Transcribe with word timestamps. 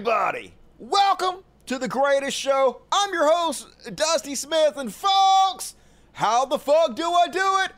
everybody. 0.00 0.54
Welcome 0.78 1.44
to 1.66 1.78
the 1.78 1.86
greatest 1.86 2.34
show. 2.34 2.80
I'm 2.90 3.12
your 3.12 3.30
host, 3.30 3.68
Dusty 3.94 4.34
Smith, 4.34 4.78
and 4.78 4.90
folks, 4.90 5.74
how 6.12 6.46
the 6.46 6.58
fuck 6.58 6.96
do 6.96 7.02
I 7.12 7.28
do 7.28 7.58
it? 7.64 7.72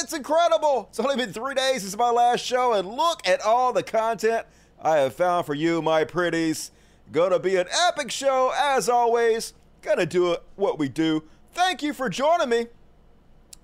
It's 0.00 0.14
incredible. 0.14 0.86
It's 0.88 0.98
only 0.98 1.16
been 1.16 1.30
three 1.30 1.52
days 1.52 1.82
since 1.82 1.94
my 1.94 2.08
last 2.08 2.42
show, 2.42 2.72
and 2.72 2.88
look 2.88 3.20
at 3.28 3.42
all 3.42 3.74
the 3.74 3.82
content 3.82 4.46
I 4.80 4.96
have 4.96 5.12
found 5.14 5.44
for 5.44 5.52
you, 5.52 5.82
my 5.82 6.04
pretties. 6.04 6.70
Gonna 7.12 7.38
be 7.38 7.56
an 7.56 7.66
epic 7.86 8.10
show, 8.10 8.50
as 8.56 8.88
always. 8.88 9.52
Gonna 9.82 10.06
do 10.06 10.38
what 10.56 10.78
we 10.78 10.88
do. 10.88 11.22
Thank 11.52 11.82
you 11.82 11.92
for 11.92 12.08
joining 12.08 12.48
me. 12.48 12.68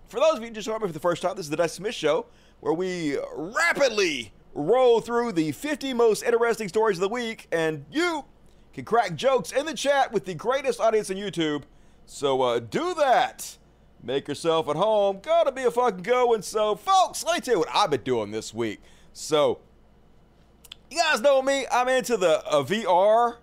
For 0.09 0.21
those 0.21 0.35
of 0.35 0.43
you 0.43 0.49
who 0.49 0.55
just 0.55 0.67
joined 0.67 0.83
me 0.83 0.89
for 0.89 0.93
the 0.93 1.01
first 1.01 1.23
time, 1.23 1.37
this 1.37 1.47
is 1.47 1.51
the 1.51 1.57
Dusty 1.57 1.77
Smith 1.77 1.95
Show, 1.95 2.27
where 2.61 2.75
we 2.75 3.17
rapidly 3.35 4.35
roll 4.55 5.01
through 5.01 5.33
the 5.33 5.53
50 5.53 5.93
most 5.95 6.23
interesting 6.23 6.69
stories 6.69 6.99
of 6.99 7.03
the 7.03 7.09
week, 7.09 7.49
and 7.53 7.85
you 7.91 8.25
can 8.73 8.85
crack 8.85 9.15
jokes 9.15 9.53
in 9.53 9.67
the 9.67 9.75
chat 9.75 10.13
with 10.13 10.25
the 10.25 10.35
greatest 10.35 10.81
audience 10.81 11.11
on 11.11 11.17
YouTube. 11.17 11.65
So 12.07 12.43
uh, 12.43 12.59
do 12.61 12.95
that. 12.95 13.59
Make 14.03 14.29
yourself 14.29 14.69
at 14.69 14.77
home. 14.77 15.21
Gotta 15.23 15.51
be 15.51 15.63
a 15.63 15.71
fucking 15.71 16.03
going. 16.03 16.43
So, 16.43 16.77
folks, 16.77 17.25
let 17.25 17.37
me 17.37 17.41
tell 17.41 17.55
you 17.55 17.61
what 17.61 17.69
I've 17.73 17.91
been 17.91 18.03
doing 18.03 18.31
this 18.33 18.53
week. 18.53 18.81
So, 19.15 19.61
you 20.91 20.99
guys 20.99 21.23
know 21.23 21.41
me. 21.41 21.67
I'm 21.73 21.89
into 21.89 22.19
the 22.19 22.45
uh, 22.45 22.63
VR, 22.63 23.37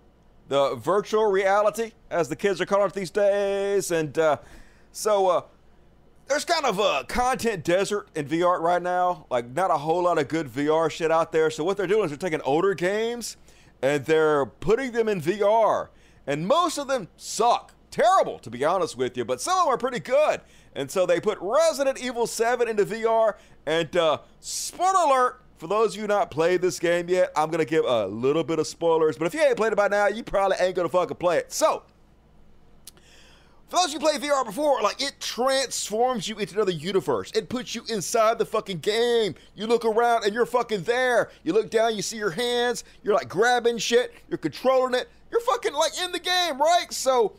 the 0.48 0.76
virtual 0.76 1.26
reality, 1.26 1.92
as 2.10 2.28
the 2.28 2.36
kids 2.36 2.60
are 2.60 2.66
calling 2.66 2.86
it 2.86 2.94
these 2.94 3.10
days. 3.10 3.90
And 3.90 4.16
uh, 4.16 4.36
so, 4.92 5.26
uh, 5.26 5.42
there's 6.32 6.44
kind 6.46 6.64
of 6.64 6.78
a 6.78 7.04
content 7.04 7.62
desert 7.62 8.08
in 8.14 8.26
VR 8.26 8.58
right 8.58 8.80
now. 8.80 9.26
Like, 9.30 9.54
not 9.54 9.70
a 9.70 9.76
whole 9.76 10.04
lot 10.04 10.16
of 10.16 10.28
good 10.28 10.48
VR 10.48 10.90
shit 10.90 11.10
out 11.10 11.30
there. 11.30 11.50
So, 11.50 11.62
what 11.62 11.76
they're 11.76 11.86
doing 11.86 12.04
is 12.04 12.10
they're 12.10 12.16
taking 12.16 12.40
older 12.40 12.72
games 12.72 13.36
and 13.82 14.02
they're 14.06 14.46
putting 14.46 14.92
them 14.92 15.08
in 15.08 15.20
VR. 15.20 15.88
And 16.26 16.46
most 16.46 16.78
of 16.78 16.88
them 16.88 17.08
suck. 17.18 17.74
Terrible, 17.90 18.38
to 18.38 18.48
be 18.48 18.64
honest 18.64 18.96
with 18.96 19.18
you, 19.18 19.26
but 19.26 19.42
some 19.42 19.58
of 19.58 19.64
them 19.66 19.74
are 19.74 19.76
pretty 19.76 20.00
good. 20.00 20.40
And 20.74 20.90
so 20.90 21.04
they 21.04 21.20
put 21.20 21.36
Resident 21.42 22.02
Evil 22.02 22.26
7 22.26 22.66
into 22.66 22.86
VR. 22.86 23.34
And 23.66 23.94
uh, 23.94 24.18
spoiler 24.40 25.04
alert, 25.04 25.42
for 25.58 25.66
those 25.66 25.94
of 25.94 26.00
you 26.00 26.06
not 26.06 26.30
played 26.30 26.62
this 26.62 26.78
game 26.78 27.10
yet, 27.10 27.30
I'm 27.36 27.50
going 27.50 27.62
to 27.62 27.68
give 27.68 27.84
a 27.84 28.06
little 28.06 28.44
bit 28.44 28.58
of 28.58 28.66
spoilers. 28.66 29.18
But 29.18 29.26
if 29.26 29.34
you 29.34 29.42
ain't 29.42 29.58
played 29.58 29.74
it 29.74 29.76
by 29.76 29.88
now, 29.88 30.06
you 30.06 30.22
probably 30.22 30.56
ain't 30.58 30.74
going 30.74 30.88
to 30.88 30.92
fucking 30.92 31.18
play 31.18 31.36
it. 31.36 31.52
So, 31.52 31.82
for 33.72 33.78
those 33.78 33.86
of 33.86 33.92
you 34.02 34.06
who 34.06 34.18
played 34.18 34.30
VR 34.30 34.44
before, 34.44 34.82
like 34.82 35.00
it 35.00 35.14
transforms 35.18 36.28
you 36.28 36.38
into 36.38 36.56
another 36.56 36.72
universe. 36.72 37.32
It 37.34 37.48
puts 37.48 37.74
you 37.74 37.82
inside 37.88 38.38
the 38.38 38.44
fucking 38.44 38.80
game. 38.80 39.34
You 39.54 39.66
look 39.66 39.86
around 39.86 40.24
and 40.24 40.34
you're 40.34 40.44
fucking 40.44 40.82
there. 40.82 41.30
You 41.42 41.54
look 41.54 41.70
down, 41.70 41.96
you 41.96 42.02
see 42.02 42.18
your 42.18 42.32
hands. 42.32 42.84
You're 43.02 43.14
like 43.14 43.30
grabbing 43.30 43.78
shit. 43.78 44.12
You're 44.28 44.36
controlling 44.36 44.92
it. 44.92 45.08
You're 45.30 45.40
fucking 45.40 45.72
like 45.72 45.98
in 46.02 46.12
the 46.12 46.18
game, 46.18 46.60
right? 46.60 46.88
So 46.90 47.32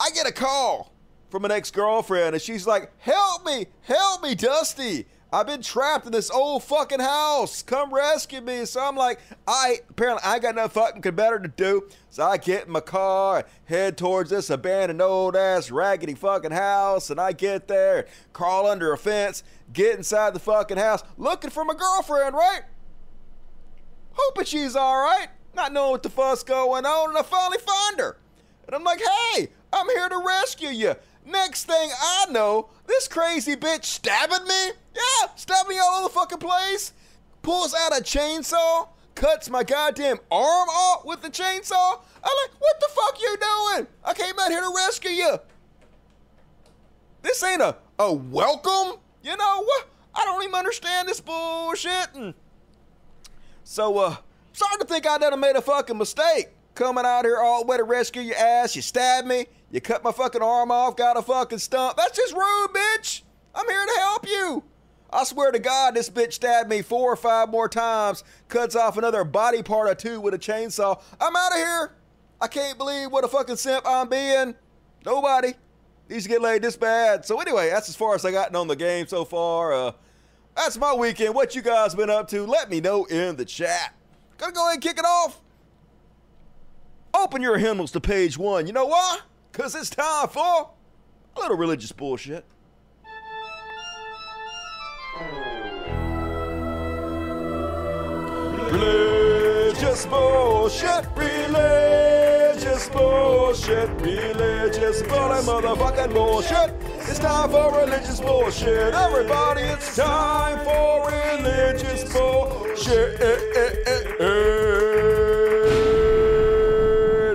I 0.00 0.10
get 0.12 0.26
a 0.26 0.32
call 0.32 0.92
from 1.28 1.44
an 1.44 1.52
ex 1.52 1.70
girlfriend 1.70 2.34
and 2.34 2.42
she's 2.42 2.66
like, 2.66 2.90
Help 2.98 3.46
me, 3.46 3.66
help 3.82 4.24
me, 4.24 4.34
Dusty. 4.34 5.06
I've 5.32 5.46
been 5.46 5.62
trapped 5.62 6.06
in 6.06 6.12
this 6.12 6.30
old 6.30 6.64
fucking 6.64 7.00
house. 7.00 7.62
Come 7.62 7.94
rescue 7.94 8.40
me. 8.40 8.64
So 8.64 8.80
I'm 8.80 8.96
like, 8.96 9.20
I 9.46 9.80
apparently 9.88 10.22
I 10.24 10.40
got 10.40 10.56
nothing 10.56 10.82
fucking 10.82 11.14
better 11.14 11.38
to 11.38 11.48
do. 11.48 11.88
So 12.10 12.24
I 12.24 12.36
get 12.36 12.66
in 12.66 12.72
my 12.72 12.80
car 12.80 13.44
head 13.66 13.96
towards 13.96 14.30
this 14.30 14.50
abandoned 14.50 15.00
old 15.00 15.36
ass 15.36 15.70
raggedy 15.70 16.14
fucking 16.14 16.50
house. 16.50 17.10
And 17.10 17.20
I 17.20 17.32
get 17.32 17.68
there, 17.68 18.06
crawl 18.32 18.66
under 18.66 18.92
a 18.92 18.98
fence, 18.98 19.44
get 19.72 19.96
inside 19.96 20.34
the 20.34 20.40
fucking 20.40 20.78
house, 20.78 21.04
looking 21.16 21.50
for 21.50 21.64
my 21.64 21.74
girlfriend, 21.74 22.34
right? 22.34 22.62
Hoping 24.12 24.44
she's 24.44 24.74
alright, 24.74 25.28
not 25.54 25.72
knowing 25.72 25.92
what 25.92 26.02
the 26.02 26.10
fuck's 26.10 26.42
going 26.42 26.84
on, 26.84 27.10
and 27.10 27.18
I 27.18 27.22
finally 27.22 27.58
find 27.58 28.00
her. 28.00 28.16
And 28.66 28.74
I'm 28.74 28.84
like, 28.84 29.00
hey, 29.00 29.48
I'm 29.72 29.88
here 29.88 30.08
to 30.08 30.22
rescue 30.26 30.68
you. 30.68 30.94
Next 31.30 31.64
thing 31.64 31.90
I 32.00 32.26
know, 32.30 32.70
this 32.86 33.06
crazy 33.06 33.54
bitch 33.54 33.84
stabbing 33.84 34.46
me. 34.48 34.72
Yeah, 34.94 35.28
stabbing 35.36 35.68
me 35.68 35.78
all 35.78 36.00
over 36.00 36.08
the 36.08 36.14
fucking 36.14 36.38
place. 36.38 36.92
Pulls 37.42 37.72
out 37.72 37.96
a 37.96 38.02
chainsaw, 38.02 38.88
cuts 39.14 39.48
my 39.48 39.62
goddamn 39.62 40.18
arm 40.30 40.68
off 40.68 41.04
with 41.04 41.22
the 41.22 41.30
chainsaw. 41.30 42.00
I'm 42.22 42.36
like, 42.42 42.60
what 42.60 42.80
the 42.80 42.88
fuck 42.92 43.20
you 43.20 43.36
doing? 43.36 43.86
I 44.04 44.12
came 44.12 44.34
out 44.40 44.50
here 44.50 44.60
to 44.60 44.72
rescue 44.74 45.10
you. 45.10 45.38
This 47.22 47.42
ain't 47.44 47.62
a, 47.62 47.76
a 47.98 48.12
welcome. 48.12 48.98
You 49.22 49.36
know 49.36 49.62
what? 49.62 49.86
I 50.14 50.24
don't 50.24 50.42
even 50.42 50.54
understand 50.54 51.08
this 51.08 51.20
bullshit. 51.20 52.08
And 52.14 52.34
so, 53.62 53.96
uh, 53.98 54.16
sorry 54.52 54.78
to 54.80 54.84
think 54.84 55.06
I 55.06 55.18
done 55.18 55.38
made 55.38 55.54
a 55.54 55.62
fucking 55.62 55.96
mistake. 55.96 56.48
Coming 56.74 57.04
out 57.04 57.24
here 57.24 57.38
all 57.38 57.60
the 57.60 57.66
way 57.66 57.76
to 57.76 57.84
rescue 57.84 58.22
your 58.22 58.36
ass. 58.36 58.74
You 58.74 58.82
stabbed 58.82 59.28
me. 59.28 59.46
You 59.70 59.80
cut 59.80 60.02
my 60.02 60.12
fucking 60.12 60.42
arm 60.42 60.70
off, 60.70 60.96
got 60.96 61.16
a 61.16 61.22
fucking 61.22 61.58
stump. 61.58 61.96
That's 61.96 62.16
just 62.16 62.34
rude, 62.34 62.70
bitch. 62.74 63.22
I'm 63.54 63.68
here 63.68 63.86
to 63.86 64.00
help 64.00 64.26
you. 64.26 64.64
I 65.12 65.24
swear 65.24 65.50
to 65.50 65.58
God, 65.58 65.94
this 65.94 66.08
bitch 66.08 66.34
stabbed 66.34 66.68
me 66.68 66.82
four 66.82 67.12
or 67.12 67.16
five 67.16 67.48
more 67.50 67.68
times, 67.68 68.22
cuts 68.48 68.76
off 68.76 68.96
another 68.96 69.24
body 69.24 69.62
part 69.62 69.88
or 69.88 69.94
two 69.94 70.20
with 70.20 70.34
a 70.34 70.38
chainsaw. 70.38 71.00
I'm 71.20 71.34
out 71.34 71.52
of 71.52 71.58
here. 71.58 71.92
I 72.40 72.48
can't 72.48 72.78
believe 72.78 73.10
what 73.10 73.24
a 73.24 73.28
fucking 73.28 73.56
simp 73.56 73.84
I'm 73.86 74.08
being. 74.08 74.54
Nobody 75.04 75.54
needs 76.08 76.24
to 76.24 76.28
get 76.28 76.40
laid 76.40 76.62
this 76.62 76.76
bad. 76.76 77.24
So 77.24 77.40
anyway, 77.40 77.70
that's 77.70 77.88
as 77.88 77.96
far 77.96 78.14
as 78.14 78.24
I 78.24 78.30
gotten 78.30 78.56
on 78.56 78.68
the 78.68 78.76
game 78.76 79.06
so 79.06 79.24
far. 79.24 79.72
Uh, 79.72 79.92
that's 80.56 80.78
my 80.78 80.94
weekend. 80.94 81.34
What 81.34 81.54
you 81.54 81.62
guys 81.62 81.94
been 81.94 82.10
up 82.10 82.28
to? 82.28 82.46
Let 82.46 82.70
me 82.70 82.80
know 82.80 83.04
in 83.04 83.36
the 83.36 83.44
chat. 83.44 83.94
Gonna 84.38 84.52
go 84.52 84.62
ahead 84.66 84.74
and 84.74 84.82
kick 84.82 84.98
it 84.98 85.04
off. 85.04 85.40
Open 87.12 87.42
your 87.42 87.58
hymnals 87.58 87.90
to 87.92 88.00
page 88.00 88.38
one. 88.38 88.66
You 88.66 88.72
know 88.72 88.86
why? 88.86 89.18
Because 89.52 89.74
it's 89.74 89.90
time 89.90 90.28
for 90.28 90.70
a 91.36 91.40
little 91.40 91.56
religious 91.56 91.92
bullshit. 91.92 92.44
Religious 98.70 100.06
bullshit, 100.06 101.06
religious 101.16 102.88
bullshit, 102.90 103.90
religious 104.00 105.02
bully 105.02 105.42
motherfucking 105.42 106.12
bullshit. 106.14 106.72
It's 107.08 107.18
time 107.18 107.50
for 107.50 107.72
religious 107.80 108.20
bullshit. 108.20 108.94
Everybody, 108.94 109.62
it's 109.62 109.96
time 109.96 110.58
for 110.64 111.10
religious 111.10 112.04
bullshit. 112.12 113.18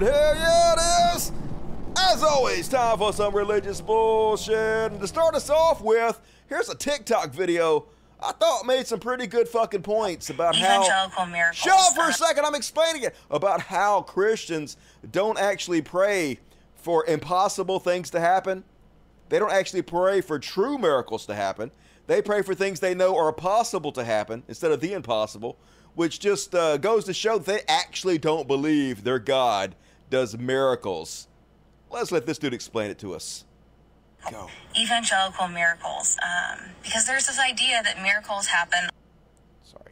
Hell 0.01 0.35
yeah, 0.35 0.73
it 0.73 0.79
is. 1.15 1.31
As 2.15 2.23
always, 2.23 2.69
time 2.69 2.97
for 2.97 3.11
some 3.11 3.35
religious 3.35 3.81
bullshit. 3.81 4.89
And 4.89 5.01
to 5.01 5.05
start 5.05 5.35
us 5.35 5.49
off 5.49 5.81
with, 5.81 6.17
here's 6.47 6.69
a 6.69 6.75
TikTok 6.75 7.33
video 7.33 7.87
I 8.23 8.31
thought 8.31 8.65
made 8.65 8.87
some 8.87 9.01
pretty 9.01 9.27
good 9.27 9.49
fucking 9.49 9.81
points 9.81 10.29
about 10.29 10.55
how. 10.55 10.85
Evangelical 10.85 11.25
miracles. 11.25 11.57
Shut 11.57 11.77
up 11.77 11.93
for 11.93 12.09
a 12.09 12.13
second, 12.13 12.45
I'm 12.45 12.55
explaining 12.55 13.03
it. 13.03 13.17
About 13.29 13.59
how 13.59 14.01
Christians 14.03 14.77
don't 15.11 15.37
actually 15.37 15.81
pray 15.81 16.39
for 16.77 17.05
impossible 17.05 17.81
things 17.81 18.09
to 18.11 18.21
happen. 18.21 18.63
They 19.27 19.37
don't 19.37 19.51
actually 19.51 19.81
pray 19.81 20.21
for 20.21 20.39
true 20.39 20.77
miracles 20.77 21.25
to 21.25 21.35
happen. 21.35 21.69
They 22.07 22.21
pray 22.21 22.43
for 22.43 22.55
things 22.55 22.79
they 22.79 22.95
know 22.95 23.17
are 23.17 23.33
possible 23.33 23.91
to 23.91 24.05
happen 24.05 24.43
instead 24.47 24.71
of 24.71 24.79
the 24.79 24.93
impossible, 24.93 25.57
which 25.95 26.21
just 26.21 26.55
uh, 26.55 26.77
goes 26.77 27.03
to 27.03 27.13
show 27.13 27.39
that 27.39 27.45
they 27.45 27.63
actually 27.67 28.17
don't 28.19 28.47
believe 28.47 29.03
their 29.03 29.19
God 29.19 29.75
does 30.09 30.37
miracles. 30.37 31.27
Let's 31.89 32.11
let 32.11 32.25
this 32.25 32.37
dude 32.37 32.53
explain 32.53 32.91
it 32.91 32.99
to 32.99 33.13
us. 33.13 33.45
Go. 34.31 34.49
evangelical 34.75 35.47
miracles 35.47 36.17
um, 36.23 36.71
because 36.81 37.05
there's 37.05 37.27
this 37.27 37.39
idea 37.39 37.83
that 37.83 38.01
miracles 38.01 38.47
happen 38.47 38.89
Sorry. 39.61 39.91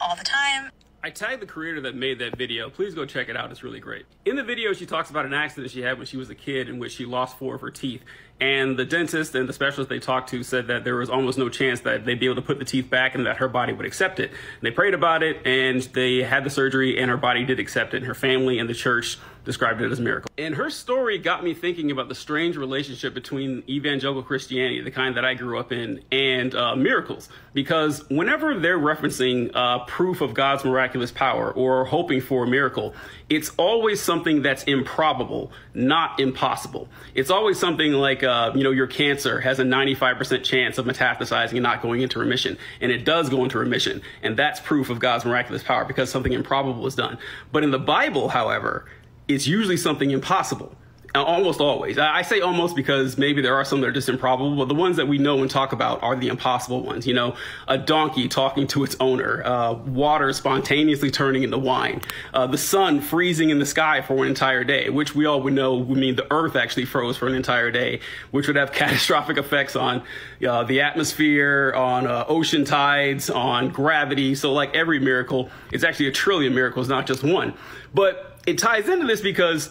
all 0.00 0.16
the 0.16 0.24
time 0.24 0.70
I 1.06 1.10
tagged 1.10 1.40
the 1.40 1.46
creator 1.46 1.80
that 1.82 1.94
made 1.94 2.18
that 2.18 2.36
video. 2.36 2.68
Please 2.68 2.92
go 2.92 3.06
check 3.06 3.28
it 3.28 3.36
out. 3.36 3.52
It's 3.52 3.62
really 3.62 3.78
great. 3.78 4.06
In 4.24 4.34
the 4.34 4.42
video, 4.42 4.72
she 4.72 4.86
talks 4.86 5.08
about 5.08 5.24
an 5.24 5.32
accident 5.32 5.70
she 5.70 5.80
had 5.80 5.98
when 5.98 6.06
she 6.08 6.16
was 6.16 6.30
a 6.30 6.34
kid 6.34 6.68
in 6.68 6.80
which 6.80 6.90
she 6.90 7.04
lost 7.04 7.38
four 7.38 7.54
of 7.54 7.60
her 7.60 7.70
teeth. 7.70 8.02
And 8.40 8.78
the 8.78 8.84
dentist 8.84 9.34
and 9.34 9.48
the 9.48 9.52
specialist 9.52 9.88
they 9.88 9.98
talked 9.98 10.30
to 10.30 10.42
said 10.42 10.66
that 10.66 10.84
there 10.84 10.96
was 10.96 11.08
almost 11.08 11.38
no 11.38 11.48
chance 11.48 11.80
that 11.80 12.04
they'd 12.04 12.20
be 12.20 12.26
able 12.26 12.36
to 12.36 12.42
put 12.42 12.58
the 12.58 12.64
teeth 12.64 12.90
back 12.90 13.14
and 13.14 13.26
that 13.26 13.38
her 13.38 13.48
body 13.48 13.72
would 13.72 13.86
accept 13.86 14.20
it. 14.20 14.30
And 14.30 14.62
they 14.62 14.70
prayed 14.70 14.94
about 14.94 15.22
it 15.22 15.46
and 15.46 15.80
they 15.82 16.22
had 16.22 16.44
the 16.44 16.50
surgery 16.50 16.98
and 16.98 17.10
her 17.10 17.16
body 17.16 17.44
did 17.44 17.58
accept 17.58 17.94
it. 17.94 17.98
And 17.98 18.06
her 18.06 18.14
family 18.14 18.58
and 18.58 18.68
the 18.68 18.74
church 18.74 19.18
described 19.46 19.80
it 19.80 19.90
as 19.90 20.00
a 20.00 20.02
miracle. 20.02 20.28
And 20.36 20.56
her 20.56 20.68
story 20.68 21.18
got 21.18 21.42
me 21.42 21.54
thinking 21.54 21.90
about 21.90 22.08
the 22.08 22.14
strange 22.14 22.56
relationship 22.56 23.14
between 23.14 23.62
evangelical 23.68 24.22
Christianity, 24.22 24.82
the 24.82 24.90
kind 24.90 25.16
that 25.16 25.24
I 25.24 25.34
grew 25.34 25.58
up 25.58 25.72
in, 25.72 26.02
and 26.12 26.54
uh, 26.54 26.76
miracles. 26.76 27.30
Because 27.54 28.06
whenever 28.10 28.58
they're 28.58 28.78
referencing 28.78 29.52
uh, 29.54 29.84
proof 29.86 30.20
of 30.20 30.34
God's 30.34 30.64
miraculous 30.64 31.12
power 31.12 31.50
or 31.52 31.86
hoping 31.86 32.20
for 32.20 32.44
a 32.44 32.46
miracle, 32.46 32.94
it's 33.28 33.50
always 33.56 34.00
something 34.00 34.42
that's 34.42 34.62
improbable, 34.64 35.50
not 35.74 36.20
impossible. 36.20 36.88
It's 37.14 37.30
always 37.30 37.58
something 37.58 37.92
like, 37.92 38.22
uh, 38.22 38.52
you 38.54 38.62
know, 38.62 38.70
your 38.70 38.86
cancer 38.86 39.40
has 39.40 39.58
a 39.58 39.64
95% 39.64 40.44
chance 40.44 40.78
of 40.78 40.86
metastasizing 40.86 41.54
and 41.54 41.62
not 41.62 41.82
going 41.82 42.02
into 42.02 42.20
remission. 42.20 42.56
And 42.80 42.92
it 42.92 43.04
does 43.04 43.28
go 43.28 43.42
into 43.42 43.58
remission. 43.58 44.00
And 44.22 44.36
that's 44.36 44.60
proof 44.60 44.90
of 44.90 45.00
God's 45.00 45.24
miraculous 45.24 45.64
power 45.64 45.84
because 45.84 46.08
something 46.08 46.32
improbable 46.32 46.86
is 46.86 46.94
done. 46.94 47.18
But 47.50 47.64
in 47.64 47.72
the 47.72 47.80
Bible, 47.80 48.28
however, 48.28 48.86
it's 49.26 49.46
usually 49.46 49.76
something 49.76 50.12
impossible. 50.12 50.76
Almost 51.24 51.60
always. 51.60 51.98
I 51.98 52.22
say 52.22 52.40
almost 52.40 52.76
because 52.76 53.16
maybe 53.16 53.42
there 53.42 53.54
are 53.54 53.64
some 53.64 53.80
that 53.80 53.88
are 53.88 53.92
just 53.92 54.08
improbable, 54.08 54.56
but 54.56 54.68
the 54.68 54.74
ones 54.74 54.96
that 54.96 55.06
we 55.06 55.18
know 55.18 55.40
and 55.42 55.50
talk 55.50 55.72
about 55.72 56.02
are 56.02 56.16
the 56.16 56.28
impossible 56.28 56.82
ones. 56.82 57.06
You 57.06 57.14
know, 57.14 57.36
a 57.68 57.78
donkey 57.78 58.28
talking 58.28 58.66
to 58.68 58.84
its 58.84 58.96
owner, 59.00 59.42
uh, 59.44 59.74
water 59.74 60.32
spontaneously 60.32 61.10
turning 61.10 61.42
into 61.42 61.58
wine, 61.58 62.02
uh, 62.34 62.46
the 62.46 62.58
sun 62.58 63.00
freezing 63.00 63.50
in 63.50 63.58
the 63.58 63.66
sky 63.66 64.02
for 64.02 64.22
an 64.22 64.28
entire 64.28 64.64
day, 64.64 64.88
which 64.88 65.14
we 65.14 65.26
all 65.26 65.40
would 65.42 65.52
know 65.52 65.76
would 65.76 65.98
mean 65.98 66.16
the 66.16 66.32
earth 66.32 66.56
actually 66.56 66.84
froze 66.84 67.16
for 67.16 67.26
an 67.26 67.34
entire 67.34 67.70
day, 67.70 68.00
which 68.30 68.46
would 68.46 68.56
have 68.56 68.72
catastrophic 68.76 69.38
effects 69.38 69.76
on 69.76 70.02
uh, 70.46 70.64
the 70.64 70.80
atmosphere, 70.80 71.72
on 71.76 72.06
uh, 72.06 72.24
ocean 72.28 72.64
tides, 72.64 73.30
on 73.30 73.68
gravity. 73.68 74.34
So, 74.34 74.52
like 74.52 74.74
every 74.74 74.98
miracle, 74.98 75.50
it's 75.72 75.84
actually 75.84 76.08
a 76.08 76.12
trillion 76.12 76.54
miracles, 76.54 76.88
not 76.88 77.06
just 77.06 77.22
one. 77.22 77.54
But 77.94 78.38
it 78.46 78.58
ties 78.58 78.88
into 78.88 79.06
this 79.06 79.20
because 79.20 79.70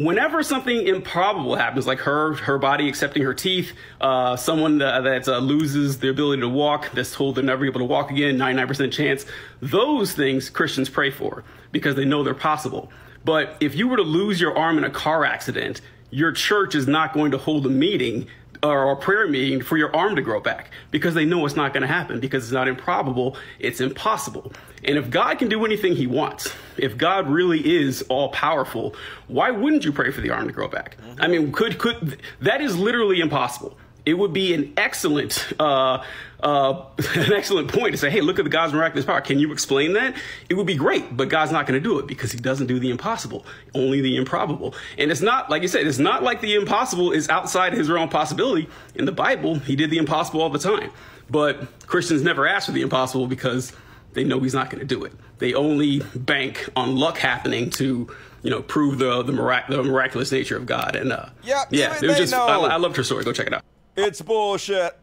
whenever 0.00 0.42
something 0.42 0.86
improbable 0.86 1.54
happens, 1.54 1.86
like 1.86 2.00
her 2.00 2.34
her 2.34 2.58
body 2.58 2.88
accepting 2.88 3.22
her 3.22 3.34
teeth, 3.34 3.72
uh, 4.00 4.36
someone 4.36 4.78
that, 4.78 5.02
that 5.02 5.28
uh, 5.28 5.38
loses 5.38 5.98
the 5.98 6.08
ability 6.08 6.40
to 6.40 6.48
walk, 6.48 6.90
that's 6.92 7.14
told 7.14 7.34
they're 7.34 7.44
never 7.44 7.66
able 7.66 7.80
to 7.80 7.86
walk 7.86 8.10
again, 8.10 8.36
99% 8.36 8.90
chance, 8.92 9.26
those 9.60 10.12
things 10.12 10.50
Christians 10.50 10.88
pray 10.88 11.10
for 11.10 11.44
because 11.72 11.94
they 11.94 12.04
know 12.04 12.22
they're 12.22 12.34
possible. 12.34 12.90
But 13.24 13.56
if 13.60 13.74
you 13.74 13.88
were 13.88 13.96
to 13.96 14.02
lose 14.02 14.40
your 14.40 14.56
arm 14.56 14.78
in 14.78 14.84
a 14.84 14.90
car 14.90 15.24
accident, 15.24 15.80
your 16.10 16.32
church 16.32 16.74
is 16.74 16.88
not 16.88 17.12
going 17.12 17.30
to 17.32 17.38
hold 17.38 17.66
a 17.66 17.68
meeting 17.68 18.26
or 18.62 18.92
a 18.92 18.96
prayer 18.96 19.26
meeting 19.26 19.62
for 19.62 19.76
your 19.76 19.94
arm 19.94 20.16
to 20.16 20.22
grow 20.22 20.40
back 20.40 20.70
because 20.90 21.14
they 21.14 21.24
know 21.24 21.46
it's 21.46 21.56
not 21.56 21.72
going 21.72 21.82
to 21.82 21.86
happen 21.86 22.20
because 22.20 22.44
it's 22.44 22.52
not 22.52 22.68
improbable, 22.68 23.36
it's 23.58 23.80
impossible. 23.80 24.52
And 24.84 24.96
if 24.98 25.10
God 25.10 25.38
can 25.38 25.48
do 25.48 25.64
anything 25.64 25.94
he 25.94 26.06
wants, 26.06 26.52
if 26.76 26.96
God 26.96 27.28
really 27.28 27.78
is 27.78 28.02
all 28.08 28.30
powerful, 28.30 28.94
why 29.28 29.50
wouldn't 29.50 29.84
you 29.84 29.92
pray 29.92 30.10
for 30.10 30.20
the 30.20 30.30
arm 30.30 30.46
to 30.46 30.52
grow 30.52 30.68
back? 30.68 30.96
I 31.18 31.28
mean, 31.28 31.52
could 31.52 31.78
could 31.78 32.18
that 32.40 32.60
is 32.60 32.76
literally 32.78 33.20
impossible. 33.20 33.76
It 34.06 34.14
would 34.14 34.32
be 34.32 34.54
an 34.54 34.72
excellent 34.76 35.52
uh, 35.58 36.02
uh, 36.42 36.84
an 37.14 37.32
excellent 37.32 37.72
point 37.72 37.92
to 37.92 37.98
say, 37.98 38.10
hey, 38.10 38.20
look 38.20 38.38
at 38.38 38.44
the 38.44 38.50
God's 38.50 38.72
miraculous 38.72 39.04
power. 39.04 39.20
Can 39.20 39.38
you 39.38 39.52
explain 39.52 39.92
that? 39.94 40.14
It 40.48 40.54
would 40.54 40.66
be 40.66 40.76
great, 40.76 41.16
but 41.16 41.28
God's 41.28 41.52
not 41.52 41.66
going 41.66 41.80
to 41.80 41.86
do 41.86 41.98
it 41.98 42.06
because 42.06 42.32
he 42.32 42.38
doesn't 42.38 42.66
do 42.66 42.78
the 42.78 42.90
impossible, 42.90 43.44
only 43.74 44.00
the 44.00 44.16
improbable. 44.16 44.74
And 44.98 45.10
it's 45.10 45.20
not, 45.20 45.50
like 45.50 45.62
you 45.62 45.68
said, 45.68 45.86
it's 45.86 45.98
not 45.98 46.22
like 46.22 46.40
the 46.40 46.54
impossible 46.54 47.12
is 47.12 47.28
outside 47.28 47.72
his 47.72 47.90
realm 47.90 48.04
of 48.04 48.10
possibility. 48.10 48.68
In 48.94 49.04
the 49.04 49.12
Bible, 49.12 49.56
he 49.56 49.76
did 49.76 49.90
the 49.90 49.98
impossible 49.98 50.40
all 50.40 50.50
the 50.50 50.58
time. 50.58 50.90
But 51.28 51.86
Christians 51.86 52.22
never 52.22 52.46
ask 52.46 52.66
for 52.66 52.72
the 52.72 52.82
impossible 52.82 53.26
because 53.26 53.72
they 54.14 54.24
know 54.24 54.40
he's 54.40 54.54
not 54.54 54.70
going 54.70 54.80
to 54.80 54.86
do 54.86 55.04
it. 55.04 55.12
They 55.38 55.54
only 55.54 56.00
bank 56.14 56.68
on 56.74 56.96
luck 56.96 57.18
happening 57.18 57.70
to, 57.70 58.08
you 58.42 58.50
know, 58.50 58.62
prove 58.62 58.98
the 58.98 59.22
the, 59.22 59.32
mirac- 59.32 59.68
the 59.68 59.82
miraculous 59.82 60.32
nature 60.32 60.56
of 60.56 60.66
God. 60.66 60.96
And 60.96 61.12
uh, 61.12 61.26
yep, 61.44 61.68
yeah, 61.70 61.96
it 61.96 62.06
was 62.06 62.16
just 62.16 62.34
I, 62.34 62.56
I 62.58 62.76
loved 62.76 62.96
her 62.96 63.04
story. 63.04 63.24
Go 63.24 63.32
check 63.32 63.46
it 63.46 63.54
out. 63.54 63.62
It's 63.96 64.22
bullshit. 64.22 64.96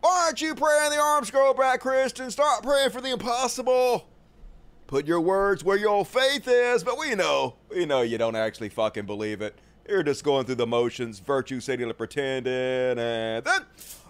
Why 0.00 0.24
aren't 0.26 0.42
you 0.42 0.54
praying 0.54 0.90
the 0.90 0.98
arms 0.98 1.30
grow 1.30 1.54
back, 1.54 1.80
Christian? 1.80 2.30
Start 2.30 2.62
praying 2.62 2.90
for 2.90 3.00
the 3.00 3.12
impossible. 3.12 4.08
Put 4.86 5.06
your 5.06 5.20
words 5.20 5.62
where 5.62 5.76
your 5.76 6.04
faith 6.04 6.48
is, 6.48 6.82
but 6.82 6.98
we 6.98 7.14
know, 7.14 7.54
we 7.70 7.86
know 7.86 8.02
you 8.02 8.18
don't 8.18 8.36
actually 8.36 8.68
fucking 8.68 9.06
believe 9.06 9.40
it. 9.40 9.56
You're 9.88 10.02
just 10.02 10.24
going 10.24 10.44
through 10.44 10.56
the 10.56 10.66
motions, 10.66 11.18
virtue 11.18 11.60
signaling, 11.60 11.94
pretending, 11.94 12.52
and 12.52 12.98
then 13.44 13.62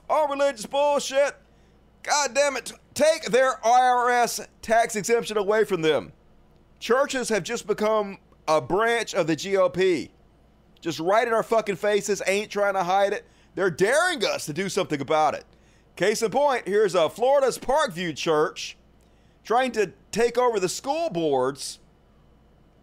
all 0.08 0.28
religious 0.28 0.66
bullshit. 0.66 1.34
God 2.02 2.34
damn 2.34 2.56
it, 2.56 2.72
take 2.94 3.26
their 3.26 3.54
IRS 3.64 4.46
tax 4.60 4.96
exemption 4.96 5.36
away 5.36 5.64
from 5.64 5.82
them. 5.82 6.12
Churches 6.80 7.28
have 7.28 7.44
just 7.44 7.66
become 7.66 8.18
a 8.48 8.60
branch 8.60 9.14
of 9.14 9.26
the 9.26 9.36
GOP. 9.36 10.10
Just 10.80 10.98
right 10.98 11.26
in 11.26 11.32
our 11.32 11.44
fucking 11.44 11.76
faces, 11.76 12.22
ain't 12.26 12.50
trying 12.50 12.74
to 12.74 12.82
hide 12.82 13.12
it. 13.12 13.24
They're 13.54 13.70
daring 13.70 14.24
us 14.24 14.46
to 14.46 14.52
do 14.52 14.68
something 14.68 15.00
about 15.00 15.34
it. 15.34 15.44
Case 15.96 16.22
in 16.22 16.30
point, 16.30 16.66
here's 16.66 16.94
a 16.94 17.10
Florida's 17.10 17.58
Parkview 17.58 18.16
Church 18.16 18.76
trying 19.44 19.72
to 19.72 19.92
take 20.10 20.38
over 20.38 20.58
the 20.58 20.68
school 20.68 21.10
boards. 21.10 21.78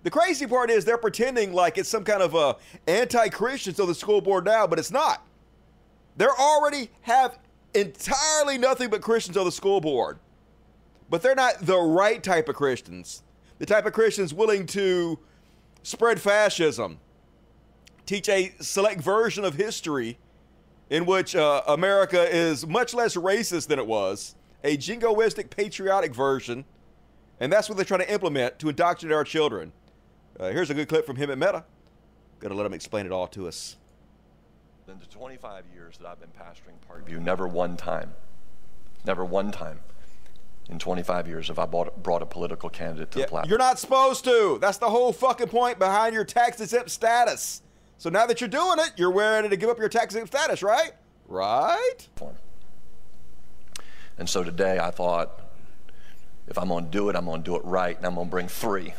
The 0.03 0.11
crazy 0.11 0.45
part 0.45 0.69
is 0.69 0.85
they're 0.85 0.97
pretending 0.97 1.53
like 1.53 1.77
it's 1.77 1.89
some 1.89 2.03
kind 2.03 2.21
of 2.21 2.35
a 2.35 2.55
anti-Christians 2.87 3.79
on 3.79 3.87
the 3.87 3.95
school 3.95 4.21
board 4.21 4.45
now, 4.45 4.67
but 4.67 4.79
it's 4.79 4.91
not. 4.91 5.25
They 6.17 6.25
already 6.25 6.91
have 7.01 7.39
entirely 7.73 8.57
nothing 8.57 8.89
but 8.89 9.01
Christians 9.01 9.37
on 9.37 9.45
the 9.45 9.51
school 9.51 9.81
board. 9.81 10.19
But 11.09 11.21
they're 11.21 11.35
not 11.35 11.65
the 11.65 11.77
right 11.77 12.21
type 12.21 12.47
of 12.49 12.55
Christians. 12.55 13.23
The 13.57 13.65
type 13.65 13.85
of 13.85 13.93
Christians 13.93 14.33
willing 14.33 14.65
to 14.67 15.19
spread 15.81 16.21
fascism, 16.21 16.99
teach 18.05 18.29
a 18.29 18.53
select 18.59 19.01
version 19.01 19.43
of 19.43 19.55
history 19.55 20.17
in 20.89 21.05
which 21.05 21.35
uh, 21.35 21.61
America 21.67 22.27
is 22.35 22.65
much 22.65 22.93
less 22.93 23.15
racist 23.15 23.67
than 23.67 23.79
it 23.79 23.87
was, 23.87 24.35
a 24.63 24.75
jingoistic, 24.77 25.49
patriotic 25.49 26.13
version, 26.13 26.65
and 27.39 27.51
that's 27.51 27.69
what 27.69 27.75
they're 27.75 27.85
trying 27.85 28.01
to 28.01 28.11
implement 28.11 28.59
to 28.59 28.69
indoctrinate 28.69 29.15
our 29.15 29.23
children. 29.23 29.71
Uh, 30.39 30.49
here's 30.49 30.69
a 30.69 30.73
good 30.73 30.87
clip 30.87 31.05
from 31.05 31.15
him 31.15 31.29
at 31.29 31.37
Meta. 31.37 31.63
To 32.41 32.53
let 32.53 32.65
him 32.65 32.73
explain 32.73 33.05
it 33.05 33.11
all 33.11 33.27
to 33.27 33.49
us. 33.49 33.75
In 34.87 34.97
the 34.97 35.05
25 35.05 35.65
years 35.73 35.97
that 35.97 36.07
I've 36.07 36.21
been 36.21 36.29
pastoring 36.29 36.79
Parkview, 36.89 37.21
never 37.21 37.47
one 37.47 37.75
time, 37.75 38.13
never 39.05 39.25
one 39.25 39.51
time 39.51 39.79
in 40.69 40.79
25 40.79 41.27
years 41.27 41.47
have 41.49 41.59
I 41.59 41.65
brought, 41.65 42.01
brought 42.01 42.21
a 42.21 42.25
political 42.25 42.69
candidate 42.69 43.11
to 43.11 43.19
yeah, 43.19 43.25
the 43.25 43.29
platform. 43.29 43.49
You're 43.49 43.59
not 43.59 43.77
supposed 43.77 44.23
to. 44.23 44.57
That's 44.61 44.77
the 44.77 44.89
whole 44.89 45.11
fucking 45.11 45.47
point 45.47 45.79
behind 45.79 46.13
your 46.13 46.23
tax 46.23 46.61
exempt 46.61 46.91
status. 46.91 47.61
So 47.99 48.09
now 48.09 48.25
that 48.27 48.39
you're 48.39 48.47
doing 48.47 48.79
it, 48.79 48.93
you're 48.95 49.11
ready 49.11 49.49
to 49.49 49.57
give 49.57 49.69
up 49.69 49.77
your 49.77 49.89
tax 49.89 50.15
exempt 50.15 50.33
status, 50.33 50.63
right? 50.63 50.93
Right? 51.27 51.97
And 54.17 54.27
so 54.29 54.41
today 54.41 54.79
I 54.79 54.89
thought, 54.89 55.41
if 56.47 56.57
I'm 56.57 56.69
going 56.69 56.85
to 56.85 56.89
do 56.89 57.09
it, 57.09 57.17
I'm 57.17 57.25
going 57.25 57.43
to 57.43 57.45
do 57.45 57.57
it 57.57 57.65
right, 57.65 57.97
and 57.97 58.05
I'm 58.05 58.15
going 58.15 58.27
to 58.27 58.31
bring 58.31 58.47
three. 58.47 58.93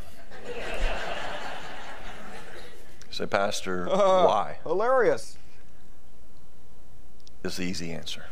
say, 3.11 3.25
Pastor, 3.25 3.89
uh, 3.91 4.27
why? 4.27 4.59
Hilarious. 4.65 5.39
Is 7.43 7.57
the 7.57 7.65
easy 7.65 7.93
answer 7.93 8.27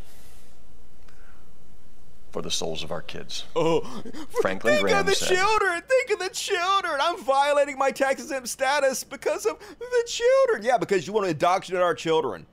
for 2.30 2.42
the 2.42 2.50
souls 2.50 2.82
of 2.82 2.90
our 2.90 3.02
kids. 3.02 3.44
Oh, 3.56 3.80
Franklin 4.40 4.74
think 4.74 4.86
Graham 4.86 5.00
of 5.00 5.06
the 5.06 5.14
said, 5.14 5.36
children. 5.36 5.82
Think 5.88 6.10
of 6.10 6.18
the 6.18 6.34
children. 6.34 6.94
I'm 7.00 7.22
violating 7.22 7.78
my 7.78 7.90
tax 7.90 8.22
exempt 8.22 8.48
status 8.48 9.04
because 9.04 9.46
of 9.46 9.58
the 9.78 10.04
children. 10.06 10.64
Yeah, 10.64 10.78
because 10.78 11.06
you 11.06 11.12
want 11.12 11.24
to 11.26 11.30
indoctrinate 11.30 11.82
our 11.82 11.94
children. 11.94 12.46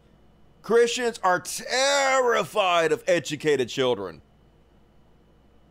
Christians 0.61 1.19
are 1.23 1.39
terrified 1.39 2.91
of 2.91 3.03
educated 3.07 3.69
children. 3.69 4.21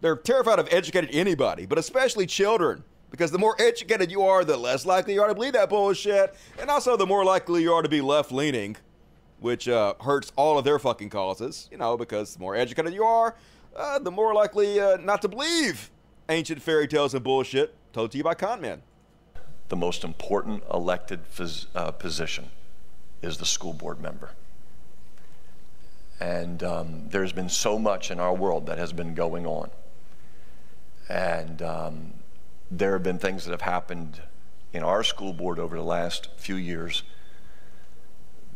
They're 0.00 0.16
terrified 0.16 0.58
of 0.58 0.68
educated 0.70 1.10
anybody, 1.12 1.66
but 1.66 1.78
especially 1.78 2.26
children. 2.26 2.84
Because 3.10 3.30
the 3.30 3.38
more 3.38 3.56
educated 3.60 4.10
you 4.10 4.22
are, 4.22 4.44
the 4.44 4.56
less 4.56 4.84
likely 4.84 5.14
you 5.14 5.22
are 5.22 5.28
to 5.28 5.34
believe 5.34 5.52
that 5.52 5.68
bullshit. 5.68 6.34
And 6.58 6.68
also, 6.68 6.96
the 6.96 7.06
more 7.06 7.24
likely 7.24 7.62
you 7.62 7.72
are 7.72 7.82
to 7.82 7.88
be 7.88 8.00
left 8.00 8.32
leaning, 8.32 8.76
which 9.38 9.68
uh, 9.68 9.94
hurts 10.00 10.32
all 10.36 10.58
of 10.58 10.64
their 10.64 10.78
fucking 10.78 11.10
causes. 11.10 11.68
You 11.70 11.78
know, 11.78 11.96
because 11.96 12.34
the 12.34 12.40
more 12.40 12.54
educated 12.56 12.92
you 12.92 13.04
are, 13.04 13.36
uh, 13.76 13.98
the 13.98 14.10
more 14.10 14.34
likely 14.34 14.80
uh, 14.80 14.96
not 14.96 15.22
to 15.22 15.28
believe 15.28 15.90
ancient 16.28 16.62
fairy 16.62 16.88
tales 16.88 17.14
and 17.14 17.22
bullshit 17.22 17.74
told 17.92 18.10
to 18.12 18.18
you 18.18 18.24
by 18.24 18.34
con 18.34 18.60
men. 18.60 18.82
The 19.68 19.76
most 19.76 20.04
important 20.04 20.62
elected 20.72 21.20
uh, 21.74 21.90
position 21.92 22.50
is 23.22 23.38
the 23.38 23.46
school 23.46 23.72
board 23.72 24.00
member. 24.00 24.30
And 26.20 26.62
um, 26.62 27.08
there's 27.08 27.32
been 27.32 27.48
so 27.48 27.78
much 27.78 28.10
in 28.10 28.20
our 28.20 28.34
world 28.34 28.66
that 28.66 28.78
has 28.78 28.92
been 28.92 29.14
going 29.14 29.46
on. 29.46 29.70
And 31.08 31.60
um, 31.62 32.12
there 32.70 32.92
have 32.92 33.02
been 33.02 33.18
things 33.18 33.44
that 33.44 33.50
have 33.50 33.62
happened 33.62 34.22
in 34.72 34.82
our 34.82 35.02
school 35.02 35.32
board 35.32 35.58
over 35.58 35.76
the 35.76 35.82
last 35.82 36.28
few 36.36 36.56
years 36.56 37.02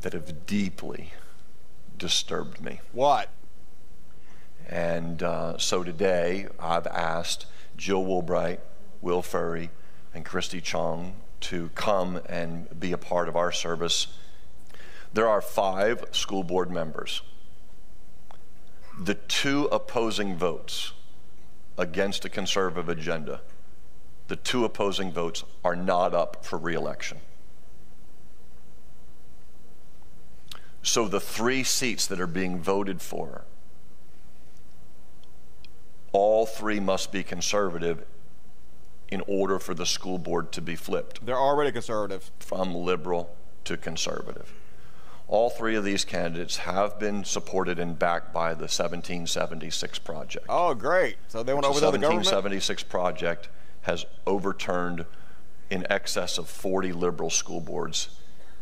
that 0.01 0.13
have 0.13 0.47
deeply 0.47 1.13
disturbed 1.97 2.61
me. 2.61 2.81
What? 2.93 3.29
And 4.69 5.23
uh, 5.23 5.57
so 5.59 5.83
today 5.83 6.47
I've 6.61 6.87
asked 6.87 7.47
Jill 7.77 8.05
Woolbright, 8.05 8.59
Will 9.01 9.23
Furry, 9.23 9.71
and 10.13 10.25
Christy 10.25 10.61
Chong 10.61 11.15
to 11.41 11.71
come 11.75 12.21
and 12.29 12.69
be 12.79 12.93
a 12.93 12.99
part 12.99 13.29
of 13.29 13.37
our 13.37 13.53
service. 13.53 14.09
There 15.15 15.29
are 15.29 15.41
five 15.41 16.05
school 16.13 16.43
board 16.43 16.71
members. 16.71 17.23
The 19.01 19.15
two 19.15 19.67
opposing 19.67 20.37
votes 20.37 20.93
against 21.79 22.25
a 22.25 22.29
conservative 22.29 22.89
agenda, 22.89 23.41
the 24.27 24.37
two 24.37 24.65
opposing 24.65 25.13
votes 25.13 25.45
are 25.65 25.77
not 25.77 26.13
up 26.13 26.45
for 26.45 26.59
reelection. 26.59 27.19
So 30.83 31.07
the 31.07 31.21
three 31.21 31.65
seats 31.65 32.07
that 32.09 32.21
are 32.21 32.27
being 32.27 32.61
voted 32.61 33.01
for, 33.01 33.45
all 36.13 36.47
three 36.47 36.81
must 36.81 37.13
be 37.13 37.23
conservative 37.23 38.05
in 39.11 39.23
order 39.27 39.59
for 39.59 39.75
the 39.75 39.87
school 39.87 40.19
board 40.19 40.53
to 40.53 40.61
be 40.61 40.77
flipped 40.77 41.25
They're 41.25 41.37
already 41.39 41.73
conservative. 41.73 42.31
from 42.41 42.75
liberal 42.75 43.35
to 43.65 43.77
conservative. 43.77 44.53
All 45.27 45.51
three 45.51 45.75
of 45.77 45.85
these 45.85 46.05
candidates 46.07 46.59
have 46.59 46.99
been 46.99 47.23
supported 47.25 47.79
and 47.79 47.99
backed 47.99 48.33
by 48.33 48.51
the 48.55 48.63
1776 48.69 49.99
project. 49.99 50.47
Oh, 50.49 50.73
great. 50.75 51.17
So 51.29 51.43
they 51.43 51.53
went 51.53 51.67
over 51.67 51.75
The 51.81 51.87
government? 51.87 52.03
1776 52.25 52.83
project 52.85 53.49
has 53.83 54.07
overturned 54.27 55.05
in 55.71 55.87
excess 55.91 56.39
of 56.39 56.49
40 56.49 56.93
liberal 56.95 57.29
school 57.31 57.61
boards 57.61 58.09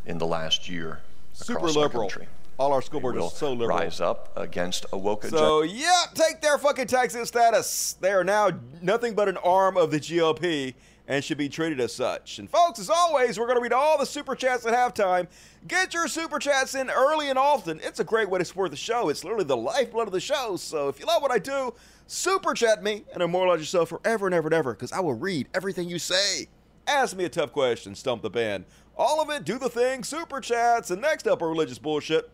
in 0.04 0.18
the 0.18 0.26
last 0.26 0.68
year 0.68 1.00
Super 1.32 1.58
across 1.58 1.76
our 1.76 1.82
liberal. 1.84 2.08
country. 2.08 2.26
All 2.58 2.72
our 2.72 2.80
school 2.80 3.06
are 3.06 3.12
will 3.12 3.28
so 3.28 3.52
liberal. 3.52 3.78
rise 3.78 4.00
up 4.00 4.32
against 4.34 4.86
a 4.92 4.98
woke 4.98 5.24
agenda. 5.24 5.38
So, 5.38 5.62
yeah, 5.62 6.04
take 6.14 6.40
their 6.40 6.56
fucking 6.56 6.86
Texas 6.86 7.28
status. 7.28 7.96
They 8.00 8.12
are 8.12 8.24
now 8.24 8.50
nothing 8.80 9.14
but 9.14 9.28
an 9.28 9.36
arm 9.38 9.76
of 9.76 9.90
the 9.90 10.00
GOP 10.00 10.74
and 11.06 11.22
should 11.22 11.36
be 11.36 11.50
treated 11.50 11.80
as 11.80 11.94
such. 11.94 12.38
And, 12.38 12.48
folks, 12.48 12.78
as 12.78 12.88
always, 12.88 13.38
we're 13.38 13.46
going 13.46 13.58
to 13.58 13.62
read 13.62 13.74
all 13.74 13.98
the 13.98 14.06
super 14.06 14.34
chats 14.34 14.64
at 14.64 14.72
halftime. 14.72 15.28
Get 15.68 15.92
your 15.92 16.08
super 16.08 16.38
chats 16.38 16.74
in 16.74 16.88
early 16.88 17.28
and 17.28 17.38
often. 17.38 17.78
It's 17.82 18.00
a 18.00 18.04
great 18.04 18.30
way 18.30 18.38
to 18.38 18.44
support 18.44 18.70
the 18.70 18.76
show. 18.76 19.10
It's 19.10 19.22
literally 19.22 19.44
the 19.44 19.56
lifeblood 19.56 20.06
of 20.06 20.12
the 20.14 20.20
show. 20.20 20.56
So, 20.56 20.88
if 20.88 20.98
you 20.98 21.04
love 21.04 21.20
what 21.20 21.30
I 21.30 21.38
do, 21.38 21.74
super 22.06 22.54
chat 22.54 22.82
me 22.82 23.04
and 23.12 23.22
immortalize 23.22 23.60
yourself 23.60 23.90
forever 23.90 24.26
and 24.26 24.34
ever 24.34 24.48
and 24.48 24.54
ever 24.54 24.72
because 24.72 24.92
I 24.92 25.00
will 25.00 25.14
read 25.14 25.48
everything 25.52 25.90
you 25.90 25.98
say. 25.98 26.46
Ask 26.86 27.16
me 27.16 27.24
a 27.24 27.28
tough 27.28 27.52
question, 27.52 27.94
stump 27.94 28.22
the 28.22 28.30
band. 28.30 28.64
All 28.96 29.20
of 29.20 29.28
it, 29.28 29.44
do 29.44 29.58
the 29.58 29.68
thing, 29.68 30.04
super 30.04 30.40
chats. 30.40 30.90
And 30.90 31.02
next 31.02 31.26
up, 31.26 31.42
are 31.42 31.48
religious 31.48 31.78
bullshit. 31.78 32.30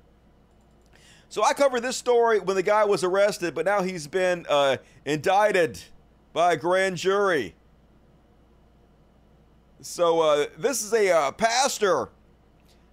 So 1.32 1.42
I 1.42 1.54
covered 1.54 1.80
this 1.80 1.96
story 1.96 2.40
when 2.40 2.56
the 2.56 2.62
guy 2.62 2.84
was 2.84 3.02
arrested, 3.02 3.54
but 3.54 3.64
now 3.64 3.80
he's 3.80 4.06
been 4.06 4.44
uh, 4.50 4.76
indicted 5.06 5.82
by 6.34 6.52
a 6.52 6.56
grand 6.58 6.98
jury. 6.98 7.54
So 9.80 10.20
uh, 10.20 10.46
this 10.58 10.82
is 10.82 10.92
a 10.92 11.10
uh, 11.10 11.32
pastor, 11.32 12.10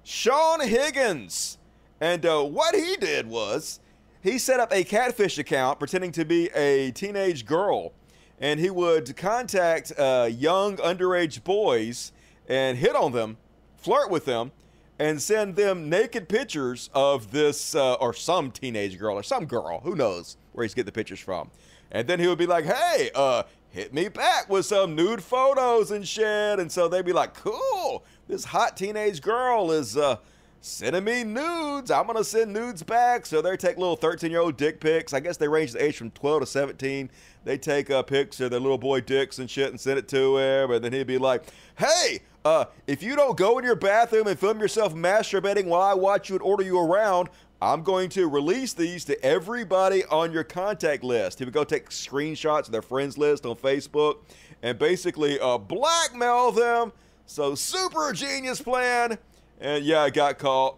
Sean 0.06 0.62
Higgins, 0.62 1.58
and 2.00 2.26
uh, 2.26 2.42
what 2.44 2.76
he 2.76 2.96
did 2.96 3.28
was 3.28 3.82
he 4.24 4.38
set 4.38 4.62
up 4.62 4.72
a 4.72 4.86
catfish 4.86 5.38
account 5.38 5.78
pretending 5.78 6.14
to 6.14 6.24
be 6.24 6.48
a 6.56 6.92
teenage 6.92 7.46
girl, 7.46 7.92
and 8.40 8.58
he 8.58 8.70
would 8.70 9.18
contact 9.18 9.92
uh, 10.00 10.30
young 10.32 10.78
underage 10.78 11.44
boys 11.44 12.14
and 12.48 12.78
hit 12.78 12.96
on 12.96 13.12
them, 13.12 13.36
flirt 13.76 14.10
with 14.10 14.24
them, 14.24 14.54
and 15.00 15.22
send 15.22 15.56
them 15.56 15.90
naked 15.90 16.28
pictures 16.28 16.90
of 16.94 17.32
this 17.32 17.74
uh, 17.74 17.94
or 17.96 18.14
some 18.14 18.52
teenage 18.52 19.00
girl 19.00 19.16
or 19.16 19.24
some 19.24 19.46
girl, 19.46 19.80
who 19.80 19.96
knows 19.96 20.36
where 20.52 20.64
he's 20.64 20.74
getting 20.74 20.88
the 20.88 20.92
pictures 20.92 21.20
from. 21.20 21.50
And 21.92 22.08
then 22.08 22.20
he 22.20 22.28
would 22.28 22.38
be 22.38 22.46
like, 22.46 22.66
"Hey, 22.66 23.10
uh, 23.16 23.44
hit 23.70 23.94
me 23.94 24.10
back 24.10 24.50
with 24.50 24.66
some 24.66 24.96
nude 24.96 25.24
photos 25.24 25.90
and 25.92 26.08
shit." 26.08 26.60
And 26.60 26.72
so 26.72 26.88
they'd 26.88 27.06
be 27.06 27.14
like, 27.14 27.34
"Cool, 27.34 28.04
this 28.28 28.44
hot 28.44 28.78
teenage 28.78 29.22
girl 29.22 29.72
is 29.72 29.96
uh, 29.98 30.18
sending 30.62 31.06
me 31.06 31.24
nudes. 31.24 31.90
I'm 31.90 32.06
gonna 32.06 32.24
send 32.24 32.54
nudes 32.54 32.84
back." 32.84 33.26
So 33.26 33.42
they 33.42 33.56
take 33.58 33.78
little 33.78 33.96
13 33.96 34.30
year 34.30 34.42
old 34.42 34.58
dick 34.58 34.82
pics. 34.82 35.14
I 35.14 35.20
guess 35.22 35.38
they 35.38 35.48
range 35.48 35.72
the 35.72 35.84
age 35.84 35.98
from 35.98 36.12
12 36.12 36.42
to 36.42 36.46
17. 36.46 37.10
They 37.46 37.58
take 37.58 37.90
uh, 37.90 38.04
pics 38.04 38.40
of 38.42 38.52
their 38.52 38.60
little 38.60 38.78
boy 38.78 39.00
dicks 39.02 39.40
and 39.40 39.50
shit 39.50 39.70
and 39.70 39.80
send 39.80 39.98
it 39.98 40.08
to 40.10 40.38
him, 40.38 40.72
and 40.72 40.84
then 40.84 40.92
he'd 40.92 41.08
be 41.08 41.18
like, 41.18 41.46
"Hey, 41.78 42.20
uh, 42.46 42.66
if 42.88 43.04
you 43.04 43.16
don't 43.16 43.38
go 43.38 43.58
in 43.58 43.66
your 43.66 43.76
bathroom 43.76 44.28
and 44.28 44.40
film 44.40 44.60
yourself 44.60 44.94
masturbating 44.94 45.66
while 45.66 45.82
I 45.82 45.94
watch 45.94 46.30
you 46.30 46.36
and 46.36 46.42
order 46.42 46.64
you 46.64 46.80
around, 46.80 47.30
I'm 47.62 47.84
going 47.84 48.10
to 48.12 48.30
release 48.30 48.74
these 48.74 49.04
to 49.06 49.22
everybody 49.24 50.06
on 50.06 50.32
your 50.32 50.46
contact 50.46 51.04
list. 51.04 51.40
He 51.40 51.46
would 51.46 51.54
go 51.54 51.66
take 51.66 51.90
screenshots 51.90 52.68
of 52.68 52.72
their 52.72 52.82
friends 52.82 53.18
list 53.18 53.46
on 53.46 53.58
Facebook 53.58 54.20
and 54.62 54.80
basically 54.80 55.40
uh, 55.40 55.58
blackmail 55.58 56.52
them. 56.52 56.94
So, 57.26 57.56
super 57.56 58.14
genius 58.14 58.62
plan. 58.62 59.18
And 59.60 59.84
yeah, 59.84 60.02
I 60.02 60.10
got 60.10 60.40
caught. 60.40 60.78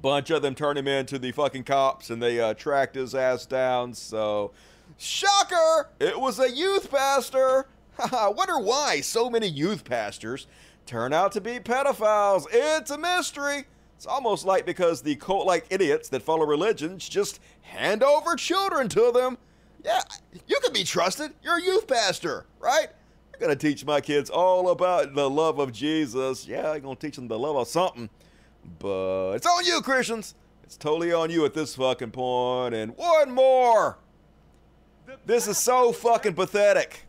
Bunch 0.00 0.30
of 0.30 0.42
them 0.42 0.54
turned 0.54 0.78
him 0.78 0.88
in 0.88 1.06
to 1.06 1.18
the 1.18 1.32
fucking 1.32 1.64
cops 1.64 2.08
and 2.08 2.22
they 2.22 2.40
uh, 2.40 2.54
tracked 2.54 2.94
his 2.94 3.14
ass 3.14 3.44
down. 3.44 3.92
So, 3.92 4.52
shocker! 4.96 5.90
It 6.00 6.18
was 6.18 6.38
a 6.38 6.50
youth 6.50 6.90
pastor. 6.90 7.66
I 8.12 8.28
wonder 8.28 8.58
why 8.58 9.00
so 9.00 9.28
many 9.28 9.48
youth 9.48 9.84
pastors 9.84 10.46
turn 10.86 11.12
out 11.12 11.32
to 11.32 11.40
be 11.40 11.58
pedophiles. 11.58 12.46
It's 12.50 12.90
a 12.90 12.98
mystery. 12.98 13.64
It's 13.96 14.06
almost 14.06 14.44
like 14.44 14.64
because 14.64 15.02
the 15.02 15.16
cult 15.16 15.46
like 15.46 15.66
idiots 15.70 16.08
that 16.10 16.22
follow 16.22 16.46
religions 16.46 17.08
just 17.08 17.40
hand 17.62 18.04
over 18.04 18.36
children 18.36 18.88
to 18.90 19.10
them. 19.12 19.38
Yeah, 19.84 20.00
you 20.46 20.58
can 20.62 20.72
be 20.72 20.84
trusted. 20.84 21.32
You're 21.42 21.58
a 21.58 21.62
youth 21.62 21.88
pastor, 21.88 22.46
right? 22.60 22.88
You're 23.32 23.40
going 23.40 23.58
to 23.58 23.68
teach 23.68 23.84
my 23.84 24.00
kids 24.00 24.30
all 24.30 24.70
about 24.70 25.14
the 25.14 25.28
love 25.28 25.58
of 25.58 25.72
Jesus. 25.72 26.46
Yeah, 26.46 26.72
you're 26.72 26.80
going 26.80 26.96
to 26.96 27.06
teach 27.06 27.16
them 27.16 27.26
the 27.26 27.38
love 27.38 27.56
of 27.56 27.66
something. 27.66 28.08
But 28.78 29.34
it's 29.34 29.46
on 29.46 29.64
you, 29.64 29.80
Christians. 29.80 30.34
It's 30.62 30.76
totally 30.76 31.12
on 31.12 31.30
you 31.30 31.44
at 31.44 31.54
this 31.54 31.74
fucking 31.74 32.10
point. 32.12 32.74
And 32.74 32.96
one 32.96 33.32
more. 33.32 33.98
This 35.26 35.48
is 35.48 35.58
so 35.58 35.90
fucking 35.92 36.34
pathetic. 36.34 37.07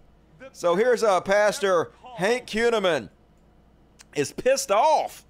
So 0.52 0.76
here's 0.76 1.04
a 1.04 1.22
pastor, 1.22 1.92
Hank 2.18 2.48
Kunneman, 2.48 3.10
is 4.16 4.32
pissed 4.32 4.72
off 4.72 5.26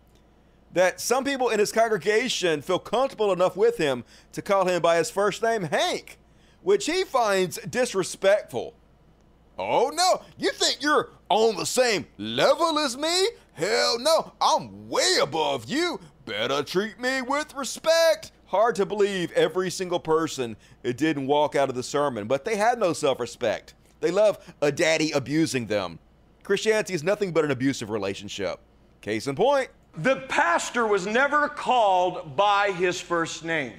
that 0.73 1.01
some 1.01 1.23
people 1.23 1.49
in 1.49 1.59
his 1.59 1.71
congregation 1.71 2.61
feel 2.61 2.79
comfortable 2.79 3.31
enough 3.31 3.57
with 3.57 3.77
him 3.77 4.03
to 4.33 4.41
call 4.41 4.65
him 4.65 4.81
by 4.81 4.97
his 4.97 5.09
first 5.09 5.41
name, 5.41 5.63
Hank, 5.63 6.17
which 6.61 6.85
he 6.85 7.03
finds 7.03 7.57
disrespectful. 7.57 8.75
Oh 9.57 9.91
no, 9.93 10.21
you 10.37 10.51
think 10.51 10.81
you're 10.81 11.09
on 11.29 11.57
the 11.57 11.65
same 11.65 12.05
level 12.17 12.79
as 12.79 12.97
me? 12.97 13.27
Hell 13.53 13.99
no, 13.99 14.31
I'm 14.39 14.87
way 14.87 15.17
above 15.21 15.65
you. 15.65 15.99
Better 16.25 16.63
treat 16.63 16.99
me 16.99 17.21
with 17.21 17.53
respect. 17.55 18.31
Hard 18.45 18.75
to 18.75 18.85
believe 18.85 19.31
every 19.33 19.69
single 19.69 19.99
person 19.99 20.55
didn't 20.83 21.27
walk 21.27 21.55
out 21.55 21.69
of 21.69 21.75
the 21.75 21.83
sermon, 21.83 22.27
but 22.27 22.45
they 22.45 22.55
had 22.55 22.79
no 22.79 22.93
self 22.93 23.19
respect. 23.19 23.73
They 23.99 24.11
love 24.11 24.37
a 24.61 24.71
daddy 24.71 25.11
abusing 25.11 25.65
them. 25.65 25.99
Christianity 26.43 26.93
is 26.93 27.03
nothing 27.03 27.31
but 27.31 27.45
an 27.45 27.51
abusive 27.51 27.89
relationship. 27.89 28.59
Case 29.01 29.27
in 29.27 29.35
point. 29.35 29.69
The 29.97 30.17
pastor 30.29 30.87
was 30.87 31.05
never 31.05 31.49
called 31.49 32.35
by 32.35 32.71
his 32.71 32.99
first 33.01 33.43
name. 33.43 33.73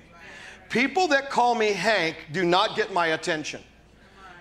People 0.68 1.08
that 1.08 1.30
call 1.30 1.54
me 1.54 1.72
Hank 1.72 2.16
do 2.32 2.44
not 2.44 2.76
get 2.76 2.92
my 2.92 3.08
attention. 3.08 3.60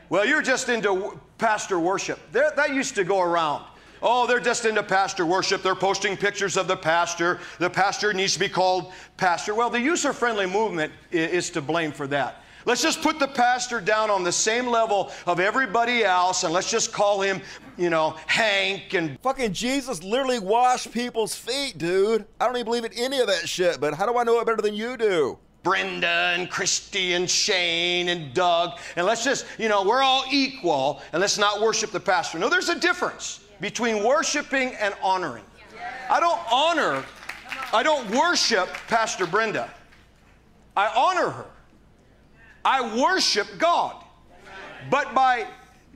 Well, 0.09 0.25
you're 0.25 0.41
just 0.41 0.69
into 0.69 1.19
pastor 1.37 1.79
worship. 1.79 2.19
There- 2.31 2.51
that 2.55 2.73
used 2.73 2.95
to 2.95 3.03
go 3.03 3.21
around. 3.21 3.65
Oh, 4.01 4.25
they're 4.27 4.39
just 4.39 4.65
into 4.65 4.81
pastor 4.81 5.25
worship. 5.25 5.61
They're 5.61 5.75
posting 5.75 6.15
pictures 6.15 6.55
of 6.55 6.67
the 6.67 6.77
pastor. 6.77 7.39
The 7.57 7.69
pastor 7.69 8.13
needs 8.13 8.33
to 8.33 8.39
be 8.39 8.49
called 8.49 8.93
pastor. 9.17 9.53
Well, 9.53 9.69
the 9.69 9.79
user 9.79 10.13
friendly 10.13 10.45
movement 10.45 10.93
is 11.11 11.49
to 11.51 11.61
blame 11.61 11.91
for 11.91 12.07
that. 12.07 12.43
Let's 12.65 12.81
just 12.81 13.01
put 13.01 13.19
the 13.19 13.27
pastor 13.27 13.79
down 13.79 14.09
on 14.09 14.23
the 14.23 14.31
same 14.31 14.67
level 14.67 15.11
of 15.25 15.39
everybody 15.39 16.03
else 16.03 16.43
and 16.43 16.53
let's 16.53 16.69
just 16.69 16.91
call 16.91 17.21
him, 17.21 17.41
you 17.77 17.89
know, 17.89 18.15
Hank 18.27 18.93
and 18.93 19.19
Fucking 19.21 19.53
Jesus 19.53 20.03
literally 20.03 20.39
washed 20.39 20.91
people's 20.91 21.35
feet, 21.35 21.77
dude. 21.77 22.25
I 22.39 22.45
don't 22.45 22.55
even 22.55 22.65
believe 22.65 22.85
in 22.85 22.93
any 22.93 23.19
of 23.19 23.27
that 23.27 23.47
shit, 23.47 23.79
but 23.79 23.93
how 23.93 24.05
do 24.05 24.17
I 24.17 24.23
know 24.23 24.39
it 24.39 24.45
better 24.45 24.61
than 24.61 24.73
you 24.73 24.97
do? 24.97 25.37
Brenda 25.63 26.33
and 26.35 26.49
Christy 26.49 27.13
and 27.13 27.29
Shane 27.29 28.09
and 28.09 28.33
Doug, 28.33 28.79
and 28.95 29.05
let's 29.05 29.23
just, 29.23 29.45
you 29.57 29.67
know, 29.67 29.83
we're 29.83 30.01
all 30.01 30.23
equal, 30.31 31.01
and 31.11 31.19
let's 31.19 31.37
not 31.37 31.61
worship 31.61 31.91
the 31.91 31.99
pastor. 31.99 32.39
No, 32.39 32.49
there's 32.49 32.69
a 32.69 32.79
difference 32.79 33.41
between 33.59 34.03
worshiping 34.03 34.69
and 34.79 34.93
honoring. 35.01 35.43
I 36.09 36.19
don't 36.19 36.39
honor, 36.51 37.03
I 37.73 37.83
don't 37.83 38.09
worship 38.09 38.69
Pastor 38.87 39.27
Brenda. 39.27 39.69
I 40.75 40.87
honor 40.95 41.29
her. 41.29 41.45
I 42.63 42.97
worship 43.01 43.47
God. 43.57 43.95
But 44.89 45.13
by, 45.13 45.45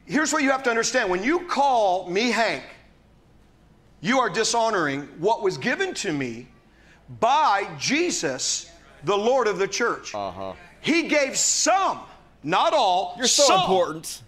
here's 0.05 0.34
what 0.34 0.43
you 0.43 0.51
have 0.51 0.63
to 0.63 0.70
understand 0.70 1.10
when 1.10 1.24
you 1.24 1.41
call 1.48 2.10
me 2.10 2.32
Hank, 2.32 2.63
you 4.01 4.20
are 4.20 4.29
dishonoring 4.29 5.03
what 5.20 5.41
was 5.41 5.58
given 5.58 5.93
to 5.96 6.12
me 6.12 6.48
by 7.20 7.67
Jesus, 7.79 8.70
the 9.05 9.15
Lord 9.15 9.48
of 9.48 9.58
the 9.58 9.67
church. 9.67 10.13
Uh-huh. 10.13 10.53
He 10.82 11.03
gave 11.03 11.38
some, 11.38 12.01
not 12.43 12.74
all, 12.74 13.15
You're 13.17 13.27
so 13.27 13.43
some, 13.43 13.62
important. 13.62 14.22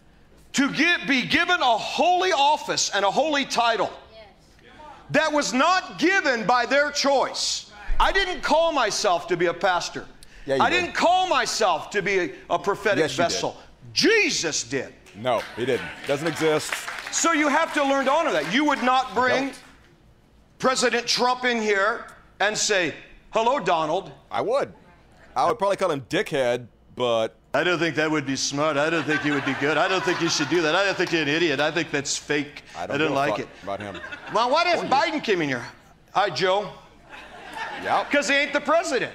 to 0.54 0.72
give, 0.72 1.02
be 1.08 1.24
given 1.24 1.60
a 1.60 1.78
holy 1.78 2.32
office 2.32 2.90
and 2.94 3.04
a 3.04 3.12
holy 3.12 3.44
title. 3.46 3.92
that 5.12 5.32
was 5.32 5.54
not 5.54 6.00
given 6.00 6.46
by 6.48 6.66
their 6.66 6.92
choice. 6.92 7.72
I 8.00 8.12
didn't 8.12 8.42
call 8.42 8.72
myself 8.72 9.28
to 9.28 9.38
be 9.38 9.48
a 9.48 9.54
pastor. 9.54 10.06
Yeah, 10.46 10.58
I 10.62 10.70
did. 10.70 10.82
didn't 10.82 10.96
call 10.96 11.28
myself 11.28 11.90
to 11.92 12.02
be 12.02 12.20
a, 12.20 12.30
a 12.50 12.60
prophetic 12.60 13.00
Yes, 13.00 13.12
you 13.18 13.24
did. 13.24 13.30
vessel. 13.32 13.58
Jesus 13.94 14.64
did. 14.64 14.94
No, 15.16 15.42
he 15.56 15.66
didn't. 15.66 15.88
Doesn't 16.08 16.28
exist. 16.28 16.74
So 17.12 17.32
you 17.32 17.48
have 17.48 17.74
to 17.74 17.84
learn 17.84 18.06
to 18.06 18.12
honor 18.12 18.32
that. 18.34 18.54
You 18.54 18.66
would 18.66 18.84
not 18.84 19.16
bring 19.16 19.52
President 20.60 21.08
Trump 21.08 21.46
in 21.46 21.62
here 21.62 22.06
and 22.40 22.58
say, 22.58 22.94
Hello, 23.32 23.60
Donald. 23.60 24.12
I 24.32 24.42
would. 24.42 24.74
I 25.36 25.46
would 25.48 25.58
probably 25.58 25.76
call 25.78 25.92
him 25.92 26.02
dickhead, 26.10 26.68
but 26.96 27.36
I 27.54 27.64
don't 27.64 27.80
think 27.80 27.96
that 27.96 28.10
would 28.10 28.26
be 28.26 28.36
smart. 28.38 28.78
I 28.78 28.90
don't 28.90 29.04
think 29.04 29.22
he 29.22 29.32
would 29.32 29.46
be 29.46 29.54
good. 29.60 29.78
I 29.78 29.88
don't 29.88 30.04
think 30.04 30.22
you 30.22 30.30
should 30.30 30.50
do 30.50 30.62
that. 30.62 30.76
I 30.76 30.86
don't 30.86 30.96
think 30.96 31.12
you're 31.12 31.22
an 31.22 31.28
idiot. 31.28 31.60
I 31.60 31.72
think 31.72 31.92
that's 31.92 32.18
fake. 32.18 32.64
I 32.78 32.88
don't, 32.88 33.00
don't 33.00 33.14
like 33.14 33.40
it. 33.40 33.48
about 33.64 33.82
him. 33.82 33.98
Well, 34.34 34.50
what 34.50 34.68
if 34.68 34.82
Biden 34.90 35.22
came 35.24 35.42
in 35.42 35.50
here? 35.50 35.66
Hi, 36.14 36.30
Joe. 36.30 36.70
Yep. 37.84 38.10
Because 38.10 38.30
he 38.30 38.36
ain't 38.36 38.54
the 38.54 38.62
president. 38.62 39.14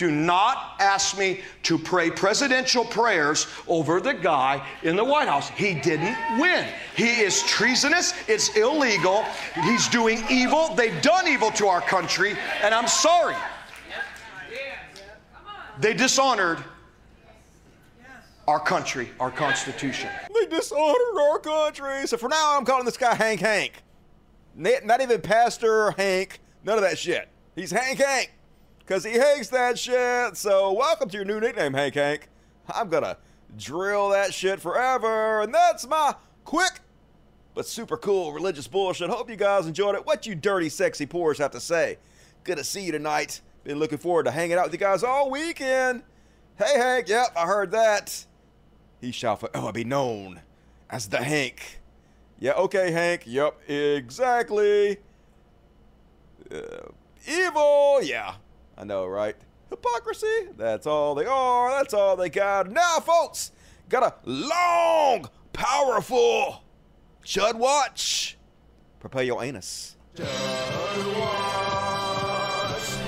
Do 0.00 0.10
not 0.10 0.76
ask 0.80 1.18
me 1.18 1.42
to 1.64 1.76
pray 1.76 2.10
presidential 2.10 2.86
prayers 2.86 3.46
over 3.68 4.00
the 4.00 4.14
guy 4.14 4.66
in 4.82 4.96
the 4.96 5.04
White 5.04 5.28
House. 5.28 5.50
He 5.50 5.74
didn't 5.74 6.16
win. 6.38 6.66
He 6.96 7.20
is 7.20 7.42
treasonous. 7.42 8.14
It's 8.26 8.56
illegal. 8.56 9.26
He's 9.62 9.88
doing 9.88 10.24
evil. 10.30 10.74
They've 10.74 11.02
done 11.02 11.28
evil 11.28 11.50
to 11.50 11.66
our 11.66 11.82
country, 11.82 12.34
and 12.62 12.74
I'm 12.74 12.88
sorry. 12.88 13.36
They 15.80 15.92
dishonored 15.92 16.64
our 18.48 18.58
country, 18.58 19.10
our 19.20 19.30
Constitution. 19.30 20.08
They 20.34 20.46
dishonored 20.46 21.18
our 21.20 21.38
country. 21.40 22.06
So 22.06 22.16
for 22.16 22.30
now, 22.30 22.56
I'm 22.56 22.64
calling 22.64 22.86
this 22.86 22.96
guy 22.96 23.14
Hank 23.14 23.40
Hank. 23.40 23.82
Not 24.56 25.02
even 25.02 25.20
Pastor 25.20 25.90
Hank. 25.90 26.40
None 26.64 26.78
of 26.78 26.84
that 26.84 26.96
shit. 26.96 27.28
He's 27.54 27.70
Hank 27.70 27.98
Hank. 27.98 28.32
Because 28.90 29.04
he 29.04 29.12
hates 29.12 29.50
that 29.50 29.78
shit. 29.78 30.36
So 30.36 30.72
welcome 30.72 31.08
to 31.10 31.16
your 31.16 31.24
new 31.24 31.38
nickname, 31.38 31.74
Hank 31.74 31.94
Hank. 31.94 32.28
I'm 32.68 32.88
going 32.88 33.04
to 33.04 33.16
drill 33.56 34.08
that 34.08 34.34
shit 34.34 34.60
forever. 34.60 35.42
And 35.42 35.54
that's 35.54 35.86
my 35.86 36.16
quick 36.44 36.80
but 37.54 37.68
super 37.68 37.96
cool 37.96 38.32
religious 38.32 38.66
bullshit. 38.66 39.08
Hope 39.08 39.30
you 39.30 39.36
guys 39.36 39.68
enjoyed 39.68 39.94
it. 39.94 40.04
What 40.04 40.26
you 40.26 40.34
dirty, 40.34 40.68
sexy 40.68 41.06
pores 41.06 41.38
have 41.38 41.52
to 41.52 41.60
say. 41.60 41.98
Good 42.42 42.58
to 42.58 42.64
see 42.64 42.82
you 42.82 42.90
tonight. 42.90 43.42
Been 43.62 43.78
looking 43.78 43.98
forward 43.98 44.24
to 44.24 44.32
hanging 44.32 44.56
out 44.56 44.64
with 44.64 44.72
you 44.72 44.80
guys 44.80 45.04
all 45.04 45.30
weekend. 45.30 46.02
Hey, 46.58 46.76
Hank. 46.76 47.08
Yep, 47.08 47.28
I 47.36 47.46
heard 47.46 47.70
that. 47.70 48.26
He 49.00 49.12
shall 49.12 49.36
forever 49.36 49.70
be 49.70 49.84
known 49.84 50.40
as 50.90 51.06
the 51.06 51.18
Hank. 51.18 51.78
Yeah, 52.40 52.54
okay, 52.54 52.90
Hank. 52.90 53.22
Yep, 53.24 53.70
exactly. 53.70 54.96
Uh, 56.52 56.88
evil. 57.28 58.02
Yeah, 58.02 58.34
I 58.76 58.84
know, 58.84 59.06
right? 59.06 59.36
Hypocrisy. 59.68 60.48
That's 60.56 60.86
all 60.86 61.14
they 61.14 61.26
are. 61.26 61.70
That's 61.70 61.94
all 61.94 62.16
they 62.16 62.28
got. 62.30 62.70
Now, 62.70 62.98
folks, 63.00 63.52
got 63.88 64.02
a 64.02 64.14
long, 64.28 65.28
powerful 65.52 66.64
Chud 67.24 67.54
Watch. 67.54 68.36
Prepare 68.98 69.22
your 69.24 69.44
anus. 69.44 69.96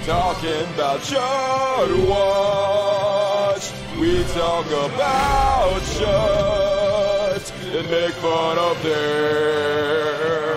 Talking 0.04 0.64
about 0.75 1.00
Chud 1.00 2.09
Watch. 2.09 3.73
We 3.99 4.23
talk 4.35 4.66
about 4.66 5.81
Chud 5.83 7.52
and 7.76 7.90
make 7.90 8.12
fun 8.14 8.59
of 8.59 8.83
them. 8.83 10.51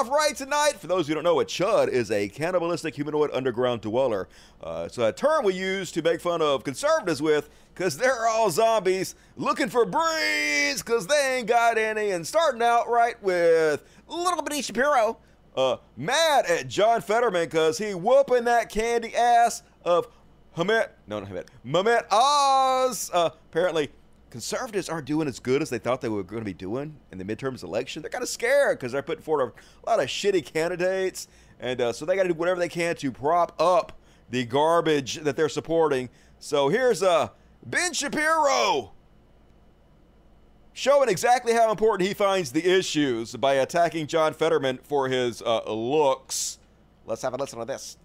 Off 0.00 0.08
right 0.08 0.34
tonight. 0.34 0.72
For 0.78 0.86
those 0.86 1.06
who 1.06 1.14
don't 1.14 1.24
know, 1.24 1.40
a 1.40 1.44
Chud 1.44 1.88
is 1.88 2.10
a 2.10 2.26
cannibalistic 2.28 2.94
humanoid 2.94 3.30
underground 3.34 3.82
dweller. 3.82 4.28
Uh, 4.62 4.84
it's 4.86 4.96
a 4.96 5.12
term 5.12 5.44
we 5.44 5.52
use 5.52 5.92
to 5.92 6.00
make 6.00 6.22
fun 6.22 6.40
of 6.40 6.64
conservatives 6.64 7.20
with 7.20 7.50
because 7.74 7.98
they're 7.98 8.26
all 8.26 8.50
zombies 8.50 9.14
looking 9.36 9.68
for 9.68 9.84
breeds 9.84 10.82
because 10.82 11.06
they 11.06 11.36
ain't 11.36 11.48
got 11.48 11.76
any 11.76 12.12
and 12.12 12.26
starting 12.26 12.62
out 12.62 12.88
right 12.88 13.22
with 13.22 13.84
little 14.08 14.42
bitty 14.42 14.62
Shapiro 14.62 15.18
uh, 15.54 15.76
mad 15.98 16.46
at 16.46 16.66
John 16.66 17.02
Fetterman 17.02 17.44
because 17.44 17.76
he 17.76 17.92
whooping 17.92 18.44
that 18.44 18.70
candy 18.70 19.14
ass 19.14 19.62
of 19.84 20.08
Hamet, 20.56 20.88
no, 21.06 21.20
not 21.20 21.28
Hamet, 21.28 21.48
Mehmet 21.66 22.04
Oz. 22.10 23.10
Uh, 23.12 23.30
apparently, 23.50 23.90
conservatives 24.30 24.88
aren't 24.88 25.06
doing 25.06 25.28
as 25.28 25.40
good 25.40 25.60
as 25.60 25.70
they 25.70 25.78
thought 25.78 26.00
they 26.00 26.08
were 26.08 26.22
going 26.22 26.40
to 26.40 26.44
be 26.46 26.54
doing 26.54 26.96
in 27.10 27.18
the 27.18 27.24
midterms 27.24 27.62
election. 27.62 28.02
They're 28.02 28.10
kind 28.10 28.22
of 28.22 28.28
scared 28.28 28.78
because 28.78 28.92
they're 28.92 29.02
putting 29.02 29.22
forward 29.22 29.52
a 29.84 29.90
lot 29.90 30.00
of 30.00 30.06
shitty 30.06 30.44
candidates, 30.44 31.28
and 31.58 31.80
uh, 31.80 31.92
so 31.92 32.04
they 32.04 32.16
got 32.16 32.22
to 32.22 32.28
do 32.28 32.34
whatever 32.34 32.60
they 32.60 32.68
can 32.68 32.94
to 32.96 33.10
prop 33.12 33.60
up 33.60 33.92
the 34.30 34.44
garbage 34.44 35.16
that 35.16 35.36
they're 35.36 35.48
supporting. 35.48 36.08
So 36.38 36.68
here's 36.68 37.02
uh, 37.02 37.28
Ben 37.66 37.92
Shapiro 37.92 38.92
showing 40.72 41.08
exactly 41.08 41.52
how 41.52 41.70
important 41.70 42.08
he 42.08 42.14
finds 42.14 42.52
the 42.52 42.64
issues 42.64 43.34
by 43.36 43.54
attacking 43.54 44.06
John 44.06 44.32
Fetterman 44.32 44.78
for 44.82 45.08
his 45.08 45.42
uh, 45.42 45.70
looks. 45.70 46.58
Let's 47.04 47.22
have 47.22 47.34
a 47.34 47.36
listen 47.36 47.58
to 47.58 47.64
this. 47.64 47.98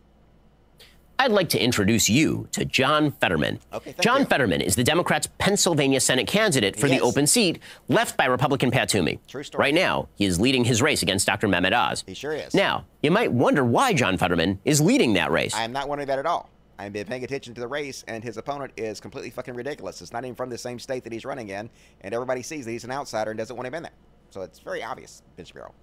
I'd 1.18 1.32
like 1.32 1.50
to 1.50 1.60
introduce 1.64 2.10
you 2.10 2.48
to 2.52 2.66
John 2.66 3.12
Fetterman. 3.14 3.60
Okay, 3.74 3.96
John 4.02 4.22
you. 4.22 4.26
Fetterman 4.26 4.62
is 4.62 4.76
the 4.76 4.84
Democrats' 4.84 5.28
Pennsylvania 5.38 6.00
Senate 6.00 6.28
candidate 6.28 6.76
for 6.76 6.88
Yes. 6.88 7.00
the 7.00 7.06
open 7.06 7.26
seat 7.26 7.60
left 7.88 8.18
by 8.18 8.26
Republican 8.26 8.70
Pat 8.70 8.90
Toomey. 8.90 9.20
True 9.28 9.42
story. 9.44 9.62
Right 9.62 9.74
now, 9.74 10.10
he 10.16 10.26
is 10.26 10.40
leading 10.40 10.66
his 10.66 10.82
race 10.82 11.02
against 11.02 11.26
Dr. 11.26 11.48
Mehmet 11.48 11.74
Oz. 11.74 12.04
He 12.06 12.14
sure 12.14 12.34
is. 12.34 12.54
Now, 12.54 12.86
you 13.02 13.12
might 13.12 13.32
wonder 13.32 13.64
why 13.64 13.94
John 13.94 14.18
Fetterman 14.18 14.60
is 14.66 14.82
leading 14.82 15.14
that 15.14 15.32
race. 15.32 15.54
I 15.56 15.64
am 15.64 15.72
not 15.72 15.88
wondering 15.88 16.08
that 16.08 16.20
at 16.20 16.26
all. 16.26 16.50
I've 16.78 16.92
been 16.92 17.08
paying 17.08 17.24
attention 17.24 17.54
to 17.54 17.62
the 17.62 17.68
race, 17.68 18.04
and 18.10 18.22
his 18.22 18.36
opponent 18.36 18.74
is 18.76 19.00
completely 19.00 19.30
fucking 19.30 19.54
ridiculous. 19.54 20.02
It's 20.02 20.12
not 20.12 20.26
even 20.26 20.36
from 20.36 20.50
the 20.50 20.58
same 20.58 20.78
state 20.80 21.06
that 21.06 21.14
he's 21.14 21.24
running 21.24 21.48
in, 21.48 21.70
and 22.02 22.14
everybody 22.14 22.42
sees 22.44 22.66
that 22.66 22.72
he's 22.72 22.84
an 22.84 22.92
outsider 22.92 23.32
and 23.32 23.38
doesn't 23.38 23.56
want 23.56 23.66
him 23.68 23.74
in 23.76 23.84
there. 23.84 23.94
So 24.32 24.42
it's 24.42 24.60
very 24.60 24.84
obvious, 24.84 25.22
Ben 25.38 25.46
Shapiro. 25.46 25.74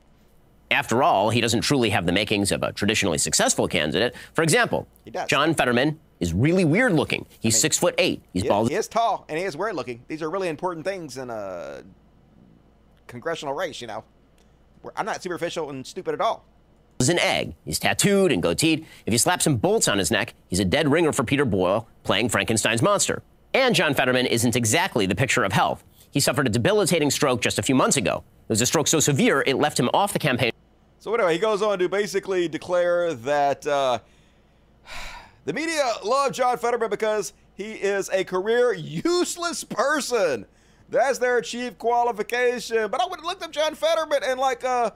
After 0.73 1.03
all, 1.03 1.31
he 1.31 1.41
doesn't 1.41 1.61
truly 1.61 1.91
have 1.91 2.07
the 2.07 2.13
makings 2.13 2.51
of 2.51 2.63
a 2.63 2.73
traditionally 2.73 3.19
successful 3.19 3.69
candidate. 3.69 4.15
For 4.33 4.43
example, 4.43 4.89
John 5.29 5.55
Fetterman 5.55 6.01
is 6.19 6.33
really 6.33 6.65
weird 6.65 6.93
looking. 6.95 7.27
He's 7.41 7.61
six 7.61 7.79
foot 7.79 7.95
eight. 7.99 8.23
He's 8.33 8.43
He, 8.45 8.49
bald. 8.49 8.71
he 8.71 8.75
is 8.75 8.89
tall, 8.89 9.25
and 9.29 9.39
he 9.39 9.45
is 9.45 9.57
weird 9.57 9.77
looking. 9.77 10.03
These 10.09 10.23
are 10.23 10.31
really 10.31 10.49
important 10.49 10.87
things 10.87 11.19
in 11.19 11.29
a 11.31 11.83
congressional 13.07 13.55
race, 13.55 13.81
you 13.81 13.87
know. 13.87 14.03
I'm 14.97 15.07
not 15.07 15.23
superficial 15.23 15.71
and 15.71 15.87
stupid 15.87 16.15
at 16.15 16.21
all. 16.21 16.45
is 16.99 17.09
an 17.09 17.19
egg. 17.19 17.55
He's 17.65 17.79
tattooed 17.79 18.33
and 18.33 18.43
goateed. 18.43 18.85
If 19.07 19.13
you 19.13 19.19
slap 19.19 19.43
some 19.43 19.57
bolts 19.57 19.89
on 19.89 19.99
his 19.99 20.11
neck, 20.11 20.35
he's 20.49 20.61
a 20.61 20.65
dead 20.65 20.91
ringer 20.91 21.13
for 21.13 21.25
Peter 21.25 21.45
Boyle 21.45 21.87
playing 22.05 22.29
Frankenstein's 22.31 22.81
monster. 22.83 23.23
And 23.55 23.75
John 23.75 23.93
Fetterman 23.93 24.27
isn't 24.27 24.57
exactly 24.57 25.05
the 25.07 25.15
picture 25.15 25.45
of 25.45 25.53
health. 25.53 25.85
He 26.13 26.21
suffered 26.21 26.47
a 26.47 26.51
debilitating 26.51 27.11
stroke 27.11 27.41
just 27.43 27.59
a 27.59 27.63
few 27.63 27.75
months 27.75 27.97
ago. 27.97 28.23
It 28.43 28.49
was 28.49 28.61
a 28.61 28.67
stroke 28.67 28.87
so 28.87 29.01
severe 29.01 29.43
it 29.47 29.57
left 29.57 29.79
him 29.81 29.91
off 29.93 30.13
the 30.13 30.19
campaign 30.19 30.52
So 31.03 31.13
anyway, 31.13 31.33
he 31.33 31.41
goes 31.41 31.63
on 31.63 31.81
to 31.81 31.89
basically 31.89 32.47
declare 32.47 33.13
that 33.13 33.67
uh, 33.67 33.99
the 35.45 35.53
media 35.53 35.83
love 36.05 36.31
John 36.31 36.57
Fetterman 36.57 36.91
because 36.91 37.33
he 37.55 37.73
is 37.73 38.09
a 38.11 38.23
career 38.23 38.73
useless 38.73 39.65
person. 39.65 40.47
That's 40.89 41.19
their 41.19 41.41
chief 41.41 41.77
qualification. 41.77 42.89
But 42.89 43.01
I 43.01 43.07
would 43.07 43.19
have 43.19 43.25
looked 43.25 43.43
up 43.43 43.51
John 43.51 43.75
Fetterman 43.75 44.21
and 44.25 44.39
like, 44.39 44.63
uh, 44.63 44.93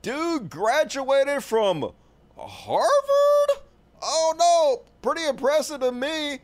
dude 0.00 0.48
graduated 0.48 1.44
from 1.44 1.92
Harvard? 2.38 3.62
Oh 4.00 4.34
no, 4.38 4.90
pretty 5.02 5.28
impressive 5.28 5.80
to 5.80 5.92
me. 5.92 6.38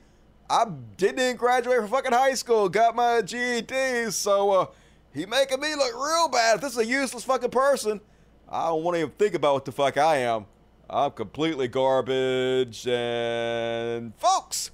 I 0.50 0.66
didn't 0.98 1.38
graduate 1.38 1.78
from 1.78 1.88
fucking 1.88 2.12
high 2.12 2.34
school, 2.34 2.68
got 2.68 2.94
my 2.94 3.22
GED, 3.22 4.10
so 4.10 4.50
uh, 4.50 4.66
he 5.14 5.24
making 5.24 5.60
me 5.60 5.74
look 5.76 5.94
real 5.94 6.28
bad. 6.28 6.60
This 6.60 6.72
is 6.72 6.78
a 6.78 6.84
useless 6.84 7.24
fucking 7.24 7.52
person, 7.52 8.02
I 8.50 8.68
don't 8.68 8.82
want 8.82 8.94
to 8.94 9.00
even 9.00 9.12
think 9.12 9.34
about 9.34 9.54
what 9.54 9.64
the 9.66 9.72
fuck 9.72 9.98
I 9.98 10.18
am. 10.18 10.46
I'm 10.88 11.10
completely 11.10 11.68
garbage. 11.68 12.86
And 12.88 14.14
folks, 14.16 14.70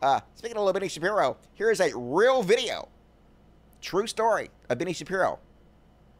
uh, 0.00 0.20
speaking 0.36 0.56
of 0.56 0.72
Benny 0.72 0.88
Shapiro, 0.88 1.36
here 1.54 1.70
is 1.72 1.80
a 1.80 1.90
real 1.96 2.44
video, 2.44 2.88
true 3.80 4.06
story 4.06 4.50
of 4.70 4.78
Benny 4.78 4.92
Shapiro 4.92 5.40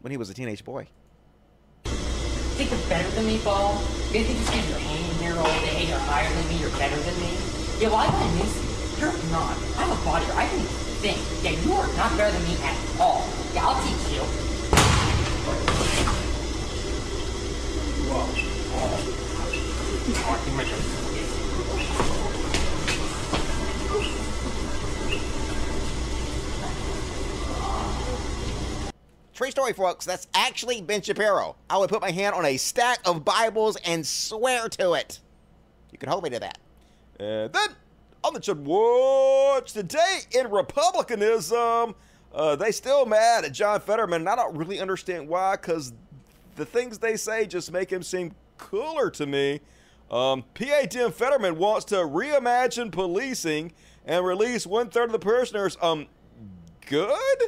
when 0.00 0.10
he 0.10 0.16
was 0.16 0.30
a 0.30 0.34
teenage 0.34 0.64
boy. 0.64 0.88
think 1.84 2.70
you're 2.70 2.88
better 2.88 3.08
than 3.10 3.26
me, 3.26 3.38
Paul? 3.44 3.74
You 4.10 4.24
think 4.24 4.38
just 4.38 4.50
because 4.50 4.68
you're 4.68 4.78
hanging 4.78 5.18
here 5.22 5.36
all 5.38 5.60
day, 5.60 5.86
you're 5.86 5.98
higher 5.98 6.28
than 6.28 6.48
me, 6.48 6.58
you're 6.58 6.70
better 6.70 6.96
than 6.96 7.14
me? 7.20 7.38
Yeah, 7.78 7.88
well, 7.88 7.98
I 7.98 8.06
gotta 8.06 8.34
miss 8.34 8.50
you. 8.98 9.06
You're 9.06 9.30
not. 9.30 9.56
I'm 9.76 9.92
a 9.92 10.04
body. 10.04 10.24
I 10.32 10.48
can 10.48 10.60
think. 11.04 11.18
Yeah, 11.44 11.50
you 11.50 11.72
are 11.72 11.86
not 11.96 12.16
better 12.16 12.36
than 12.36 12.48
me 12.48 12.56
at 12.64 12.76
all. 12.98 13.28
Yeah, 13.54 13.68
I'll 13.68 13.80
teach 13.86 14.16
you. 14.16 14.45
Free 29.32 29.50
story, 29.50 29.74
folks. 29.74 30.06
That's 30.06 30.28
actually 30.34 30.80
Ben 30.80 31.02
Shapiro. 31.02 31.56
I 31.68 31.76
would 31.76 31.90
put 31.90 32.00
my 32.00 32.10
hand 32.10 32.34
on 32.34 32.46
a 32.46 32.56
stack 32.56 33.00
of 33.04 33.22
Bibles 33.22 33.76
and 33.84 34.06
swear 34.06 34.68
to 34.70 34.94
it. 34.94 35.20
You 35.92 35.98
can 35.98 36.08
hold 36.08 36.24
me 36.24 36.30
to 36.30 36.40
that. 36.40 36.58
And 37.20 37.52
then 37.52 37.68
on 38.24 38.32
the 38.32 38.40
Chud 38.40 38.60
Watch 38.60 39.74
today 39.74 40.20
in 40.30 40.50
Republicanism, 40.50 41.94
uh, 42.34 42.56
they 42.56 42.72
still 42.72 43.04
mad 43.04 43.44
at 43.44 43.52
John 43.52 43.78
Fetterman. 43.80 44.22
And 44.22 44.28
I 44.28 44.36
don't 44.36 44.56
really 44.56 44.80
understand 44.80 45.28
why, 45.28 45.56
because 45.56 45.92
the 46.56 46.66
things 46.66 46.98
they 46.98 47.16
say 47.16 47.46
just 47.46 47.70
make 47.70 47.90
him 47.90 48.02
seem 48.02 48.34
cooler 48.58 49.10
to 49.10 49.26
me. 49.26 49.60
Um, 50.10 50.44
PA 50.54 50.82
Tim 50.88 51.12
Fetterman 51.12 51.56
wants 51.58 51.84
to 51.86 51.96
reimagine 51.96 52.90
policing 52.90 53.72
and 54.04 54.24
release 54.24 54.66
one 54.66 54.88
third 54.88 55.06
of 55.06 55.12
the 55.12 55.18
prisoners. 55.18 55.76
Um, 55.80 56.06
good. 56.88 57.38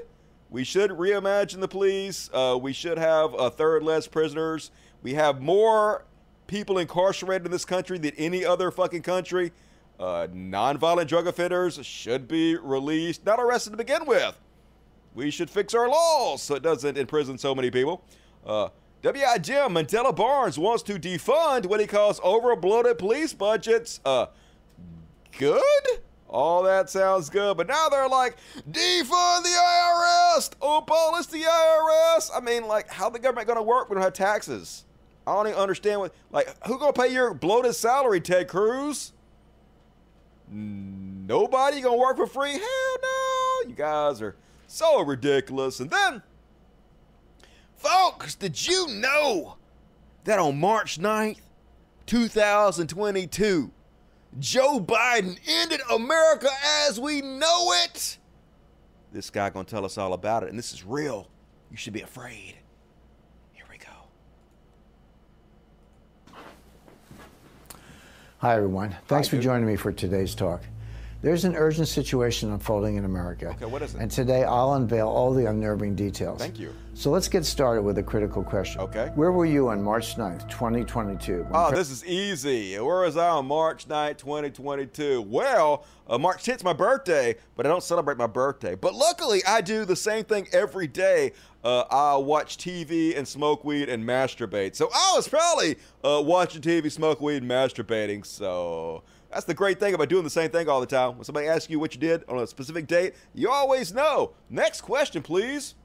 We 0.50 0.64
should 0.64 0.90
reimagine 0.90 1.60
the 1.60 1.68
police. 1.68 2.30
Uh, 2.32 2.58
we 2.60 2.72
should 2.72 2.98
have 2.98 3.34
a 3.34 3.50
third 3.50 3.82
less 3.82 4.06
prisoners. 4.06 4.70
We 5.02 5.14
have 5.14 5.40
more 5.40 6.04
people 6.46 6.78
incarcerated 6.78 7.46
in 7.46 7.52
this 7.52 7.64
country 7.64 7.98
than 7.98 8.12
any 8.16 8.44
other 8.44 8.70
fucking 8.70 9.02
country. 9.02 9.52
Uh, 10.00 10.26
nonviolent 10.32 11.06
drug 11.06 11.26
offenders 11.26 11.84
should 11.84 12.26
be 12.28 12.56
released, 12.56 13.24
not 13.26 13.38
arrested 13.40 13.70
to 13.70 13.76
begin 13.76 14.04
with. 14.06 14.38
We 15.14 15.30
should 15.30 15.50
fix 15.50 15.74
our 15.74 15.88
laws 15.88 16.42
so 16.42 16.54
it 16.54 16.62
doesn't 16.62 16.96
imprison 16.96 17.38
so 17.38 17.54
many 17.54 17.70
people. 17.70 18.04
Uh, 18.46 18.68
W.I. 19.02 19.38
Jim 19.38 19.74
Mandela 19.74 20.14
Barnes 20.14 20.58
wants 20.58 20.82
to 20.84 20.94
defund 20.98 21.66
what 21.66 21.80
he 21.80 21.86
calls 21.86 22.18
overbloated 22.20 22.98
police 22.98 23.32
budgets. 23.32 24.00
Uh, 24.04 24.26
good? 25.38 25.62
All 26.28 26.64
that 26.64 26.90
sounds 26.90 27.30
good, 27.30 27.56
but 27.56 27.68
now 27.68 27.88
they're 27.88 28.08
like, 28.08 28.36
defund 28.70 29.42
the 29.42 29.48
IRS! 29.48 30.50
Oh, 30.60 30.78
abolish 30.78 31.26
the 31.26 31.42
IRS! 31.42 32.30
I 32.34 32.40
mean, 32.40 32.66
like, 32.66 32.90
how 32.90 33.08
the 33.08 33.18
government 33.18 33.48
gonna 33.48 33.62
work 33.62 33.88
we 33.88 33.94
don't 33.94 34.02
have 34.02 34.12
taxes? 34.12 34.84
I 35.26 35.32
don't 35.32 35.46
even 35.46 35.58
understand 35.58 36.00
what, 36.00 36.14
like, 36.30 36.54
who 36.66 36.78
gonna 36.78 36.92
pay 36.92 37.12
your 37.12 37.32
bloated 37.32 37.74
salary, 37.76 38.20
Ted 38.20 38.48
Cruz? 38.48 39.12
Nobody 40.50 41.80
gonna 41.80 41.96
work 41.96 42.16
for 42.16 42.26
free? 42.26 42.52
Hell 42.52 42.96
no! 43.02 43.68
You 43.68 43.74
guys 43.74 44.20
are 44.20 44.36
so 44.66 45.02
ridiculous. 45.02 45.80
And 45.80 45.90
then, 45.90 46.22
folks, 47.78 48.34
did 48.34 48.66
you 48.66 48.88
know 48.88 49.56
that 50.24 50.38
on 50.38 50.58
March 50.60 50.98
9th, 50.98 51.40
2022, 52.06 53.70
Joe 54.38 54.80
Biden 54.80 55.38
ended 55.46 55.80
America 55.90 56.48
as 56.86 57.00
we 57.00 57.22
know 57.22 57.72
it? 57.84 58.18
This 59.12 59.30
guy 59.30 59.48
gonna 59.50 59.64
tell 59.64 59.84
us 59.84 59.96
all 59.96 60.12
about 60.12 60.42
it, 60.42 60.50
and 60.50 60.58
this 60.58 60.72
is 60.72 60.84
real. 60.84 61.28
You 61.70 61.76
should 61.76 61.92
be 61.94 62.02
afraid. 62.02 62.56
Here 63.52 63.64
we 63.70 63.78
go. 63.78 63.86
Hi, 68.38 68.54
everyone. 68.56 68.96
Thanks 69.06 69.28
Hi, 69.28 69.30
for 69.30 69.36
dude. 69.36 69.44
joining 69.44 69.66
me 69.66 69.76
for 69.76 69.92
today's 69.92 70.34
talk. 70.34 70.62
There's 71.20 71.44
an 71.44 71.56
urgent 71.56 71.88
situation 71.88 72.52
unfolding 72.52 72.96
in 72.96 73.04
America. 73.04 73.48
Okay, 73.48 73.64
what 73.64 73.82
is 73.82 73.94
it? 73.94 74.00
And 74.00 74.10
today 74.10 74.44
I'll 74.44 74.74
unveil 74.74 75.08
all 75.08 75.32
the 75.32 75.46
unnerving 75.46 75.96
details. 75.96 76.38
Thank 76.38 76.60
you. 76.60 76.72
So 76.98 77.12
let's 77.12 77.28
get 77.28 77.46
started 77.46 77.82
with 77.82 77.98
a 77.98 78.02
critical 78.02 78.42
question. 78.42 78.80
Okay. 78.80 79.12
Where 79.14 79.30
were 79.30 79.46
you 79.46 79.68
on 79.68 79.80
March 79.80 80.16
9th, 80.16 80.48
2022? 80.48 81.44
when 81.44 81.50
Oh, 81.54 81.70
this 81.70 81.92
is 81.92 82.04
easy. 82.04 82.76
Where 82.76 83.02
was 83.02 83.16
I 83.16 83.28
on 83.28 83.46
March 83.46 83.86
9th, 83.86 84.16
2022? 84.16 85.22
Well, 85.22 85.86
uh, 86.08 86.18
March 86.18 86.42
10th 86.42 86.56
is 86.56 86.64
my 86.64 86.72
birthday, 86.72 87.36
but 87.54 87.66
I 87.66 87.68
don't 87.68 87.84
celebrate 87.84 88.18
my 88.18 88.26
birthday. 88.26 88.74
But 88.74 88.94
luckily, 88.94 89.44
I 89.46 89.60
do 89.60 89.84
the 89.84 89.94
same 89.94 90.24
thing 90.24 90.48
every 90.52 90.88
day. 90.88 91.34
Uh, 91.62 91.84
I 91.88 92.16
watch 92.16 92.56
TV 92.56 93.16
and 93.16 93.28
smoke 93.28 93.62
weed 93.62 93.88
and 93.88 94.02
masturbate. 94.02 94.74
So 94.74 94.90
I 94.92 95.12
was 95.14 95.28
probably 95.28 95.76
uh, 96.02 96.20
watching 96.20 96.62
TV, 96.62 96.90
smoke 96.90 97.20
weed, 97.20 97.42
and 97.42 97.48
masturbating. 97.48 98.26
So 98.26 99.04
that's 99.30 99.44
the 99.44 99.54
great 99.54 99.78
thing 99.78 99.94
about 99.94 100.08
doing 100.08 100.24
the 100.24 100.30
same 100.30 100.50
thing 100.50 100.68
all 100.68 100.80
the 100.80 100.86
time. 100.86 101.14
When 101.14 101.24
somebody 101.24 101.46
asks 101.46 101.70
you 101.70 101.78
what 101.78 101.94
you 101.94 102.00
did 102.00 102.24
on 102.28 102.40
a 102.40 102.46
specific 102.48 102.88
date, 102.88 103.14
you 103.34 103.50
always 103.50 103.94
know. 103.94 104.32
Next 104.50 104.80
question, 104.80 105.22
please. 105.22 105.76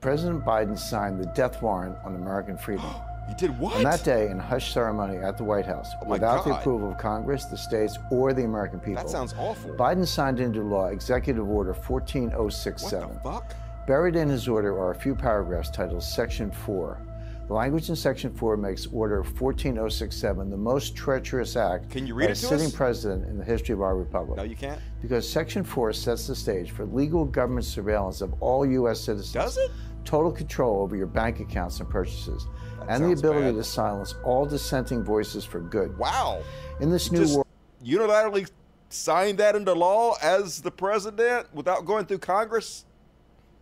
President 0.00 0.44
Biden 0.44 0.78
signed 0.78 1.18
the 1.18 1.26
death 1.26 1.60
warrant 1.60 1.96
on 2.04 2.14
American 2.14 2.56
freedom. 2.56 2.86
You 3.28 3.34
did 3.34 3.58
what? 3.58 3.74
On 3.76 3.82
that 3.82 4.04
day, 4.04 4.30
in 4.30 4.38
hush 4.38 4.72
ceremony 4.72 5.18
at 5.18 5.36
the 5.36 5.44
White 5.44 5.66
House, 5.66 5.90
Oh 6.00 6.08
without 6.08 6.46
the 6.46 6.56
approval 6.58 6.92
of 6.92 6.96
Congress, 6.96 7.44
the 7.44 7.58
states, 7.58 7.98
or 8.10 8.32
the 8.32 8.44
American 8.44 8.80
people. 8.80 9.02
That 9.02 9.10
sounds 9.10 9.34
awful. 9.36 9.72
Biden 9.74 10.06
signed 10.06 10.40
into 10.40 10.62
law 10.62 10.86
Executive 10.86 11.46
Order 11.46 11.74
14067. 11.74 13.06
what 13.06 13.12
14067. 13.12 13.14
the 13.16 13.20
fuck? 13.20 13.54
Buried 13.86 14.16
in 14.16 14.30
his 14.30 14.48
order 14.48 14.78
are 14.80 14.92
a 14.92 14.94
few 14.94 15.14
paragraphs 15.14 15.68
titled 15.68 16.02
Section 16.02 16.50
4. 16.50 17.02
The 17.48 17.52
language 17.54 17.90
in 17.90 17.96
Section 17.96 18.32
4 18.32 18.56
makes 18.56 18.86
Order 18.86 19.22
14067 19.22 20.48
the 20.50 20.56
most 20.56 20.94
treacherous 20.96 21.54
act 21.56 21.90
Can 21.90 22.06
you 22.06 22.14
read 22.14 22.26
by 22.26 22.30
it 22.30 22.32
a 22.32 22.36
sitting 22.36 22.66
us? 22.66 22.72
president 22.72 23.26
in 23.28 23.36
the 23.36 23.44
history 23.44 23.74
of 23.74 23.82
our 23.82 23.96
republic. 23.96 24.38
No, 24.38 24.42
you 24.42 24.56
can't. 24.56 24.80
Because 25.02 25.28
Section 25.28 25.64
4 25.64 25.92
sets 25.92 26.26
the 26.26 26.34
stage 26.34 26.70
for 26.70 26.86
legal 26.86 27.26
government 27.26 27.66
surveillance 27.66 28.22
of 28.22 28.34
all 28.42 28.64
U.S. 28.64 29.00
citizens. 29.00 29.32
Does 29.34 29.58
it? 29.58 29.70
Total 30.08 30.32
control 30.32 30.80
over 30.80 30.96
your 30.96 31.06
bank 31.06 31.38
accounts 31.38 31.80
and 31.80 31.90
purchases. 31.90 32.46
and 32.88 33.04
the 33.04 33.12
ability 33.12 33.52
bad. 33.52 33.56
to 33.56 33.62
silence 33.62 34.14
all 34.24 34.46
dissenting 34.46 35.04
voices 35.04 35.44
for 35.44 35.60
good. 35.60 35.98
Wow. 35.98 36.42
In 36.80 36.90
this 36.90 37.12
new 37.12 37.18
Just 37.18 37.34
world, 37.34 37.46
unilaterally 37.84 38.50
signed 38.88 39.36
that 39.36 39.54
into 39.54 39.74
law 39.74 40.14
as 40.22 40.62
the 40.62 40.70
president 40.70 41.52
without 41.52 41.84
going 41.84 42.06
through 42.06 42.20
Congress? 42.20 42.86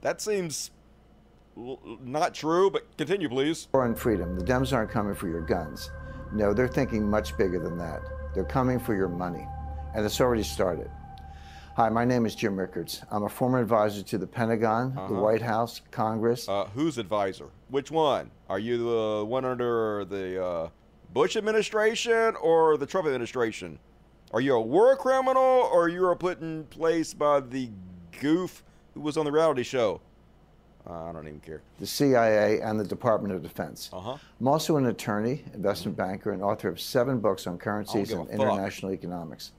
That 0.03 0.21
seems 0.21 0.71
not 1.57 2.33
true, 2.33 2.71
but 2.71 2.97
continue, 2.97 3.29
please. 3.29 3.67
war 3.73 3.85
and 3.85 3.99
freedom, 3.99 4.39
the 4.39 4.45
Dems 4.45 4.73
aren't 4.73 4.93
coming 4.93 5.17
for 5.17 5.27
your 5.27 5.41
guns. 5.41 5.91
No, 6.33 6.55
they're 6.55 6.69
thinking 6.69 7.11
much 7.11 7.37
bigger 7.37 7.59
than 7.59 7.77
that. 7.79 8.03
They're 8.35 8.45
coming 8.45 8.79
for 8.79 8.95
your 8.95 9.09
money. 9.09 9.49
And 9.97 10.07
it's 10.07 10.21
already 10.21 10.45
started. 10.45 10.89
Hi, 11.77 11.91
my 11.91 12.07
name 12.07 12.25
is 12.25 12.35
Jim 12.35 12.59
Rickards. 12.59 13.03
I'm 13.11 13.25
a 13.25 13.29
former 13.29 13.61
advisor 13.61 14.03
to 14.03 14.17
the 14.17 14.27
Pentagon, 14.27 14.95
the 15.09 15.15
White 15.15 15.43
House, 15.43 15.83
Congress. 15.91 16.49
Uh, 16.49 16.65
whose 16.75 16.97
advisor? 16.97 17.51
Which 17.69 17.91
one? 17.91 18.31
Are 18.49 18.59
you 18.59 18.79
the 18.79 19.25
one 19.27 19.45
under 19.45 20.07
the 20.07 20.43
uh, 20.43 20.69
Bush 21.13 21.37
administration 21.37 22.35
or 22.37 22.79
the 22.79 22.87
Trump 22.87 23.07
administration? 23.07 23.79
Are 24.33 24.41
you 24.41 24.55
a 24.55 24.61
war 24.61 24.97
criminal 24.97 25.69
or 25.71 25.91
you 25.91 26.03
are 26.07 26.17
put 26.17 26.41
in 26.41 26.65
place 26.65 27.13
by 27.13 27.41
the 27.41 27.69
goof 28.23 28.65
who 28.95 29.01
was 29.03 29.19
on 29.19 29.27
the 29.27 29.33
reality 29.33 29.63
show? 29.63 30.01
Uh, 30.89 31.11
I 31.11 31.13
don't 31.13 31.29
even 31.29 31.41
care. 31.41 31.61
the 31.79 31.87
CIA, 31.87 32.63
and 32.63 32.81
the 32.81 32.85
Department 32.85 33.35
of 33.35 33.43
Defense. 33.43 33.91
Uh-huh. 33.93 34.17
I'm 34.41 34.49
also 34.49 34.79
an 34.79 34.87
attorney, 34.87 35.45
investment 35.53 35.99
banker, 35.99 36.33
and 36.33 36.43
author 36.43 36.71
of 36.71 36.81
seven 36.81 37.21
books 37.21 37.47
on 37.47 37.59
currencies 37.59 38.13
and 38.13 38.31
international 38.31 38.93
economics. 38.93 39.53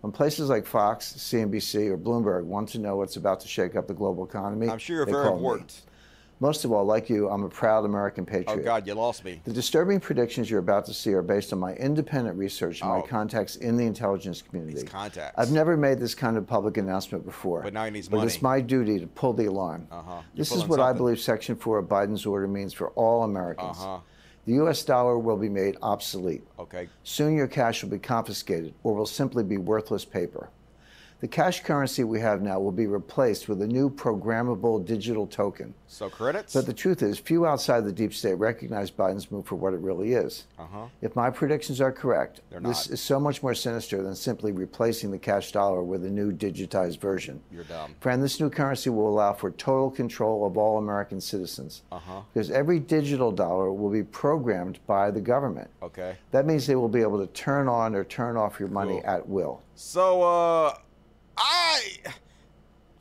When 0.00 0.12
places 0.12 0.48
like 0.48 0.64
Fox, 0.64 1.12
CNBC, 1.16 1.88
or 1.90 1.98
Bloomberg 1.98 2.44
want 2.44 2.68
to 2.70 2.78
know 2.78 2.96
what's 2.96 3.16
about 3.16 3.40
to 3.40 3.48
shake 3.48 3.74
up 3.74 3.88
the 3.88 3.94
global 3.94 4.24
economy, 4.24 4.68
I'm 4.68 4.78
sure 4.78 4.96
you're 4.96 5.06
very 5.06 5.26
important. 5.28 5.82
Most 6.40 6.64
of 6.64 6.70
all, 6.70 6.84
like 6.84 7.10
you, 7.10 7.28
I'm 7.28 7.42
a 7.42 7.48
proud 7.48 7.84
American 7.84 8.24
patriot. 8.24 8.60
Oh, 8.60 8.62
God, 8.62 8.86
you 8.86 8.94
lost 8.94 9.24
me. 9.24 9.40
The 9.42 9.52
disturbing 9.52 9.98
predictions 9.98 10.48
you're 10.48 10.60
about 10.60 10.84
to 10.86 10.94
see 10.94 11.12
are 11.12 11.20
based 11.22 11.52
on 11.52 11.58
my 11.58 11.74
independent 11.74 12.38
research 12.38 12.80
and 12.80 12.88
my 12.90 12.98
Oh. 12.98 13.02
contacts 13.02 13.56
in 13.56 13.76
the 13.76 13.84
intelligence 13.84 14.40
community. 14.40 14.74
These 14.74 14.84
contacts. 14.88 15.34
I've 15.36 15.50
never 15.50 15.76
made 15.76 15.98
this 15.98 16.14
kind 16.14 16.36
of 16.36 16.46
public 16.46 16.76
announcement 16.76 17.26
before. 17.26 17.62
But 17.62 17.72
now 17.72 17.86
he 17.86 17.90
needs 17.90 18.08
But 18.08 18.18
money. 18.18 18.28
it's 18.28 18.40
my 18.40 18.60
duty 18.60 19.00
to 19.00 19.08
pull 19.08 19.32
the 19.32 19.46
alarm. 19.46 19.88
Uh-huh. 19.90 20.20
This 20.36 20.52
is 20.52 20.64
what 20.64 20.78
I 20.78 20.92
believe 20.92 21.18
Section 21.18 21.56
4 21.56 21.78
of 21.78 21.86
Biden's 21.86 22.24
order 22.24 22.46
means 22.46 22.72
for 22.72 22.90
all 22.90 23.24
Americans. 23.24 23.76
Uh-huh. 23.80 23.98
The 24.48 24.54
U.S. 24.54 24.82
dollar 24.82 25.18
will 25.18 25.36
be 25.36 25.50
made 25.50 25.76
obsolete. 25.82 26.42
Okay. 26.58 26.88
Soon 27.02 27.36
your 27.36 27.48
cash 27.48 27.82
will 27.82 27.90
be 27.90 27.98
confiscated 27.98 28.72
or 28.82 28.94
will 28.94 29.04
simply 29.04 29.44
be 29.44 29.58
worthless 29.58 30.06
paper. 30.06 30.48
The 31.20 31.26
cash 31.26 31.64
currency 31.64 32.04
we 32.04 32.20
have 32.20 32.42
now 32.42 32.60
will 32.60 32.70
be 32.70 32.86
replaced 32.86 33.48
with 33.48 33.60
a 33.62 33.66
new 33.66 33.90
programmable 33.90 34.84
digital 34.84 35.26
token. 35.26 35.74
So 35.88 36.08
credits? 36.08 36.54
But 36.54 36.66
the 36.66 36.72
truth 36.72 37.02
is, 37.02 37.18
few 37.18 37.44
outside 37.44 37.84
the 37.84 37.90
deep 37.92 38.14
state 38.14 38.34
recognize 38.34 38.92
Biden's 38.92 39.28
move 39.32 39.44
for 39.44 39.56
what 39.56 39.74
it 39.74 39.80
really 39.80 40.12
is. 40.12 40.44
Uh-huh. 40.60 40.86
If 41.02 41.16
my 41.16 41.28
predictions 41.30 41.80
are 41.80 41.90
correct, 41.90 42.42
They're 42.50 42.60
this 42.60 42.86
not. 42.88 42.94
is 42.94 43.00
so 43.00 43.18
much 43.18 43.42
more 43.42 43.54
sinister 43.54 44.00
than 44.00 44.14
simply 44.14 44.52
replacing 44.52 45.10
the 45.10 45.18
cash 45.18 45.50
dollar 45.50 45.82
with 45.82 46.04
a 46.04 46.10
new 46.10 46.30
digitized 46.30 47.00
version. 47.00 47.40
You're 47.50 47.64
dumb. 47.64 47.96
Friend, 48.00 48.22
this 48.22 48.38
new 48.38 48.48
currency 48.48 48.90
will 48.90 49.08
allow 49.08 49.32
for 49.32 49.50
total 49.50 49.90
control 49.90 50.46
of 50.46 50.56
all 50.56 50.78
American 50.78 51.20
citizens. 51.20 51.82
Uh-huh. 51.90 52.20
Because 52.32 52.52
every 52.52 52.78
digital 52.78 53.32
dollar 53.32 53.72
will 53.72 53.90
be 53.90 54.04
programmed 54.04 54.78
by 54.86 55.10
the 55.10 55.20
government. 55.20 55.68
Okay. 55.82 56.16
That 56.30 56.46
means 56.46 56.64
they 56.68 56.76
will 56.76 56.88
be 56.88 57.02
able 57.02 57.18
to 57.18 57.32
turn 57.32 57.66
on 57.66 57.96
or 57.96 58.04
turn 58.04 58.36
off 58.36 58.60
your 58.60 58.68
money 58.68 59.00
Cool. 59.02 59.10
at 59.10 59.28
will. 59.28 59.62
So, 59.74 60.22
uh, 60.22 60.74
I, 61.38 61.80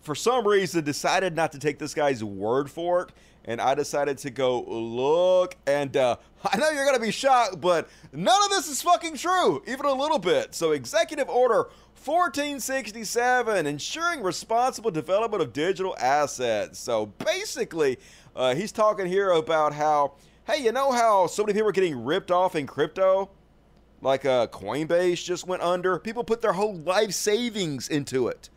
for 0.02 0.16
some 0.16 0.48
reason, 0.48 0.84
decided 0.84 1.36
not 1.36 1.52
to 1.54 1.60
take 1.60 1.80
this 1.80 1.94
guy's 1.94 2.24
word 2.24 2.70
for 2.70 3.02
it. 3.04 3.10
And 3.46 3.62
I 3.62 3.76
decided 3.76 4.18
to 4.20 4.30
go 4.30 4.62
look. 4.64 5.56
And 5.66 5.96
uh, 5.96 6.18
I 6.44 6.58
know 6.58 6.70
you're 6.70 6.86
going 6.86 6.98
to 6.98 7.02
be 7.02 7.12
shocked, 7.12 7.62
but 7.62 7.90
none 8.14 8.44
of 8.44 8.50
this 8.50 8.68
is 8.70 8.82
fucking 8.82 9.16
true, 9.16 9.64
even 9.66 9.86
a 9.86 9.94
little 9.94 10.20
bit. 10.20 10.54
So, 10.54 10.72
Executive 10.72 11.30
Order 11.30 11.70
1467, 12.04 13.66
ensuring 13.68 14.22
responsible 14.22 14.92
development 14.92 15.42
of 15.42 15.54
digital 15.54 15.96
assets. 16.00 16.80
So, 16.80 17.08
basically, 17.08 17.98
Uh, 18.36 18.54
he's 18.54 18.72
talking 18.72 19.08
here 19.08 19.32
about 19.32 19.74
how, 19.74 20.14
hey, 20.46 20.62
you 20.64 20.72
know 20.72 20.92
how 20.92 21.26
so 21.26 21.42
many 21.44 21.54
people 21.54 21.68
are 21.70 21.72
getting 21.72 22.06
ripped 22.06 22.30
off 22.30 22.56
in 22.56 22.68
crypto? 22.68 23.32
Like 24.02 24.26
uh, 24.26 24.48
Coinbase 24.48 25.24
just 25.24 25.48
went 25.48 25.62
under. 25.62 25.98
People 26.00 26.24
put 26.24 26.42
their 26.42 26.54
whole 26.54 26.76
life 26.76 27.14
savings 27.14 27.88
into 27.88 28.28
it. 28.28 28.50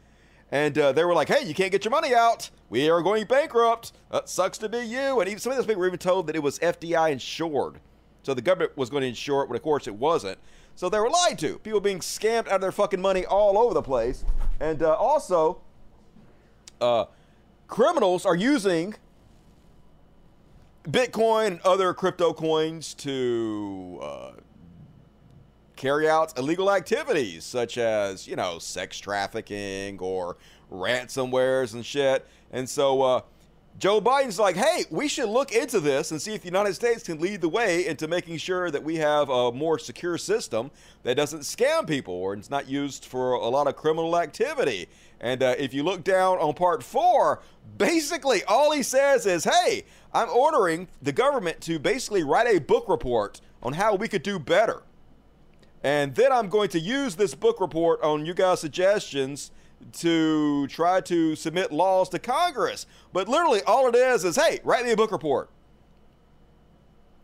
And 0.53 0.76
uh, 0.79 0.92
they 0.92 1.05
were 1.05 1.14
like, 1.14 1.29
hey, 1.29 1.46
you 1.46 1.55
can't 1.55 1.70
get 1.70 1.85
your 1.85 1.92
money 1.92 2.14
out. 2.14 2.50
We 2.68 2.90
are 2.90 3.03
going 3.03 3.24
bankrupt. 3.26 3.92
That 4.11 4.29
sucks 4.29 4.59
to 4.59 4.68
be 4.68 4.81
you. 4.81 5.20
And 5.20 5.29
even, 5.29 5.38
some 5.38 5.53
of 5.53 5.57
those 5.59 5.66
people 5.66 5.81
were 5.81 5.87
even 5.87 5.98
told 5.98 6.26
that 6.26 6.37
it 6.37 6.42
was 6.42 6.59
FDI 6.59 7.12
insured. 7.12 7.81
So 8.22 8.35
the 8.35 8.42
government 8.42 8.76
was 8.76 8.90
going 8.90 9.03
to 9.03 9.09
insure 9.09 9.44
it, 9.44 9.48
but 9.48 9.57
of 9.57 9.62
course 9.62 9.87
it 9.87 9.94
wasn't. 9.94 10.38
So 10.74 10.88
they 10.88 10.98
were 10.98 11.11
lied 11.11 11.38
to. 11.40 11.59
People 11.59 11.81
being 11.81 12.00
scammed 12.00 12.48
out 12.48 12.57
of 12.57 12.61
their 12.61 12.72
fucking 12.72 13.00
money 13.00 13.24
all 13.24 13.59
over 13.59 13.74
the 13.74 13.83
place. 13.83 14.24
And 14.61 14.83
uh, 14.83 14.94
also, 14.94 15.61
uh, 16.81 17.07
criminals 17.68 18.26
are 18.26 18.37
using 18.37 18.94
Bitcoin 20.85 21.46
and 21.46 21.61
other 21.61 21.94
crypto 21.94 22.33
coins 22.33 22.94
to 22.94 24.00
uh, 24.03 24.31
carry 25.81 26.11
out 26.11 26.38
illegal 26.38 26.71
activities 26.71 27.43
such 27.43 27.79
as, 27.79 28.29
you 28.29 28.37
know, 28.37 28.59
sex 28.59 28.99
trafficking 28.99 29.99
or 29.99 30.37
ransomwares 30.71 31.73
and 31.73 31.87
shit. 31.87 32.27
And 32.53 32.69
so 32.69 33.01
uh, 33.01 33.21
Joe 33.79 33.99
Biden's 33.99 34.38
like, 34.38 34.57
hey, 34.57 34.85
we 34.90 35.09
should 35.09 35.31
look 35.31 35.53
into 35.53 35.81
this 35.81 36.11
and 36.11 36.21
see 36.21 36.35
if 36.35 36.43
the 36.43 36.49
United 36.49 36.75
States 36.75 37.05
can 37.05 37.19
lead 37.19 37.40
the 37.40 37.49
way 37.49 37.87
into 37.87 38.09
making 38.09 38.37
sure 38.37 38.71
that 38.71 38.85
we 38.85 38.97
have 38.97 39.31
a 39.31 39.53
more 39.53 39.79
secure 39.79 40.19
system 40.19 40.71
that 41.03 41.16
doesn't 41.16 41.40
scam 41.40 41.88
people 41.88 42.12
or 42.12 42.35
it's 42.35 42.51
not 42.51 42.69
used 42.69 43.07
for 43.07 43.33
a 43.33 43.49
lot 43.49 43.66
of 43.66 43.75
criminal 43.75 44.19
activity. 44.19 44.87
And 45.19 45.43
uh, 45.43 45.55
if 45.59 45.73
you 45.73 45.83
look 45.83 46.05
down 46.05 46.37
on 46.40 46.53
part 46.53 46.83
four, 46.83 47.40
basically 47.79 48.45
all 48.45 48.71
he 48.71 48.83
says 48.83 49.25
is, 49.25 49.45
hey, 49.45 49.85
I'm 50.12 50.29
ordering 50.29 50.88
the 51.01 51.12
government 51.12 51.62
to 51.62 51.79
basically 51.79 52.23
write 52.23 52.55
a 52.55 52.61
book 52.61 52.87
report 52.87 53.40
on 53.62 53.73
how 53.73 53.95
we 53.95 54.09
could 54.09 54.23
do 54.23 54.38
better. 54.38 54.83
And 55.83 56.14
then 56.14 56.31
I'm 56.33 56.49
going 56.49 56.69
to 56.71 56.79
use 56.79 57.16
this 57.16 57.35
book 57.35 57.61
report 57.61 58.03
on 58.03 58.27
you 58.27 58.35
guys' 58.35 58.61
suggestions 58.61 59.51
to 59.93 60.66
try 60.69 61.01
to 61.01 61.35
submit 61.35 61.73
laws 61.73 62.09
to 62.11 62.19
Congress. 62.19 62.87
But 63.12 63.29
literally, 63.29 63.62
all 63.66 63.88
it 63.88 63.95
is 63.95 64.25
is 64.25 64.37
hey, 64.37 64.61
write 64.62 64.85
me 64.85 64.93
a 64.93 64.97
book 64.97 65.11
report. 65.11 65.51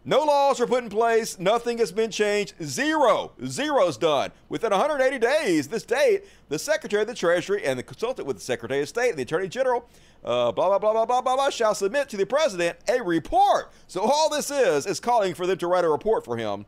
No 0.09 0.23
laws 0.23 0.61
are 0.61 0.69
put 0.69 0.85
in 0.85 0.89
place. 0.89 1.37
Nothing 1.37 1.79
has 1.79 1.91
been 1.91 2.13
changed. 2.13 2.55
Zero. 2.63 3.33
Zero's 3.45 3.97
done. 3.97 4.31
Within 4.49 4.71
180 4.71 5.19
days, 5.19 5.67
this 5.67 5.83
date, 5.83 6.23
the 6.49 6.61
Secretary 6.61 7.03
of 7.03 7.09
the 7.09 7.15
Treasury 7.15 7.65
and 7.65 7.77
the 7.77 7.83
consultant 7.83 8.25
with 8.25 8.37
the 8.37 8.43
Secretary 8.43 8.81
of 8.83 8.89
State 8.89 9.11
and 9.11 9.19
the 9.19 9.25
Attorney 9.25 9.49
General, 9.49 9.85
uh, 10.25 10.53
blah, 10.53 10.69
blah, 10.69 10.79
blah, 10.79 10.93
blah, 10.93 11.07
blah, 11.07 11.21
blah, 11.21 11.35
blah, 11.35 11.51
shall 11.51 11.75
submit 11.75 12.09
to 12.11 12.17
the 12.17 12.25
President 12.25 12.79
a 12.89 13.03
report. 13.03 13.73
So 13.89 14.03
all 14.03 14.31
this 14.31 14.49
is, 14.49 14.87
is 14.87 15.01
calling 15.01 15.35
for 15.35 15.45
them 15.45 15.59
to 15.59 15.67
write 15.67 15.85
a 15.85 15.89
report 15.89 16.25
for 16.25 16.37
him 16.37 16.67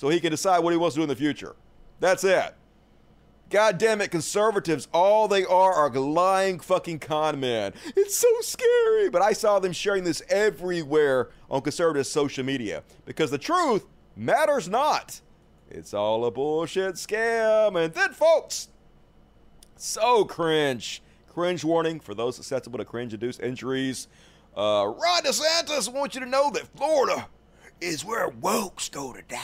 so 0.00 0.08
he 0.08 0.18
can 0.18 0.30
decide 0.30 0.60
what 0.60 0.70
he 0.70 0.78
wants 0.78 0.94
to 0.94 1.00
do 1.00 1.02
in 1.02 1.10
the 1.10 1.14
future. 1.14 1.54
That's 1.98 2.24
it. 2.24 2.54
God 3.50 3.76
damn 3.76 4.00
it, 4.00 4.10
conservatives, 4.10 4.88
all 4.94 5.28
they 5.28 5.44
are 5.44 5.74
are 5.74 5.90
lying 5.90 6.58
fucking 6.58 7.00
con 7.00 7.38
men. 7.38 7.74
It's 7.94 8.16
so 8.16 8.28
scary. 8.40 9.10
But 9.10 9.20
I 9.20 9.34
saw 9.34 9.58
them 9.58 9.72
sharing 9.72 10.04
this 10.04 10.22
everywhere 10.30 11.28
on 11.50 11.60
conservative 11.60 12.06
social 12.06 12.42
media 12.42 12.82
because 13.04 13.30
the 13.30 13.36
truth 13.36 13.84
matters 14.16 14.70
not. 14.70 15.20
It's 15.68 15.92
all 15.92 16.24
a 16.24 16.30
bullshit 16.30 16.94
scam. 16.94 17.84
And 17.84 17.92
then, 17.92 18.14
folks, 18.14 18.68
so 19.76 20.24
cringe. 20.24 21.02
Cringe 21.28 21.62
warning 21.62 22.00
for 22.00 22.14
those 22.14 22.36
susceptible 22.36 22.78
to 22.78 22.86
cringe 22.86 23.12
induced 23.12 23.42
injuries. 23.42 24.08
Uh, 24.56 24.94
Ron 24.96 25.22
DeSantis 25.24 25.92
wants 25.92 26.14
you 26.14 26.22
to 26.22 26.26
know 26.26 26.50
that 26.52 26.74
Florida 26.74 27.28
is 27.82 28.02
where 28.02 28.30
wokes 28.30 28.90
go 28.90 29.12
to 29.12 29.20
die. 29.28 29.38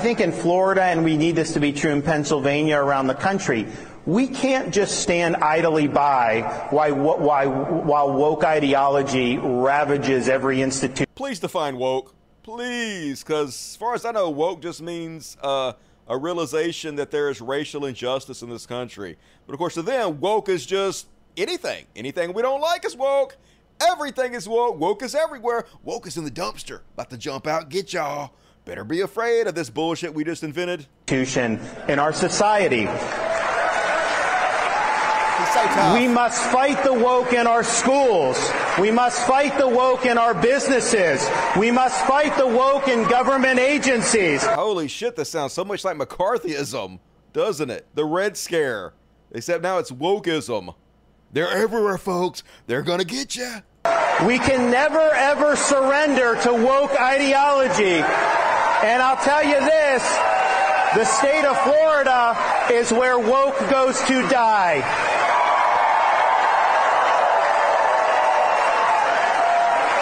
I 0.00 0.04
think 0.04 0.20
in 0.20 0.30
Florida, 0.30 0.84
and 0.84 1.02
we 1.02 1.16
need 1.16 1.34
this 1.34 1.54
to 1.54 1.60
be 1.60 1.72
true 1.72 1.90
in 1.90 2.02
Pennsylvania, 2.02 2.76
around 2.76 3.08
the 3.08 3.16
country, 3.16 3.66
we 4.06 4.28
can't 4.28 4.72
just 4.72 5.02
stand 5.02 5.34
idly 5.34 5.88
by 5.88 6.68
while, 6.70 8.12
woke 8.12 8.44
ideology 8.44 9.38
ravages 9.38 10.28
every 10.28 10.62
institution. 10.62 11.10
Please 11.16 11.40
define 11.40 11.78
woke. 11.78 12.14
Please, 12.44 13.24
because 13.24 13.48
as 13.48 13.76
far 13.76 13.94
as 13.94 14.04
I 14.04 14.12
know, 14.12 14.30
woke 14.30 14.62
just 14.62 14.80
means 14.80 15.36
uh, 15.42 15.72
a 16.06 16.16
realization 16.16 16.94
that 16.94 17.10
there 17.10 17.28
is 17.28 17.40
racial 17.40 17.84
injustice 17.84 18.40
in 18.40 18.50
this 18.50 18.66
country. 18.66 19.16
But 19.48 19.54
of 19.54 19.58
course, 19.58 19.74
to 19.74 19.82
them, 19.82 20.20
woke 20.20 20.48
is 20.48 20.64
just 20.64 21.08
anything. 21.36 21.86
Anything 21.96 22.34
we 22.34 22.42
don't 22.42 22.60
like 22.60 22.86
is 22.86 22.94
woke. 22.94 23.36
Everything 23.80 24.34
is 24.34 24.48
woke. 24.48 24.78
Woke 24.78 25.02
is 25.02 25.16
everywhere. 25.16 25.66
Woke 25.82 26.06
is 26.06 26.16
in 26.16 26.22
the 26.22 26.30
dumpster. 26.30 26.82
About 26.94 27.10
to 27.10 27.18
jump 27.18 27.48
out, 27.48 27.68
get 27.68 27.92
y'all 27.92 28.30
better 28.68 28.84
be 28.84 29.00
afraid 29.00 29.46
of 29.46 29.54
this 29.54 29.70
bullshit 29.70 30.12
we 30.12 30.24
just 30.24 30.44
invented. 30.44 30.86
In 31.88 31.98
our 31.98 32.12
society. 32.12 32.80
We 35.94 36.06
must 36.06 36.42
fight 36.52 36.84
the 36.84 36.92
woke 36.92 37.32
in 37.32 37.46
our 37.46 37.64
schools. 37.64 38.38
We 38.78 38.90
must 38.90 39.26
fight 39.26 39.56
the 39.56 39.66
woke 39.66 40.04
in 40.04 40.18
our 40.18 40.34
businesses. 40.34 41.26
We 41.58 41.70
must 41.70 42.04
fight 42.04 42.36
the 42.36 42.46
woke 42.46 42.88
in 42.88 43.08
government 43.08 43.58
agencies. 43.58 44.44
Holy 44.44 44.86
shit, 44.86 45.16
this 45.16 45.30
sounds 45.30 45.54
so 45.54 45.64
much 45.64 45.82
like 45.82 45.96
McCarthyism, 45.96 46.98
doesn't 47.32 47.70
it? 47.70 47.86
The 47.94 48.04
Red 48.04 48.36
Scare. 48.36 48.92
Except 49.32 49.62
now 49.62 49.78
it's 49.78 49.90
wokeism. 49.90 50.74
They're 51.32 51.50
everywhere, 51.50 51.96
folks. 51.96 52.42
They're 52.66 52.82
gonna 52.82 53.04
get 53.04 53.34
you. 53.34 53.50
We 54.26 54.38
can 54.38 54.70
never 54.70 55.00
ever 55.00 55.56
surrender 55.56 56.38
to 56.42 56.52
woke 56.52 56.90
ideology. 57.00 58.04
And 58.82 59.02
I'll 59.02 59.16
tell 59.16 59.42
you 59.42 59.58
this 59.58 60.02
the 60.94 61.04
state 61.04 61.44
of 61.44 61.58
Florida 61.62 62.36
is 62.70 62.92
where 62.92 63.18
woke 63.18 63.58
goes 63.68 64.00
to 64.02 64.22
die. 64.28 64.80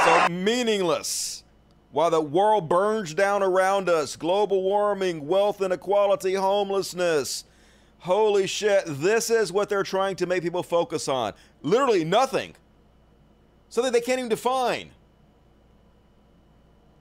So 0.04 0.28
meaningless. 0.32 1.42
While 1.90 2.10
the 2.10 2.20
world 2.20 2.68
burns 2.68 3.14
down 3.14 3.42
around 3.42 3.88
us, 3.88 4.14
global 4.14 4.62
warming, 4.62 5.26
wealth 5.26 5.62
inequality, 5.62 6.34
homelessness. 6.34 7.44
Holy 8.00 8.46
shit, 8.46 8.84
this 8.86 9.30
is 9.30 9.50
what 9.50 9.70
they're 9.70 9.82
trying 9.82 10.16
to 10.16 10.26
make 10.26 10.42
people 10.42 10.62
focus 10.62 11.08
on. 11.08 11.32
Literally 11.62 12.04
nothing. 12.04 12.54
Something 13.70 13.94
they 13.94 14.02
can't 14.02 14.18
even 14.18 14.28
define 14.28 14.90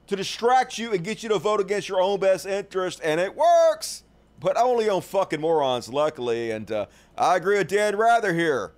to 0.06 0.16
distract 0.16 0.78
you 0.78 0.92
and 0.92 1.04
get 1.04 1.22
you 1.22 1.28
to 1.30 1.38
vote 1.38 1.60
against 1.60 1.88
your 1.88 2.00
own 2.00 2.20
best 2.20 2.46
interest, 2.46 3.00
and 3.02 3.20
it 3.20 3.34
works, 3.34 4.04
but 4.40 4.56
only 4.56 4.88
on 4.88 5.02
fucking 5.02 5.40
morons, 5.40 5.88
luckily. 5.88 6.50
And 6.50 6.70
uh, 6.70 6.86
I 7.16 7.36
agree 7.36 7.58
with 7.58 7.68
Dan 7.68 7.96
Rather 7.96 8.32
here. 8.34 8.72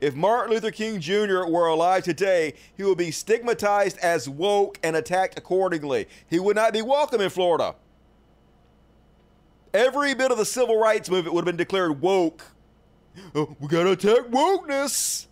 If 0.00 0.14
Martin 0.14 0.52
Luther 0.52 0.70
King 0.70 1.00
Jr. 1.00 1.46
were 1.46 1.68
alive 1.68 2.04
today, 2.04 2.54
he 2.76 2.82
would 2.82 2.98
be 2.98 3.10
stigmatized 3.10 3.96
as 3.98 4.28
woke 4.28 4.78
and 4.82 4.94
attacked 4.94 5.38
accordingly. 5.38 6.06
He 6.28 6.38
would 6.38 6.56
not 6.56 6.74
be 6.74 6.82
welcome 6.82 7.20
in 7.20 7.30
Florida. 7.30 7.74
Every 9.72 10.14
bit 10.14 10.30
of 10.30 10.38
the 10.38 10.44
civil 10.44 10.78
rights 10.78 11.08
movement 11.08 11.34
would 11.34 11.42
have 11.42 11.46
been 11.46 11.56
declared 11.56 12.00
woke. 12.00 12.44
Oh, 13.34 13.56
we 13.58 13.68
gotta 13.68 13.92
attack 13.92 14.26
wokeness. 14.30 15.26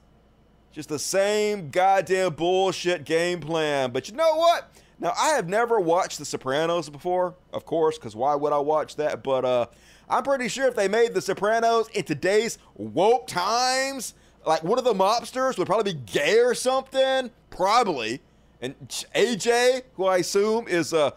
Just 0.73 0.89
the 0.89 0.99
same 0.99 1.71
goddamn 1.71 2.35
bullshit 2.35 3.05
game 3.05 3.41
plan. 3.41 3.91
But 3.93 4.09
you 4.09 4.17
know 4.17 4.37
what? 4.37 4.71
Now, 5.01 5.13
I 5.19 5.31
have 5.31 5.49
never 5.49 5.81
watched 5.81 6.19
The 6.19 6.25
Sopranos 6.25 6.89
before, 6.89 7.35
of 7.53 7.65
course, 7.67 7.99
because 7.99 8.15
why 8.15 8.35
would 8.35 8.53
I 8.53 8.59
watch 8.59 8.97
that? 8.97 9.23
But 9.23 9.45
uh, 9.45 9.67
I'm 10.09 10.23
pretty 10.23 10.49
sure 10.49 10.67
if 10.69 10.77
they 10.77 10.89
made 10.89 11.15
The 11.15 11.21
Sopranos 11.21 11.89
in 11.89 12.05
today's 12.05 12.59
woke 12.77 13.27
times, 13.27 14.15
like 14.47 14.63
one 14.63 14.79
of 14.79 14.85
the 14.85 14.95
mobsters 14.95 15.59
would 15.59 15.67
probably 15.67 15.95
be 15.95 16.01
gay 16.07 16.39
or 16.39 16.55
something. 16.55 17.31
Probably. 17.51 18.21
And 18.61 18.75
AJ, 19.15 19.83
who 19.95 20.07
I 20.07 20.19
assume 20.19 20.69
is 20.69 20.95
uh, 20.95 21.11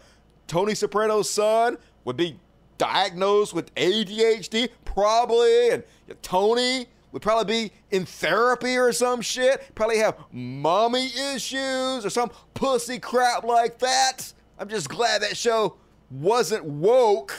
Tony 0.46 0.74
Soprano's 0.74 1.30
son, 1.30 1.78
would 2.04 2.16
be 2.16 2.38
diagnosed 2.78 3.54
with 3.54 3.74
ADHD, 3.74 4.68
probably. 4.84 5.70
And 5.70 5.82
Tony 6.22 6.88
would 7.18 7.22
probably 7.22 7.68
be 7.68 7.72
in 7.90 8.04
therapy 8.06 8.76
or 8.76 8.92
some 8.92 9.20
shit. 9.20 9.74
Probably 9.74 9.98
have 9.98 10.16
mommy 10.30 11.06
issues 11.34 12.06
or 12.06 12.10
some 12.10 12.30
pussy 12.54 13.00
crap 13.00 13.42
like 13.42 13.80
that. 13.80 14.32
I'm 14.56 14.68
just 14.68 14.88
glad 14.88 15.22
that 15.22 15.36
show 15.36 15.78
wasn't 16.12 16.64
woke. 16.64 17.34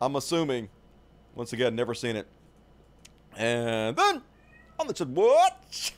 I'm 0.00 0.16
assuming. 0.16 0.70
Once 1.34 1.52
again, 1.52 1.76
never 1.76 1.92
seen 1.92 2.16
it. 2.16 2.26
And 3.36 3.94
then 3.94 4.22
on 4.78 4.86
the 4.86 5.04
what? 5.04 5.92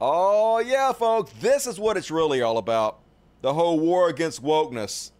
Oh 0.00 0.58
yeah, 0.58 0.92
folks, 0.92 1.30
this 1.40 1.68
is 1.68 1.78
what 1.78 1.96
it's 1.96 2.10
really 2.10 2.42
all 2.42 2.58
about. 2.58 2.98
The 3.42 3.54
whole 3.54 3.78
war 3.78 4.08
against 4.08 4.42
wokeness. 4.42 5.12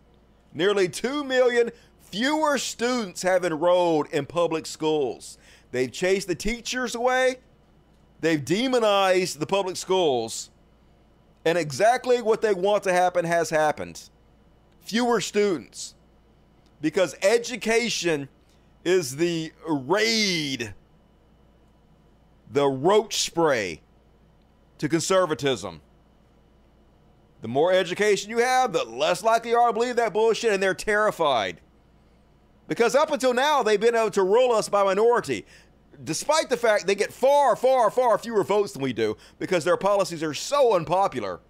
Nearly 0.53 0.89
2 0.89 1.23
million 1.23 1.71
fewer 2.01 2.59
students 2.59 3.23
have 3.23 3.45
enrolled 3.45 4.09
in 4.09 4.27
public 4.27 4.67
schools. 4.67 5.39
They've 5.73 5.91
chased 5.91 6.29
the 6.29 6.35
teachers 6.35 6.95
away. 6.95 7.37
They've 8.21 8.45
demonized 8.45 9.41
the 9.41 9.47
public 9.47 9.77
schools. 9.77 10.51
And 11.45 11.59
exactly 11.59 12.23
what 12.23 12.41
they 12.41 12.55
want 12.55 12.85
to 12.85 12.93
happen 12.93 13.25
has 13.25 13.51
happened. 13.51 14.09
Fewer 14.83 15.21
students. 15.21 15.95
Because 16.81 17.17
education 17.23 18.29
is 18.85 19.17
the 19.17 19.53
raid, 19.67 20.75
the 22.51 22.67
roach 22.67 23.21
spray 23.23 23.81
to 24.79 24.89
conservatism. 24.89 25.81
The 27.41 27.49
more 27.49 27.73
education 27.73 28.31
you 28.31 28.39
have, 28.39 28.73
the 28.73 28.85
less 28.85 29.23
likely 29.23 29.51
you 29.51 29.57
are 29.57 29.69
to 29.69 29.73
believe 29.73 29.97
that 29.97 30.13
bullshit, 30.13 30.53
and 30.53 30.63
they're 30.63 30.75
terrified. 30.75 31.61
Because 32.73 32.95
up 32.95 33.11
until 33.11 33.35
now, 33.35 33.63
they've 33.63 33.79
been 33.79 33.95
able 33.95 34.11
to 34.13 34.23
rule 34.23 34.51
us 34.51 34.67
by 34.67 34.83
minority, 34.83 35.45
despite 36.05 36.49
the 36.49 36.57
fact 36.57 36.87
they 36.87 36.95
get 36.95 37.13
far, 37.13 37.55
far, 37.55 37.91
far 37.91 38.17
fewer 38.17 38.43
votes 38.43 38.73
than 38.73 38.81
we 38.81 38.95
do 38.95 39.15
because 39.39 39.63
their 39.63 39.77
policies 39.77 40.23
are 40.23 40.33
so 40.33 40.75
unpopular. 40.75 41.41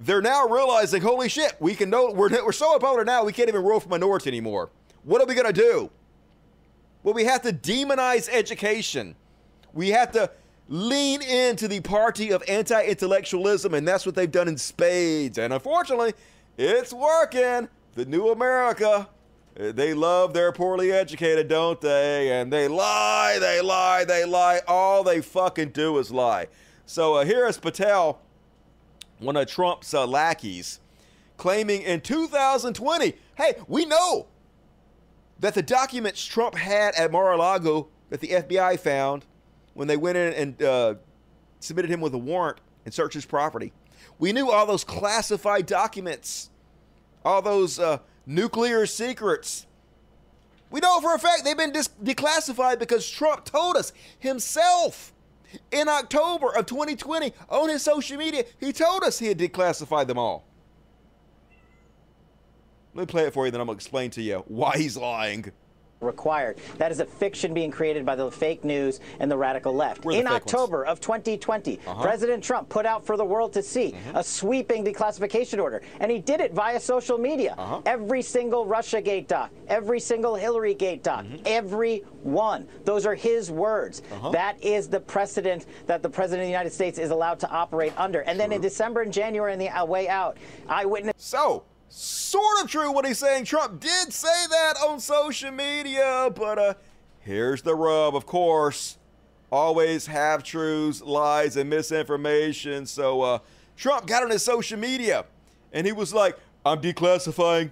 They're 0.00 0.22
now 0.22 0.48
realizing, 0.48 1.02
holy 1.02 1.28
shit, 1.28 1.54
we 1.60 1.74
can 1.74 1.90
know 1.90 2.10
we're, 2.10 2.30
we're 2.46 2.52
so 2.52 2.72
unpopular 2.72 3.04
now 3.04 3.24
we 3.24 3.34
can't 3.34 3.50
even 3.50 3.62
rule 3.62 3.78
for 3.78 3.90
minority 3.90 4.30
anymore. 4.30 4.70
What 5.02 5.20
are 5.20 5.26
we 5.26 5.34
gonna 5.34 5.52
do? 5.52 5.90
Well, 7.02 7.12
we 7.12 7.24
have 7.26 7.42
to 7.42 7.52
demonize 7.52 8.30
education. 8.32 9.14
We 9.74 9.90
have 9.90 10.12
to 10.12 10.30
lean 10.70 11.20
into 11.20 11.68
the 11.68 11.80
party 11.80 12.30
of 12.30 12.42
anti 12.48 12.82
intellectualism, 12.86 13.74
and 13.74 13.86
that's 13.86 14.06
what 14.06 14.14
they've 14.14 14.32
done 14.32 14.48
in 14.48 14.56
spades. 14.56 15.36
And 15.36 15.52
unfortunately, 15.52 16.14
it's 16.56 16.94
working. 16.94 17.68
The 17.96 18.06
new 18.06 18.30
America. 18.30 19.10
They 19.54 19.94
love 19.94 20.34
their 20.34 20.50
poorly 20.50 20.90
educated, 20.90 21.48
don't 21.48 21.80
they? 21.80 22.32
And 22.32 22.52
they 22.52 22.66
lie, 22.66 23.38
they 23.38 23.60
lie, 23.60 24.04
they 24.04 24.24
lie. 24.24 24.60
All 24.66 25.04
they 25.04 25.20
fucking 25.20 25.68
do 25.68 25.98
is 25.98 26.10
lie. 26.10 26.48
So 26.86 27.14
uh, 27.14 27.24
here 27.24 27.46
is 27.46 27.56
Patel, 27.56 28.20
one 29.20 29.36
of 29.36 29.46
Trump's 29.46 29.94
uh, 29.94 30.06
lackeys, 30.06 30.80
claiming 31.36 31.82
in 31.82 32.00
2020, 32.00 33.14
hey, 33.36 33.54
we 33.68 33.84
know 33.84 34.26
that 35.38 35.54
the 35.54 35.62
documents 35.62 36.24
Trump 36.24 36.56
had 36.56 36.94
at 36.96 37.12
Mar-a-Lago 37.12 37.88
that 38.10 38.20
the 38.20 38.28
FBI 38.28 38.78
found 38.78 39.24
when 39.74 39.88
they 39.88 39.96
went 39.96 40.16
in 40.16 40.32
and 40.32 40.62
uh, 40.62 40.94
submitted 41.60 41.90
him 41.90 42.00
with 42.00 42.12
a 42.14 42.18
warrant 42.18 42.58
and 42.84 42.92
searched 42.92 43.14
his 43.14 43.24
property. 43.24 43.72
We 44.18 44.32
knew 44.32 44.50
all 44.50 44.66
those 44.66 44.84
classified 44.84 45.66
documents, 45.66 46.50
all 47.24 47.40
those 47.40 47.78
uh, 47.78 47.98
nuclear 48.26 48.86
secrets. 48.86 49.66
We 50.70 50.80
know 50.80 51.00
for 51.00 51.14
a 51.14 51.18
fact 51.18 51.44
they've 51.44 51.56
been 51.56 51.72
dis- 51.72 51.90
declassified 52.02 52.78
because 52.78 53.08
Trump 53.08 53.44
told 53.44 53.76
us 53.76 53.92
himself 54.18 55.12
in 55.70 55.88
October 55.88 56.54
of 56.56 56.66
2020 56.66 57.32
on 57.48 57.68
his 57.68 57.82
social 57.82 58.16
media. 58.16 58.44
He 58.58 58.72
told 58.72 59.04
us 59.04 59.18
he 59.18 59.26
had 59.26 59.38
declassified 59.38 60.06
them 60.06 60.18
all. 60.18 60.44
Let 62.94 63.02
me 63.02 63.06
play 63.06 63.24
it 63.24 63.34
for 63.34 63.44
you, 63.44 63.50
then 63.50 63.60
I'm 63.60 63.66
going 63.66 63.76
to 63.76 63.80
explain 63.80 64.10
to 64.10 64.22
you 64.22 64.44
why 64.46 64.76
he's 64.76 64.96
lying 64.96 65.52
required. 66.00 66.58
That 66.78 66.92
is 66.92 67.00
a 67.00 67.06
fiction 67.06 67.54
being 67.54 67.70
created 67.70 68.04
by 68.04 68.16
the 68.16 68.30
fake 68.30 68.64
news 68.64 69.00
and 69.20 69.30
the 69.30 69.36
radical 69.36 69.72
left. 69.72 70.04
In 70.04 70.26
October 70.26 70.78
ones. 70.78 70.90
of 70.90 71.00
2020, 71.00 71.80
uh-huh. 71.86 72.02
President 72.02 72.42
Trump 72.42 72.68
put 72.68 72.86
out 72.86 73.04
for 73.04 73.16
the 73.16 73.24
world 73.24 73.52
to 73.54 73.62
see 73.62 73.92
mm-hmm. 73.92 74.16
a 74.16 74.22
sweeping 74.22 74.84
declassification 74.84 75.60
order, 75.60 75.82
and 76.00 76.10
he 76.10 76.18
did 76.18 76.40
it 76.40 76.52
via 76.52 76.78
social 76.78 77.18
media. 77.18 77.54
Uh-huh. 77.56 77.80
Every 77.86 78.22
single 78.22 78.66
Russiagate 78.66 79.26
doc, 79.26 79.50
every 79.68 80.00
single 80.00 80.34
Hillary 80.34 80.74
Gate 80.74 81.02
doc, 81.02 81.24
mm-hmm. 81.24 81.42
every 81.46 82.04
one. 82.22 82.66
Those 82.84 83.06
are 83.06 83.14
his 83.14 83.50
words. 83.50 84.02
Uh-huh. 84.12 84.30
That 84.30 84.62
is 84.62 84.88
the 84.88 85.00
precedent 85.00 85.66
that 85.86 86.02
the 86.02 86.08
President 86.08 86.42
of 86.42 86.46
the 86.46 86.50
United 86.50 86.72
States 86.72 86.98
is 86.98 87.10
allowed 87.10 87.40
to 87.40 87.50
operate 87.50 87.92
under. 87.96 88.20
And 88.20 88.38
then 88.38 88.52
in 88.52 88.60
December 88.60 89.02
and 89.02 89.12
January, 89.12 89.52
in 89.52 89.58
the 89.58 89.68
uh, 89.68 89.84
way 89.84 90.08
out, 90.08 90.38
eyewitness. 90.68 91.14
So, 91.18 91.64
sort 91.94 92.62
of 92.62 92.68
true 92.70 92.90
what 92.90 93.06
he's 93.06 93.18
saying. 93.18 93.44
Trump 93.44 93.80
did 93.80 94.12
say 94.12 94.46
that 94.50 94.74
on 94.84 94.98
social 94.98 95.52
media, 95.52 96.28
but 96.34 96.58
uh, 96.58 96.74
here's 97.20 97.62
the 97.62 97.74
rub. 97.74 98.16
Of 98.16 98.26
course, 98.26 98.98
always 99.52 100.06
half 100.06 100.42
truths, 100.42 101.00
lies, 101.00 101.56
and 101.56 101.70
misinformation. 101.70 102.86
So 102.86 103.22
uh, 103.22 103.38
Trump 103.76 104.06
got 104.06 104.24
on 104.24 104.30
his 104.30 104.42
social 104.42 104.78
media 104.78 105.24
and 105.72 105.86
he 105.86 105.92
was 105.92 106.12
like, 106.12 106.36
I'm 106.66 106.80
declassifying 106.80 107.70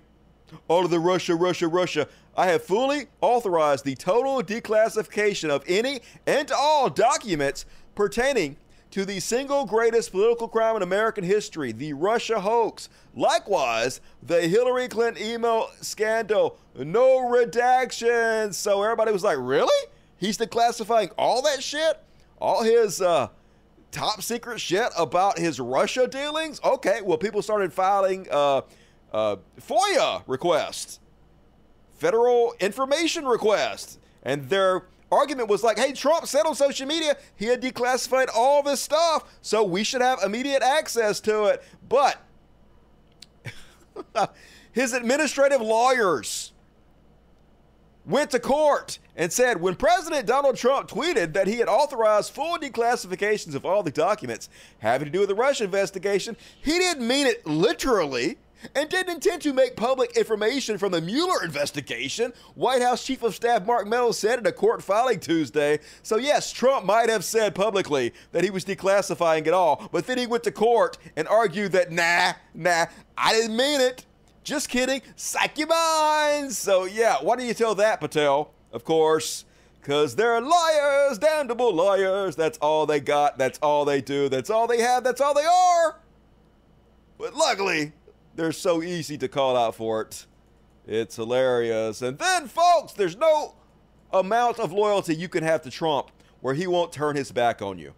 all 0.68 0.84
of 0.84 0.90
the 0.90 1.00
Russia, 1.00 1.34
Russia, 1.34 1.66
Russia. 1.66 2.08
I 2.36 2.46
have 2.46 2.62
fully 2.62 3.06
authorized 3.20 3.84
the 3.84 3.96
total 3.96 4.40
declassification 4.42 5.50
of 5.50 5.64
any 5.66 6.00
and 6.26 6.50
all 6.52 6.88
documents 6.88 7.66
pertaining 7.94 8.56
to 8.92 9.06
the 9.06 9.18
single 9.20 9.64
greatest 9.64 10.12
political 10.12 10.46
crime 10.46 10.76
in 10.76 10.82
American 10.82 11.24
history, 11.24 11.72
the 11.72 11.94
Russia 11.94 12.38
hoax. 12.38 12.90
Likewise, 13.14 14.02
the 14.22 14.42
Hillary 14.42 14.86
Clinton 14.86 15.22
email 15.22 15.70
scandal, 15.80 16.58
no 16.76 17.30
redactions. 17.30 18.54
So 18.54 18.82
everybody 18.82 19.10
was 19.10 19.24
like, 19.24 19.38
really? 19.40 19.88
He's 20.18 20.36
declassifying 20.36 21.10
all 21.16 21.40
that 21.42 21.62
shit? 21.62 22.02
All 22.38 22.62
his 22.62 23.00
uh, 23.00 23.28
top 23.92 24.20
secret 24.20 24.60
shit 24.60 24.90
about 24.96 25.38
his 25.38 25.58
Russia 25.58 26.06
dealings? 26.06 26.60
Okay, 26.62 27.00
well, 27.02 27.16
people 27.16 27.40
started 27.40 27.72
filing 27.72 28.28
uh, 28.30 28.60
uh, 29.10 29.36
FOIA 29.58 30.22
requests, 30.26 31.00
federal 31.94 32.54
information 32.60 33.24
requests, 33.24 33.98
and 34.22 34.50
they're 34.50 34.82
argument 35.12 35.48
was 35.48 35.62
like, 35.62 35.78
hey, 35.78 35.92
Trump 35.92 36.26
said 36.26 36.46
on 36.46 36.54
social 36.54 36.86
media 36.86 37.16
he 37.36 37.46
had 37.46 37.60
declassified 37.60 38.28
all 38.34 38.62
this 38.62 38.80
stuff, 38.80 39.24
so 39.42 39.62
we 39.62 39.84
should 39.84 40.00
have 40.00 40.22
immediate 40.22 40.62
access 40.62 41.20
to 41.20 41.44
it. 41.44 41.62
But 41.88 42.18
his 44.72 44.92
administrative 44.92 45.60
lawyers 45.60 46.52
went 48.04 48.30
to 48.30 48.40
court 48.40 48.98
and 49.14 49.32
said 49.32 49.60
when 49.60 49.76
President 49.76 50.26
Donald 50.26 50.56
Trump 50.56 50.88
tweeted 50.88 51.34
that 51.34 51.46
he 51.46 51.58
had 51.58 51.68
authorized 51.68 52.32
full 52.32 52.58
declassifications 52.58 53.54
of 53.54 53.64
all 53.64 53.82
the 53.82 53.90
documents 53.90 54.48
having 54.78 55.06
to 55.06 55.12
do 55.12 55.20
with 55.20 55.28
the 55.28 55.34
Russia 55.34 55.64
investigation, 55.64 56.36
he 56.60 56.78
didn't 56.78 57.06
mean 57.06 57.26
it 57.26 57.46
literally 57.46 58.38
and 58.74 58.88
didn't 58.88 59.14
intend 59.14 59.42
to 59.42 59.52
make 59.52 59.76
public 59.76 60.16
information 60.16 60.78
from 60.78 60.92
the 60.92 61.00
Mueller 61.00 61.44
investigation, 61.44 62.32
White 62.54 62.82
House 62.82 63.04
Chief 63.04 63.22
of 63.22 63.34
Staff 63.34 63.66
Mark 63.66 63.86
Meadows 63.86 64.18
said 64.18 64.38
in 64.38 64.46
a 64.46 64.52
court 64.52 64.82
filing 64.82 65.20
Tuesday. 65.20 65.78
So, 66.02 66.16
yes, 66.16 66.52
Trump 66.52 66.84
might 66.84 67.08
have 67.08 67.24
said 67.24 67.54
publicly 67.54 68.12
that 68.32 68.44
he 68.44 68.50
was 68.50 68.64
declassifying 68.64 69.46
it 69.46 69.52
all, 69.52 69.88
but 69.92 70.06
then 70.06 70.18
he 70.18 70.26
went 70.26 70.44
to 70.44 70.52
court 70.52 70.98
and 71.16 71.28
argued 71.28 71.72
that, 71.72 71.92
nah, 71.92 72.32
nah, 72.54 72.86
I 73.16 73.32
didn't 73.32 73.56
mean 73.56 73.80
it. 73.80 74.06
Just 74.44 74.68
kidding. 74.68 75.02
Psych 75.14 75.56
your 75.56 75.68
minds. 75.68 76.58
So, 76.58 76.84
yeah, 76.84 77.16
why 77.20 77.36
do 77.36 77.44
you 77.44 77.54
tell 77.54 77.74
that, 77.76 78.00
Patel? 78.00 78.52
Of 78.72 78.84
course. 78.84 79.44
Because 79.80 80.14
they're 80.14 80.40
liars, 80.40 81.18
damnable 81.18 81.74
liars. 81.74 82.36
That's 82.36 82.58
all 82.58 82.86
they 82.86 83.00
got. 83.00 83.36
That's 83.36 83.58
all 83.58 83.84
they 83.84 84.00
do. 84.00 84.28
That's 84.28 84.48
all 84.48 84.66
they 84.66 84.80
have. 84.80 85.02
That's 85.02 85.20
all 85.20 85.34
they 85.34 85.44
are. 85.44 85.96
But 87.18 87.34
luckily, 87.34 87.92
they're 88.34 88.52
so 88.52 88.82
easy 88.82 89.18
to 89.18 89.28
call 89.28 89.56
out 89.56 89.74
for 89.74 90.02
it. 90.02 90.26
It's 90.86 91.16
hilarious. 91.16 92.02
And 92.02 92.18
then, 92.18 92.48
folks, 92.48 92.92
there's 92.92 93.16
no 93.16 93.54
amount 94.12 94.58
of 94.58 94.72
loyalty 94.72 95.14
you 95.14 95.28
can 95.28 95.44
have 95.44 95.62
to 95.62 95.70
Trump 95.70 96.10
where 96.40 96.54
he 96.54 96.66
won't 96.66 96.92
turn 96.92 97.16
his 97.16 97.30
back 97.32 97.62
on 97.62 97.78
you. 97.78 97.94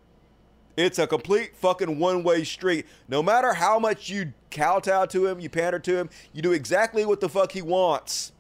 It's 0.77 0.99
a 0.99 1.07
complete 1.07 1.57
fucking 1.57 1.99
one 1.99 2.25
way 2.25 2.44
street. 2.44 2.87
No 3.09 3.23
matter 3.23 3.55
how 3.55 3.79
much 3.79 4.11
you 4.11 4.33
kowtow 4.51 5.07
to 5.07 5.27
him, 5.27 5.40
you 5.40 5.49
pander 5.49 5.79
to 5.79 5.97
him, 5.97 6.11
you 6.33 6.42
do 6.42 6.53
exactly 6.53 7.07
what 7.07 7.20
the 7.20 7.29
fuck 7.29 7.53
he 7.53 7.62
wants. 7.62 8.33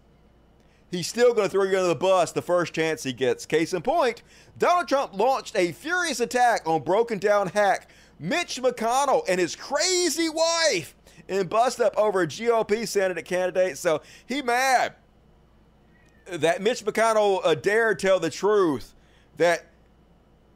He's 0.90 1.08
still 1.08 1.32
going 1.32 1.48
to 1.48 1.50
throw 1.50 1.64
you 1.64 1.76
under 1.76 1.88
the 1.88 1.94
bus 1.94 2.32
the 2.32 2.42
first 2.42 2.72
chance 2.72 3.02
he 3.02 3.12
gets. 3.12 3.46
Case 3.46 3.72
in 3.72 3.82
point, 3.82 4.22
Donald 4.58 4.88
Trump 4.88 5.14
launched 5.14 5.56
a 5.56 5.72
furious 5.72 6.20
attack 6.20 6.62
on 6.66 6.82
broken 6.82 7.18
down 7.18 7.48
hack 7.48 7.90
Mitch 8.18 8.60
McConnell 8.62 9.24
and 9.28 9.40
his 9.40 9.56
crazy 9.56 10.28
wife 10.28 10.94
and 11.28 11.48
bust 11.48 11.80
up 11.80 11.96
over 11.96 12.22
a 12.22 12.26
GOP 12.26 12.86
Senate 12.86 13.24
candidate. 13.24 13.78
So 13.78 14.02
he 14.26 14.42
mad 14.42 14.94
that 16.26 16.62
Mitch 16.62 16.84
McConnell 16.84 17.40
uh, 17.44 17.54
dared 17.54 17.98
tell 17.98 18.18
the 18.18 18.30
truth 18.30 18.94
that 19.36 19.66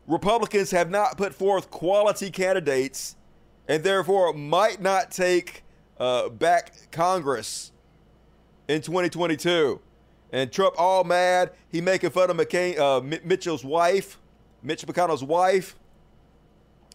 Republicans 0.07 0.70
have 0.70 0.90
not 0.90 1.16
put 1.16 1.34
forth 1.34 1.70
quality 1.70 2.30
candidates 2.30 3.16
and 3.68 3.84
therefore 3.84 4.32
might 4.32 4.80
not 4.80 5.11
take 5.11 5.62
uh, 6.01 6.28
back 6.30 6.72
Congress 6.90 7.72
in 8.66 8.80
2022. 8.80 9.80
And 10.32 10.53
Trump 10.53 10.74
all 10.78 11.05
mad. 11.05 11.53
He 11.70 11.80
making 11.80 12.11
fun 12.11 12.30
of 12.30 12.36
McCain, 12.36 12.78
uh, 12.78 13.01
Mitchell's 13.24 13.64
wife, 13.64 14.18
Mitch 14.62 14.86
McConnell's 14.86 15.24
wife, 15.24 15.74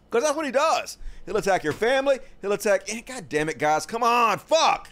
because 0.05 0.23
that's 0.23 0.35
what 0.35 0.45
he 0.45 0.51
does. 0.51 0.97
He'll 1.25 1.37
attack 1.37 1.63
your 1.63 1.73
family. 1.73 2.19
He'll 2.41 2.51
attack. 2.51 2.87
God 3.05 3.29
damn 3.29 3.49
it, 3.49 3.57
guys. 3.57 3.85
Come 3.85 4.03
on. 4.03 4.39
Fuck. 4.39 4.89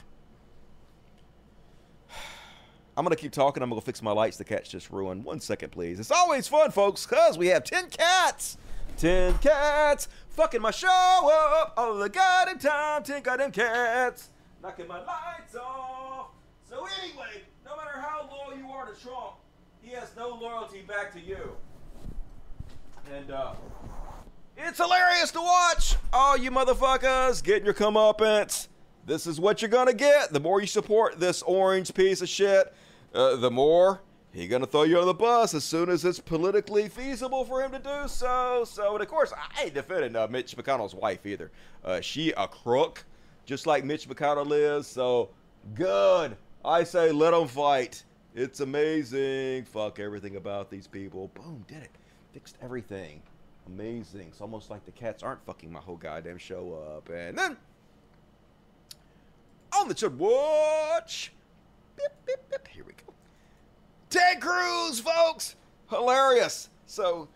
I'm 2.98 3.04
going 3.04 3.16
to 3.16 3.22
keep 3.22 3.32
talking. 3.32 3.62
I'm 3.62 3.70
going 3.70 3.82
to 3.82 3.86
fix 3.86 4.02
my 4.02 4.12
lights. 4.12 4.38
The 4.38 4.44
cat's 4.44 4.70
just 4.70 4.90
ruined. 4.90 5.24
One 5.26 5.40
second, 5.40 5.72
please. 5.72 6.00
It's 6.00 6.12
always 6.12 6.48
fun, 6.48 6.72
folks, 6.72 7.06
because 7.06 7.38
we 7.38 7.48
have 7.48 7.64
10 7.64 7.90
cats. 7.90 8.58
10 8.98 9.40
cats 9.40 10.08
fucking 10.32 10.62
my 10.62 10.72
show 10.72 10.88
up 10.90 11.74
all 11.78 11.96
the 11.98 12.10
goddamn 12.10 12.60
time. 12.60 13.04
Tink 13.04 13.24
goddamn 13.24 13.52
cats, 13.52 14.30
knocking 14.62 14.88
my 14.88 15.00
lights 15.00 15.56
off. 15.56 16.28
So 16.70 16.88
anyway, 17.02 17.44
no 17.66 17.76
matter 17.76 18.00
how 18.00 18.30
loyal 18.32 18.58
you 18.58 18.70
are 18.70 18.92
to 18.92 19.00
Trump, 19.00 19.36
he 19.82 19.92
has 19.92 20.16
no 20.16 20.30
loyalty 20.30 20.82
back 20.82 21.12
to 21.14 21.20
you. 21.20 21.56
And 23.14 23.32
uh, 23.32 23.54
it's 24.64 24.78
hilarious 24.78 25.32
to 25.32 25.42
watch. 25.42 25.96
All 26.14 26.38
you 26.38 26.52
motherfuckers 26.52 27.44
getting 27.44 27.66
your 27.66 27.74
comeuppance. 27.74 28.68
This 29.06 29.26
is 29.26 29.40
what 29.40 29.62
you're 29.62 29.70
gonna 29.70 29.94
get. 29.94 30.32
The 30.32 30.40
more 30.40 30.62
you 30.62 30.68
support 30.68 31.20
this 31.20 31.42
orange 31.42 31.94
piece 31.94 32.22
of 32.22 32.30
shit, 32.30 32.74
uh, 33.14 33.36
the 33.38 33.50
more 33.50 34.02
he's 34.32 34.50
gonna 34.50 34.68
throw 34.68 34.84
you 34.84 35.00
on 35.00 35.08
the 35.08 35.14
bus 35.14 35.54
as 35.54 35.64
soon 35.64 35.90
as 35.90 36.06
it's 36.06 36.20
politically 36.20 36.88
feasible 36.88 37.44
for 37.44 37.64
him 37.64 37.72
to 37.72 37.80
do 37.80 38.08
so. 38.08 38.64
So, 38.66 38.94
and 38.94 39.02
of 39.02 39.08
course, 39.08 39.34
I 39.36 39.64
ain't 39.64 39.74
defending 39.74 40.16
uh, 40.16 40.28
Mitch 40.28 40.56
McConnell's 40.56 40.96
wife 40.96 41.26
either. 41.26 41.52
Uh, 41.84 42.00
she 42.00 42.32
a 42.32 42.48
crook, 42.48 43.04
just 43.46 43.66
like 43.66 43.84
Mitch 43.84 44.08
McConnell 44.08 44.52
is. 44.80 44.86
So, 44.86 45.30
good. 45.74 46.38
I 46.64 46.84
say 46.84 47.12
let 47.12 47.50
fight. 47.50 48.04
It's 48.36 48.60
amazing. 48.60 49.66
Fuck 49.66 50.00
everything 50.00 50.36
about 50.36 50.70
these 50.70 50.88
people. 50.88 51.30
Boom, 51.34 51.66
did 51.68 51.84
it. 51.84 51.92
Fixed 52.34 52.58
everything. 52.62 53.22
Amazing. 53.68 54.28
It's 54.28 54.42
almost 54.42 54.70
like 54.70 54.86
the 54.86 54.92
cats 54.92 55.24
aren't 55.24 55.44
fucking 55.46 55.72
my 55.72 55.80
whole 55.80 55.98
goddamn 55.98 56.38
show 56.38 56.96
up. 56.96 57.10
And 57.10 57.38
then 57.38 57.58
on 59.74 59.88
the 59.88 59.96
Chud 59.96 60.16
Watch. 60.16 61.32
Beep, 61.96 62.08
beep, 62.26 62.38
beep. 62.50 62.68
Here 62.68 62.84
we 62.86 62.94
go. 62.94 63.14
Ted 64.10 64.42
Cruz, 64.42 65.00
folks. 65.00 65.56
Hilarious. 65.90 66.70
So, 66.86 67.28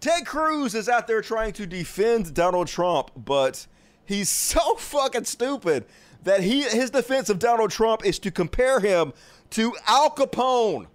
Ted 0.00 0.26
Cruz 0.26 0.74
is 0.74 0.88
out 0.88 1.06
there 1.06 1.22
trying 1.22 1.52
to 1.54 1.66
defend 1.66 2.34
Donald 2.34 2.68
Trump, 2.68 3.10
but 3.16 3.66
he's 4.04 4.28
so 4.28 4.74
fucking 4.76 5.24
stupid 5.24 5.84
that 6.24 6.42
he 6.42 6.62
his 6.62 6.90
defense 6.90 7.28
of 7.28 7.38
Donald 7.38 7.70
Trump 7.70 8.04
is 8.04 8.18
to 8.20 8.30
compare 8.30 8.80
him 8.80 9.12
to 9.50 9.74
Al 9.86 10.10
Capone. 10.10 10.86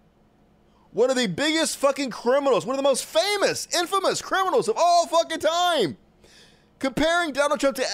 One 0.92 1.12
of 1.12 1.16
the 1.16 1.28
biggest 1.28 1.78
fucking 1.78 2.10
criminals, 2.10 2.66
one 2.66 2.76
of 2.76 2.78
the 2.78 2.90
most 2.90 3.06
famous, 3.06 3.68
infamous 3.76 4.22
criminals 4.22 4.68
of 4.68 4.76
all 4.78 5.06
fucking 5.08 5.40
time. 5.40 5.98
Comparing 6.80 7.32
Donald 7.32 7.60
Trump 7.60 7.76
to 7.76 7.86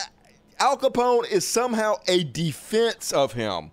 Al 0.60 0.78
Capone 0.78 1.30
is 1.30 1.46
somehow 1.46 1.96
a 2.08 2.24
defense 2.24 3.12
of 3.12 3.34
him. 3.34 3.72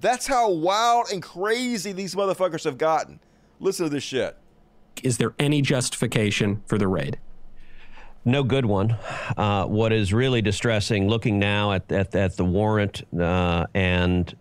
That's 0.00 0.26
how 0.26 0.50
wild 0.50 1.06
and 1.12 1.22
crazy 1.22 1.92
these 1.92 2.14
motherfuckers 2.14 2.64
have 2.64 2.78
gotten. 2.78 3.18
Listen 3.58 3.86
to 3.86 3.90
this 3.90 4.04
shit. 4.04 4.36
Is 5.02 5.16
there 5.18 5.34
any 5.38 5.60
justification 5.60 6.62
for 6.66 6.78
the 6.78 6.86
raid? 6.86 7.18
No 8.24 8.42
good 8.42 8.66
one. 8.66 8.96
Uh, 9.36 9.66
what 9.66 9.92
is 9.92 10.12
really 10.12 10.40
distressing, 10.40 11.08
looking 11.08 11.38
now 11.38 11.72
at, 11.72 11.90
at, 11.90 12.14
at 12.14 12.36
the 12.36 12.44
warrant 12.44 13.02
uh, 13.18 13.66
and 13.74 14.34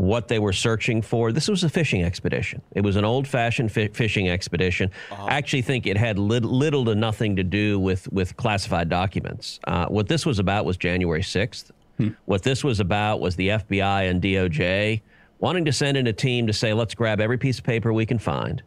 what 0.00 0.28
they 0.28 0.38
were 0.38 0.52
searching 0.52 1.02
for. 1.02 1.30
This 1.30 1.48
was 1.48 1.62
a 1.62 1.68
fishing 1.68 2.02
expedition. 2.02 2.62
It 2.74 2.82
was 2.82 2.96
an 2.96 3.04
old 3.04 3.28
fashioned 3.28 3.70
fi- 3.70 3.88
fishing 3.88 4.30
expedition. 4.30 4.90
Uh-huh. 5.10 5.26
I 5.26 5.34
actually 5.34 5.62
think 5.62 5.86
it 5.86 5.96
had 5.96 6.18
li- 6.18 6.40
little 6.40 6.84
to 6.86 6.94
nothing 6.94 7.36
to 7.36 7.44
do 7.44 7.78
with, 7.78 8.10
with 8.12 8.36
classified 8.36 8.88
documents. 8.88 9.60
Uh, 9.66 9.86
what 9.86 10.08
this 10.08 10.24
was 10.24 10.38
about 10.38 10.64
was 10.64 10.76
January 10.76 11.22
6th. 11.22 11.70
Hmm. 11.98 12.08
What 12.24 12.42
this 12.42 12.64
was 12.64 12.80
about 12.80 13.20
was 13.20 13.36
the 13.36 13.48
FBI 13.48 14.08
and 14.08 14.22
DOJ 14.22 15.02
wanting 15.38 15.66
to 15.66 15.72
send 15.72 15.96
in 15.96 16.06
a 16.06 16.12
team 16.12 16.46
to 16.46 16.52
say, 16.52 16.72
let's 16.72 16.94
grab 16.94 17.20
every 17.20 17.38
piece 17.38 17.58
of 17.58 17.64
paper 17.64 17.92
we 17.92 18.06
can 18.06 18.18
find. 18.18 18.62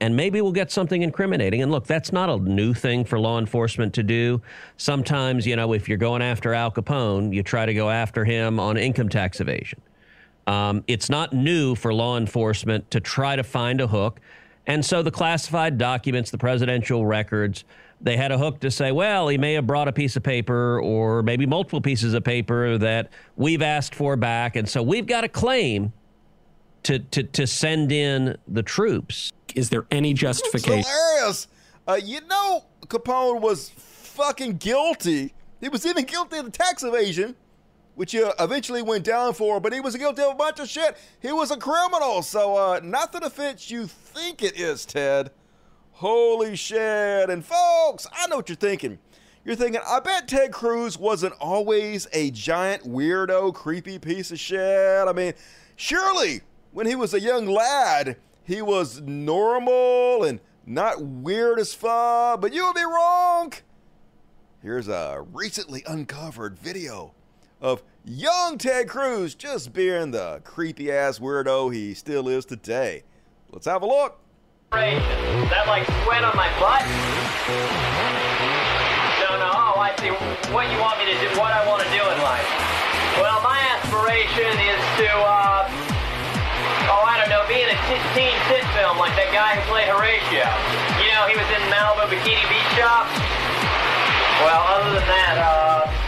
And 0.00 0.16
maybe 0.16 0.40
we'll 0.40 0.52
get 0.52 0.72
something 0.72 1.02
incriminating. 1.02 1.62
And 1.62 1.70
look, 1.70 1.86
that's 1.86 2.12
not 2.12 2.28
a 2.28 2.36
new 2.36 2.74
thing 2.74 3.04
for 3.04 3.18
law 3.18 3.38
enforcement 3.38 3.94
to 3.94 4.02
do. 4.02 4.42
Sometimes, 4.76 5.46
you 5.46 5.54
know, 5.54 5.72
if 5.72 5.88
you're 5.88 5.98
going 5.98 6.20
after 6.20 6.52
Al 6.52 6.72
Capone, 6.72 7.32
you 7.32 7.44
try 7.44 7.64
to 7.64 7.74
go 7.74 7.90
after 7.90 8.24
him 8.24 8.58
on 8.58 8.76
income 8.76 9.08
tax 9.08 9.40
evasion. 9.40 9.80
Um, 10.46 10.84
it's 10.86 11.08
not 11.08 11.32
new 11.32 11.74
for 11.74 11.92
law 11.92 12.16
enforcement 12.16 12.90
to 12.90 13.00
try 13.00 13.36
to 13.36 13.42
find 13.42 13.80
a 13.80 13.86
hook. 13.86 14.20
And 14.66 14.84
so 14.84 15.02
the 15.02 15.10
classified 15.10 15.78
documents, 15.78 16.30
the 16.30 16.38
presidential 16.38 17.06
records, 17.06 17.64
they 18.00 18.16
had 18.16 18.32
a 18.32 18.38
hook 18.38 18.60
to 18.60 18.70
say, 18.70 18.92
well, 18.92 19.28
he 19.28 19.38
may 19.38 19.54
have 19.54 19.66
brought 19.66 19.88
a 19.88 19.92
piece 19.92 20.16
of 20.16 20.22
paper 20.22 20.80
or 20.80 21.22
maybe 21.22 21.46
multiple 21.46 21.80
pieces 21.80 22.14
of 22.14 22.24
paper 22.24 22.76
that 22.78 23.10
we've 23.36 23.62
asked 23.62 23.94
for 23.94 24.16
back. 24.16 24.56
And 24.56 24.68
so 24.68 24.82
we've 24.82 25.06
got 25.06 25.24
a 25.24 25.28
claim 25.28 25.92
to, 26.84 26.98
to, 26.98 27.22
to 27.22 27.46
send 27.46 27.92
in 27.92 28.36
the 28.46 28.62
troops. 28.62 29.32
Is 29.54 29.70
there 29.70 29.86
any 29.90 30.12
justification? 30.12 30.80
It's 30.80 30.88
hilarious. 30.88 31.48
Uh, 31.86 32.00
you 32.02 32.20
know, 32.26 32.64
Capone 32.86 33.40
was 33.40 33.70
fucking 33.70 34.56
guilty. 34.58 35.34
He 35.60 35.68
was 35.68 35.86
even 35.86 36.04
guilty 36.04 36.38
of 36.38 36.44
the 36.44 36.50
tax 36.50 36.82
evasion 36.82 37.36
which 37.94 38.12
he 38.12 38.18
eventually 38.18 38.82
went 38.82 39.04
down 39.04 39.34
for, 39.34 39.60
but 39.60 39.72
he 39.72 39.80
was 39.80 39.96
guilty 39.96 40.22
of 40.22 40.32
a 40.32 40.34
bunch 40.34 40.60
of 40.60 40.68
shit. 40.68 40.96
He 41.20 41.32
was 41.32 41.50
a 41.50 41.56
criminal, 41.56 42.22
so 42.22 42.56
uh, 42.56 42.80
not 42.82 43.12
the 43.12 43.20
defense 43.20 43.70
you 43.70 43.86
think 43.86 44.42
it 44.42 44.58
is, 44.58 44.84
Ted. 44.84 45.30
Holy 45.92 46.56
shit. 46.56 47.30
And 47.30 47.44
folks, 47.44 48.06
I 48.12 48.26
know 48.26 48.36
what 48.36 48.48
you're 48.48 48.56
thinking. 48.56 48.98
You're 49.44 49.56
thinking, 49.56 49.80
I 49.86 50.00
bet 50.00 50.26
Ted 50.26 50.52
Cruz 50.52 50.98
wasn't 50.98 51.34
always 51.38 52.08
a 52.12 52.30
giant 52.30 52.84
weirdo, 52.84 53.54
creepy 53.54 53.98
piece 53.98 54.32
of 54.32 54.40
shit. 54.40 55.06
I 55.06 55.12
mean, 55.12 55.34
surely 55.76 56.40
when 56.72 56.86
he 56.86 56.96
was 56.96 57.14
a 57.14 57.20
young 57.20 57.46
lad, 57.46 58.16
he 58.42 58.62
was 58.62 59.02
normal 59.02 60.24
and 60.24 60.40
not 60.66 61.02
weird 61.02 61.60
as 61.60 61.74
fuck, 61.74 62.40
but 62.40 62.54
you 62.54 62.64
would 62.66 62.74
be 62.74 62.84
wrong. 62.84 63.52
Here's 64.62 64.88
a 64.88 65.24
recently 65.30 65.84
uncovered 65.86 66.58
video 66.58 67.14
of 67.64 67.82
young 68.04 68.58
Ted 68.58 68.86
Cruz 68.92 69.34
just 69.34 69.72
being 69.72 70.12
the 70.12 70.42
creepy 70.44 70.92
ass 70.92 71.18
weirdo 71.18 71.72
he 71.72 71.94
still 71.94 72.28
is 72.28 72.44
today. 72.44 73.04
Let's 73.50 73.64
have 73.64 73.80
a 73.80 73.88
look. 73.88 74.20
That 74.68 75.64
like 75.64 75.88
sweat 76.04 76.28
on 76.28 76.36
my 76.36 76.52
butt? 76.60 76.84
No, 79.24 79.40
no. 79.40 79.48
Oh, 79.48 79.80
I 79.80 79.96
see. 79.96 80.12
What 80.52 80.68
you 80.68 80.76
want 80.76 81.00
me 81.00 81.08
to 81.08 81.16
do? 81.16 81.32
What 81.40 81.56
I 81.56 81.64
want 81.64 81.80
to 81.80 81.88
do 81.88 82.04
in 82.04 82.18
life? 82.20 82.44
Well, 83.16 83.40
my 83.40 83.56
aspiration 83.80 84.52
is 84.60 84.82
to, 85.00 85.08
uh, 85.08 85.64
oh, 86.92 87.00
I 87.00 87.16
don't 87.16 87.32
know, 87.32 87.48
be 87.48 87.64
in 87.64 87.72
a 87.72 87.78
t- 87.88 88.06
teen 88.12 88.36
tit 88.52 88.66
film 88.76 89.00
like 89.00 89.16
that 89.16 89.32
guy 89.32 89.56
who 89.56 89.64
played 89.72 89.88
Horatio. 89.88 90.44
You 91.00 91.08
know, 91.16 91.24
he 91.32 91.38
was 91.40 91.48
in 91.48 91.64
Malibu 91.72 92.12
Bikini 92.12 92.44
Beach 92.44 92.72
Shop. 92.76 93.08
Well, 94.44 94.60
other 94.68 95.00
than 95.00 95.08
that, 95.08 95.40
uh, 95.40 96.03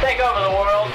take 0.00 0.18
over 0.18 0.40
the 0.40 0.50
world, 0.56 0.88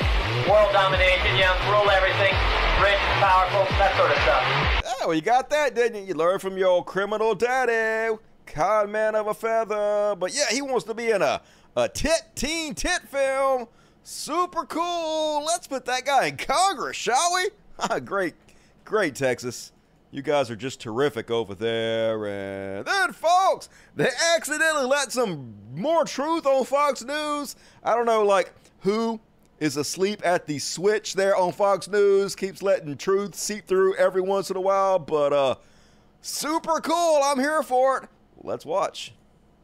world 0.50 0.74
domination, 0.74 1.38
know, 1.38 1.54
rule 1.70 1.90
everything, 1.92 2.34
rich, 2.82 2.98
powerful, 3.22 3.64
that 3.78 3.94
sort 3.98 4.10
of 4.10 4.18
stuff. 4.24 5.04
Oh, 5.04 5.12
you 5.12 5.22
got 5.22 5.50
that, 5.52 5.76
didn't 5.76 6.02
you? 6.02 6.08
You 6.08 6.14
learned 6.16 6.42
from 6.42 6.58
your 6.58 6.70
old 6.70 6.88
criminal 6.88 7.36
daddy, 7.36 8.18
con 8.48 8.92
man 8.92 9.14
of 9.14 9.28
a 9.28 9.34
feather. 9.36 10.16
But 10.18 10.34
yeah, 10.34 10.50
he 10.50 10.62
wants 10.64 10.86
to 10.86 10.96
be 10.96 11.12
in 11.12 11.22
a, 11.22 11.42
a 11.76 11.88
tit 11.88 12.24
teen 12.34 12.74
tit 12.74 13.02
film. 13.08 13.68
Super 14.02 14.66
cool. 14.66 15.46
Let's 15.46 15.68
put 15.68 15.86
that 15.86 16.06
guy 16.06 16.28
in 16.28 16.38
Congress, 16.38 16.98
shall 16.98 17.34
we? 17.36 17.50
Ah, 17.78 18.00
great, 18.00 18.36
great, 18.86 19.16
Texas. 19.16 19.74
You 20.10 20.22
guys 20.22 20.50
are 20.50 20.56
just 20.56 20.80
terrific 20.80 21.30
over 21.30 21.54
there. 21.54 22.26
And 22.26 22.86
then, 22.88 23.12
folks, 23.12 23.68
they 23.98 24.08
accidentally 24.34 24.86
let 24.86 25.12
some 25.12 25.56
more 25.76 26.06
truth 26.06 26.46
on 26.46 26.64
Fox 26.64 27.04
News. 27.04 27.58
I 27.84 27.94
don't 27.96 28.06
know, 28.06 28.24
like 28.24 28.54
who 28.86 29.20
is 29.60 29.78
asleep 29.78 30.22
at 30.24 30.46
the 30.46 30.60
switch 30.60 31.16
there 31.16 31.36
on 31.36 31.52
Fox 31.52 31.88
News, 31.88 32.36
keeps 32.36 32.62
letting 32.62 32.96
truth 32.96 33.34
seep 33.36 33.66
through 33.66 33.96
every 33.96 34.22
once 34.22 34.52
in 34.52 34.56
a 34.56 34.62
while, 34.62 35.00
but 35.00 35.34
uh 35.34 35.56
super 36.22 36.80
cool. 36.80 37.22
I'm 37.24 37.40
here 37.40 37.64
for 37.64 37.98
it. 37.98 38.10
Let's 38.44 38.66
watch. 38.66 39.14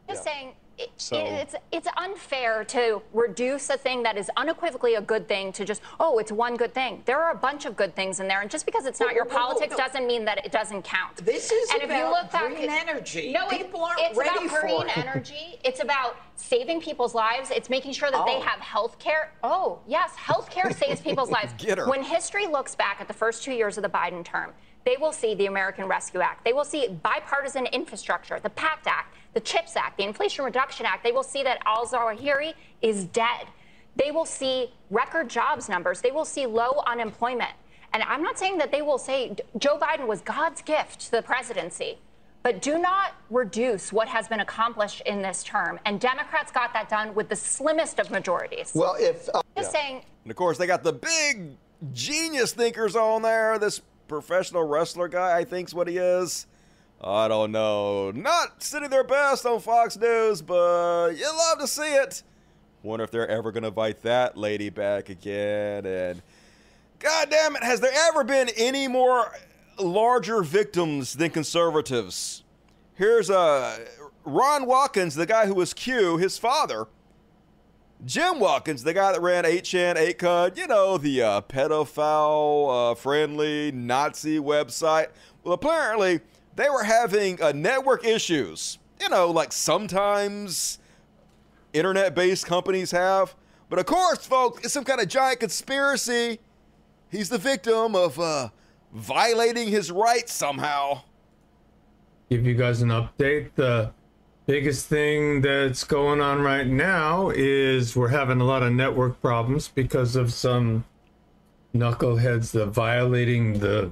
Just 0.10 0.26
yeah. 0.26 0.32
saying 0.34 0.48
it, 0.50 0.56
so, 0.98 1.18
it's 1.18 1.56
it's 1.72 1.88
unfair 1.98 2.64
to 2.66 3.02
reduce 3.14 3.70
a 3.70 3.78
thing 3.78 4.04
that 4.04 4.18
is 4.18 4.30
unequivocally 4.38 4.96
a 4.96 5.02
good 5.02 5.28
thing 5.28 5.52
to 5.54 5.66
just 5.66 5.82
oh 6.00 6.20
it's 6.20 6.32
one 6.32 6.56
good 6.56 6.74
thing. 6.74 7.02
There 7.06 7.22
are 7.22 7.32
a 7.32 7.38
bunch 7.38 7.66
of 7.66 7.76
good 7.76 7.96
things 7.96 8.20
in 8.20 8.28
there, 8.28 8.42
and 8.42 8.50
just 8.50 8.66
because 8.66 8.86
it's 8.86 9.00
not 9.00 9.14
your 9.14 9.26
politics 9.26 9.76
doesn't 9.76 10.06
mean 10.08 10.26
that 10.26 10.46
it 10.46 10.52
doesn't 10.52 10.84
count. 10.84 11.18
This 11.18 11.52
is 11.52 11.70
and 11.72 11.84
about 11.84 11.96
if 11.96 11.98
you 11.98 12.10
look 12.10 12.56
green 12.56 12.68
back, 12.68 12.88
energy. 12.88 13.32
No, 13.32 13.48
people 13.48 13.84
aren't 13.84 14.00
it's 14.02 14.18
ready 14.18 14.46
about 14.46 14.62
green 14.62 14.88
it. 14.88 14.98
energy. 14.98 15.60
It's 15.64 15.82
about 15.82 16.18
saving 16.36 16.82
people's 16.82 17.14
lives. 17.14 17.52
It's 17.52 17.70
making 17.70 17.94
sure 17.94 18.12
that 18.12 18.22
oh. 18.22 18.26
they 18.26 18.40
have 18.40 18.60
health 18.60 19.00
care. 19.00 19.34
Oh 19.44 19.80
yes, 19.88 20.16
health 20.16 20.50
care 20.50 20.72
saves 20.78 21.02
people's 21.02 21.32
lives. 21.32 21.54
Get 21.58 21.78
her. 21.78 21.90
When 21.90 22.04
history 22.04 22.48
looks 22.48 22.76
back 22.76 23.00
at 23.00 23.08
the 23.08 23.14
first 23.14 23.44
two 23.44 23.54
years 23.54 23.78
of 23.78 23.84
the 23.84 23.90
Biden 23.90 24.24
term, 24.24 24.52
they 24.86 24.98
will 25.00 25.12
see 25.12 25.36
the 25.36 25.46
American 25.46 25.86
Rescue 25.86 26.22
Act. 26.22 26.44
They 26.44 26.54
will 26.54 26.66
see 26.66 26.88
bipartisan 26.88 27.68
infrastructure, 27.68 28.40
the 28.40 28.50
PACT 28.50 28.88
Act 28.88 29.16
the 29.34 29.40
CHIPS 29.40 29.76
Act, 29.76 29.98
the 29.98 30.04
Inflation 30.04 30.44
Reduction 30.46 30.86
Act, 30.86 31.04
they 31.04 31.12
will 31.12 31.24
see 31.24 31.44
that 31.44 31.60
al 31.66 31.86
Zawahiri 31.86 32.54
is 32.82 33.06
dead. 33.06 33.48
They 33.96 34.12
will 34.12 34.26
see 34.26 34.72
record 34.90 35.30
jobs 35.30 35.70
numbers. 35.70 36.02
They 36.02 36.12
will 36.12 36.26
see 36.26 36.46
low 36.46 36.82
unemployment. 36.88 37.52
And 37.94 38.04
I'm 38.04 38.24
not 38.24 38.40
saying 38.40 38.58
that 38.60 38.72
they 38.72 38.82
will 38.82 38.98
say 38.98 39.36
Joe 39.58 39.78
Biden 39.78 40.08
was 40.08 40.22
God's 40.22 40.62
gift 40.62 41.02
to 41.02 41.12
the 41.12 41.22
presidency. 41.22 41.98
But 42.44 42.62
do 42.62 42.80
not 42.80 43.12
reduce 43.30 43.94
what 43.94 44.08
has 44.08 44.28
been 44.28 44.40
accomplished 44.40 45.02
in 45.06 45.22
this 45.22 45.44
term. 45.44 45.80
And 45.86 46.00
Democrats 46.00 46.52
got 46.52 46.74
that 46.74 46.90
done 46.90 47.14
with 47.14 47.30
the 47.30 47.36
slimmest 47.36 48.00
of 48.00 48.10
majorities. 48.10 48.72
Well, 48.74 48.96
if. 49.00 49.30
Uh, 49.34 49.42
Just 49.56 49.74
Yeah. 49.74 49.80
saying, 49.82 50.06
And 50.24 50.32
of 50.32 50.38
course, 50.38 50.58
they 50.58 50.66
got 50.66 50.82
the 50.84 50.94
big 50.94 51.58
genius 51.94 52.54
thinkers 52.54 52.96
on 52.96 53.22
there. 53.22 53.60
This 53.60 53.82
professional 54.08 54.64
wrestler 54.64 55.08
guy, 55.08 55.38
I 55.38 55.44
think's 55.44 55.74
what 55.74 55.88
he 55.88 55.98
is. 55.98 56.48
I 57.04 57.28
don't 57.28 57.52
know. 57.52 58.12
Not 58.12 58.62
sitting 58.62 58.90
their 58.90 59.04
best 59.04 59.46
on 59.46 59.60
Fox 59.60 59.98
News, 59.98 60.42
but 60.42 61.12
you 61.12 61.26
love 61.26 61.60
to 61.60 61.68
see 61.68 61.96
it. 61.96 62.22
Wonder 62.84 63.04
if 63.04 63.12
they're 63.12 63.28
ever 63.28 63.52
going 63.52 63.64
to 63.64 63.70
invite 63.70 64.04
that 64.04 64.38
lady 64.38 64.70
back 64.70 65.10
again. 65.10 65.86
And 65.86 66.22
God 67.00 67.30
damn 67.32 67.56
it, 67.56 67.64
has 67.64 67.80
there 67.80 67.92
ever 68.10 68.24
been 68.24 68.50
any 68.56 68.88
more 68.88 69.32
larger 69.80 70.44
victims 70.44 71.14
than 71.14 71.32
conservatives? 71.32 72.44
Here's 72.94 73.32
uh, 73.32 73.80
Ron 74.24 74.68
Watkins, 74.68 75.16
the 75.16 75.26
guy 75.26 75.48
who 75.48 75.56
was 75.56 75.74
Q, 75.74 76.18
his 76.18 76.38
father. 76.38 76.86
Jim 78.06 78.40
Watkins, 78.40 78.84
the 78.84 78.94
guy 78.94 79.12
that 79.12 79.22
ran 79.22 79.44
8chan, 79.44 79.96
8kun, 79.96 80.58
you 80.58 80.68
know, 80.68 80.98
the 80.98 81.22
uh, 81.22 81.42
pedophile 81.42 82.92
uh, 82.92 82.96
friendly 82.96 83.72
Nazi 83.72 84.40
website. 84.40 85.10
Well, 85.44 85.54
apparently 85.54 86.22
they 86.56 86.70
were 86.70 86.84
having 86.84 87.42
uh, 87.42 87.52
network 87.54 88.06
issues. 88.06 88.78
You 89.00 89.10
know, 89.10 89.32
like 89.32 89.52
sometimes 89.52 90.80
internet 91.74 92.14
based 92.16 92.46
companies 92.46 92.92
have. 92.92 93.36
But 93.70 93.80
of 93.80 93.86
course, 93.86 94.26
folks, 94.26 94.64
it's 94.64 94.74
some 94.74 94.84
kind 94.84 95.00
of 95.02 95.08
giant 95.08 95.40
conspiracy. 95.40 96.40
He's 97.10 97.30
the 97.30 97.38
victim 97.38 97.96
of 97.96 98.20
uh, 98.20 98.50
violating 98.94 99.70
his 99.70 99.92
rights 99.92 100.34
somehow. 100.34 101.02
give 102.30 102.46
you 102.46 102.54
guys 102.54 102.82
an 102.82 102.90
update. 102.90 103.52
The 103.56 103.92
biggest 104.46 104.88
thing 104.88 105.42
that's 105.42 105.84
going 105.84 106.22
on 106.22 106.42
right 106.42 106.68
now 106.68 107.30
is 107.30 107.96
we're 107.96 108.10
having 108.10 108.42
a 108.42 108.44
lot 108.44 108.64
of 108.64 108.74
network 108.74 109.22
problems 109.22 109.70
because 109.70 110.16
of 110.16 110.34
some 110.34 110.84
knuckleheads 111.74 112.52
that 112.52 112.68
violating 112.68 113.60
the 113.60 113.92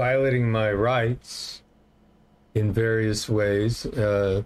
violating 0.00 0.50
my 0.50 0.72
rights 0.72 1.60
in 2.54 2.72
various 2.72 3.28
ways. 3.28 3.84
Uh, 3.84 4.42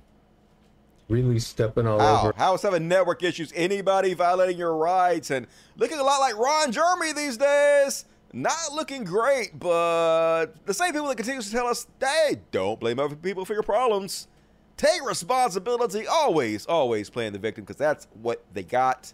really 1.08 1.38
stepping 1.38 1.86
all 1.86 2.00
How? 2.00 2.32
over. 2.32 2.54
Is 2.56 2.62
having 2.62 2.88
network 2.88 3.22
issues? 3.22 3.52
Anybody 3.54 4.14
violating 4.14 4.58
your 4.58 4.76
rights 4.76 5.30
and 5.30 5.46
looking 5.76 6.00
a 6.00 6.02
lot 6.02 6.18
like 6.18 6.36
Ron 6.36 6.72
Jeremy 6.72 7.12
these 7.12 7.36
days. 7.36 8.04
Not 8.32 8.72
looking 8.72 9.04
great, 9.04 9.56
but 9.56 10.46
the 10.66 10.74
same 10.74 10.92
people 10.92 11.06
that 11.06 11.14
continue 11.14 11.40
to 11.40 11.50
tell 11.52 11.68
us, 11.68 11.86
hey, 12.00 12.40
don't 12.50 12.80
blame 12.80 12.98
other 12.98 13.14
people 13.14 13.44
for 13.44 13.52
your 13.52 13.62
problems. 13.62 14.26
Take 14.76 15.06
responsibility. 15.06 16.08
Always, 16.08 16.66
always 16.66 17.10
playing 17.10 17.32
the 17.32 17.38
victim 17.38 17.62
because 17.62 17.76
that's 17.76 18.08
what 18.22 18.42
they 18.52 18.64
got. 18.64 19.12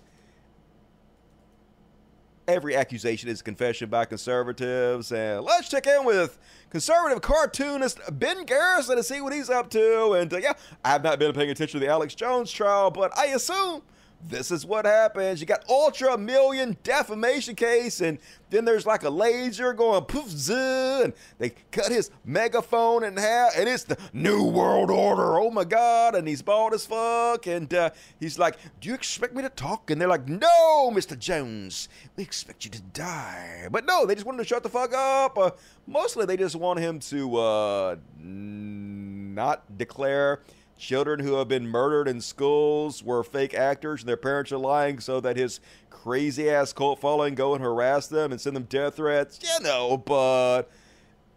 Every 2.50 2.74
accusation 2.74 3.28
is 3.28 3.40
a 3.40 3.44
confession 3.44 3.88
by 3.90 4.06
conservatives. 4.06 5.12
And 5.12 5.44
let's 5.44 5.68
check 5.68 5.86
in 5.86 6.04
with 6.04 6.36
conservative 6.68 7.22
cartoonist 7.22 8.00
Ben 8.18 8.44
Garrison 8.44 8.96
to 8.96 9.04
see 9.04 9.20
what 9.20 9.32
he's 9.32 9.48
up 9.48 9.70
to. 9.70 10.14
And 10.14 10.34
uh, 10.34 10.38
yeah, 10.38 10.54
I've 10.84 11.04
not 11.04 11.20
been 11.20 11.32
paying 11.32 11.50
attention 11.50 11.78
to 11.78 11.86
the 11.86 11.92
Alex 11.92 12.12
Jones 12.16 12.50
trial, 12.50 12.90
but 12.90 13.16
I 13.16 13.26
assume 13.26 13.82
this 14.28 14.50
is 14.50 14.66
what 14.66 14.84
happens. 14.84 15.40
You 15.40 15.46
got 15.46 15.64
ultra 15.68 16.16
million 16.18 16.76
defamation 16.82 17.54
case, 17.54 18.00
and 18.00 18.18
then 18.50 18.64
there's 18.64 18.86
like 18.86 19.02
a 19.02 19.10
laser 19.10 19.72
going 19.72 20.04
poof 20.04 20.28
zzz, 20.28 20.50
and 20.50 21.12
they 21.38 21.50
cut 21.70 21.90
his 21.90 22.10
megaphone 22.24 23.04
in 23.04 23.16
half, 23.16 23.52
and 23.56 23.68
it's 23.68 23.84
the 23.84 23.96
New 24.12 24.44
World 24.44 24.90
Order. 24.90 25.38
Oh 25.38 25.50
my 25.50 25.64
God! 25.64 26.14
And 26.14 26.28
he's 26.28 26.42
bald 26.42 26.74
as 26.74 26.84
fuck, 26.86 27.46
and 27.46 27.72
uh, 27.72 27.90
he's 28.18 28.38
like, 28.38 28.56
"Do 28.80 28.88
you 28.88 28.94
expect 28.94 29.34
me 29.34 29.42
to 29.42 29.48
talk?" 29.48 29.90
And 29.90 30.00
they're 30.00 30.08
like, 30.08 30.28
"No, 30.28 30.90
Mr. 30.92 31.18
Jones, 31.18 31.88
we 32.16 32.22
expect 32.22 32.64
you 32.64 32.70
to 32.72 32.80
die." 32.80 33.68
But 33.70 33.86
no, 33.86 34.06
they 34.06 34.14
just 34.14 34.26
wanted 34.26 34.38
to 34.38 34.44
shut 34.44 34.62
the 34.62 34.68
fuck 34.68 34.92
up. 34.94 35.38
Uh, 35.38 35.50
mostly, 35.86 36.26
they 36.26 36.36
just 36.36 36.56
want 36.56 36.78
him 36.78 36.98
to 37.00 37.36
uh, 37.36 37.96
not 38.18 39.78
declare 39.78 40.40
children 40.80 41.20
who 41.20 41.34
have 41.34 41.46
been 41.46 41.68
murdered 41.68 42.08
in 42.08 42.20
schools 42.20 43.04
were 43.04 43.22
fake 43.22 43.54
actors 43.54 44.00
and 44.00 44.08
their 44.08 44.16
parents 44.16 44.50
are 44.50 44.58
lying 44.58 44.98
so 44.98 45.20
that 45.20 45.36
his 45.36 45.60
crazy 45.90 46.50
ass 46.50 46.72
cult 46.72 46.98
following 46.98 47.34
go 47.34 47.54
and 47.54 47.62
harass 47.62 48.06
them 48.06 48.32
and 48.32 48.40
send 48.40 48.56
them 48.56 48.64
death 48.64 48.96
threats. 48.96 49.38
You 49.42 49.62
know, 49.64 49.98
but 49.98 50.70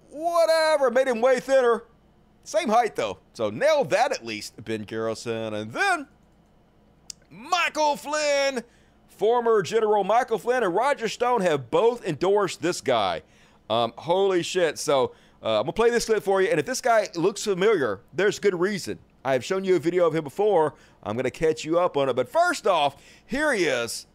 whatever. 0.10 0.90
Made 0.90 1.08
him 1.08 1.22
way 1.22 1.40
thinner. 1.40 1.84
Same 2.44 2.70
height 2.70 2.96
though. 2.96 3.20
So 3.34 3.50
nailed 3.50 3.90
that 3.92 4.12
at 4.12 4.26
least, 4.26 4.64
Ben 4.64 4.84
Garrison. 4.84 5.54
And 5.54 5.74
then 5.74 6.08
Michael 7.30 7.98
Flynn, 7.98 8.64
former 9.10 9.62
General 9.62 10.04
Michael 10.04 10.38
Flynn 10.38 10.64
and 10.64 10.74
Roger 10.74 11.10
Stone 11.10 11.42
have 11.42 11.70
both 11.70 12.06
endorsed 12.06 12.62
this 12.62 12.80
guy. 12.82 13.22
Um, 13.70 13.94
holy 13.98 14.42
shit. 14.42 14.80
So 14.80 15.14
uh, 15.42 15.60
I'm 15.60 15.64
going 15.64 15.68
to 15.68 15.74
play 15.74 15.90
this 15.90 16.06
clip 16.06 16.24
for 16.24 16.42
you. 16.42 16.48
And 16.48 16.60
if 16.60 16.66
this 16.66 16.80
guy 16.80 17.10
looks 17.16 17.44
familiar, 17.44 18.00
there's 18.14 18.40
good 18.40 18.58
reason. 18.58 19.00
I've 19.26 19.44
shown 19.44 19.64
you 19.64 19.76
a 19.76 19.80
video 19.80 20.06
of 20.06 20.16
him 20.16 20.24
before. 20.24 20.74
I'm 21.02 21.16
going 21.16 21.24
to 21.24 21.32
catch 21.32 21.64
you 21.66 21.80
up 21.80 21.98
on 21.98 22.10
it. 22.10 22.16
But 22.16 22.30
first 22.30 22.68
off, 22.68 23.02
here 23.26 23.54
he 23.54 23.66
is 23.66 24.08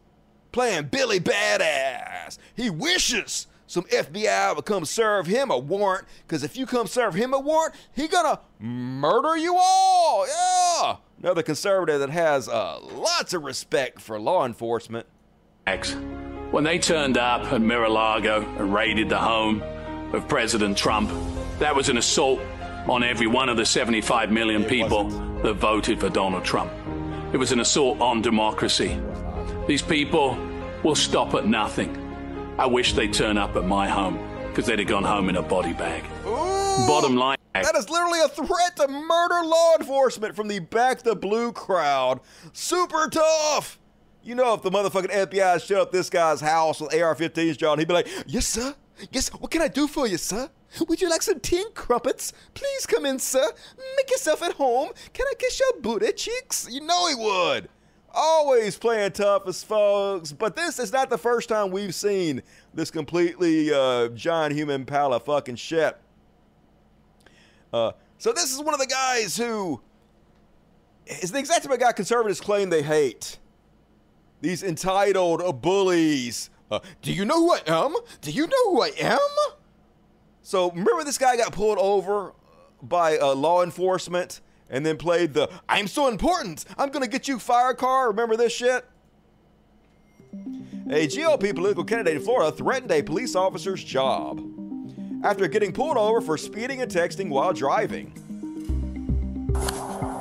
playing 0.52 0.86
Billy 0.86 1.20
Badass. 1.20 2.38
He 2.54 2.70
wishes 2.70 3.46
some 3.68 3.84
FBI 3.84 4.56
would 4.56 4.64
come 4.64 4.86
serve 4.86 5.26
him 5.26 5.50
a 5.50 5.59
warrant 5.59 6.06
because 6.26 6.42
if 6.42 6.56
you 6.56 6.64
come 6.64 6.86
serve 6.86 7.14
him 7.14 7.34
a 7.34 7.38
warrant, 7.38 7.74
he 7.94 8.09
gonna 8.09 8.40
murder 8.59 9.36
you 9.36 9.56
all. 9.59 10.26
Yeah. 10.26 10.96
Another 11.22 11.42
conservative 11.42 12.00
that 12.00 12.09
has 12.09 12.48
uh, 12.48 12.80
lots 12.80 13.34
of 13.34 13.44
respect 13.44 14.00
for 14.00 14.18
law 14.18 14.46
enforcement. 14.46 15.06
When 16.50 16.64
they 16.64 16.78
turned 16.78 17.18
up 17.18 17.52
at 17.52 17.61
Mar-a-Lago 17.61 18.40
and 18.56 18.72
raided 18.72 19.11
the 19.11 19.18
home 19.18 19.62
of 20.14 20.26
President 20.28 20.78
Trump, 20.78 21.11
that 21.59 21.76
was 21.76 21.90
an 21.90 21.98
assault 21.98 22.40
on 22.89 23.05
every 23.05 23.26
one 23.26 23.49
of 23.49 23.57
the 23.57 23.66
75 23.66 24.30
million 24.30 24.64
people 24.64 25.09
that 25.43 25.55
voted 25.55 26.01
for 26.01 26.09
Donald 26.09 26.45
Trump. 26.45 26.72
It 27.32 27.36
was 27.36 27.53
an 27.53 27.61
assault 27.61 28.01
on 28.01 28.22
democracy. 28.22 28.99
These 29.66 29.82
people 29.82 30.39
will 30.82 30.95
stop 30.95 31.34
at 31.34 31.47
nothing. 31.47 31.97
I 32.59 32.66
wish 32.66 32.95
they'd 32.95 33.12
turn 33.12 33.36
up 33.36 33.57
at 33.57 33.64
my 33.64 33.86
home 33.89 34.18
because 34.49 34.66
they'd 34.66 34.78
have 34.78 34.89
gone 34.89 35.05
home 35.05 35.28
in 35.28 35.36
a 35.36 35.43
body 35.43 35.74
bag. 35.74 36.03
Bottom 36.24 37.16
line. 37.16 37.36
That 37.55 37.74
is 37.76 37.91
literally 37.91 38.20
a 38.20 38.28
threat 38.28 38.76
to 38.76 38.89
murder 38.89 39.45
law 39.45 39.74
enforcement 39.78 40.34
from 40.34 40.49
the 40.49 40.61
Back 40.61 41.03
the 41.03 41.14
Blue 41.14 41.53
crowd. 41.53 42.20
Super 42.53 43.09
tough. 43.09 43.78
You 44.22 44.34
know, 44.34 44.55
if 44.55 44.62
the 44.62 44.70
motherfucking 44.70 45.11
FBI 45.11 45.64
showed 45.64 45.80
up 45.80 45.93
this 45.93 46.09
guy's 46.09 46.41
house 46.41 46.80
with 46.80 46.95
AR-15s, 46.95 47.57
John, 47.59 47.78
he'd 47.78 47.89
be 47.89 47.95
like, 47.95 48.09
"Yes, 48.26 48.47
sir. 48.47 48.74
Yes. 49.11 49.28
What 49.28 49.51
can 49.51 49.62
I 49.62 49.68
do 49.68 49.86
for 49.86 50.07
you, 50.07 50.18
sir? 50.18 50.49
Would 50.87 51.01
you 51.01 51.09
like 51.09 51.23
some 51.23 51.41
tin 51.41 51.64
crumpets? 51.75 52.33
Please 52.55 52.87
come 52.87 53.07
in, 53.07 53.19
sir. 53.19 53.47
Make 53.97 54.11
yourself 54.11 54.43
at 54.43 54.53
home. 54.53 54.91
Can 55.12 55.27
I 55.29 55.35
kiss 55.39 55.59
your 55.59 55.81
booty 55.81 56.12
cheeks? 56.12 56.69
You 56.71 56.83
know 56.83 57.09
he 57.09 57.14
would. 57.14 57.69
Always 58.12 58.77
playing 58.79 59.12
tough 59.12 59.47
as 59.47 59.62
folks, 59.62 60.33
but 60.33 60.57
this 60.57 60.79
is 60.79 60.93
not 60.93 61.11
the 61.11 61.19
first 61.19 61.49
time 61.49 61.71
we've 61.71 61.95
seen 61.95 62.43
this 62.73 62.91
completely 62.91 63.73
uh, 63.73 64.09
John 64.09 64.51
Human 64.51 64.85
Pala 64.85 65.21
fucking 65.21 65.57
shit. 65.57 65.97
Uh, 67.73 67.93
so 68.16 68.33
this 68.33 68.53
is 68.53 68.62
one 68.62 68.75
of 68.75 68.81
the 68.81 68.87
guys 68.87 69.37
who 69.37 69.81
is 71.07 71.33
the 71.33 71.39
exact 71.39 71.64
type 71.64 71.73
of 71.73 71.81
guy 71.81 71.93
conservatives 71.93 72.41
claim 72.41 72.71
they 72.71 72.83
hate. 72.83 73.39
These 74.41 74.62
entitled 74.62 75.61
bullies. 75.61 76.51
Uh, 76.71 76.81
do 77.03 77.12
you 77.12 77.25
know 77.25 77.37
who 77.37 77.53
I 77.55 77.61
am? 77.66 77.95
Do 78.21 78.31
you 78.31 78.47
know 78.47 78.73
who 78.73 78.83
I 78.83 78.93
am? 79.01 79.19
So 80.49 80.70
remember 80.70 81.05
this 81.05 81.18
guy 81.18 81.36
got 81.36 81.53
pulled 81.53 81.76
over 81.76 82.32
by 82.82 83.18
uh, 83.18 83.34
law 83.34 83.62
enforcement 83.62 84.40
and 84.70 84.86
then 84.86 84.96
played 84.96 85.34
the 85.34 85.51
"I'm 85.68 85.86
so 85.86 86.09
important, 86.09 86.64
I'm 86.78 86.88
gonna 86.88 87.07
get 87.07 87.28
you 87.28 87.38
fire 87.38 87.74
car." 87.74 88.09
Remember 88.09 88.34
this 88.34 88.51
shit? 88.51 88.86
A 90.88 91.07
GOP 91.07 91.55
political 91.55 91.84
candidate 91.84 92.16
in 92.16 92.22
Florida 92.22 92.57
threatened 92.57 92.90
a 92.90 93.03
police 93.03 93.34
officer's 93.36 93.84
job 93.84 94.40
after 95.22 95.49
getting 95.49 95.70
pulled 95.70 95.99
over 95.99 96.22
for 96.22 96.38
speeding 96.38 96.80
and 96.80 96.90
texting 96.90 97.28
while 97.28 97.53
driving. 97.53 98.07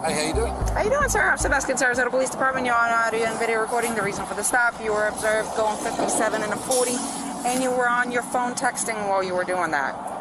Hey, 0.05 0.11
how 0.11 0.27
you 0.27 0.33
doing? 0.33 0.51
How 0.51 0.83
you 0.83 0.89
doing, 0.89 1.07
sir? 1.07 1.21
I'm 1.21 1.37
Sebastian 1.37 1.77
Sarasota 1.77 2.09
Police 2.09 2.31
Department. 2.31 2.65
You're 2.65 2.75
on 2.75 2.91
audio 2.91 3.23
and 3.23 3.39
video 3.39 3.61
recording. 3.61 3.95
The 3.95 4.01
reason 4.01 4.25
for 4.25 4.33
the 4.33 4.43
stop, 4.43 4.75
you 4.83 4.91
were 4.91 5.07
observed 5.07 5.55
going 5.55 5.77
57 5.77 6.41
and 6.41 6.51
a 6.51 6.57
40, 6.57 6.91
and 7.45 7.63
you 7.63 7.71
were 7.71 7.87
on 7.87 8.11
your 8.11 8.23
phone 8.23 8.55
texting 8.55 9.07
while 9.07 9.23
you 9.23 9.33
were 9.33 9.45
doing 9.45 9.71
that. 9.71 10.16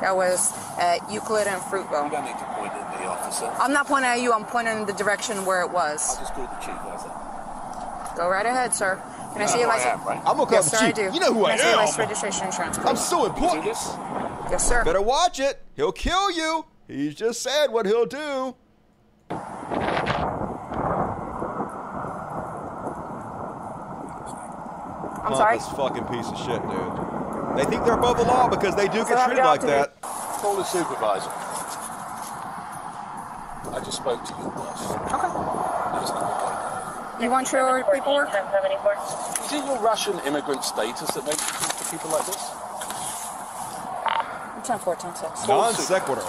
That 0.00 0.14
was 0.14 0.52
at 0.78 0.98
Euclid 1.10 1.46
and 1.48 1.60
Fruitville. 1.62 2.04
You 2.04 2.10
don't 2.10 2.24
need 2.24 2.38
to 2.38 2.44
point 2.54 2.72
at 2.72 2.98
the 2.98 3.04
officer. 3.06 3.46
I'm 3.60 3.72
not 3.72 3.86
pointing 3.86 4.08
at 4.10 4.20
you. 4.20 4.32
I'm 4.32 4.44
pointing 4.44 4.78
in 4.78 4.86
the 4.86 4.92
direction 4.92 5.44
where 5.44 5.60
it 5.62 5.70
was. 5.70 6.16
I 6.16 6.20
just 6.20 6.34
called 6.34 6.48
the 6.50 6.56
chief, 6.56 6.76
how's 6.76 7.04
that? 7.04 8.16
Go 8.16 8.28
right 8.28 8.46
ahead, 8.46 8.72
sir. 8.74 9.00
Can 9.32 9.42
I 9.42 9.46
see 9.46 9.58
your 9.60 9.68
license? 9.68 10.00
am, 10.00 10.06
right? 10.06 10.18
I'm 10.18 10.36
gonna 10.36 10.46
call 10.46 10.52
yes, 10.52 10.70
the 10.70 10.76
sir, 10.76 10.86
chief. 10.86 10.98
I 10.98 11.08
do. 11.10 11.14
You 11.14 11.20
know 11.20 11.34
who 11.34 11.44
Can 11.44 11.50
I 11.50 11.54
I 11.54 11.56
see 11.56 11.62
your 11.64 11.72
am. 11.72 11.78
license, 11.78 11.98
registration, 11.98 12.46
insurance? 12.46 12.78
I'm 12.78 12.96
so 12.96 13.26
important. 13.26 13.64
Yes, 13.66 14.68
sir. 14.68 14.84
Better 14.84 15.02
watch 15.02 15.40
it. 15.40 15.62
He'll 15.74 15.92
kill 15.92 16.30
you. 16.30 16.64
He's 16.86 17.14
just 17.14 17.42
said 17.42 17.68
what 17.68 17.86
he'll 17.86 18.06
do. 18.06 18.54
I'm 25.24 25.34
sorry? 25.34 25.58
This 25.58 25.68
fucking 25.68 26.04
piece 26.04 26.28
of 26.28 26.38
shit, 26.38 26.62
dude. 26.62 27.07
They 27.58 27.64
think 27.64 27.82
they're 27.84 27.98
above 27.98 28.18
the 28.18 28.22
law 28.22 28.48
because 28.48 28.76
they 28.76 28.86
do 28.86 29.02
get 29.02 29.18
I'm 29.18 29.30
treated 29.30 29.44
like 29.44 29.62
to 29.62 29.66
that. 29.66 30.00
Call 30.00 30.54
the 30.54 30.62
supervisor. 30.62 31.28
I 33.74 33.80
just 33.84 33.96
spoke 33.96 34.22
to 34.22 34.32
you, 34.38 34.44
boss. 34.54 34.94
Okay. 35.10 35.26
You 37.24 37.30
want 37.30 37.50
your 37.50 37.82
paperwork? 37.82 38.28
Is 38.30 39.52
it 39.52 39.64
your 39.66 39.80
Russian 39.82 40.20
immigrant 40.20 40.62
status 40.62 41.10
that 41.10 41.26
makes 41.26 41.42
you 41.42 41.48
talk 41.58 41.74
to 41.74 41.84
people 41.90 42.10
like 42.10 42.26
this? 42.26 42.52
10 44.62 44.78
14 44.78 45.16
6. 45.16 45.48
Non 45.48 45.74
sequitur. 45.74 46.22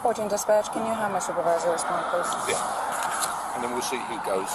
14 0.00 0.28
dispatch, 0.28 0.72
can 0.72 0.86
you 0.86 0.94
have 0.94 1.12
my 1.12 1.18
supervisor 1.18 1.72
respond, 1.72 2.06
please? 2.08 2.32
Yeah. 2.48 3.54
And 3.54 3.62
then 3.62 3.72
we'll 3.72 3.82
see 3.82 3.98
who 3.98 4.18
goes. 4.24 4.48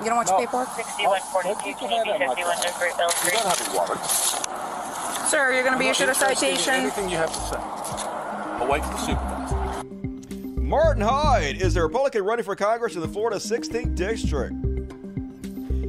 You 0.00 0.06
don't 0.06 0.16
want 0.16 0.28
your 0.28 0.38
paperwork? 0.40 0.68
6142, 0.74 1.78
can 1.78 1.88
51 2.18 2.36
to 2.36 2.72
Great 2.78 2.96
Bell 2.96 3.10
Street? 3.10 3.32
You 3.32 3.38
don't 3.38 3.46
have 3.46 3.60
a. 3.60 5.28
Sir, 5.28 5.52
you're 5.52 5.62
going 5.62 5.72
to 5.72 5.78
be 5.78 5.88
issued 5.88 6.08
a 6.08 6.14
citation. 6.14 6.74
Anything 6.74 7.08
you 7.08 7.16
have 7.16 7.32
to 7.32 7.40
say. 7.40 7.56
I'll 7.58 8.68
wait 8.68 8.84
for 8.84 8.90
the 8.90 8.98
supervisor. 8.98 10.60
Martin 10.60 11.02
Hyde 11.02 11.62
is 11.62 11.76
a 11.76 11.82
Republican 11.82 12.22
running 12.24 12.44
for 12.44 12.56
Congress 12.56 12.96
in 12.96 13.02
the 13.02 13.08
Florida 13.08 13.36
16th 13.36 13.94
District. 13.94 14.54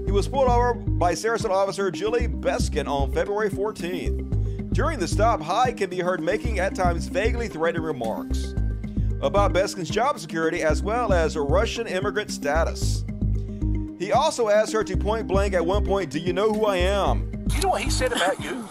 He 0.06 0.12
was 0.12 0.28
pulled 0.28 0.49
over 0.49 0.76
by 0.76 1.14
Sarasota 1.14 1.49
officer 1.49 1.89
Julie 1.89 2.28
Beskin 2.28 2.88
on 2.88 3.12
February 3.12 3.49
14th. 3.49 4.72
During 4.72 4.99
the 4.99 5.08
stop, 5.08 5.41
Hyde 5.41 5.78
can 5.78 5.89
be 5.89 5.99
heard 5.99 6.22
making 6.22 6.60
at 6.60 6.76
times 6.76 7.08
vaguely 7.08 7.47
threatening 7.47 7.84
remarks 7.84 8.53
about 9.22 9.53
Beskin's 9.53 9.89
job 9.89 10.20
security 10.20 10.62
as 10.62 10.84
well 10.84 11.12
as 11.12 11.34
her 11.34 11.43
Russian 11.43 11.88
immigrant 11.88 12.30
status. 12.30 13.03
He 13.99 14.11
also 14.11 14.49
asked 14.49 14.73
her 14.73 14.83
to 14.83 14.97
point 14.97 15.27
blank 15.27 15.53
at 15.53 15.65
one 15.65 15.85
point, 15.85 16.11
Do 16.11 16.19
you 16.19 16.33
know 16.33 16.51
who 16.51 16.65
I 16.65 16.77
am? 16.77 17.31
You 17.53 17.61
know 17.61 17.69
what 17.69 17.81
he 17.81 17.89
said 17.89 18.11
about 18.11 18.39
you? 18.43 18.67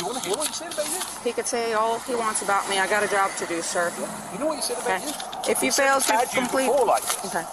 You 0.00 0.06
want 0.06 0.22
to 0.22 0.28
hear 0.28 0.36
what 0.36 0.48
he 0.48 0.54
said 0.54 0.72
about 0.72 0.86
you? 0.86 1.00
He 1.22 1.32
could 1.32 1.46
say 1.46 1.72
all 1.74 1.98
he 2.00 2.14
wants 2.14 2.42
about 2.42 2.68
me. 2.68 2.78
I 2.78 2.88
got 2.88 3.02
a 3.04 3.08
job 3.08 3.30
to 3.38 3.46
do, 3.46 3.60
sir. 3.62 3.92
You 4.32 4.38
know 4.38 4.46
what 4.46 4.56
he 4.56 4.62
said 4.62 4.78
about 4.78 5.00
Okay. 5.02 5.06
you? 5.06 5.52
If 5.52 5.60
He 5.60 5.66
you 5.66 5.72
said 5.72 5.84
fail 5.84 5.94
he's 5.96 6.06
to 6.06 6.12
had 6.12 6.32
you 6.34 6.40
complete. 6.40 6.66
before 6.66 6.86
like 6.86 7.02
this. 7.02 7.26
Okay. 7.34 7.44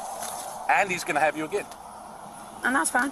And 0.69 0.89
he's 0.89 1.03
going 1.03 1.15
to 1.15 1.21
have 1.21 1.35
you 1.37 1.45
again. 1.45 1.65
And 2.63 2.75
that's 2.75 2.89
fine. 2.89 3.11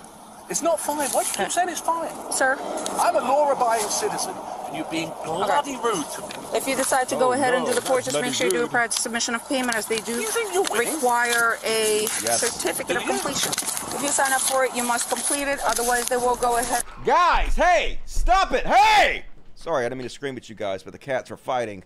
It's 0.49 0.61
not 0.63 0.79
fine. 0.79 1.09
Why 1.09 1.23
do 1.23 1.29
you 1.29 1.33
keep 1.35 1.51
saying 1.51 1.69
it's 1.69 1.81
fine? 1.81 2.09
Sir? 2.31 2.57
I'm 2.99 3.15
a 3.15 3.19
law-abiding 3.19 3.89
citizen, 3.89 4.33
and 4.69 4.77
you're 4.77 4.85
being 4.91 5.11
bloody 5.25 5.75
rude 5.77 6.05
to 6.05 6.21
me. 6.21 6.27
If 6.53 6.67
you 6.67 6.75
decide 6.75 7.09
to 7.09 7.15
Oh, 7.15 7.19
go 7.19 7.31
ahead 7.33 7.53
and 7.55 7.65
do 7.65 7.73
the 7.73 7.81
report, 7.81 8.05
that's 8.05 8.13
just 8.13 8.15
make 8.21 8.23
bloody 8.23 8.35
sure 8.35 8.47
you 8.47 8.53
do 8.53 8.65
a 8.65 8.67
prior 8.69 8.87
to 8.87 8.99
submission 8.99 9.33
of 9.35 9.47
payment 9.49 9.75
as 9.75 9.87
they 9.87 9.97
do 10.01 10.13
You 10.21 10.27
think 10.27 10.53
you're 10.53 10.63
require 10.63 11.57
a 11.65 12.01
Yes. 12.23 12.39
certificate 12.41 12.97
of 12.97 13.03
completion. 13.03 13.51
If 13.51 14.01
you 14.03 14.09
sign 14.09 14.31
up 14.31 14.41
for 14.41 14.63
it, 14.65 14.75
you 14.75 14.83
must 14.83 15.09
complete 15.09 15.47
it. 15.47 15.59
Otherwise, 15.65 16.05
they 16.07 16.17
will 16.17 16.35
go 16.35 16.57
ahead. 16.57 16.83
Guys, 17.03 17.55
hey, 17.55 17.99
stop 18.05 18.51
it, 18.53 18.65
hey! 18.65 19.25
Sorry, 19.55 19.85
I 19.85 19.89
didn't 19.89 19.97
mean 19.97 20.07
to 20.07 20.13
scream 20.13 20.37
at 20.37 20.47
you 20.49 20.55
guys, 20.55 20.83
but 20.83 20.93
the 20.93 20.99
cats 20.99 21.31
are 21.31 21.37
fighting 21.37 21.83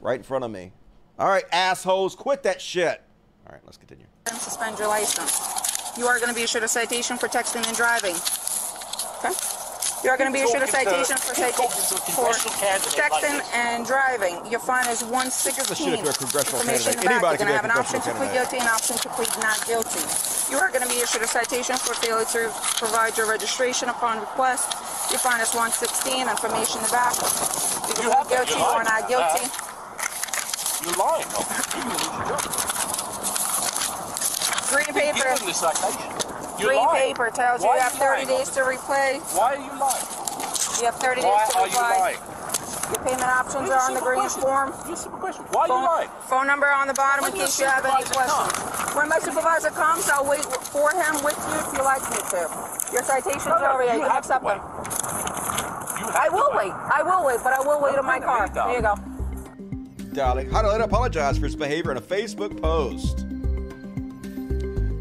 right 0.00 0.16
in 0.16 0.22
front 0.22 0.44
of 0.44 0.50
me. 0.50 0.72
All 1.18 1.28
right, 1.28 1.44
assholes, 1.52 2.14
quit 2.16 2.42
that 2.44 2.60
shit. 2.60 3.02
All 3.46 3.52
right, 3.52 3.60
let's 3.64 3.76
continue. 3.76 4.06
and 4.26 4.36
suspend 4.38 4.78
your 4.78 4.88
license. 4.88 5.98
You 5.98 6.06
are 6.06 6.16
going 6.18 6.30
to 6.30 6.34
be 6.34 6.42
issued 6.42 6.62
a 6.62 6.68
citation 6.68 7.18
for 7.18 7.28
texting 7.28 7.66
and 7.68 7.76
driving. 7.76 8.16
Okay? 9.18 9.34
You 10.02 10.10
are 10.10 10.18
going 10.18 10.32
to 10.32 10.34
be 10.34 10.42
issued 10.42 10.62
a 10.62 10.66
citation 10.66 11.14
for, 11.16 11.30
citation 11.30 11.54
talking 11.54 11.78
to 11.78 11.94
a 11.94 12.02
for 12.10 12.34
candidate 12.58 12.98
texting 12.98 13.38
and 13.54 13.86
driving. 13.86 14.34
Your 14.50 14.58
fine 14.58 14.90
is 14.90 14.98
Who 14.98 15.14
gives 15.14 15.70
a 15.70 15.78
116. 15.78 15.78
shit 15.78 15.94
if 15.94 16.02
you're 16.02 16.10
a 16.10 16.18
congressional 16.18 16.58
Information 16.58 16.98
candidate? 16.98 17.06
in 17.06 17.22
the 17.22 17.22
back. 17.22 17.22
Anybody 17.22 17.38
You're 17.38 17.46
going 17.46 17.54
to 17.54 17.58
have 17.62 17.70
an 17.70 17.76
option 17.78 17.98
to 18.02 18.10
plead 18.18 18.32
guilty 18.34 18.58
and 18.58 18.66
option 18.66 18.96
to 18.98 19.08
plead 19.14 19.30
not 19.38 19.62
guilty. 19.62 20.02
You 20.50 20.58
are 20.58 20.74
going 20.74 20.82
to 20.82 20.90
be 20.90 20.98
issued 20.98 21.22
a 21.22 21.30
citation 21.30 21.78
for 21.78 21.94
failure 22.02 22.26
to 22.34 22.50
provide 22.82 23.14
your 23.14 23.30
registration 23.30 23.94
upon 23.94 24.18
request. 24.18 24.74
Your 25.14 25.22
fine 25.22 25.38
is 25.38 25.54
116. 25.54 26.26
Information 26.26 26.82
in 26.82 26.90
the 26.90 26.94
back. 26.94 27.14
You 27.86 27.94
can 27.94 28.10
plead 28.10 28.26
guilty 28.26 28.58
or 28.58 28.82
not 28.82 29.06
guilty. 29.06 29.46
Uh, 29.46 30.82
you're 30.82 30.98
lying. 30.98 31.30
though. 31.30 31.46
You 31.46 31.62
can 31.78 31.86
lose 31.94 32.10
your 32.10 32.26
job. 32.26 32.42
Green 34.66 34.90
paper. 34.98 35.30
him 35.30 35.46
the 35.46 35.54
citation. 35.54 36.10
You're 36.10 36.31
Green 36.62 36.78
lying. 36.78 37.14
paper 37.14 37.30
tells 37.34 37.60
you 37.62 37.68
Why 37.68 37.76
you 37.76 37.80
are 37.80 37.90
have 37.90 37.92
30 37.92 38.06
lying, 38.14 38.28
days 38.28 38.48
to 38.50 38.60
repay. 38.62 39.18
Why 39.34 39.54
are 39.54 39.60
you 39.60 39.72
lying? 39.78 40.06
You 40.80 40.84
have 40.86 40.96
30 40.96 41.20
days 41.22 41.30
Why 41.30 41.46
to 41.50 41.58
are 41.58 41.66
you 41.66 41.72
reply. 41.74 41.98
lying? 41.98 42.20
Your 42.92 43.00
payment 43.04 43.22
options 43.32 43.70
are 43.70 43.80
on 43.88 43.94
the 43.94 44.00
green 44.04 44.28
form. 44.28 44.68
Why 44.70 44.88
are 44.92 45.66
you 45.66 45.72
phone, 45.72 45.84
lying? 45.84 46.08
phone 46.28 46.46
number 46.46 46.66
on 46.68 46.86
the 46.88 46.94
bottom 46.94 47.24
in 47.24 47.30
When 47.32 47.38
your 47.40 47.46
case 47.46 47.60
you 47.60 47.66
have 47.66 47.84
any 47.86 48.04
supervisor 48.04 48.14
questions. 48.52 48.96
When 48.96 49.08
my 49.08 49.18
supervisor 49.18 49.70
comes, 49.70 50.08
I'll 50.10 50.28
wait 50.28 50.44
for 50.44 50.90
him 50.92 51.14
with 51.24 51.38
you 51.40 51.56
if 51.64 51.72
you 51.72 51.82
like 51.84 52.04
me 52.10 52.20
to. 52.36 52.40
Your 52.92 53.02
citation's 53.02 53.46
No, 53.46 53.56
no, 53.58 53.72
over 53.72 53.84
there. 53.84 53.96
you 53.96 54.02
You 54.04 54.06
can 54.06 54.10
have 54.12 54.24
accept 54.24 54.44
them. 54.44 54.60
I 56.14 56.28
will 56.30 56.50
wait. 56.52 56.72
I 56.72 57.02
will 57.02 57.24
wait, 57.24 57.40
but 57.42 57.52
I 57.54 57.60
will 57.60 57.80
wait 57.80 57.96
in 57.98 58.04
my 58.04 58.20
car. 58.20 58.48
There 58.52 58.76
you 58.76 58.82
go. 58.82 58.94
Darling, 60.12 60.50
how 60.50 60.60
to 60.60 60.68
apologize 60.84 61.38
for 61.38 61.46
his 61.46 61.56
behavior 61.56 61.90
in 61.92 61.96
a 61.96 62.00
Facebook 62.02 62.60
post. 62.60 63.24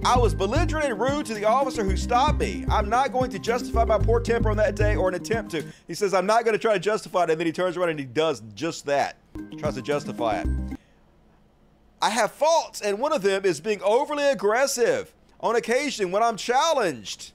I 0.03 0.17
was 0.17 0.33
belligerent 0.33 0.85
and 0.85 0.99
rude 0.99 1.27
to 1.27 1.35
the 1.35 1.45
officer 1.45 1.83
who 1.83 1.95
stopped 1.95 2.39
me. 2.39 2.65
I'm 2.71 2.89
not 2.89 3.11
going 3.11 3.29
to 3.31 3.39
justify 3.39 3.85
my 3.85 3.99
poor 3.99 4.19
temper 4.19 4.49
on 4.49 4.57
that 4.57 4.75
day 4.75 4.95
or 4.95 5.07
an 5.09 5.13
attempt 5.15 5.51
to. 5.51 5.63
He 5.87 5.93
says, 5.93 6.15
I'm 6.15 6.25
not 6.25 6.43
going 6.43 6.53
to 6.53 6.59
try 6.59 6.73
to 6.73 6.79
justify 6.79 7.25
it, 7.25 7.29
and 7.29 7.39
then 7.39 7.45
he 7.45 7.53
turns 7.53 7.77
around 7.77 7.89
and 7.89 7.99
he 7.99 8.05
does 8.05 8.41
just 8.55 8.87
that. 8.87 9.17
He 9.51 9.57
Tries 9.57 9.75
to 9.75 9.81
justify 9.81 10.39
it. 10.41 10.47
I 12.01 12.09
have 12.09 12.31
faults, 12.31 12.81
and 12.81 12.97
one 12.97 13.13
of 13.13 13.21
them 13.21 13.45
is 13.45 13.61
being 13.61 13.79
overly 13.83 14.25
aggressive 14.25 15.13
on 15.39 15.55
occasion 15.55 16.11
when 16.11 16.23
I'm 16.23 16.35
challenged. 16.35 17.33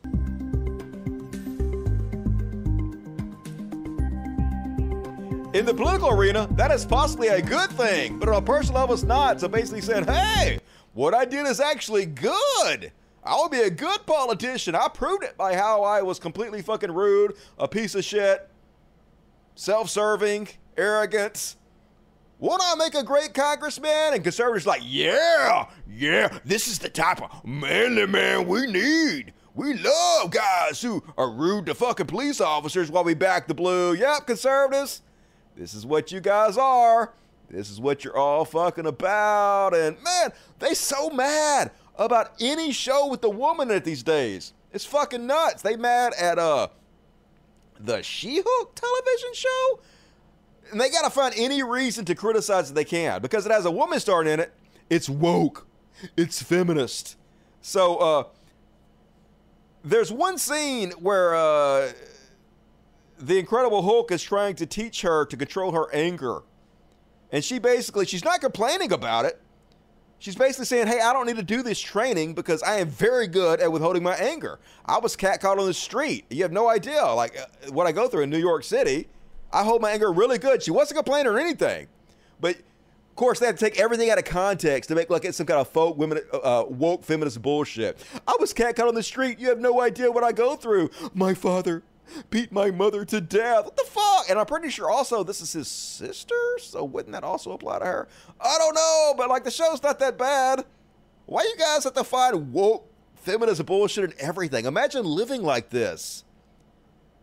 In 5.55 5.65
the 5.65 5.73
political 5.73 6.11
arena, 6.11 6.49
that 6.57 6.73
is 6.73 6.85
possibly 6.85 7.29
a 7.29 7.41
good 7.41 7.71
thing, 7.71 8.19
but 8.19 8.29
on 8.29 8.35
a 8.35 8.43
personal 8.43 8.81
level, 8.81 8.95
it's 8.95 9.05
not. 9.05 9.41
So 9.41 9.47
basically 9.47 9.81
saying, 9.81 10.05
hey, 10.05 10.59
what 10.97 11.13
I 11.13 11.27
did 11.27 11.47
is 11.47 11.61
actually 11.61 12.07
good. 12.07 12.91
I 13.23 13.35
will 13.35 13.51
be 13.51 13.61
a 13.61 13.69
good 13.69 14.07
politician. 14.07 14.75
I 14.75 14.89
proved 14.89 15.25
it 15.25 15.37
by 15.37 15.55
how 15.55 15.83
I 15.83 16.01
was 16.01 16.19
completely 16.19 16.63
fucking 16.63 16.91
rude, 16.91 17.37
a 17.59 17.69
piece 17.69 17.95
of 17.95 18.03
shit, 18.03 18.49
self 19.57 19.91
serving, 19.91 20.49
arrogance. 20.75 21.57
Won't 22.39 22.63
I 22.65 22.77
make 22.77 22.95
a 22.95 23.03
great 23.03 23.35
congressman? 23.35 24.15
And 24.15 24.25
conservatives 24.25 24.67
like, 24.67 24.81
yeah, 24.85 25.67
yeah, 25.87 26.39
this 26.47 26.67
is 26.67 26.79
the 26.79 26.89
type 26.89 27.21
of 27.21 27.45
manly 27.45 28.07
man 28.07 28.47
we 28.47 28.67
need. 28.67 29.35
We 29.55 29.75
love 29.75 30.31
guys 30.31 30.81
who 30.81 31.05
are 31.19 31.31
rude 31.31 31.67
to 31.67 31.75
fucking 31.75 32.07
police 32.07 32.41
officers 32.41 32.91
while 32.91 33.05
we 33.05 33.13
back 33.13 33.49
the 33.49 33.55
blue. 33.55 33.93
Yep, 33.93 34.29
conservatives. 34.29 35.03
This 35.57 35.75
is 35.75 35.85
what 35.85 36.11
you 36.11 36.21
guys 36.21 36.57
are. 36.57 37.13
This 37.51 37.71
is 37.71 37.81
what 37.81 38.05
you're 38.05 38.17
all 38.17 38.45
fucking 38.45 38.87
about. 38.87 39.75
And 39.75 40.03
man, 40.03 40.33
they 40.59 40.75
so 40.75 41.11
mad 41.11 41.71
about 41.97 42.33
any 42.41 42.73
show 42.73 43.07
with 43.09 43.23
a 43.25 43.31
woman 43.31 43.71
at 43.71 43.85
these 43.85 44.03
days. 44.03 44.53
It's 44.73 44.85
fucking 44.85 45.27
nuts. 45.27 45.63
They 45.63 45.77
mad 45.77 46.13
at 46.19 46.39
uh 46.39 46.69
the 47.79 48.03
She-Hulk 48.03 48.75
television 48.75 49.35
show. 49.35 49.81
And 50.73 50.81
they 50.81 50.91
gotta 50.91 51.11
find 51.11 51.35
any 51.37 51.63
reason 51.63 52.05
to 52.07 52.15
criticize 52.15 52.71
it 52.71 52.75
they 52.75 52.85
can 52.85 53.23
because 53.23 53.47
it 53.47 53.53
has 53.53 53.65
a 53.65 53.71
woman 53.71 54.01
starring 54.01 54.29
in 54.29 54.41
it. 54.41 54.53
It's 54.91 55.09
woke. 55.09 55.67
It's 56.17 56.43
feminist. 56.43 57.17
So 57.63 57.97
uh 57.97 58.25
there's 59.85 60.11
one 60.11 60.37
scene 60.37 60.91
where 60.93 61.35
uh 61.37 61.93
the 63.19 63.39
Incredible 63.39 63.83
Hulk 63.83 64.11
is 64.11 64.23
trying 64.23 64.57
to 64.57 64.67
teach 64.67 65.03
her 65.03 65.25
to 65.25 65.37
control 65.37 65.73
her 65.73 65.87
anger. 65.95 66.43
And 67.33 67.45
she 67.45 67.59
basically, 67.59 68.07
she's 68.07 68.25
not 68.25 68.41
complaining 68.41 68.93
about 68.93 69.25
it. 69.25 69.41
She's 70.19 70.37
basically 70.37 70.65
saying, 70.65 70.87
hey, 70.87 71.01
I 71.01 71.13
don't 71.13 71.27
need 71.27 71.37
to 71.37 71.43
do 71.43 71.63
this 71.63 71.79
training 71.79 72.35
because 72.35 72.63
I 72.63 72.77
am 72.77 72.89
very 72.89 73.27
good 73.27 73.61
at 73.61 73.71
withholding 73.71 74.03
my 74.03 74.15
anger. 74.15 74.59
I 74.87 74.99
was 74.99 75.15
catcalled 75.15 75.59
on 75.59 75.67
the 75.67 75.75
street. 75.75 76.25
You 76.31 76.43
have 76.43 76.53
no 76.53 76.69
idea, 76.69 77.05
like, 77.05 77.39
uh, 77.39 77.71
what 77.71 77.87
I 77.87 77.93
go 77.93 78.09
through 78.09 78.23
in 78.23 78.31
New 78.31 78.39
York 78.39 78.65
City. 78.65 79.09
I 79.53 79.63
hold 79.63 79.83
my 79.83 79.91
anger 79.91 80.11
really 80.11 80.39
good. 80.39 80.63
She 80.63 80.71
wasn't 80.71 80.97
complaining 80.97 81.31
or 81.31 81.39
anything. 81.39 81.89
But, 82.41 82.57
of 82.57 83.17
course, 83.17 83.41
they 83.41 83.47
have 83.47 83.57
to 83.57 83.65
take 83.65 83.79
everything 83.79 84.09
out 84.09 84.19
of 84.19 84.25
context 84.25 84.89
to 84.89 84.95
make 84.95 85.11
like 85.11 85.25
it's 85.27 85.37
some 85.37 85.47
kind 85.47 85.61
of 85.61 85.69
folk, 85.69 85.99
women, 85.99 86.21
uh, 86.33 86.65
woke 86.67 87.05
feminist 87.05 87.43
bullshit. 87.43 87.99
I 88.27 88.37
was 88.41 88.55
catcalled 88.55 88.89
on 88.89 88.95
the 88.95 89.03
street. 89.03 89.39
You 89.39 89.49
have 89.51 89.61
no 89.61 89.83
idea 89.83 90.11
what 90.11 90.25
I 90.25 90.33
go 90.33 90.57
through. 90.57 90.91
My 91.15 91.35
father 91.35 91.83
beat 92.31 92.53
my 92.53 92.71
mother 92.71 93.05
to 93.05 93.21
death. 93.21 93.65
What 93.65 93.77
the 93.77 93.85
fuck? 93.85 94.31
And 94.31 94.39
I'm 94.39 94.47
pretty 94.47 94.71
sure 94.71 94.91
also 94.91 95.23
this 95.25 95.41
is 95.41 95.53
his 95.53 95.69
sister, 95.69 96.35
so 96.61 96.85
wouldn't 96.85 97.13
that 97.13 97.25
also 97.25 97.53
apply 97.53 97.81
to 97.81 97.85
her? 97.85 98.09
I 98.41 98.57
don't 98.59 98.75
know, 98.75 99.15
but 99.17 99.29
like 99.29 99.45
the 99.45 99.51
show's 99.51 99.83
not 99.83 99.99
that 100.01 100.17
bad. 100.19 100.65
Why 101.27 101.43
you 101.43 101.57
guys 101.59 101.85
have 101.85 101.95
to 101.95 102.05
find 102.05 102.53
woke 102.53 102.89
feminist 103.17 103.67
bullshit 103.67 104.05
and 104.05 104.15
everything? 104.21 104.65
Imagine 104.67 105.05
living 105.05 105.43
like 105.43 105.71
this. 105.71 106.25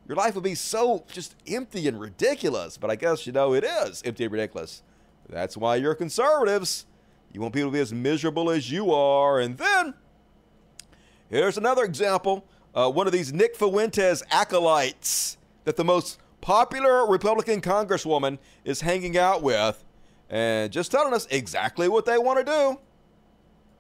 your 0.08 0.18
life 0.18 0.36
would 0.36 0.44
be 0.44 0.56
so 0.56 1.06
just 1.12 1.36
empty 1.48 1.88
and 1.88 2.00
ridiculous. 2.00 2.78
But 2.78 2.92
I 2.92 2.96
guess, 2.96 3.26
you 3.26 3.34
know, 3.34 3.54
it 3.54 3.64
is 3.64 4.02
empty 4.06 4.26
and 4.26 4.34
ridiculous. 4.34 4.84
That's 5.30 5.56
why 5.56 5.78
you're 5.78 5.96
conservatives. 5.96 6.86
You 7.32 7.42
want 7.42 7.54
people 7.54 7.70
to 7.70 7.74
be 7.74 7.80
as 7.80 7.94
miserable 7.94 8.52
as 8.52 8.70
you 8.70 8.92
are. 8.92 9.40
And 9.40 9.58
then, 9.58 9.94
here's 11.30 11.58
another 11.58 11.84
example. 11.84 12.46
Uh, 12.76 12.90
one 12.90 13.06
of 13.06 13.14
these 13.14 13.32
Nick 13.32 13.56
Fuentes 13.56 14.24
acolytes 14.32 15.38
that 15.64 15.76
the 15.76 15.84
most 15.84 16.20
popular 16.42 17.08
Republican 17.08 17.62
congresswoman 17.62 18.40
is 18.66 18.82
hanging 18.82 19.18
out 19.18 19.44
with 19.44 19.84
and 20.30 20.72
just 20.72 20.92
telling 20.92 21.14
us 21.14 21.28
exactly 21.30 21.88
what 21.88 22.06
they 22.06 22.18
want 22.18 22.40
to 22.40 22.46
do. 22.46 22.80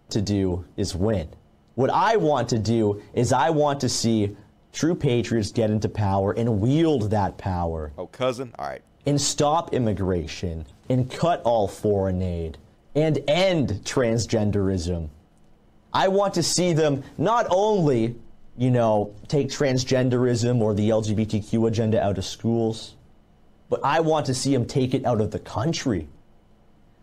To 0.10 0.22
do 0.22 0.66
is 0.78 0.96
win. 0.96 1.28
What 1.76 1.90
I 1.90 2.18
want 2.18 2.48
to 2.50 2.60
do 2.60 3.02
is 3.14 3.34
I 3.34 3.50
want 3.50 3.80
to 3.82 3.90
see 3.90 4.38
true 4.72 4.94
patriots 4.94 5.52
get 5.52 5.72
into 5.72 5.90
power 5.90 6.34
and 6.34 6.62
wield 6.62 7.10
that 7.10 7.38
power. 7.38 7.92
Oh, 7.98 8.06
cousin? 8.06 8.54
All 8.60 8.68
right. 8.68 8.82
And 9.08 9.20
stop 9.20 9.74
immigration 9.74 10.68
and 10.90 11.10
cut 11.12 11.42
all 11.44 11.68
foreign 11.68 12.22
aid 12.22 12.60
and 12.94 13.20
end 13.28 13.82
transgenderism. 13.84 15.10
I 15.92 16.08
want 16.08 16.36
to 16.36 16.44
see 16.44 16.74
them 16.74 17.04
not 17.18 17.48
only, 17.50 18.16
you 18.58 18.70
know, 18.70 19.14
take 19.28 19.50
transgenderism 19.50 20.62
or 20.62 20.74
the 20.74 20.90
LGBTQ 20.90 21.68
agenda 21.68 22.02
out 22.02 22.18
of 22.18 22.26
schools, 22.26 22.96
but 23.70 23.84
I 23.84 24.02
want 24.02 24.28
to 24.28 24.34
see 24.34 24.54
them 24.54 24.66
take 24.66 24.94
it 24.94 25.06
out 25.06 25.22
of 25.22 25.32
the 25.32 25.40
country. 25.40 26.08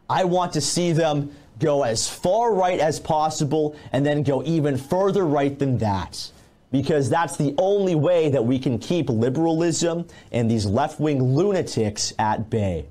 I 0.08 0.24
want 0.24 0.52
to 0.52 0.60
see 0.60 0.92
them 0.92 1.34
go 1.58 1.82
as 1.82 2.08
far 2.08 2.54
right 2.54 2.80
as 2.80 2.98
possible 2.98 3.76
and 3.92 4.04
then 4.04 4.22
go 4.22 4.42
even 4.44 4.76
further 4.76 5.26
right 5.26 5.58
than 5.58 5.78
that. 5.78 6.30
Because 6.72 7.10
that's 7.10 7.36
the 7.36 7.54
only 7.58 7.96
way 7.96 8.28
that 8.28 8.44
we 8.44 8.58
can 8.58 8.78
keep 8.78 9.10
liberalism 9.10 10.06
and 10.30 10.48
these 10.48 10.66
left 10.66 11.00
wing 11.00 11.20
lunatics 11.20 12.12
at 12.18 12.48
bay. 12.48 12.86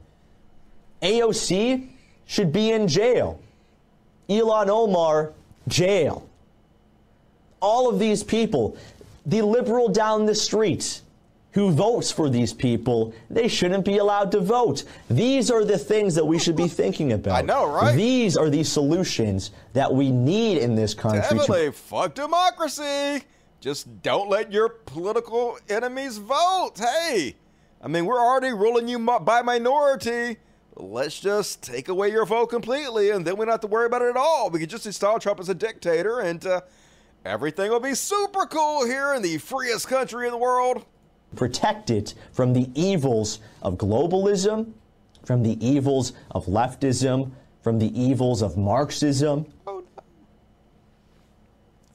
AOC 1.01 1.87
should 2.25 2.51
be 2.51 2.71
in 2.71 2.87
jail. 2.87 3.39
Ilhan 4.27 4.67
Omar, 4.67 5.33
jail. 5.67 6.27
All 7.61 7.89
of 7.89 7.99
these 7.99 8.23
people, 8.23 8.77
the 9.25 9.41
liberal 9.41 9.89
down 9.89 10.25
the 10.25 10.35
street, 10.35 11.01
who 11.51 11.71
votes 11.71 12.11
for 12.11 12.29
these 12.29 12.53
people, 12.53 13.13
they 13.29 13.47
shouldn't 13.47 13.83
be 13.83 13.97
allowed 13.97 14.31
to 14.31 14.39
vote. 14.39 14.83
These 15.09 15.49
are 15.49 15.65
the 15.65 15.77
things 15.79 16.13
that 16.15 16.25
we 16.25 16.37
should 16.37 16.55
be 16.55 16.67
thinking 16.67 17.13
about. 17.13 17.37
I 17.37 17.41
know, 17.41 17.67
right? 17.67 17.95
These 17.95 18.37
are 18.37 18.49
the 18.49 18.63
solutions 18.63 19.51
that 19.73 19.91
we 19.91 20.11
need 20.11 20.59
in 20.59 20.75
this 20.75 20.93
country. 20.93 21.21
Definitely. 21.21 21.65
To- 21.65 21.71
Fuck 21.71 22.13
democracy. 22.13 23.23
Just 23.61 24.01
don't 24.03 24.29
let 24.29 24.53
your 24.53 24.69
political 24.69 25.57
enemies 25.69 26.17
vote. 26.17 26.73
Hey, 26.77 27.35
I 27.81 27.87
mean, 27.87 28.05
we're 28.05 28.19
already 28.21 28.53
ruling 28.53 28.87
you 28.87 28.99
by 28.99 29.41
minority. 29.41 30.37
Let's 30.77 31.19
just 31.19 31.61
take 31.63 31.89
away 31.89 32.09
your 32.11 32.25
vote 32.25 32.47
completely, 32.47 33.09
and 33.09 33.25
then 33.25 33.35
we 33.35 33.45
don't 33.45 33.51
have 33.51 33.59
to 33.61 33.67
worry 33.67 33.87
about 33.87 34.01
it 34.03 34.09
at 34.11 34.17
all. 34.17 34.49
We 34.49 34.59
can 34.59 34.69
just 34.69 34.85
install 34.85 35.19
Trump 35.19 35.39
as 35.41 35.49
a 35.49 35.55
dictator, 35.55 36.19
and 36.21 36.45
uh, 36.45 36.61
everything 37.25 37.69
will 37.69 37.79
be 37.79 37.95
super 37.95 38.45
cool 38.45 38.85
here 38.85 39.13
in 39.13 39.21
the 39.21 39.37
freest 39.37 39.87
country 39.87 40.25
in 40.25 40.31
the 40.31 40.37
world 40.37 40.85
protect 41.35 41.89
it 41.89 42.13
from 42.31 42.53
the 42.53 42.69
evils 42.75 43.39
of 43.61 43.77
globalism, 43.77 44.73
from 45.25 45.43
the 45.43 45.63
evils 45.65 46.13
of 46.31 46.45
leftism, 46.45 47.31
from 47.61 47.79
the 47.79 47.99
evils 47.99 48.41
of 48.41 48.57
Marxism. 48.57 49.45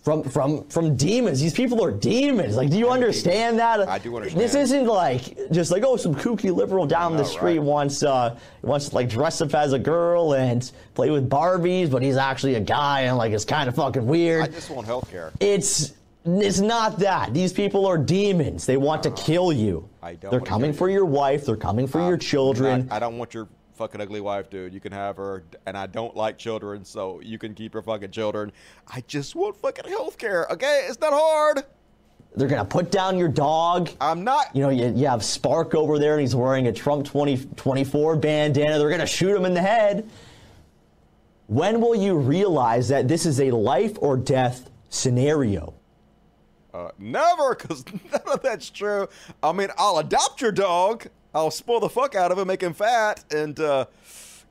From, 0.04 0.22
from 0.22 0.64
from 0.68 0.96
demons. 0.96 1.40
These 1.40 1.54
people 1.54 1.82
are 1.82 1.90
demons. 1.90 2.56
Like, 2.56 2.68
do 2.68 2.76
you 2.76 2.90
understand 2.90 3.58
that? 3.58 3.88
I 3.88 3.98
do 3.98 4.14
understand. 4.14 4.38
This 4.38 4.54
isn't 4.54 4.84
like 4.84 5.50
just 5.50 5.70
like 5.70 5.82
oh, 5.82 5.96
some 5.96 6.14
kooky 6.14 6.54
liberal 6.54 6.84
down 6.84 7.16
the 7.16 7.24
street 7.24 7.58
right. 7.58 7.62
wants 7.62 8.02
uh 8.02 8.36
wants 8.60 8.90
to 8.90 8.96
like 8.96 9.08
dress 9.08 9.40
up 9.40 9.54
as 9.54 9.72
a 9.72 9.78
girl 9.78 10.34
and 10.34 10.70
play 10.94 11.10
with 11.10 11.30
Barbies, 11.30 11.90
but 11.90 12.02
he's 12.02 12.18
actually 12.18 12.56
a 12.56 12.60
guy 12.60 13.02
and 13.02 13.16
like 13.16 13.32
it's 13.32 13.46
kind 13.46 13.66
of 13.66 13.76
fucking 13.76 14.06
weird. 14.06 14.42
I 14.42 14.48
just 14.48 14.68
want 14.68 14.86
health 14.86 15.10
care. 15.10 15.32
It's 15.40 15.94
it's 16.26 16.60
not 16.60 16.98
that. 16.98 17.32
These 17.32 17.54
people 17.54 17.86
are 17.86 17.98
demons. 17.98 18.66
They 18.66 18.76
want 18.76 19.02
to 19.02 19.10
kill 19.10 19.52
you. 19.52 19.88
I 20.02 20.14
don't 20.14 20.30
They're 20.30 20.40
coming 20.40 20.74
for 20.74 20.90
your 20.90 21.04
wife. 21.04 21.46
They're 21.46 21.56
coming 21.56 21.86
for 21.86 22.00
your 22.00 22.18
children. 22.18 22.88
I 22.90 22.98
don't 22.98 23.16
want 23.16 23.32
your 23.32 23.48
fucking 23.74 24.00
ugly 24.00 24.20
wife, 24.20 24.50
dude. 24.50 24.72
You 24.72 24.80
can 24.80 24.92
have 24.92 25.16
her, 25.16 25.44
and 25.66 25.76
I 25.76 25.86
don't 25.86 26.16
like 26.16 26.38
children, 26.38 26.84
so 26.84 27.20
you 27.20 27.38
can 27.38 27.54
keep 27.54 27.74
your 27.74 27.82
fucking 27.82 28.10
children. 28.10 28.52
I 28.88 29.02
just 29.06 29.34
want 29.34 29.56
fucking 29.56 29.88
health 29.88 30.18
care, 30.18 30.46
okay? 30.50 30.86
It's 30.88 31.00
not 31.00 31.12
hard. 31.12 31.64
They're 32.36 32.48
gonna 32.48 32.64
put 32.64 32.90
down 32.90 33.16
your 33.16 33.28
dog. 33.28 33.90
I'm 34.00 34.24
not. 34.24 34.54
You 34.54 34.62
know, 34.62 34.70
you, 34.70 34.92
you 34.94 35.06
have 35.06 35.24
Spark 35.24 35.74
over 35.74 35.98
there, 35.98 36.12
and 36.14 36.20
he's 36.20 36.34
wearing 36.34 36.66
a 36.66 36.72
Trump 36.72 37.06
2024 37.06 38.16
bandana. 38.16 38.78
They're 38.78 38.90
gonna 38.90 39.06
shoot 39.06 39.36
him 39.36 39.44
in 39.44 39.54
the 39.54 39.62
head. 39.62 40.08
When 41.46 41.80
will 41.80 41.94
you 41.94 42.16
realize 42.16 42.88
that 42.88 43.06
this 43.06 43.26
is 43.26 43.40
a 43.40 43.50
life 43.50 43.96
or 44.00 44.16
death 44.16 44.70
scenario? 44.88 45.74
Uh, 46.72 46.90
never, 46.98 47.54
because 47.54 47.84
none 48.12 48.22
of 48.26 48.42
that's 48.42 48.68
true. 48.70 49.08
I 49.42 49.52
mean, 49.52 49.68
I'll 49.78 49.98
adopt 49.98 50.40
your 50.40 50.52
dog. 50.52 51.06
I'll 51.34 51.50
spoil 51.50 51.80
the 51.80 51.88
fuck 51.88 52.14
out 52.14 52.30
of 52.30 52.38
him, 52.38 52.46
make 52.46 52.62
him 52.62 52.74
fat, 52.74 53.24
and 53.34 53.58
uh, 53.58 53.86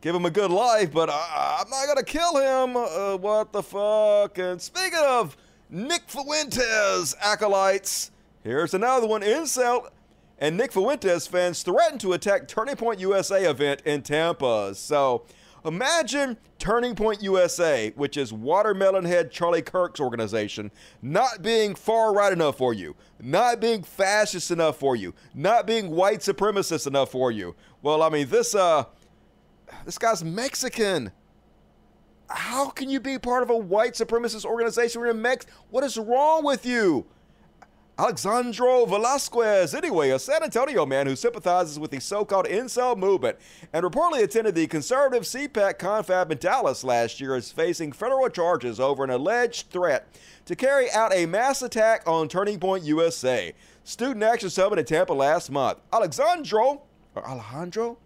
give 0.02 0.14
him 0.14 0.26
a 0.26 0.30
good 0.30 0.52
life, 0.52 0.92
but 0.92 1.10
I, 1.10 1.62
am 1.62 1.70
not 1.70 1.98
to 1.98 2.04
kill 2.04 2.36
him. 2.36 2.76
Uh, 2.76 3.16
what 3.16 3.54
the 3.54 3.64
fuck? 3.64 4.38
And 4.38 4.62
speaking 4.62 5.00
of 5.02 5.38
Nick 5.70 6.04
Fuentes 6.08 7.16
acolytes, 7.22 8.12
here's 8.44 8.74
another 8.74 9.08
one. 9.08 9.22
Incel 9.22 9.90
and 10.40 10.58
Nick 10.58 10.74
Fuentes 10.74 11.26
fans 11.26 11.64
threatened 11.64 12.02
to 12.02 12.12
attack 12.12 12.50
Turning 12.50 12.76
Point 12.76 13.00
USA 13.00 13.50
event 13.50 13.82
in 13.86 14.02
Tampa. 14.02 14.76
So, 14.76 15.24
Imagine 15.66 16.38
Turning 16.60 16.94
Point 16.94 17.24
USA, 17.24 17.94
which 17.96 18.18
is 18.18 18.34
Watermelon 18.34 19.06
Head 19.06 19.32
Charlie 19.32 19.62
Kirk's 19.62 20.00
organization, 20.00 20.72
not 21.02 21.42
being 21.42 21.74
far 21.74 22.14
right 22.14 22.34
enough 22.34 22.58
for 22.58 22.74
you, 22.74 22.96
not 23.22 23.62
being 23.62 23.82
fascist 23.82 24.52
enough 24.52 24.78
for 24.78 24.96
you, 24.96 25.14
not 25.34 25.66
being 25.66 25.90
white 25.90 26.20
supremacist 26.20 26.86
enough 26.86 27.12
for 27.12 27.32
you. 27.32 27.56
Well, 27.82 28.04
I 28.04 28.10
mean, 28.10 28.28
this 28.28 28.54
uh 28.54 28.86
this 29.86 29.98
guy's 29.98 30.24
Mexican. 30.24 31.12
How 32.30 32.70
can 32.70 32.90
you 32.90 33.00
be 33.00 33.18
part 33.18 33.44
of 33.44 33.50
a 33.50 33.58
white 33.58 33.94
supremacist 33.94 34.44
organization 34.44 35.00
when 35.00 35.08
you're 35.08 35.14
Mex? 35.14 35.46
What 35.70 35.84
is 35.84 35.98
wrong 35.98 36.44
with 36.44 36.66
you? 36.66 37.06
Alexandro 37.96 38.88
Velasquez, 38.88 39.76
anyway, 39.76 40.10
a 40.10 40.18
San 40.18 40.42
Antonio 40.42 40.84
man 40.84 41.06
who 41.06 41.16
sympathizes 41.16 41.78
with 41.78 41.92
the 41.92 42.02
so 42.02 42.26
called 42.26 42.48
incel 42.48 42.98
movement 42.98 43.38
and 43.72 43.86
reportedly 43.86 44.24
attended 44.24 44.56
the 44.56 44.66
conservative 44.66 45.22
CPAC 45.22 45.78
confab 45.78 46.32
in 46.32 46.40
Dallas 46.40 46.84
last 46.84 47.22
year, 47.22 47.36
is 47.36 47.52
facing 47.52 47.92
federal 47.92 48.28
charges 48.30 48.80
over 48.80 49.04
an 49.04 49.12
alleged 49.12 49.70
threat 49.70 50.08
to 50.46 50.56
carry 50.56 50.90
out 50.90 51.14
a 51.14 51.28
mass 51.28 51.62
attack 51.62 52.02
on 52.08 52.28
Turning 52.28 52.60
Point 52.60 52.84
USA. 52.84 53.54
Student 53.84 54.24
Action 54.24 54.50
Summit 54.50 54.80
in 54.80 54.86
Tampa 54.86 55.14
last 55.14 55.52
month. 55.52 55.78
Alexandro, 55.94 56.82
or 57.14 57.28
Alejandro? 57.28 58.00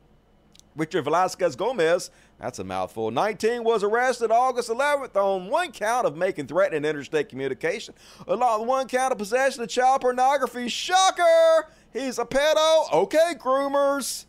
Richard 0.75 1.03
Velasquez 1.03 1.55
Gomez 1.55 2.11
that's 2.39 2.59
a 2.59 2.63
mouthful. 2.63 3.09
19 3.09 3.63
was 3.63 3.83
arrested 3.83 4.31
August 4.31 4.69
11th 4.69 5.15
on 5.15 5.47
one 5.47 5.71
count 5.71 6.05
of 6.05 6.15
making 6.15 6.47
threatening 6.47 6.85
interstate 6.85 7.29
communication, 7.29 7.95
along 8.27 8.61
with 8.61 8.69
one 8.69 8.87
count 8.87 9.11
of 9.11 9.17
possession 9.17 9.63
of 9.63 9.69
child 9.69 10.01
pornography. 10.01 10.67
Shocker! 10.67 11.69
He's 11.91 12.19
a 12.19 12.25
pedo. 12.25 12.93
Okay, 12.93 13.33
groomers. 13.39 14.25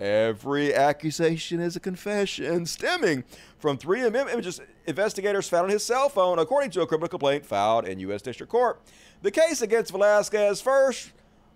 Every 0.00 0.74
accusation 0.74 1.60
is 1.60 1.76
a 1.76 1.80
confession 1.80 2.66
stemming 2.66 3.24
from 3.58 3.76
three 3.76 4.04
images 4.04 4.60
investigators 4.86 5.48
found 5.48 5.64
on 5.64 5.70
his 5.70 5.84
cell 5.84 6.08
phone, 6.08 6.38
according 6.38 6.70
to 6.72 6.80
a 6.80 6.86
criminal 6.86 7.08
complaint 7.08 7.46
filed 7.46 7.86
in 7.86 8.00
U.S. 8.00 8.22
District 8.22 8.50
Court. 8.50 8.80
The 9.20 9.30
case 9.30 9.62
against 9.62 9.92
Velasquez 9.92 10.60
first 10.60 11.12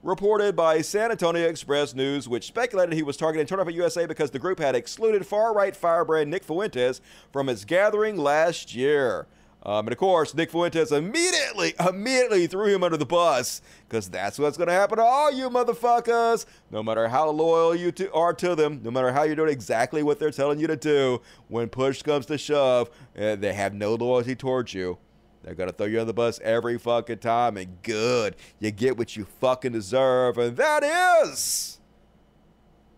reported 0.06 0.54
by 0.54 0.80
San 0.80 1.10
Antonio 1.10 1.48
Express 1.48 1.92
News, 1.92 2.28
which 2.28 2.46
speculated 2.46 2.94
he 2.94 3.02
was 3.02 3.16
targeting 3.16 3.44
Turn 3.44 3.58
Up 3.58 3.70
USA 3.70 4.06
because 4.06 4.30
the 4.30 4.38
group 4.38 4.60
had 4.60 4.76
excluded 4.76 5.26
far 5.26 5.52
right 5.52 5.74
firebrand 5.74 6.30
Nick 6.30 6.44
Fuentes 6.44 7.00
from 7.32 7.48
its 7.48 7.64
gathering 7.64 8.16
last 8.16 8.72
year. 8.72 9.26
Um, 9.64 9.86
and 9.86 9.92
of 9.92 9.98
course, 9.98 10.32
Nick 10.32 10.52
Fuentes 10.52 10.92
immediately, 10.92 11.74
immediately 11.88 12.46
threw 12.46 12.72
him 12.72 12.84
under 12.84 12.96
the 12.96 13.04
bus 13.04 13.62
because 13.88 14.08
that's 14.08 14.38
what's 14.38 14.56
going 14.56 14.68
to 14.68 14.72
happen 14.72 14.98
to 14.98 15.02
all 15.02 15.32
you 15.32 15.50
motherfuckers. 15.50 16.46
No 16.70 16.84
matter 16.84 17.08
how 17.08 17.28
loyal 17.30 17.74
you 17.74 17.90
to, 17.92 18.12
are 18.12 18.32
to 18.34 18.54
them, 18.54 18.80
no 18.84 18.92
matter 18.92 19.10
how 19.10 19.24
you're 19.24 19.34
doing 19.34 19.50
exactly 19.50 20.04
what 20.04 20.20
they're 20.20 20.30
telling 20.30 20.60
you 20.60 20.68
to 20.68 20.76
do, 20.76 21.20
when 21.48 21.68
push 21.68 22.02
comes 22.02 22.26
to 22.26 22.38
shove, 22.38 22.90
uh, 23.18 23.34
they 23.34 23.52
have 23.54 23.74
no 23.74 23.96
loyalty 23.96 24.36
towards 24.36 24.72
you. 24.72 24.98
They're 25.46 25.54
going 25.54 25.70
to 25.70 25.76
throw 25.76 25.86
you 25.86 26.00
on 26.00 26.08
the 26.08 26.12
bus 26.12 26.40
every 26.42 26.76
fucking 26.76 27.18
time, 27.18 27.56
and 27.56 27.80
good. 27.82 28.34
You 28.58 28.72
get 28.72 28.98
what 28.98 29.16
you 29.16 29.24
fucking 29.40 29.72
deserve, 29.72 30.38
and 30.38 30.56
that 30.56 30.82
is 31.22 31.78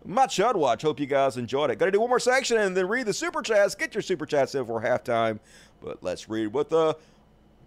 my 0.02 0.26
Chud 0.26 0.54
Watch. 0.54 0.80
Hope 0.80 0.98
you 0.98 1.04
guys 1.04 1.36
enjoyed 1.36 1.70
it. 1.70 1.78
Got 1.78 1.84
to 1.86 1.90
do 1.92 2.00
one 2.00 2.08
more 2.08 2.18
section 2.18 2.56
and 2.56 2.74
then 2.74 2.88
read 2.88 3.06
the 3.06 3.12
super 3.12 3.42
chats. 3.42 3.74
Get 3.74 3.94
your 3.94 4.00
super 4.00 4.24
chats 4.24 4.54
in 4.54 4.64
for 4.64 4.80
halftime. 4.80 5.40
But 5.82 6.02
let's 6.02 6.30
read 6.30 6.46
what 6.54 6.70
the 6.70 6.96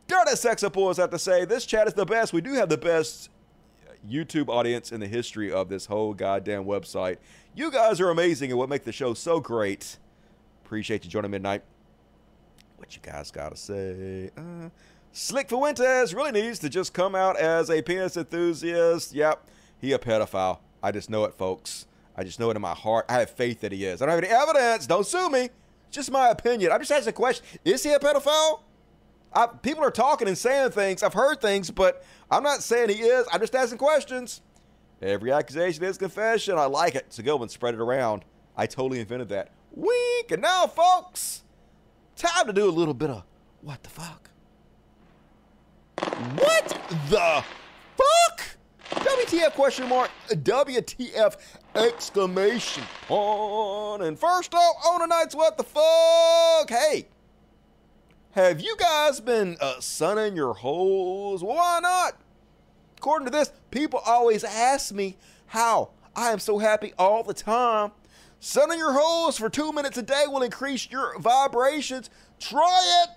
Dirty 0.08 0.32
Sexapools 0.32 0.98
have 0.98 1.12
to 1.12 1.20
say. 1.20 1.46
This 1.46 1.68
chat 1.68 1.86
is 1.86 1.94
the 1.94 2.06
best. 2.06 2.34
We 2.34 2.42
do 2.42 2.54
have 2.54 2.70
the 2.70 2.78
best 2.78 3.30
uh, 3.88 3.94
YouTube 4.10 4.50
audience 4.50 4.92
in 4.92 5.00
the 5.00 5.08
history 5.08 5.52
of 5.52 5.70
this 5.70 5.86
whole 5.86 6.16
goddamn 6.16 6.66
website. 6.66 7.18
You 7.54 7.70
guys 7.70 8.02
are 8.02 8.10
amazing 8.10 8.50
and 8.50 8.58
what 8.58 8.68
make 8.68 8.84
the 8.84 8.92
show 8.92 9.14
so 9.14 9.40
great. 9.40 10.00
Appreciate 10.66 11.04
you 11.04 11.12
joining 11.12 11.30
midnight. 11.30 11.62
You 12.96 13.02
guys 13.02 13.32
gotta 13.32 13.56
say? 13.56 14.30
Uh, 14.38 14.70
Slick 15.14 15.50
Fuentes 15.50 16.14
really 16.14 16.32
needs 16.32 16.60
to 16.60 16.70
just 16.70 16.94
come 16.94 17.16
out 17.16 17.38
as 17.38 17.70
a 17.70 17.82
penis 17.82 18.18
enthusiast. 18.18 19.14
Yep, 19.14 19.48
he 19.80 19.94
a 19.94 20.00
pedophile. 20.00 20.60
I 20.82 20.92
just 20.92 21.10
know 21.10 21.26
it, 21.26 21.34
folks. 21.34 21.86
I 22.16 22.24
just 22.24 22.40
know 22.40 22.50
it 22.50 22.56
in 22.56 22.62
my 22.62 22.74
heart. 22.74 23.06
I 23.10 23.20
have 23.20 23.30
faith 23.30 23.62
that 23.62 23.72
he 23.72 23.86
is. 23.86 24.02
I 24.02 24.06
don't 24.06 24.16
have 24.16 24.24
any 24.24 24.34
evidence. 24.34 24.88
Don't 24.88 25.06
sue 25.06 25.30
me. 25.30 25.50
Just 25.90 26.12
my 26.12 26.30
opinion. 26.30 26.72
I'm 26.72 26.80
just 26.80 26.92
asking 26.92 27.10
a 27.10 27.14
question. 27.14 27.46
Is 27.66 27.84
he 27.84 27.92
a 27.92 28.00
pedophile? 28.00 28.62
I, 29.34 29.48
people 29.48 29.84
are 29.84 29.92
talking 29.92 30.28
and 30.28 30.38
saying 30.38 30.72
things. 30.72 31.04
I've 31.04 31.14
heard 31.14 31.40
things, 31.40 31.72
but 31.72 32.04
I'm 32.30 32.44
not 32.44 32.64
saying 32.64 32.90
he 32.90 32.96
is. 32.96 33.26
I'm 33.32 33.40
just 33.40 33.56
asking 33.56 33.78
questions. 33.78 34.42
Every 35.02 35.32
accusation 35.32 35.84
is 35.84 35.98
confession. 35.98 36.58
I 36.58 36.66
like 36.66 36.96
it. 36.96 37.06
It's 37.08 37.20
a 37.20 37.24
good 37.24 37.38
one. 37.38 37.50
Spread 37.50 37.74
it 37.74 37.80
around. 37.80 38.24
I 38.56 38.66
totally 38.66 39.00
invented 39.00 39.30
that. 39.30 39.50
Week. 39.74 40.32
And 40.32 40.42
now, 40.42 40.68
folks, 40.68 41.44
time 42.22 42.46
to 42.46 42.54
do 42.54 42.70
a 42.70 42.72
little 42.72 42.94
bit 42.94 43.10
of 43.10 43.24
what 43.62 43.82
the 43.84 43.90
fuck? 43.90 44.30
What 46.36 46.68
the 47.10 47.44
fuck? 47.98 48.58
WTF 48.90 49.54
question 49.54 49.90
mark, 49.90 50.12
WTF 50.30 51.36
exclamation 51.76 52.84
point. 53.08 54.04
And 54.04 54.20
first 54.20 54.54
off, 54.54 54.76
on 54.86 55.02
tonight's 55.02 55.36
What 55.36 55.58
the 55.58 55.64
Fuck? 55.64 56.70
Hey, 56.70 57.08
have 58.32 58.62
you 58.62 58.76
guys 58.78 59.20
been 59.20 59.58
uh, 59.60 59.80
sunning 59.80 60.36
your 60.36 60.54
holes? 60.54 61.44
Why 61.44 61.80
not? 61.82 62.20
According 62.98 63.26
to 63.26 63.32
this, 63.32 63.52
people 63.72 64.02
always 64.06 64.44
ask 64.44 64.94
me 64.94 65.18
how 65.48 65.90
I 66.16 66.32
am 66.32 66.40
so 66.40 66.60
happy 66.60 66.94
all 67.00 67.24
the 67.24 67.34
time. 67.34 67.92
Sunning 68.44 68.80
your 68.80 68.94
holes 68.94 69.38
for 69.38 69.52
two 69.52 69.72
minutes 69.72 70.00
a 70.00 70.02
day 70.02 70.24
will 70.26 70.42
increase 70.42 70.90
your 70.90 71.18
vibrations. 71.20 72.10
Try 72.40 73.04
it. 73.04 73.10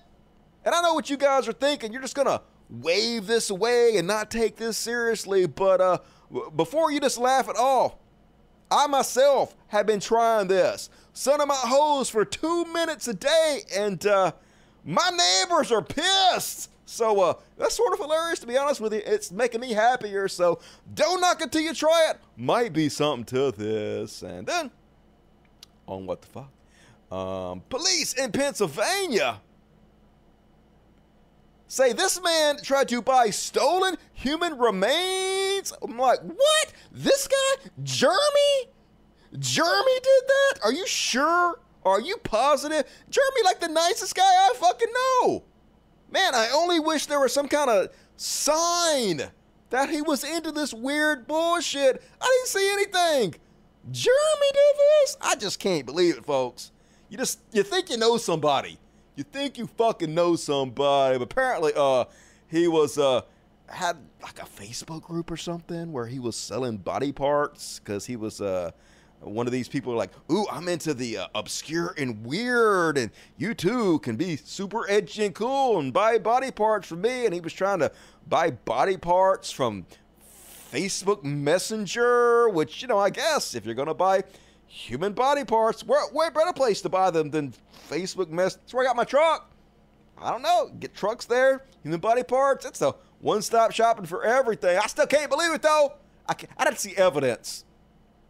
And 0.67 0.75
I 0.75 0.83
know 0.83 0.93
what 0.93 1.09
you 1.09 1.17
guys 1.17 1.49
are 1.49 1.55
thinking. 1.55 1.95
You're 1.95 2.03
just 2.03 2.15
going 2.15 2.29
to 2.29 2.43
wave 2.69 3.27
this 3.27 3.49
away 3.49 3.97
and 3.97 4.07
not 4.07 4.31
take 4.31 4.57
this 4.57 4.77
seriously. 4.77 5.47
But 5.47 5.81
uh, 5.81 5.99
before 6.55 6.93
you 6.93 7.01
just 7.01 7.17
laugh 7.17 7.49
at 7.49 7.57
all, 7.57 8.03
I 8.71 8.87
myself 8.87 9.57
have 9.69 9.87
been 9.87 9.99
trying 9.99 10.49
this. 10.49 10.91
Sunning 11.15 11.49
my 11.49 11.55
hose 11.55 12.11
for 12.11 12.27
two 12.27 12.67
minutes 12.67 13.09
a 13.09 13.15
day, 13.15 13.61
and 13.75 14.05
uh, 14.07 14.33
my 14.85 15.09
neighbors 15.09 15.73
are 15.73 15.81
pissed. 15.81 16.71
So 16.85 17.19
uh, 17.23 17.35
that's 17.57 17.77
sort 17.77 17.95
of 17.95 17.99
hilarious, 17.99 18.41
to 18.41 18.47
be 18.47 18.59
honest 18.59 18.79
with 18.83 18.93
you. 18.93 19.01
It's 19.07 19.33
making 19.33 19.63
me 19.63 19.73
happier. 19.73 20.29
So 20.29 20.61
don't 20.93 21.23
knock 21.23 21.41
it 21.41 21.51
till 21.51 21.63
you 21.63 21.73
try 21.73 22.09
it. 22.11 22.19
Might 22.37 22.75
be 22.75 22.91
something 22.91 23.25
to 23.25 23.53
this. 23.53 24.21
And 24.21 24.47
then, 24.47 24.71
on 25.87 26.07
what 26.07 26.23
the 26.23 26.29
fuck? 26.29 26.51
Um, 27.17 27.63
police 27.69 28.13
in 28.15 28.33
Pennsylvania 28.33 29.41
say 31.69 31.93
this 31.93 32.21
man 32.23 32.57
tried 32.63 32.89
to 32.89 33.03
buy 33.03 33.31
stolen 33.31 33.97
human 34.13 34.59
remains. 34.59 35.73
I'm 35.83 35.99
like, 35.99 36.21
what? 36.21 36.73
This 36.93 37.29
guy, 37.29 37.71
Jeremy? 37.83 38.71
Jeremy 39.39 39.95
did 39.95 40.23
that? 40.29 40.61
Are 40.65 40.73
you 40.73 40.87
sure? 40.87 41.61
Are 41.85 42.01
you 42.01 42.17
positive? 42.19 42.85
Jeremy, 43.11 43.43
like 43.45 43.61
the 43.61 43.69
nicest 43.69 44.15
guy 44.15 44.23
I 44.23 44.53
fucking 44.55 44.89
know. 44.93 45.45
Man, 46.11 46.35
I 46.35 46.51
only 46.55 46.79
wish 46.79 47.07
there 47.07 47.21
was 47.21 47.33
some 47.33 47.49
kind 47.49 47.69
of 47.69 47.89
sign 48.17 49.23
that 49.71 49.91
he 49.91 50.01
was 50.01 50.23
into 50.23 50.53
this 50.53 50.73
weird 50.73 51.27
bullshit. 51.27 52.03
I 52.21 52.25
didn't 52.25 52.49
see 52.49 52.71
anything. 52.73 53.35
Jeremy 53.91 54.51
did 54.53 54.77
this? 54.77 55.17
I 55.21 55.37
just 55.37 55.59
can't 55.59 55.87
believe 55.87 56.17
it, 56.17 56.25
folks. 56.25 56.73
You 57.09 57.19
just 57.19 57.41
you 57.53 57.63
think 57.63 57.91
you 57.91 57.97
know 57.97 58.17
somebody 58.17 58.79
you 59.17 59.25
think 59.25 59.59
you 59.59 59.67
fucking 59.67 60.13
know 60.13 60.37
somebody, 60.37 61.19
but 61.19 61.25
apparently, 61.25 61.73
uh, 61.77 62.05
he 62.49 62.69
was 62.69 62.99
uh 62.99 63.23
had 63.69 63.97
like 64.23 64.41
a 64.41 64.45
Facebook 64.45 65.03
group 65.03 65.31
or 65.31 65.37
something 65.37 65.91
where 65.91 66.07
he 66.07 66.19
was 66.19 66.37
selling 66.37 66.77
body 66.77 67.13
parts 67.13 67.79
because 67.79 68.05
he 68.05 68.15
was 68.15 68.41
uh 68.41 68.71
one 69.21 69.47
of 69.47 69.53
these 69.55 69.69
people 69.69 69.95
like, 69.95 70.11
ooh, 70.31 70.47
I'm 70.53 70.69
into 70.69 70.93
the 70.93 71.17
uh, 71.17 71.27
obscure 71.35 71.95
and 71.97 72.27
weird, 72.27 72.99
and 72.99 73.11
you 73.39 73.55
too 73.55 73.99
can 74.01 74.17
be 74.17 74.37
super 74.37 74.89
edgy 74.91 75.25
and 75.25 75.35
cool 75.35 75.79
and 75.79 75.95
buy 75.95 76.19
body 76.19 76.51
parts 76.51 76.89
from 76.89 77.01
me. 77.01 77.25
And 77.25 77.33
he 77.33 77.41
was 77.41 77.55
trying 77.55 77.79
to 77.79 77.91
buy 78.29 78.51
body 78.51 78.99
parts 78.99 79.51
from 79.51 79.87
Facebook 80.75 81.23
Messenger, 81.23 82.49
which, 82.49 82.83
you 82.83 82.89
know, 82.89 82.99
I 82.99 83.11
guess 83.11 83.55
if 83.55 83.65
you're 83.65 83.77
going 83.77 83.87
to 83.87 83.95
buy 83.95 84.25
human 84.67 85.13
body 85.13 85.45
parts. 85.45 85.85
Where, 85.85 86.05
where 86.09 86.33
better 86.33 86.53
place 86.53 86.83
to 86.83 86.89
buy 86.89 87.13
them 87.13 87.31
than 87.31 87.55
Facebook 87.89 88.29
Mess? 88.29 88.57
That's 88.57 88.75
where 88.75 88.85
I 88.85 88.89
got 88.89 88.97
my 88.97 89.05
truck. 89.05 89.53
I 90.19 90.33
don't 90.33 90.43
know. 90.43 90.73
Get 90.81 90.95
trucks 90.95 91.27
there, 91.27 91.65
human 91.83 92.01
body 92.01 92.25
parts. 92.25 92.67
It's 92.67 92.83
a 92.83 92.95
one-stop 93.21 93.71
shopping 93.71 94.05
for 94.05 94.25
everything. 94.25 94.77
I 94.77 94.87
still 94.89 95.07
can't 95.07 95.31
believe 95.31 95.53
it 95.53 95.63
though. 95.63 95.95
I 96.29 96.35
can't, 96.35 96.53
I 96.59 96.65
didn't 96.65 96.81
see 96.81 96.97
evidence 96.97 97.65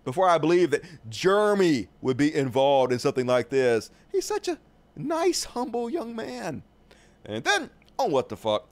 before 0.05 0.29
I 0.29 0.37
believe 0.37 0.71
that 0.73 0.83
Jeremy 1.09 1.89
would 2.03 2.19
be 2.19 2.35
involved 2.35 2.93
in 2.93 2.99
something 2.99 3.27
like 3.27 3.49
this. 3.49 3.91
He's 4.13 4.27
such 4.27 4.49
a 4.49 4.59
nice, 4.97 5.45
humble 5.45 5.89
young 5.89 6.15
man. 6.15 6.63
And 7.25 7.43
then, 7.43 7.71
oh, 7.99 8.07
what 8.07 8.29
the 8.29 8.37
fuck? 8.37 8.69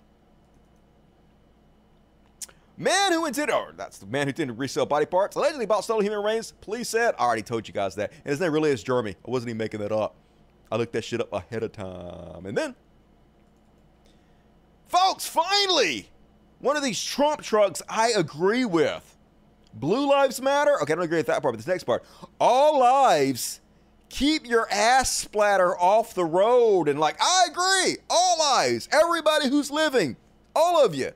Man 2.77 3.13
who 3.13 3.27
intended, 3.27 3.55
or 3.55 3.73
that's 3.77 3.99
the 3.99 4.07
man 4.07 4.27
who 4.27 4.31
intended 4.31 4.55
to 4.55 4.59
resell 4.59 4.87
body 4.87 5.07
parts, 5.07 5.37
allegedly 5.37 5.67
bought 5.67 5.85
stolen 5.85 6.05
human 6.05 6.19
remains. 6.19 6.53
Police 6.61 6.89
said, 6.89 7.15
I 7.19 7.25
already 7.25 7.43
told 7.43 7.69
you 7.69 7.75
guys 7.75 7.95
that. 7.97 8.13
And 8.25 8.31
his 8.31 8.41
name 8.41 8.53
really 8.53 8.71
is 8.71 8.83
Jeremy. 8.83 9.15
I 9.27 9.31
wasn't 9.31 9.51
even 9.51 9.59
making 9.59 9.81
that 9.81 9.93
up. 9.93 10.15
I 10.71 10.77
looked 10.77 10.93
that 10.95 11.05
shit 11.05 11.21
up 11.21 11.33
ahead 11.33 11.63
of 11.63 11.73
time. 11.73 12.47
And 12.47 12.57
then, 12.57 12.75
folks, 14.87 15.27
finally, 15.27 16.09
one 16.61 16.77
of 16.77 16.83
these 16.83 17.03
Trump 17.03 17.43
trucks 17.43 17.83
I 17.89 18.13
agree 18.17 18.65
with. 18.65 19.19
Blue 19.75 20.09
Lives 20.09 20.41
Matter. 20.41 20.81
Okay, 20.83 20.93
I 20.93 20.97
don't 20.97 21.05
agree 21.05 21.19
with 21.19 21.27
that 21.27 21.43
part, 21.43 21.53
but 21.53 21.59
this 21.59 21.67
next 21.67 21.85
part. 21.85 22.05
All 22.41 22.79
lives 22.79 23.61
keep 24.09 24.47
your 24.47 24.71
ass 24.71 25.11
splatter 25.11 25.79
off 25.79 26.15
the 26.15 26.25
road. 26.25 26.89
And 26.89 26.99
like, 26.99 27.17
I 27.21 27.47
agree. 27.51 27.97
All 28.11 28.39
lives, 28.39 28.89
everybody 28.93 29.49
who's 29.49 29.71
living, 29.71 30.17
all 30.55 30.85
of 30.85 30.95
you 30.95 31.13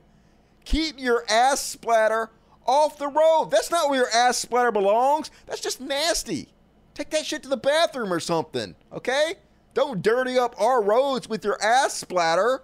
keep 0.67 0.99
your 0.99 1.23
ass 1.29 1.61
splatter 1.61 2.29
off 2.65 2.97
the 2.97 3.07
road. 3.07 3.49
That's 3.49 3.71
not 3.71 3.89
where 3.89 3.99
your 3.99 4.09
ass 4.09 4.37
splatter 4.37 4.71
belongs. 4.71 5.31
That's 5.45 5.61
just 5.61 5.79
nasty. 5.79 6.49
Take 6.93 7.09
that 7.11 7.25
shit 7.25 7.43
to 7.43 7.49
the 7.49 7.57
bathroom 7.57 8.11
or 8.11 8.19
something, 8.19 8.75
okay? 8.91 9.35
Don't 9.73 10.01
dirty 10.01 10.37
up 10.37 10.59
our 10.59 10.81
roads 10.81 11.29
with 11.29 11.45
your 11.45 11.61
ass 11.63 11.93
splatter. 11.93 12.63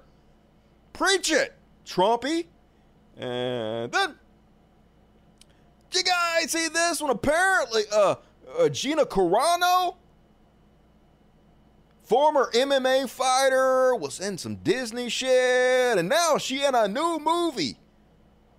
Preach 0.91 1.31
it, 1.31 1.53
Trumpy. 1.85 2.47
And 3.15 3.91
then, 3.91 4.15
you 5.93 6.03
guys 6.03 6.51
see 6.51 6.67
this 6.67 7.01
one? 7.01 7.11
Apparently, 7.11 7.83
uh, 7.93 8.15
uh 8.59 8.69
Gina 8.69 9.05
Carano, 9.05 9.95
former 12.03 12.49
MMA 12.53 13.07
fighter, 13.07 13.95
was 13.95 14.19
in 14.19 14.37
some 14.37 14.55
Disney 14.55 15.07
shit, 15.07 15.97
and 15.97 16.09
now 16.09 16.37
she 16.37 16.65
in 16.65 16.75
a 16.75 16.87
new 16.87 17.19
movie 17.19 17.77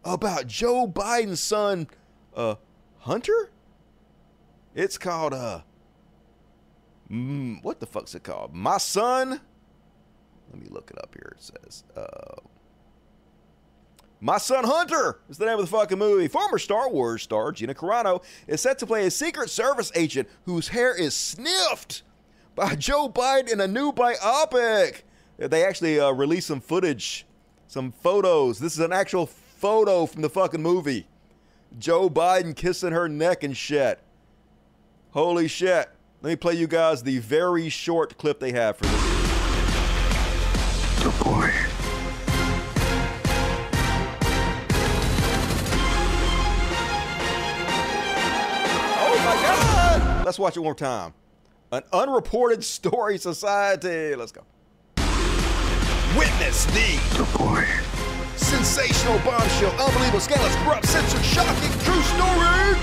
about 0.05 0.47
Joe 0.47 0.87
Biden's 0.87 1.41
son, 1.41 1.89
uh, 2.37 2.57
Hunter. 2.99 3.51
It's 4.75 4.99
called 4.99 5.35
uh, 5.35 5.61
mm, 7.11 7.63
what 7.63 7.81
the 7.81 7.87
fuck's 7.87 8.15
it 8.15 8.25
called? 8.25 8.55
My 8.55 8.79
son. 8.79 9.41
Let 10.53 10.63
me 10.63 10.69
look 10.71 10.91
it 10.91 10.99
up 10.99 11.15
here. 11.15 11.37
It 11.37 11.43
says, 11.43 11.85
uh, 11.97 12.41
My 14.21 14.39
Son 14.39 14.65
Hunter 14.65 15.19
is 15.29 15.37
the 15.37 15.47
name 15.47 15.59
of 15.59 15.69
the 15.69 15.77
fucking 15.77 15.99
movie. 15.99 16.29
Former 16.29 16.59
Star 16.59 16.89
Wars 16.89 17.23
star 17.23 17.51
Gina 17.51 17.75
Carano 17.75 18.23
is 18.47 18.61
set 18.61 18.79
to 18.79 18.87
play 18.87 19.07
a 19.07 19.11
Secret 19.11 19.51
Service 19.51 19.91
agent 19.97 20.29
whose 20.45 20.69
hair 20.69 20.95
is 20.95 21.13
sniffed 21.13 22.03
by 22.55 22.77
Joe 22.77 23.09
Biden 23.09 23.53
in 23.53 23.61
a 23.61 23.67
new 23.67 23.93
biopic. 23.93 25.03
They 25.39 25.65
actually 25.65 25.99
uh, 25.99 26.13
released 26.13 26.47
some 26.47 26.61
footage, 26.61 27.27
some 27.67 27.91
photos. 27.91 28.61
This 28.61 28.75
is 28.75 28.79
an 28.79 28.93
actual 28.93 29.27
photo 29.65 30.05
from 30.05 30.21
the 30.21 30.29
fucking 30.29 30.61
movie. 30.61 31.07
Joe 31.79 32.11
Biden 32.11 32.55
kissing 32.55 32.93
her 32.93 33.09
neck 33.09 33.43
and 33.43 33.57
shit. 33.57 33.99
Holy 35.13 35.49
shit. 35.49 35.89
Let 36.21 36.29
me 36.29 36.37
play 36.37 36.53
you 36.53 36.67
guys 36.67 37.03
the 37.03 37.17
very 37.21 37.71
short 37.71 38.19
clip 38.19 38.41
they 38.41 38.53
have 38.53 38.77
for 38.77 38.85
this. 38.85 38.93
Report. 41.03 41.55
Oh 49.01 49.17
my 49.25 49.35
God! 49.43 50.27
Let's 50.27 50.39
watch 50.39 50.59
it 50.59 50.61
one 50.61 50.67
more 50.67 50.75
time. 50.75 51.15
An 51.73 51.85
unreported 51.91 52.63
story 52.63 53.17
society. 53.17 54.15
Let's 54.15 54.31
go. 54.31 54.43
Witness 56.19 56.67
the 56.67 57.19
report. 57.19 57.84
Sensational 58.37 59.19
bombshell, 59.21 59.71
unbelievable, 59.81 60.21
scandalous, 60.21 60.55
corrupt, 60.57 60.87
censored, 60.87 61.25
shocking, 61.25 61.71
true 61.81 62.03
story. 62.03 62.79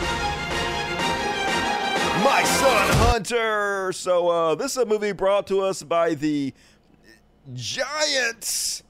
My 2.23 2.43
Son 2.43 2.87
Hunter. 2.97 3.91
So 3.93 4.29
uh, 4.29 4.55
this 4.55 4.71
is 4.71 4.77
a 4.77 4.85
movie 4.85 5.11
brought 5.11 5.47
to 5.47 5.61
us 5.61 5.81
by 5.81 6.13
the 6.13 6.53
giant 7.53 8.83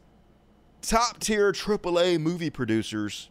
top 0.82 1.20
tier 1.20 1.54
AAA 1.54 2.20
movie 2.20 2.50
producers 2.50 3.30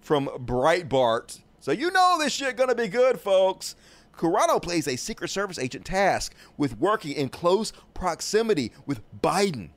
from 0.00 0.26
Breitbart. 0.38 1.40
So 1.60 1.72
you 1.72 1.90
know 1.90 2.16
this 2.18 2.32
shit 2.32 2.56
gonna 2.56 2.74
be 2.74 2.88
good, 2.88 3.20
folks. 3.20 3.76
Carano 4.16 4.62
plays 4.62 4.88
a 4.88 4.96
Secret 4.96 5.28
Service 5.28 5.58
agent 5.58 5.84
tasked 5.84 6.34
with 6.56 6.78
working 6.78 7.12
in 7.12 7.28
close 7.28 7.72
proximity 7.92 8.72
with 8.86 9.02
Biden. 9.20 9.70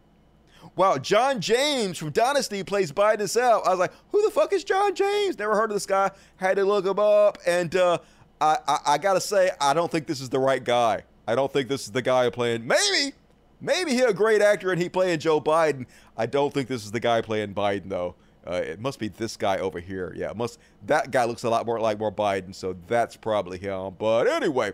While 0.76 1.00
John 1.00 1.42
James 1.42 1.98
from 1.98 2.12
Dynasty 2.12 2.64
plays 2.64 2.92
Biden 2.92 3.20
himself. 3.20 3.66
I 3.66 3.70
was 3.72 3.80
like, 3.80 3.94
who 4.12 4.22
the 4.24 4.32
fuck 4.32 4.54
is 4.54 4.64
John 4.64 4.96
James? 4.96 5.38
Never 5.38 5.56
heard 5.56 5.72
of 5.72 5.76
this 5.76 5.86
guy. 5.86 6.12
Had 6.38 6.58
to 6.58 6.66
look 6.66 6.86
him 6.86 7.00
up. 7.00 7.38
And 7.46 7.76
uh, 7.76 7.98
I, 8.40 8.58
I, 8.68 8.78
I 8.88 8.98
gotta 8.98 9.22
say, 9.22 9.52
I 9.60 9.74
don't 9.74 9.92
think 9.92 10.08
this 10.08 10.22
is 10.22 10.30
the 10.30 10.40
right 10.40 10.64
guy. 10.64 11.04
I 11.28 11.36
don't 11.36 11.52
think 11.52 11.70
this 11.70 11.84
is 11.84 11.92
the 11.92 12.02
guy 12.02 12.30
playing. 12.30 12.66
Maybe, 12.66 13.14
maybe 13.62 13.92
he 13.92 14.02
a 14.02 14.14
great 14.14 14.42
actor 14.42 14.72
and 14.72 14.82
he 14.82 14.90
playing 14.90 15.20
Joe 15.20 15.40
Biden. 15.40 15.86
I 16.18 16.26
don't 16.26 16.54
think 16.54 16.68
this 16.68 16.86
is 16.86 16.92
the 16.92 17.00
guy 17.00 17.22
playing 17.22 17.54
Biden 17.54 17.90
though. 17.90 18.16
Uh, 18.48 18.54
it 18.54 18.80
must 18.80 19.00
be 19.00 19.10
this 19.10 19.38
guy 19.38 19.58
over 19.58 19.80
here. 19.80 20.14
Yeah, 20.16 20.32
must 20.34 20.60
that 20.88 21.12
guy 21.12 21.26
looks 21.26 21.44
a 21.44 21.50
lot 21.50 21.66
more 21.66 21.80
like 21.80 22.00
more 22.00 22.12
Biden, 22.12 22.56
so 22.56 22.76
that's 22.88 23.16
probably 23.16 23.60
him. 23.60 23.96
But 24.00 24.28
anyway, 24.28 24.72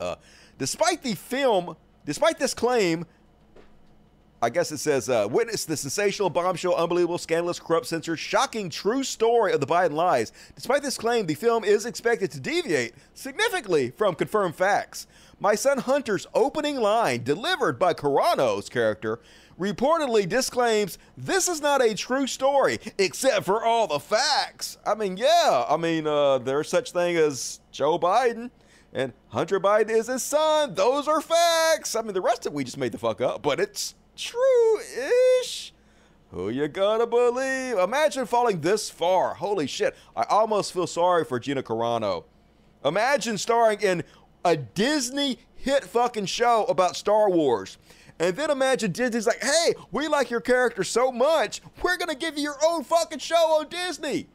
uh, 0.00 0.16
despite 0.58 1.02
the 1.02 1.14
film, 1.14 1.76
despite 2.04 2.38
this 2.38 2.52
claim, 2.52 3.06
I 4.44 4.50
guess 4.50 4.72
it 4.72 4.78
says, 4.78 5.08
uh, 5.08 5.28
witness 5.30 5.64
the 5.64 5.76
sensational, 5.76 6.28
bombshell, 6.28 6.74
unbelievable, 6.74 7.16
scandalous, 7.16 7.60
corrupt, 7.60 7.86
censored, 7.86 8.18
shocking, 8.18 8.70
true 8.70 9.04
story 9.04 9.52
of 9.52 9.60
the 9.60 9.68
Biden 9.68 9.92
lies. 9.92 10.32
Despite 10.56 10.82
this 10.82 10.98
claim, 10.98 11.26
the 11.26 11.34
film 11.34 11.62
is 11.62 11.86
expected 11.86 12.32
to 12.32 12.40
deviate 12.40 12.94
significantly 13.14 13.90
from 13.90 14.16
confirmed 14.16 14.56
facts. 14.56 15.06
My 15.38 15.54
son 15.54 15.78
Hunter's 15.78 16.26
opening 16.34 16.74
line, 16.80 17.22
delivered 17.22 17.78
by 17.78 17.94
Carano's 17.94 18.68
character, 18.68 19.20
reportedly 19.60 20.28
disclaims 20.28 20.98
this 21.16 21.46
is 21.46 21.60
not 21.60 21.80
a 21.80 21.94
true 21.94 22.26
story, 22.26 22.80
except 22.98 23.44
for 23.44 23.64
all 23.64 23.86
the 23.86 24.00
facts. 24.00 24.76
I 24.84 24.96
mean, 24.96 25.18
yeah, 25.18 25.66
I 25.68 25.76
mean, 25.76 26.08
uh, 26.08 26.38
there's 26.38 26.68
such 26.68 26.90
thing 26.90 27.16
as 27.16 27.60
Joe 27.70 27.96
Biden 27.96 28.50
and 28.92 29.12
Hunter 29.28 29.60
Biden 29.60 29.90
is 29.90 30.08
his 30.08 30.24
son. 30.24 30.74
Those 30.74 31.06
are 31.06 31.20
facts. 31.20 31.94
I 31.94 32.02
mean, 32.02 32.12
the 32.12 32.20
rest 32.20 32.44
of 32.44 32.52
it 32.52 32.56
we 32.56 32.64
just 32.64 32.76
made 32.76 32.90
the 32.90 32.98
fuck 32.98 33.20
up, 33.20 33.40
but 33.40 33.60
it's 33.60 33.94
true-ish. 34.16 35.72
Who 36.30 36.48
you 36.48 36.66
gonna 36.68 37.06
believe? 37.06 37.78
Imagine 37.78 38.24
falling 38.24 38.62
this 38.62 38.88
far. 38.88 39.34
Holy 39.34 39.66
shit. 39.66 39.94
I 40.16 40.24
almost 40.30 40.72
feel 40.72 40.86
sorry 40.86 41.24
for 41.24 41.38
Gina 41.38 41.62
Carano. 41.62 42.24
Imagine 42.84 43.36
starring 43.36 43.80
in 43.80 44.02
a 44.44 44.56
Disney 44.56 45.38
hit 45.54 45.84
fucking 45.84 46.26
show 46.26 46.64
about 46.64 46.96
Star 46.96 47.30
Wars. 47.30 47.76
And 48.18 48.34
then 48.34 48.50
imagine 48.50 48.92
Disney's 48.92 49.26
like, 49.26 49.42
hey, 49.42 49.74
we 49.90 50.08
like 50.08 50.30
your 50.30 50.40
character 50.40 50.84
so 50.84 51.12
much, 51.12 51.60
we're 51.82 51.96
gonna 51.96 52.14
give 52.14 52.36
you 52.36 52.44
your 52.44 52.58
own 52.64 52.82
fucking 52.84 53.18
show 53.18 53.34
on 53.34 53.68
Disney. 53.68 54.26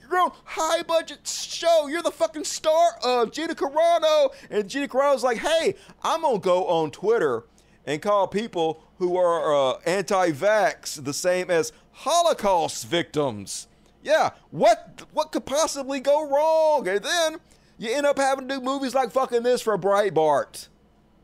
Your 0.00 0.20
own 0.20 0.30
high 0.44 0.82
budget 0.82 1.26
show. 1.26 1.88
You're 1.88 2.02
the 2.02 2.10
fucking 2.10 2.44
star 2.44 2.92
of 3.02 3.32
Gina 3.32 3.54
Carano. 3.54 4.30
And 4.50 4.68
Gina 4.68 4.88
Carano's 4.88 5.24
like, 5.24 5.38
hey, 5.38 5.74
I'm 6.02 6.22
gonna 6.22 6.38
go 6.38 6.66
on 6.66 6.90
Twitter 6.90 7.44
and 7.86 8.00
call 8.00 8.26
people 8.26 8.82
who 8.98 9.16
are 9.16 9.54
uh, 9.54 9.78
anti-vax 9.86 11.02
the 11.04 11.12
same 11.12 11.50
as 11.50 11.72
Holocaust 11.92 12.86
victims. 12.86 13.68
Yeah, 14.02 14.30
what 14.50 15.02
what 15.12 15.32
could 15.32 15.46
possibly 15.46 16.00
go 16.00 16.28
wrong? 16.28 16.86
And 16.86 17.02
then 17.02 17.36
you 17.78 17.90
end 17.90 18.06
up 18.06 18.18
having 18.18 18.48
to 18.48 18.56
do 18.56 18.60
movies 18.60 18.94
like 18.94 19.10
fucking 19.10 19.42
this 19.42 19.62
for 19.62 19.78
Breitbart. 19.78 20.68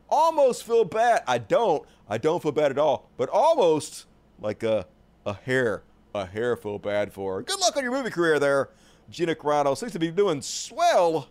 Almost 0.09 0.65
feel 0.65 0.85
bad. 0.85 1.23
I 1.27 1.39
don't. 1.39 1.87
I 2.09 2.19
don't 2.19 2.43
feel 2.43 2.53
bad 2.53 2.71
at 2.71 2.79
all. 2.79 3.11
But 3.17 3.29
almost 3.29 4.07
like 4.41 4.63
a 4.63 4.87
a 5.27 5.35
hair, 5.35 5.83
a 6.15 6.27
hair 6.27 6.57
feel 6.57 6.79
bad 6.79 7.13
for. 7.13 7.43
Good 7.43 7.61
luck 7.61 7.77
on 7.77 7.83
your 7.83 7.93
movie 7.93 8.11
career 8.11 8.39
there, 8.39 8.71
Gina 9.11 9.35
Carano. 9.35 9.77
Seems 9.77 9.93
to 9.93 9.99
be 9.99 10.11
doing 10.11 10.41
swell. 10.41 11.29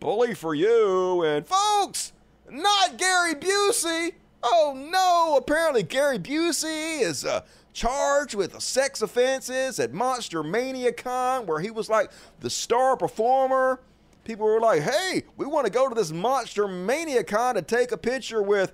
Bully 0.00 0.34
for 0.34 0.54
you. 0.54 1.22
And 1.24 1.46
folks, 1.46 2.12
not 2.50 2.96
Gary 2.98 3.34
Busey. 3.34 4.14
Oh 4.42 4.74
no, 4.76 5.36
apparently 5.36 5.82
Gary 5.82 6.18
Busey 6.18 7.00
is 7.00 7.24
uh, 7.24 7.42
charged 7.72 8.34
with 8.34 8.60
sex 8.60 9.02
offenses 9.02 9.80
at 9.80 9.92
Monster 9.92 10.42
Mania 10.42 10.92
Con, 10.92 11.46
where 11.46 11.60
he 11.60 11.70
was 11.70 11.88
like 11.88 12.10
the 12.40 12.50
star 12.50 12.96
performer. 12.96 13.80
People 14.24 14.46
were 14.46 14.60
like, 14.60 14.82
hey, 14.82 15.24
we 15.36 15.44
want 15.44 15.66
to 15.66 15.72
go 15.72 15.88
to 15.88 15.94
this 15.94 16.12
Monster 16.12 16.66
Mania 16.66 17.22
Con 17.24 17.56
to 17.56 17.62
take 17.62 17.92
a 17.92 17.98
picture 17.98 18.42
with 18.42 18.72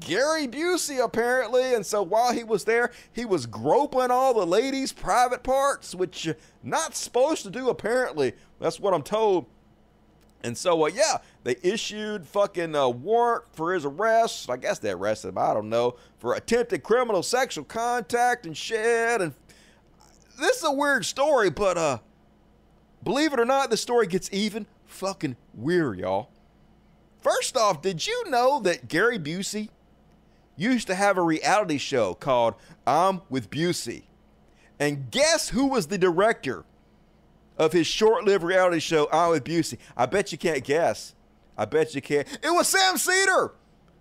Gary 0.00 0.46
Busey, 0.46 1.04
apparently. 1.04 1.74
And 1.74 1.84
so 1.84 2.02
while 2.02 2.32
he 2.32 2.44
was 2.44 2.64
there, 2.64 2.92
he 3.12 3.24
was 3.24 3.46
groping 3.46 4.10
all 4.10 4.34
the 4.34 4.46
ladies' 4.46 4.92
private 4.92 5.42
parts, 5.42 5.94
which 5.94 6.24
you're 6.24 6.36
not 6.62 6.94
supposed 6.94 7.42
to 7.42 7.50
do, 7.50 7.68
apparently. 7.68 8.34
That's 8.60 8.78
what 8.78 8.94
I'm 8.94 9.02
told. 9.02 9.46
And 10.44 10.56
so, 10.56 10.84
uh, 10.84 10.88
yeah, 10.88 11.18
they 11.44 11.56
issued 11.62 12.26
fucking 12.26 12.74
uh, 12.74 12.88
warrant 12.88 13.44
for 13.52 13.74
his 13.74 13.84
arrest. 13.84 14.48
I 14.48 14.56
guess 14.56 14.78
they 14.78 14.90
arrested 14.90 15.28
him. 15.28 15.38
I 15.38 15.52
don't 15.54 15.68
know 15.68 15.96
for 16.18 16.34
attempted 16.34 16.82
criminal 16.82 17.22
sexual 17.22 17.64
contact 17.64 18.46
and 18.46 18.56
shit. 18.56 19.20
And 19.20 19.34
this 20.38 20.58
is 20.58 20.64
a 20.64 20.72
weird 20.72 21.04
story, 21.04 21.50
but 21.50 21.76
uh, 21.76 21.98
believe 23.02 23.32
it 23.32 23.40
or 23.40 23.44
not, 23.44 23.70
the 23.70 23.76
story 23.76 24.06
gets 24.06 24.28
even 24.32 24.66
fucking 24.86 25.36
weird, 25.54 25.98
y'all. 25.98 26.30
First 27.20 27.56
off, 27.56 27.82
did 27.82 28.06
you 28.06 28.24
know 28.28 28.60
that 28.60 28.88
Gary 28.88 29.18
Busey 29.18 29.68
used 30.56 30.86
to 30.88 30.94
have 30.94 31.16
a 31.16 31.22
reality 31.22 31.78
show 31.78 32.14
called 32.14 32.54
I'm 32.86 33.22
with 33.28 33.50
Busey? 33.50 34.04
And 34.78 35.10
guess 35.10 35.50
who 35.50 35.66
was 35.66 35.86
the 35.88 35.98
director 35.98 36.64
of 37.56 37.72
his 37.72 37.86
short-lived 37.86 38.42
reality 38.42 38.80
show 38.80 39.08
I'm 39.12 39.30
with 39.30 39.44
Busey? 39.44 39.78
I 39.96 40.06
bet 40.06 40.32
you 40.32 40.38
can't 40.38 40.64
guess. 40.64 41.14
I 41.62 41.64
bet 41.64 41.94
you 41.94 42.02
can't. 42.02 42.26
It 42.42 42.50
was 42.50 42.66
Sam 42.66 42.98
Seder. 42.98 43.52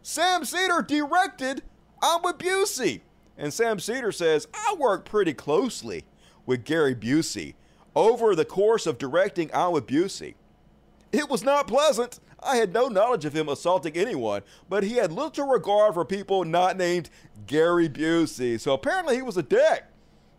Sam 0.02 0.44
Seder 0.46 0.82
directed 0.82 1.62
I'm 2.02 2.24
with 2.24 2.40
Busey. 2.40 3.02
And 3.38 3.54
Sam 3.54 3.80
Seder 3.80 4.12
says, 4.12 4.48
I 4.52 4.76
worked 4.80 5.08
pretty 5.08 5.36
closely 5.36 6.06
with 6.48 6.66
Gary 6.66 6.96
Busey 6.96 7.54
over 7.96 8.36
the 8.36 8.46
course 8.46 8.88
of 8.88 8.98
directing 8.98 9.52
I'm 9.54 9.74
with 9.74 9.86
Busey. 9.86 10.34
It 11.12 11.30
was 11.30 11.44
not 11.44 11.68
pleasant. 11.68 12.20
I 12.42 12.56
had 12.56 12.74
no 12.74 12.88
knowledge 12.88 13.26
of 13.26 13.36
him 13.36 13.48
assaulting 13.48 13.96
anyone, 13.96 14.42
but 14.68 14.84
he 14.84 14.96
had 14.96 15.12
little 15.12 15.48
regard 15.48 15.94
for 15.94 16.04
people 16.04 16.44
not 16.44 16.78
named 16.78 17.12
Gary 17.46 17.88
Busey. 17.88 18.60
So 18.60 18.74
apparently 18.74 19.18
he 19.18 19.22
was 19.22 19.38
a 19.38 19.44
dick. 19.44 19.84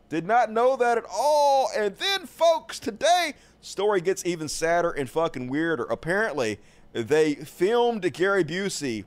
Did 0.09 0.27
not 0.27 0.51
know 0.51 0.75
that 0.77 0.99
at 0.99 1.05
all. 1.09 1.69
And 1.77 1.97
then, 1.97 2.27
folks, 2.27 2.81
today, 2.81 3.35
story 3.61 4.01
gets 4.01 4.27
even 4.27 4.49
sadder 4.49 4.91
and 4.91 5.09
fucking 5.09 5.47
weirder. 5.47 5.85
Apparently, 5.85 6.59
they 6.93 7.35
filmed 7.35 8.11
Gary 8.13 8.45
Busey 8.45 9.05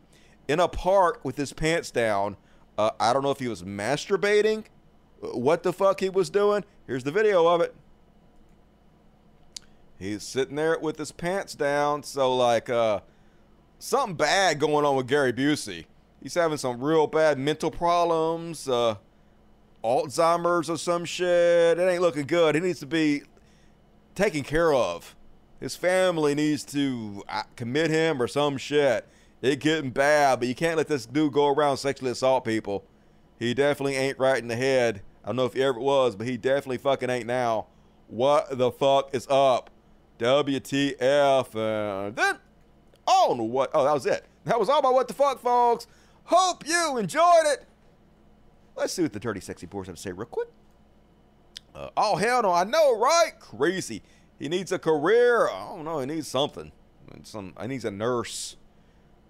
in 0.47 0.59
a 0.59 0.67
park 0.67 1.23
with 1.23 1.37
his 1.37 1.53
pants 1.53 1.91
down. 1.91 2.37
Uh, 2.77 2.91
I 2.99 3.13
don't 3.13 3.23
know 3.23 3.31
if 3.31 3.39
he 3.39 3.47
was 3.47 3.63
masturbating, 3.63 4.65
what 5.19 5.63
the 5.63 5.71
fuck 5.71 5.99
he 5.99 6.09
was 6.09 6.29
doing. 6.29 6.63
Here's 6.87 7.03
the 7.03 7.11
video 7.11 7.47
of 7.47 7.61
it. 7.61 7.75
He's 9.97 10.23
sitting 10.23 10.55
there 10.55 10.77
with 10.77 10.97
his 10.97 11.11
pants 11.11 11.55
down. 11.55 12.03
So, 12.03 12.35
like, 12.35 12.69
uh, 12.69 12.99
something 13.79 14.15
bad 14.15 14.59
going 14.59 14.85
on 14.85 14.95
with 14.95 15.07
Gary 15.07 15.31
Busey. 15.31 15.85
He's 16.21 16.33
having 16.33 16.57
some 16.57 16.83
real 16.83 17.07
bad 17.07 17.37
mental 17.37 17.71
problems, 17.71 18.67
uh, 18.67 18.95
Alzheimer's 19.83 20.69
or 20.69 20.77
some 20.77 21.05
shit. 21.05 21.79
It 21.79 21.79
ain't 21.79 22.01
looking 22.01 22.25
good. 22.25 22.55
He 22.55 22.61
needs 22.61 22.79
to 22.79 22.87
be 22.87 23.21
taken 24.15 24.43
care 24.43 24.73
of. 24.73 25.14
His 25.65 25.75
family 25.75 26.35
needs 26.35 26.63
to 26.65 27.23
uh, 27.27 27.41
commit 27.55 27.89
him 27.89 28.21
or 28.21 28.27
some 28.27 28.55
shit. 28.55 29.09
It 29.41 29.59
getting 29.59 29.89
bad, 29.89 30.37
but 30.37 30.47
you 30.47 30.53
can't 30.53 30.77
let 30.77 30.87
this 30.87 31.07
dude 31.07 31.33
go 31.33 31.47
around 31.47 31.77
sexually 31.77 32.11
assault 32.11 32.45
people. 32.45 32.85
He 33.39 33.55
definitely 33.55 33.95
ain't 33.95 34.19
right 34.19 34.37
in 34.37 34.47
the 34.47 34.55
head. 34.55 35.01
I 35.23 35.29
don't 35.29 35.37
know 35.37 35.45
if 35.45 35.55
he 35.55 35.63
ever 35.63 35.79
was, 35.79 36.15
but 36.15 36.27
he 36.27 36.37
definitely 36.37 36.77
fucking 36.77 37.09
ain't 37.09 37.25
now. 37.25 37.65
What 38.05 38.55
the 38.55 38.71
fuck 38.71 39.09
is 39.15 39.25
up? 39.27 39.71
WTF. 40.19 41.55
And 41.55 42.15
then, 42.15 42.37
oh, 43.07 43.33
no, 43.35 43.43
what? 43.45 43.71
Oh, 43.73 43.85
that 43.85 43.93
was 43.95 44.05
it. 44.05 44.23
That 44.43 44.59
was 44.59 44.69
all 44.69 44.77
about 44.77 44.93
what 44.93 45.07
the 45.07 45.15
fuck, 45.15 45.41
folks. 45.41 45.87
Hope 46.25 46.63
you 46.67 46.99
enjoyed 46.99 47.45
it. 47.45 47.65
Let's 48.75 48.93
see 48.93 49.01
what 49.01 49.13
the 49.13 49.19
dirty, 49.19 49.39
sexy 49.39 49.65
boys 49.65 49.87
have 49.87 49.95
to 49.95 50.01
say 50.03 50.11
real 50.11 50.27
quick. 50.27 50.49
Uh, 51.73 51.89
oh, 51.97 52.17
hell 52.17 52.43
no. 52.43 52.53
I 52.53 52.65
know, 52.65 52.99
right? 52.99 53.31
Crazy. 53.39 54.03
He 54.39 54.49
needs 54.49 54.71
a 54.71 54.79
career. 54.79 55.47
I 55.47 55.67
don't 55.69 55.85
know. 55.85 55.99
He 55.99 56.05
needs 56.05 56.27
something. 56.27 56.71
Some. 57.23 57.53
I 57.55 57.67
needs 57.67 57.85
a 57.85 57.91
nurse. 57.91 58.57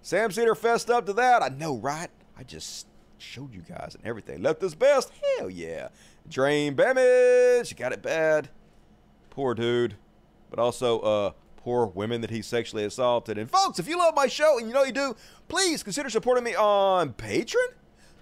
Sam 0.02 0.32
Seder 0.32 0.56
fessed 0.56 0.90
up 0.90 1.06
to 1.06 1.14
that. 1.14 1.44
I 1.44 1.50
know, 1.50 1.78
right? 1.78 2.10
I 2.38 2.44
just 2.44 2.88
showed 3.18 3.54
you 3.54 3.62
guys 3.62 3.96
and 3.96 4.06
everything. 4.06 4.42
Left 4.42 4.62
his 4.62 4.76
best. 4.76 5.12
Hell 5.38 5.50
yeah. 5.50 5.90
Drain 6.28 6.76
damage. 6.76 7.76
Got 7.76 7.94
it 7.94 8.02
bad. 8.02 8.50
Poor 9.30 9.54
dude. 9.54 9.96
But 10.50 10.60
also, 10.60 11.00
uh, 11.02 11.32
poor 11.58 11.88
women 11.88 12.22
that 12.22 12.30
he 12.30 12.42
sexually 12.42 12.86
assaulted. 12.86 13.38
And 13.38 13.50
folks, 13.50 13.80
if 13.80 13.88
you 13.88 13.98
love 13.98 14.16
my 14.16 14.28
show 14.28 14.58
and 14.58 14.68
you 14.68 14.74
know 14.74 14.84
you 14.84 14.92
do, 14.92 15.16
please 15.48 15.84
consider 15.84 16.10
supporting 16.10 16.44
me 16.44 16.56
on 16.56 17.14
Patreon. 17.14 17.56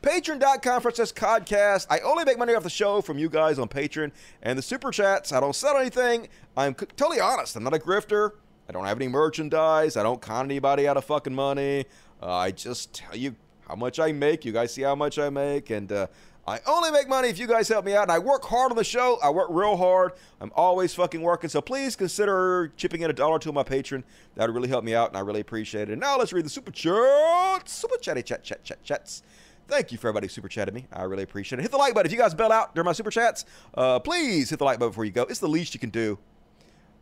Patreon.com 0.04 0.82
for 0.82 0.92
this 0.92 1.14
podcast. 1.14 1.88
I 1.90 2.00
only 2.00 2.26
make 2.26 2.38
money 2.38 2.54
off 2.54 2.64
the 2.64 2.70
show 2.70 3.00
from 3.00 3.18
you 3.18 3.30
guys 3.30 3.58
on 3.58 3.70
Patreon 3.70 4.12
and 4.42 4.60
the 4.60 4.62
super 4.62 4.92
chats. 4.92 5.32
I 5.32 5.40
don't 5.40 5.56
sell 5.56 5.78
anything. 5.78 6.28
I'm 6.58 6.74
totally 6.76 7.22
honest. 7.22 7.56
I'm 7.56 7.64
not 7.64 7.74
a 7.74 7.80
grifter. 7.80 8.32
I 8.68 8.74
don't 8.74 8.84
have 8.84 8.98
any 8.98 9.08
merchandise. 9.08 9.96
I 9.96 10.04
don't 10.04 10.22
con 10.22 10.44
anybody 10.46 10.90
out 10.90 10.98
of 10.98 11.06
fucking 11.06 11.34
money. 11.34 11.86
Uh, 12.22 12.34
I 12.34 12.52
just 12.52 12.94
tell 12.94 13.16
you 13.16 13.38
how 13.66 13.76
much 13.76 13.98
I 13.98 14.12
make. 14.12 14.44
You 14.44 14.52
guys 14.52 14.74
see 14.74 14.82
how 14.82 14.94
much 14.94 15.18
I 15.20 15.30
make. 15.30 15.70
And 15.70 15.90
uh, 15.90 16.08
I 16.46 16.60
only 16.68 16.92
make 16.92 17.08
money 17.08 17.30
if 17.30 17.40
you 17.40 17.48
guys 17.48 17.70
help 17.70 17.86
me 17.86 17.96
out. 17.96 18.04
And 18.04 18.12
I 18.12 18.20
work 18.20 18.44
hard 18.44 18.72
on 18.72 18.78
the 18.78 18.84
show. 18.84 19.20
I 19.24 19.30
work 19.30 19.48
real 19.52 19.78
hard. 19.78 20.12
I'm 20.42 20.52
always 20.54 20.94
fucking 20.94 21.22
working. 21.22 21.50
So 21.50 21.62
please 21.62 21.96
consider 21.96 22.74
chipping 22.76 23.04
in 23.04 23.10
a 23.10 23.14
dollar 23.14 23.40
to 23.40 23.54
my 23.54 23.64
patron. 23.64 24.04
That 24.36 24.50
would 24.50 24.56
really 24.56 24.68
help 24.68 24.84
me 24.84 24.96
out. 24.96 25.08
And 25.08 25.18
I 25.18 25.22
really 25.22 25.40
appreciate 25.40 25.84
it. 25.84 25.94
And 25.94 26.02
now 26.02 26.18
let's 26.18 26.34
read 26.34 26.44
the 26.44 26.50
super 26.50 26.72
chats. 26.72 27.72
Super 27.72 27.96
chatty 28.02 28.22
chat 28.22 28.44
chat 28.44 28.66
chat 28.66 28.84
chats. 28.84 29.24
Thank 29.68 29.92
you 29.92 29.98
for 29.98 30.08
everybody 30.08 30.28
who 30.28 30.30
super 30.30 30.48
chatted 30.48 30.74
me. 30.74 30.86
I 30.92 31.04
really 31.04 31.24
appreciate 31.24 31.60
it. 31.60 31.62
Hit 31.62 31.72
the 31.72 31.78
like 31.78 31.94
button. 31.94 32.06
If 32.06 32.12
you 32.12 32.18
guys 32.18 32.34
bail 32.34 32.52
out 32.52 32.76
during 32.76 32.86
my 32.86 32.92
super 32.92 33.10
chats, 33.10 33.46
uh, 33.76 34.00
please 34.00 34.50
hit 34.50 34.60
the 34.60 34.66
like 34.66 34.80
button 34.80 34.92
before 34.92 35.06
you 35.06 35.12
go. 35.12 35.24
It's 35.24 35.40
the 35.40 35.48
least 35.48 35.74
you 35.74 35.80
can 35.80 35.90
do. 35.90 36.18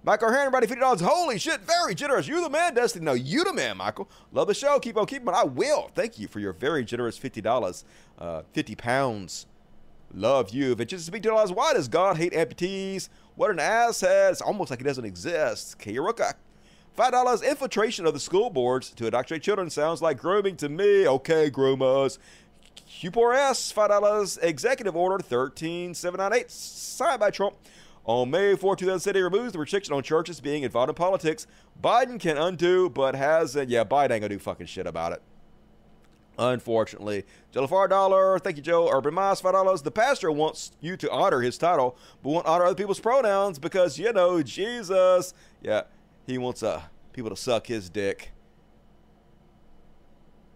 Michael 0.03 0.29
Heron, 0.31 0.47
everybody, 0.47 0.67
$50. 0.67 1.01
Holy 1.01 1.37
shit, 1.37 1.61
very 1.61 1.93
generous. 1.93 2.27
You 2.27 2.41
the 2.41 2.49
man, 2.49 2.73
Destiny. 2.73 3.05
No, 3.05 3.13
you 3.13 3.43
the 3.43 3.53
man, 3.53 3.77
Michael. 3.77 4.09
Love 4.31 4.47
the 4.47 4.53
show. 4.53 4.79
Keep 4.79 4.97
on 4.97 5.05
keeping 5.05 5.27
it. 5.27 5.33
I 5.35 5.43
will. 5.43 5.91
Thank 5.93 6.17
you 6.17 6.27
for 6.27 6.39
your 6.39 6.53
very 6.53 6.83
generous 6.83 7.19
$50. 7.19 7.83
Uh, 8.17 8.41
50 8.51 8.75
pounds. 8.75 9.45
Love 10.13 10.49
you. 10.49 10.71
If 10.71 10.81
it's 10.81 10.89
just 10.89 11.05
speak 11.05 11.23
to 11.23 11.29
dollars, 11.29 11.51
why 11.51 11.73
does 11.73 11.87
God 11.87 12.17
hate 12.17 12.33
amputees? 12.33 13.09
What 13.35 13.51
an 13.51 13.57
asshat. 13.57 14.31
It's 14.31 14.41
almost 14.41 14.69
like 14.69 14.79
he 14.79 14.83
doesn't 14.83 15.05
exist. 15.05 15.77
Kiruka. 15.79 16.33
Five 16.93 17.13
dollars 17.13 17.41
infiltration 17.41 18.05
of 18.05 18.13
the 18.13 18.19
school 18.19 18.49
boards 18.49 18.89
to 18.89 19.05
indoctrinate 19.05 19.43
children 19.43 19.69
sounds 19.69 20.01
like 20.01 20.17
grooming 20.17 20.57
to 20.57 20.67
me. 20.67 21.07
Okay, 21.07 21.49
groomers. 21.49 22.17
Q4S, 22.75 23.73
five 23.73 23.89
dollars 23.89 24.37
executive 24.41 24.95
order 24.95 25.21
thirteen 25.23 25.93
seven 25.93 26.19
nine 26.19 26.33
eight 26.33 26.51
signed 26.51 27.19
by 27.19 27.31
Trump. 27.31 27.55
On 28.03 28.31
May 28.31 28.55
4, 28.55 28.75
2007, 28.75 29.19
he 29.19 29.21
removes 29.21 29.53
the 29.53 29.59
restriction 29.59 29.93
on 29.93 30.01
churches 30.01 30.41
being 30.41 30.63
involved 30.63 30.89
in 30.89 30.95
politics. 30.95 31.45
Biden 31.79 32.19
can 32.19 32.35
undo, 32.35 32.89
but 32.89 33.13
hasn't. 33.13 33.69
Yeah, 33.69 33.83
Biden 33.83 34.11
ain't 34.11 34.21
gonna 34.21 34.29
do 34.29 34.39
fucking 34.39 34.65
shit 34.65 34.87
about 34.87 35.13
it. 35.13 35.21
Unfortunately, 36.39 37.25
Joe 37.51 37.67
LaFar 37.67 37.89
dollar. 37.89 38.39
Thank 38.39 38.57
you, 38.57 38.63
Joe. 38.63 38.89
Urban 38.91 39.13
Moss 39.13 39.41
five 39.41 39.53
dollars. 39.53 39.83
The 39.83 39.91
pastor 39.91 40.31
wants 40.31 40.71
you 40.81 40.97
to 40.97 41.11
honor 41.11 41.41
his 41.41 41.57
title, 41.57 41.95
but 42.23 42.29
won't 42.29 42.47
honor 42.47 42.65
other 42.65 42.75
people's 42.75 42.99
pronouns 42.99 43.59
because 43.59 43.99
you 43.99 44.11
know 44.13 44.41
Jesus. 44.41 45.35
Yeah, 45.61 45.83
he 46.25 46.39
wants 46.39 46.63
uh 46.63 46.81
people 47.13 47.29
to 47.29 47.35
suck 47.35 47.67
his 47.67 47.89
dick. 47.89 48.31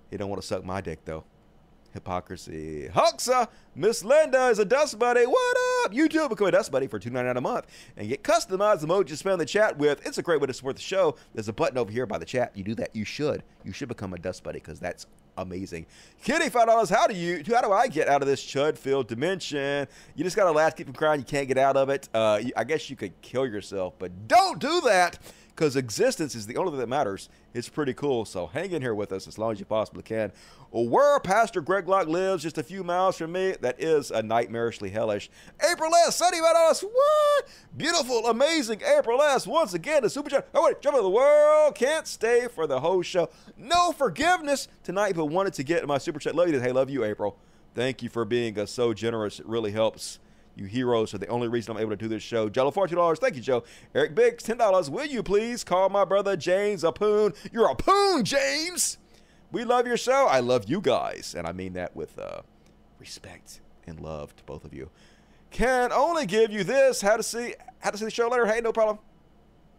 He 0.10 0.18
don't 0.18 0.30
want 0.30 0.42
to 0.42 0.48
suck 0.48 0.64
my 0.64 0.82
dick 0.82 1.06
though. 1.06 1.26
Hypocrisy. 1.96 2.90
Huxa, 2.94 3.48
Miss 3.74 4.04
Linda 4.04 4.48
is 4.50 4.60
a 4.60 4.66
dust 4.66 5.00
buddy. 5.00 5.26
What 5.26 5.58
up? 5.86 5.94
You 5.94 6.08
too 6.08 6.30
become 6.30 6.48
a 6.48 6.52
dust 6.52 6.72
buddy 6.72 6.88
for 6.88 7.00
$2.99 7.00 7.38
a 7.38 7.42
month 7.42 7.68
and 7.98 8.08
get 8.08 8.22
customized 8.22 8.84
emojis 8.84 9.24
spam 9.24 9.40
the 9.40 9.46
chat 9.46 9.78
with. 9.78 10.06
It's 10.06 10.18
a 10.18 10.22
great 10.22 10.40
way 10.40 10.48
to 10.48 10.54
support 10.54 10.76
the 10.76 10.82
show. 10.82 11.16
There's 11.34 11.48
a 11.48 11.54
button 11.54 11.78
over 11.78 11.92
here 11.92 12.06
by 12.06 12.20
the 12.20 12.26
chat. 12.26 12.56
You 12.56 12.64
do 12.64 12.76
that. 12.76 12.96
You 12.96 13.06
should. 13.06 13.44
You 13.64 13.72
should 13.72 13.88
become 13.88 14.14
a 14.14 14.20
dust 14.20 14.44
buddy 14.44 14.60
because 14.60 14.80
that's 14.80 15.08
amazing. 15.38 15.86
Kitty, 16.24 16.50
five 16.50 16.68
dollars. 16.68 16.90
How 16.90 17.08
do 17.08 17.16
you? 17.16 17.44
How 17.48 17.62
do 17.62 17.72
I 17.72 17.88
get 17.88 18.08
out 18.08 18.22
of 18.22 18.28
this 18.28 18.44
chud-filled 18.44 19.08
dimension? 19.08 19.88
You 20.16 20.24
just 20.24 20.36
gotta 20.36 20.52
laugh, 20.52 20.76
keep 20.76 20.88
from 20.88 20.96
crying. 20.96 21.20
You 21.20 21.26
can't 21.26 21.48
get 21.48 21.58
out 21.58 21.78
of 21.78 21.90
it. 21.90 22.10
Uh, 22.14 22.42
I 22.56 22.64
guess 22.64 22.90
you 22.90 22.96
could 22.96 23.20
kill 23.22 23.48
yourself, 23.48 23.94
but 23.98 24.28
don't 24.28 24.60
do 24.60 24.82
that 24.82 25.20
because 25.56 25.78
existence 25.78 26.36
is 26.36 26.46
the 26.46 26.58
only 26.58 26.72
thing 26.72 26.80
that 26.80 26.90
matters. 26.90 27.30
It's 27.54 27.70
pretty 27.70 27.94
cool. 27.94 28.26
So 28.26 28.48
hang 28.48 28.72
in 28.72 28.82
here 28.82 28.94
with 28.94 29.14
us 29.14 29.26
as 29.26 29.38
long 29.38 29.54
as 29.54 29.60
you 29.60 29.66
possibly 29.66 30.04
can. 30.04 30.34
Where 30.72 31.18
Pastor 31.22 31.62
Greg 31.62 31.88
Locke 31.88 32.08
lives, 32.08 32.44
just 32.44 32.58
a 32.58 32.64
few 32.64 32.84
miles 32.84 33.18
from 33.18 33.32
me, 33.32 33.56
that 33.62 33.82
is 33.82 34.12
a 34.12 34.22
nightmarishly 34.22 34.92
hellish. 34.92 35.30
April 35.72 35.96
S. 35.96 36.18
Sunny 36.18 36.40
about 36.40 36.58
us. 36.58 36.82
What? 36.82 37.48
Beautiful, 37.78 38.28
amazing 38.28 38.82
April 38.86 39.22
S. 39.22 39.48
Once 39.48 39.74
again, 39.74 40.04
the 40.04 40.10
super 40.10 40.30
chat. 40.30 40.50
Oh, 40.54 40.66
wait, 40.66 40.82
jump 40.82 40.98
of 40.98 41.04
the 41.04 41.10
world. 41.10 41.76
Can't 41.76 42.06
stay 42.06 42.50
for 42.54 42.68
the 42.68 42.82
whole 42.82 43.02
show. 43.02 43.30
No 43.58 43.94
forgiveness 43.94 44.68
tonight, 44.84 45.16
but 45.16 45.28
wanted 45.28 45.54
to 45.54 45.64
get 45.64 45.88
my 45.88 45.98
super 45.98 46.20
chat. 46.20 46.36
Love 46.36 46.50
you. 46.50 46.60
Hey, 46.60 46.74
love 46.74 46.90
you, 46.90 47.06
April. 47.06 47.38
Thank 47.74 48.04
you 48.04 48.10
for 48.10 48.26
being 48.26 48.60
uh, 48.60 48.66
so 48.66 48.94
generous. 48.94 49.40
It 49.40 49.46
really 49.46 49.72
helps. 49.72 50.20
You 50.56 50.66
heroes 50.66 51.14
are 51.14 51.18
the 51.18 51.28
only 51.28 51.48
reason 51.48 51.76
I'm 51.76 51.82
able 51.82 51.92
to 51.92 51.98
do 51.98 52.08
this 52.08 52.24
show. 52.24 52.48
Jello, 52.50 52.72
$42. 52.72 53.18
Thank 53.18 53.36
you, 53.36 53.42
Joe. 53.42 53.64
Eric 53.94 54.16
Biggs, 54.16 54.44
$10. 54.44 54.90
Will 54.90 55.06
you 55.06 55.22
please 55.22 55.64
call 55.64 55.90
my 55.90 56.06
brother 56.06 56.38
James 56.38 56.84
a 56.84 56.92
poon? 56.92 57.34
You're 57.52 57.70
a 57.70 57.76
poon, 57.76 58.24
James! 58.24 58.98
We 59.52 59.64
love 59.64 59.86
your 59.86 59.98
show. 59.98 60.28
I 60.28 60.40
love 60.40 60.66
you 60.68 60.82
guys. 60.82 61.36
And 61.38 61.46
I 61.46 61.52
mean 61.52 61.74
that 61.74 61.96
with 61.96 62.18
uh, 62.18 62.42
respect 63.00 63.62
and 63.86 64.00
love 64.00 64.36
to 64.38 64.44
both 64.44 64.66
of 64.66 64.74
you. 64.74 64.90
Can 65.52 65.92
only 65.92 66.26
give 66.26 66.52
you 66.52 66.64
this. 66.64 67.02
How 67.02 67.18
to 67.18 67.24
see 67.24 67.56
how 67.80 67.92
to 67.92 67.98
see 67.98 68.06
the 68.06 68.12
show 68.12 68.28
later. 68.28 68.46
Hey, 68.46 68.62
no 68.62 68.74
problem. 68.74 69.00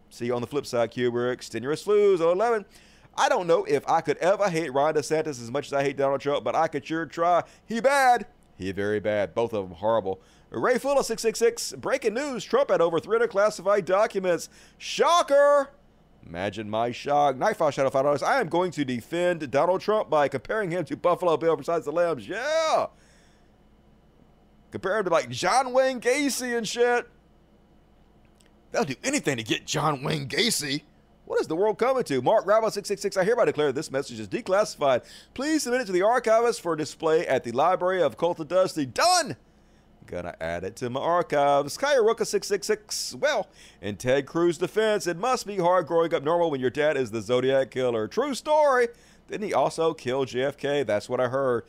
See 0.09 0.27
you 0.27 0.35
on 0.35 0.41
the 0.41 0.47
flip 0.47 0.65
side, 0.65 0.91
Kubrick. 0.91 1.33
Extenuous 1.33 1.83
Flues, 1.83 2.21
11. 2.21 2.65
I 3.17 3.29
don't 3.29 3.47
know 3.47 3.65
if 3.65 3.87
I 3.87 4.01
could 4.01 4.17
ever 4.17 4.49
hate 4.49 4.73
Ron 4.73 4.93
DeSantis 4.93 5.41
as 5.41 5.51
much 5.51 5.67
as 5.67 5.73
I 5.73 5.83
hate 5.83 5.97
Donald 5.97 6.21
Trump, 6.21 6.43
but 6.43 6.55
I 6.55 6.67
could 6.67 6.85
sure 6.85 7.05
try. 7.05 7.43
He 7.65 7.79
bad. 7.79 8.27
He 8.57 8.71
very 8.71 8.99
bad. 8.99 9.35
Both 9.35 9.53
of 9.53 9.67
them 9.67 9.77
horrible. 9.77 10.21
Ray 10.49 10.77
Fuller 10.77 11.03
666. 11.03 11.73
Breaking 11.73 12.13
news. 12.13 12.43
Trump 12.43 12.71
had 12.71 12.81
over 12.81 12.99
300 12.99 13.29
classified 13.29 13.85
documents. 13.85 14.49
Shocker. 14.77 15.69
Imagine 16.25 16.69
my 16.69 16.91
shock. 16.91 17.37
Nightfall 17.37 17.71
Shadow 17.71 17.89
$5. 17.89 18.23
I 18.23 18.39
am 18.39 18.49
going 18.49 18.71
to 18.71 18.85
defend 18.85 19.49
Donald 19.51 19.81
Trump 19.81 20.09
by 20.09 20.27
comparing 20.27 20.71
him 20.71 20.85
to 20.85 20.97
Buffalo 20.97 21.37
Bill 21.37 21.55
besides 21.55 21.85
the 21.85 21.91
Lambs. 21.91 22.27
Yeah. 22.27 22.87
Compare 24.71 24.99
him 24.99 25.05
to 25.05 25.09
like 25.09 25.29
John 25.29 25.73
Wayne 25.73 26.01
Gacy 26.01 26.57
and 26.57 26.67
shit. 26.67 27.07
They'll 28.71 28.83
do 28.83 28.95
anything 29.03 29.37
to 29.37 29.43
get 29.43 29.65
John 29.65 30.03
Wayne 30.03 30.27
Gacy. 30.27 30.81
What 31.25 31.41
is 31.41 31.47
the 31.47 31.55
world 31.55 31.77
coming 31.77 32.03
to? 32.05 32.21
Mark 32.21 32.45
Rabble 32.45 32.71
666. 32.71 33.17
I 33.17 33.23
hereby 33.23 33.45
declare 33.45 33.71
this 33.71 33.91
message 33.91 34.19
is 34.19 34.27
declassified. 34.27 35.03
Please 35.33 35.63
submit 35.63 35.81
it 35.81 35.85
to 35.85 35.91
the 35.91 36.01
archivist 36.01 36.61
for 36.61 36.75
display 36.75 37.25
at 37.27 37.43
the 37.43 37.51
Library 37.51 38.01
of 38.01 38.17
Cult 38.17 38.39
of 38.39 38.47
Dusty. 38.47 38.85
Done! 38.85 39.35
Gonna 40.07 40.35
add 40.39 40.63
it 40.63 40.75
to 40.77 40.89
my 40.89 41.01
archives. 41.01 41.77
Kyaruka 41.77 42.25
666. 42.25 43.15
Well, 43.15 43.47
in 43.81 43.97
Ted 43.97 44.25
Cruz' 44.25 44.57
defense, 44.57 45.05
it 45.05 45.17
must 45.17 45.45
be 45.45 45.57
hard 45.57 45.85
growing 45.85 46.13
up 46.13 46.23
normal 46.23 46.49
when 46.49 46.61
your 46.61 46.69
dad 46.69 46.95
is 46.95 47.11
the 47.11 47.21
Zodiac 47.21 47.71
Killer. 47.71 48.07
True 48.07 48.33
story. 48.33 48.87
Didn't 49.27 49.47
he 49.47 49.53
also 49.53 49.93
kill 49.93 50.25
JFK? 50.25 50.85
That's 50.87 51.09
what 51.09 51.19
I 51.19 51.27
heard. 51.27 51.65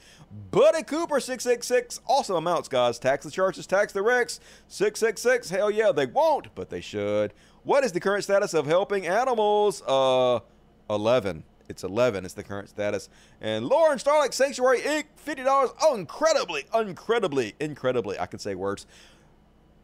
Buddy 0.53 0.85
Cooper 0.85 1.19
666 1.19 2.01
also 2.07 2.37
amounts, 2.37 2.69
guys. 2.69 2.99
Tax 3.01 3.25
the 3.25 3.31
churches, 3.31 3.67
tax 3.67 3.93
the 3.93 4.03
Rex. 4.03 4.39
666. 4.69 5.51
Hell 5.51 5.71
yeah, 5.71 5.91
they 5.91 6.07
won't, 6.07 6.55
but 6.55 6.71
they 6.71 6.81
should. 6.81 7.35
What 7.65 7.83
is 7.83 7.91
the 7.91 8.01
current 8.01 8.23
status 8.23 8.55
of 8.55 8.67
helping 8.67 9.07
animals? 9.07 9.83
Uh, 9.87 10.39
11. 10.89 11.43
It's 11.69 11.85
11. 11.85 12.25
It's 12.25 12.35
the 12.35 12.43
current 12.43 12.69
status. 12.69 13.09
And 13.41 13.67
Lauren 13.67 13.99
Starlight 13.99 14.35
Sanctuary 14.35 14.81
Inc. 14.81 15.05
$50. 15.25 15.75
Oh, 15.83 15.95
incredibly, 15.95 16.65
incredibly, 16.75 17.55
incredibly. 17.61 18.19
I 18.19 18.27
can 18.27 18.39
say 18.39 18.55
words. 18.55 18.87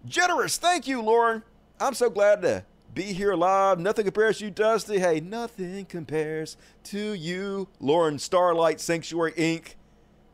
Generous. 0.06 0.56
Thank 0.56 0.86
you, 0.86 1.02
Lauren. 1.02 1.42
I'm 1.80 1.94
so 1.94 2.08
glad 2.08 2.42
to 2.42 2.64
be 2.94 3.12
here 3.12 3.34
live. 3.34 3.78
Nothing 3.78 4.04
compares 4.04 4.38
to 4.38 4.46
you, 4.46 4.50
Dusty. 4.50 4.98
Hey, 4.98 5.20
nothing 5.20 5.84
compares 5.86 6.56
to 6.84 7.12
you, 7.12 7.68
Lauren 7.80 8.18
Starlight 8.18 8.80
Sanctuary 8.80 9.32
Inc. 9.32 9.74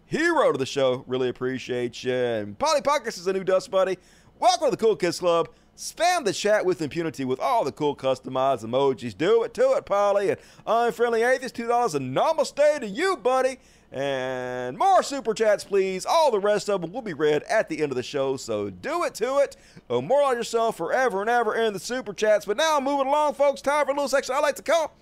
Hero 0.06 0.52
to 0.52 0.58
the 0.58 0.66
show. 0.66 1.04
Really 1.06 1.28
appreciate 1.28 2.04
you. 2.04 2.12
And 2.12 2.58
Polly 2.58 2.82
Pockets 2.82 3.16
is 3.16 3.26
a 3.26 3.32
new 3.32 3.44
Dust 3.44 3.70
Buddy. 3.70 3.96
Welcome 4.38 4.66
to 4.66 4.70
the 4.72 4.76
Cool 4.76 4.96
Kids 4.96 5.18
Club. 5.20 5.48
Spam 5.80 6.26
the 6.26 6.32
chat 6.34 6.66
with 6.66 6.82
impunity 6.82 7.24
with 7.24 7.40
all 7.40 7.64
the 7.64 7.72
cool 7.72 7.96
customized 7.96 8.62
emojis. 8.62 9.16
Do 9.16 9.42
it 9.44 9.54
to 9.54 9.72
it, 9.72 9.86
Polly. 9.86 10.28
And 10.28 10.38
Unfriendly 10.66 11.22
Atheist, 11.22 11.56
$2. 11.56 11.94
And 11.94 12.14
namaste 12.14 12.80
to 12.80 12.86
you, 12.86 13.16
buddy. 13.16 13.56
And 13.90 14.76
more 14.76 15.02
super 15.02 15.32
chats, 15.32 15.64
please. 15.64 16.04
All 16.04 16.30
the 16.30 16.38
rest 16.38 16.68
of 16.68 16.82
them 16.82 16.92
will 16.92 17.00
be 17.00 17.14
read 17.14 17.44
at 17.44 17.70
the 17.70 17.80
end 17.80 17.92
of 17.92 17.96
the 17.96 18.02
show. 18.02 18.36
So 18.36 18.68
do 18.68 19.04
it 19.04 19.14
to 19.14 19.38
it. 19.38 19.56
Oh, 19.88 20.02
more 20.02 20.22
on 20.22 20.36
yourself 20.36 20.76
forever 20.76 21.22
and 21.22 21.30
ever 21.30 21.54
in 21.54 21.72
the 21.72 21.80
super 21.80 22.12
chats. 22.12 22.44
But 22.44 22.58
now, 22.58 22.78
moving 22.78 23.06
along, 23.06 23.32
folks, 23.32 23.62
time 23.62 23.86
for 23.86 23.92
a 23.92 23.94
little 23.94 24.06
section 24.06 24.34
I 24.34 24.40
like 24.40 24.56
to 24.56 24.62
call. 24.62 24.92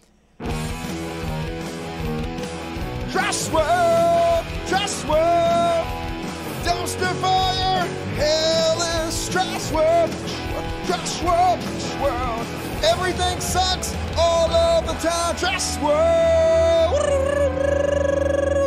Trash 3.11 3.49
World! 3.49 4.47
Trash 4.69 5.05
World! 5.07 5.87
Dumpster 6.63 7.13
fire! 7.21 7.48
Trash 11.19 11.27
World! 11.27 11.59
World! 12.01 12.47
Everything 12.85 13.41
sucks 13.41 13.93
all 14.17 14.49
of 14.53 14.87
the 14.87 14.93
time! 14.95 15.35
Trash 15.35 15.77
World! 15.79 16.95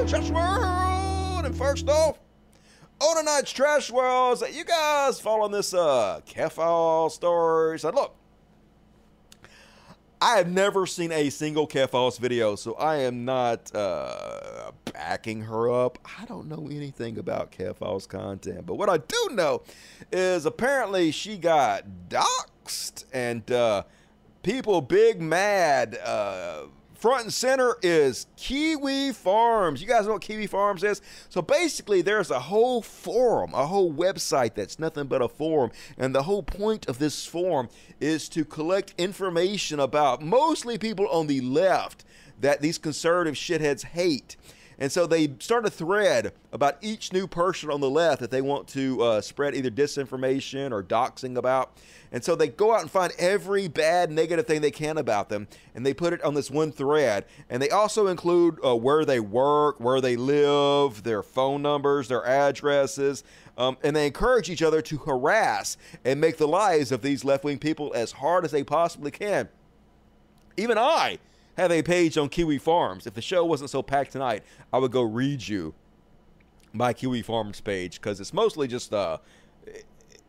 Trash 0.09 0.29
World! 0.31 1.45
And 1.45 1.55
first 1.55 1.87
off, 1.87 2.19
on 2.99 3.17
tonight's 3.17 3.53
Trash 3.53 3.89
Worlds, 3.89 4.43
you 4.53 4.65
guys 4.65 5.21
following 5.21 5.53
this 5.53 5.73
uh 5.73 6.19
Kefal 6.27 7.09
story? 7.11 7.79
So 7.79 7.89
look, 7.91 8.15
I 10.19 10.35
have 10.35 10.49
never 10.51 10.85
seen 10.85 11.13
a 11.13 11.29
single 11.29 11.67
Keffals 11.67 12.19
video, 12.19 12.57
so 12.57 12.73
I 12.73 12.97
am 12.97 13.23
not 13.23 13.73
uh, 13.73 14.70
backing 14.93 15.41
her 15.41 15.71
up. 15.71 15.97
I 16.19 16.25
don't 16.25 16.47
know 16.47 16.67
anything 16.71 17.17
about 17.17 17.51
Keffals 17.51 18.07
content, 18.07 18.65
but 18.65 18.75
what 18.75 18.89
I 18.89 18.97
do 18.97 19.29
know 19.31 19.63
is 20.11 20.45
apparently 20.45 21.11
she 21.11 21.37
got 21.37 21.83
doxxed 22.09 23.05
and 23.13 23.49
uh, 23.51 23.83
people 24.43 24.81
big 24.81 25.21
mad. 25.21 25.97
Uh, 26.03 26.63
front 27.01 27.23
and 27.23 27.33
center 27.33 27.77
is 27.81 28.27
Kiwi 28.37 29.11
Farms. 29.11 29.81
You 29.81 29.87
guys 29.87 30.05
know 30.05 30.13
what 30.13 30.21
Kiwi 30.21 30.45
Farms 30.45 30.83
is? 30.83 31.01
So 31.29 31.41
basically, 31.41 32.03
there's 32.03 32.29
a 32.29 32.39
whole 32.39 32.83
forum, 32.83 33.53
a 33.55 33.65
whole 33.65 33.91
website 33.91 34.53
that's 34.53 34.77
nothing 34.77 35.07
but 35.07 35.21
a 35.21 35.27
forum. 35.27 35.71
And 35.97 36.13
the 36.13 36.23
whole 36.23 36.43
point 36.43 36.87
of 36.87 36.99
this 36.99 37.25
forum 37.25 37.69
is 37.99 38.29
to 38.29 38.45
collect 38.45 38.93
information 38.99 39.79
about 39.79 40.21
mostly 40.21 40.77
people 40.77 41.07
on 41.07 41.25
the 41.25 41.41
left 41.41 42.05
that 42.39 42.61
these 42.61 42.77
conservative 42.77 43.35
shitheads 43.35 43.83
hate. 43.83 44.35
And 44.81 44.91
so 44.91 45.05
they 45.05 45.31
start 45.37 45.67
a 45.67 45.69
thread 45.69 46.33
about 46.51 46.77
each 46.81 47.13
new 47.13 47.27
person 47.27 47.69
on 47.69 47.81
the 47.81 47.89
left 47.89 48.19
that 48.19 48.31
they 48.31 48.41
want 48.41 48.67
to 48.69 48.99
uh, 49.03 49.21
spread 49.21 49.53
either 49.53 49.69
disinformation 49.69 50.71
or 50.71 50.81
doxing 50.81 51.37
about. 51.37 51.77
And 52.11 52.23
so 52.23 52.33
they 52.33 52.47
go 52.47 52.73
out 52.73 52.81
and 52.81 52.89
find 52.89 53.13
every 53.19 53.67
bad, 53.67 54.09
negative 54.09 54.47
thing 54.47 54.61
they 54.61 54.71
can 54.71 54.97
about 54.97 55.29
them, 55.29 55.47
and 55.75 55.85
they 55.85 55.93
put 55.93 56.13
it 56.13 56.23
on 56.23 56.33
this 56.33 56.49
one 56.49 56.71
thread. 56.71 57.25
And 57.47 57.61
they 57.61 57.69
also 57.69 58.07
include 58.07 58.57
uh, 58.65 58.75
where 58.75 59.05
they 59.05 59.19
work, 59.19 59.79
where 59.79 60.01
they 60.01 60.15
live, 60.15 61.03
their 61.03 61.21
phone 61.21 61.61
numbers, 61.61 62.07
their 62.07 62.25
addresses. 62.25 63.23
Um, 63.59 63.77
and 63.83 63.95
they 63.95 64.07
encourage 64.07 64.49
each 64.49 64.63
other 64.63 64.81
to 64.81 64.97
harass 64.97 65.77
and 66.03 66.19
make 66.19 66.37
the 66.37 66.47
lives 66.47 66.91
of 66.91 67.03
these 67.03 67.23
left 67.23 67.43
wing 67.43 67.59
people 67.59 67.91
as 67.93 68.13
hard 68.13 68.45
as 68.45 68.51
they 68.51 68.63
possibly 68.63 69.11
can. 69.11 69.47
Even 70.57 70.79
I 70.79 71.19
have 71.61 71.71
a 71.71 71.81
page 71.81 72.17
on 72.17 72.29
Kiwi 72.29 72.57
Farms. 72.57 73.07
If 73.07 73.13
the 73.13 73.21
show 73.21 73.45
wasn't 73.45 73.69
so 73.69 73.81
packed 73.81 74.11
tonight, 74.11 74.43
I 74.73 74.79
would 74.79 74.91
go 74.91 75.01
read 75.01 75.47
you 75.47 75.73
my 76.73 76.93
Kiwi 76.93 77.21
Farms 77.21 77.61
page 77.61 77.99
because 78.01 78.19
it's 78.19 78.33
mostly 78.33 78.67
just 78.67 78.93
uh, 78.93 79.17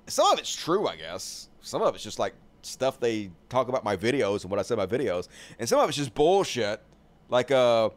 some 0.07 0.33
of 0.33 0.39
it's 0.39 0.55
true, 0.55 0.87
I 0.87 0.97
guess. 0.97 1.49
Some 1.61 1.83
of 1.83 1.95
it's 1.95 2.05
just 2.05 2.19
like 2.19 2.35
stuff 2.63 3.01
they 3.01 3.31
talk 3.49 3.69
about 3.69 3.85
my 3.85 3.97
videos 3.97 4.43
and 4.43 4.51
what 4.51 4.61
I 4.61 4.63
said 4.63 4.79
my 4.79 4.87
videos, 4.87 5.29
and 5.59 5.69
some 5.69 5.81
of 5.81 5.89
it's 5.89 5.99
just 5.99 6.15
bullshit. 6.15 6.81
Like 7.29 7.51
uh, 7.51 7.91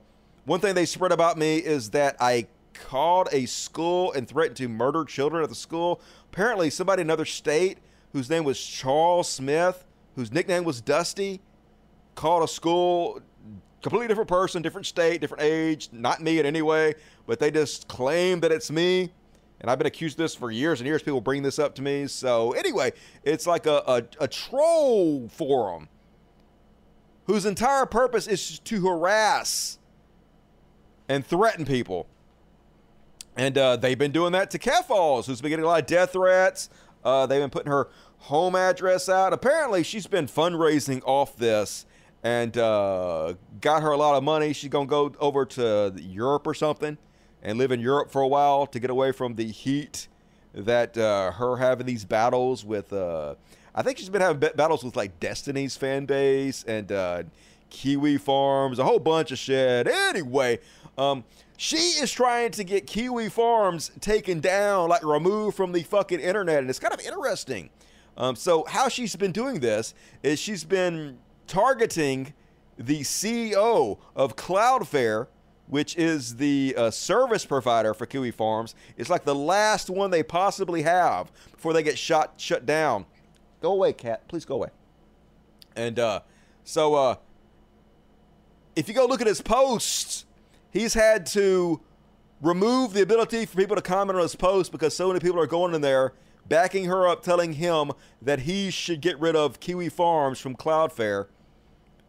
one 0.45 0.59
thing 0.59 0.75
they 0.75 0.85
spread 0.85 1.11
about 1.11 1.37
me 1.37 1.57
is 1.57 1.89
that 1.91 2.15
I 2.19 2.47
called 2.73 3.29
a 3.31 3.45
school 3.45 4.11
and 4.13 4.27
threatened 4.27 4.57
to 4.57 4.67
murder 4.67 5.05
children 5.05 5.43
at 5.43 5.49
the 5.49 5.55
school. 5.55 6.01
Apparently, 6.31 6.69
somebody 6.69 7.01
in 7.01 7.07
another 7.07 7.25
state 7.25 7.79
whose 8.13 8.29
name 8.29 8.43
was 8.43 8.63
Charles 8.63 9.29
Smith, 9.29 9.85
whose 10.15 10.31
nickname 10.31 10.63
was 10.63 10.81
Dusty, 10.81 11.41
called 12.15 12.43
a 12.43 12.47
school 12.47 13.21
completely 13.85 14.07
different 14.07 14.27
person, 14.27 14.63
different 14.63 14.87
state, 14.87 15.21
different 15.21 15.43
age, 15.43 15.89
not 15.91 16.19
me 16.19 16.39
in 16.39 16.45
any 16.47 16.63
way, 16.63 16.95
but 17.27 17.37
they 17.37 17.51
just 17.51 17.87
claim 17.87 18.39
that 18.39 18.51
it's 18.51 18.71
me. 18.71 19.11
And 19.61 19.69
I've 19.69 19.77
been 19.77 19.85
accused 19.85 20.15
of 20.15 20.23
this 20.23 20.33
for 20.33 20.49
years 20.49 20.79
and 20.79 20.87
years. 20.87 21.03
People 21.03 21.21
bring 21.21 21.43
this 21.43 21.59
up 21.59 21.75
to 21.75 21.83
me. 21.83 22.07
So 22.07 22.53
anyway, 22.53 22.93
it's 23.23 23.45
like 23.45 23.67
a, 23.67 23.83
a, 23.85 24.03
a 24.21 24.27
troll 24.27 25.27
forum 25.27 25.87
whose 27.25 27.45
entire 27.45 27.85
purpose 27.85 28.25
is 28.25 28.57
to 28.57 28.87
harass 28.87 29.77
and 31.07 31.23
threaten 31.23 31.63
people. 31.63 32.07
And 33.37 33.55
uh, 33.55 33.75
they've 33.75 33.99
been 33.99 34.11
doing 34.11 34.31
that 34.31 34.49
to 34.49 34.57
Keffals, 34.57 35.27
who's 35.27 35.41
been 35.41 35.51
getting 35.51 35.65
a 35.65 35.67
lot 35.67 35.81
of 35.81 35.85
death 35.85 36.13
threats. 36.13 36.69
Uh, 37.03 37.27
they've 37.27 37.41
been 37.41 37.51
putting 37.51 37.71
her 37.71 37.89
home 38.17 38.55
address 38.55 39.09
out. 39.09 39.31
Apparently, 39.31 39.83
she's 39.83 40.07
been 40.07 40.25
fundraising 40.25 41.03
off 41.05 41.35
this 41.35 41.85
and 42.25 42.57
uh, 42.57 43.35
got 43.61 43.83
her 43.83 43.91
a 43.91 43.97
lot 43.97 44.15
of 44.15 44.23
money. 44.23 44.51
She's 44.51 44.71
to 44.71 44.85
go 44.85 45.13
over 45.19 45.45
to 45.45 45.93
Europe 45.95 46.47
or 46.47 46.55
something 46.55 46.97
and 47.43 47.59
live 47.59 47.71
in 47.71 47.79
Europe 47.79 48.09
for 48.09 48.23
a 48.23 48.27
while 48.27 48.65
to 48.65 48.79
get 48.79 48.89
away 48.89 49.11
from 49.11 49.35
the 49.35 49.45
heat 49.45 50.07
that 50.55 50.97
uh, 50.97 51.31
her 51.33 51.57
having 51.57 51.85
these 51.85 52.03
battles 52.03 52.65
with. 52.65 52.91
Uh, 52.91 53.35
I 53.75 53.83
think 53.83 53.99
she's 53.99 54.09
been 54.09 54.23
having 54.23 54.39
battles 54.55 54.83
with 54.83 54.95
like 54.95 55.19
Destiny's 55.19 55.77
fan 55.77 56.05
base 56.05 56.63
and 56.63 56.91
uh, 56.91 57.23
Kiwi 57.69 58.17
Farms, 58.17 58.79
a 58.79 58.83
whole 58.83 58.97
bunch 58.97 59.31
of 59.31 59.37
shit. 59.37 59.85
Anyway, 59.87 60.57
um, 60.97 61.23
she 61.57 61.77
is 61.77 62.11
trying 62.11 62.49
to 62.53 62.63
get 62.63 62.87
Kiwi 62.87 63.29
Farms 63.29 63.91
taken 63.99 64.39
down, 64.39 64.89
like 64.89 65.03
removed 65.03 65.55
from 65.55 65.73
the 65.73 65.83
fucking 65.83 66.21
internet, 66.21 66.57
and 66.57 66.71
it's 66.71 66.79
kind 66.79 66.93
of 66.93 67.01
interesting. 67.01 67.69
Um, 68.17 68.35
so 68.35 68.65
how 68.67 68.89
she's 68.89 69.15
been 69.15 69.31
doing 69.33 69.59
this 69.59 69.93
is 70.23 70.39
she's 70.39 70.63
been 70.63 71.19
targeting 71.47 72.33
the 72.77 73.01
CEO 73.01 73.97
of 74.15 74.35
Cloudflare, 74.35 75.27
which 75.67 75.95
is 75.95 76.35
the 76.35 76.75
uh, 76.77 76.91
service 76.91 77.45
provider 77.45 77.93
for 77.93 78.05
Kiwi 78.05 78.31
Farms. 78.31 78.75
It's 78.97 79.09
like 79.09 79.23
the 79.23 79.35
last 79.35 79.89
one 79.89 80.11
they 80.11 80.23
possibly 80.23 80.83
have 80.83 81.31
before 81.51 81.73
they 81.73 81.83
get 81.83 81.97
shot 81.97 82.33
shut 82.37 82.65
down. 82.65 83.05
Go 83.61 83.71
away, 83.71 83.93
cat. 83.93 84.27
Please 84.27 84.45
go 84.45 84.55
away. 84.55 84.69
And 85.75 85.99
uh, 85.99 86.21
so, 86.63 86.95
uh, 86.95 87.15
if 88.75 88.87
you 88.87 88.93
go 88.93 89.05
look 89.05 89.21
at 89.21 89.27
his 89.27 89.41
posts, 89.41 90.25
he's 90.71 90.93
had 90.93 91.25
to 91.27 91.81
remove 92.41 92.93
the 92.93 93.01
ability 93.01 93.45
for 93.45 93.57
people 93.57 93.75
to 93.75 93.81
comment 93.81 94.17
on 94.17 94.21
his 94.21 94.35
posts 94.35 94.69
because 94.69 94.95
so 94.95 95.07
many 95.07 95.19
people 95.19 95.39
are 95.39 95.47
going 95.47 95.73
in 95.73 95.81
there 95.81 96.13
backing 96.47 96.85
her 96.85 97.07
up, 97.07 97.23
telling 97.23 97.53
him 97.53 97.91
that 98.21 98.41
he 98.41 98.69
should 98.69 99.01
get 99.01 99.19
rid 99.19 99.35
of 99.35 99.59
Kiwi 99.59 99.89
Farms 99.89 100.39
from 100.39 100.55
Cloudflare. 100.55 101.27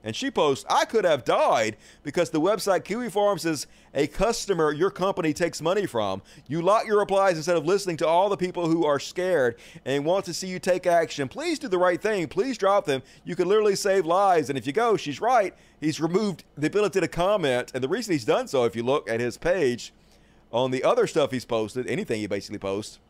And 0.06 0.14
she 0.14 0.30
posts, 0.30 0.64
I 0.70 0.84
could 0.84 1.04
have 1.04 1.24
died 1.24 1.76
because 2.04 2.30
the 2.30 2.40
website 2.40 2.84
Kiwi 2.84 3.10
Farms 3.10 3.44
is 3.44 3.66
a 3.92 4.06
customer 4.06 4.70
your 4.70 4.88
company 4.88 5.32
takes 5.32 5.60
money 5.60 5.84
from. 5.84 6.22
You 6.46 6.62
lock 6.62 6.86
your 6.86 7.00
replies 7.00 7.36
instead 7.36 7.56
of 7.56 7.66
listening 7.66 7.96
to 7.96 8.06
all 8.06 8.28
the 8.28 8.36
people 8.36 8.68
who 8.68 8.84
are 8.84 9.00
scared 9.00 9.56
and 9.84 10.04
want 10.04 10.24
to 10.26 10.32
see 10.32 10.46
you 10.46 10.60
take 10.60 10.86
action. 10.86 11.26
Please 11.26 11.58
do 11.58 11.66
the 11.66 11.76
right 11.76 12.00
thing. 12.00 12.28
Please 12.28 12.56
drop 12.56 12.84
them. 12.84 13.02
You 13.24 13.34
can 13.34 13.48
literally 13.48 13.74
save 13.74 14.06
lives. 14.06 14.48
And 14.48 14.56
if 14.56 14.64
you 14.64 14.72
go, 14.72 14.96
she's 14.96 15.20
right. 15.20 15.52
He's 15.80 16.00
removed 16.00 16.44
the 16.56 16.68
ability 16.68 17.00
to 17.00 17.08
comment. 17.08 17.72
And 17.74 17.82
the 17.82 17.88
reason 17.88 18.12
he's 18.12 18.24
done 18.24 18.46
so, 18.46 18.62
if 18.62 18.76
you 18.76 18.84
look 18.84 19.10
at 19.10 19.18
his 19.18 19.36
page 19.36 19.92
on 20.52 20.70
the 20.70 20.84
other 20.84 21.08
stuff 21.08 21.32
he's 21.32 21.44
posted, 21.44 21.84
anything 21.88 22.20
he 22.20 22.28
basically 22.28 22.60
posts, 22.60 23.00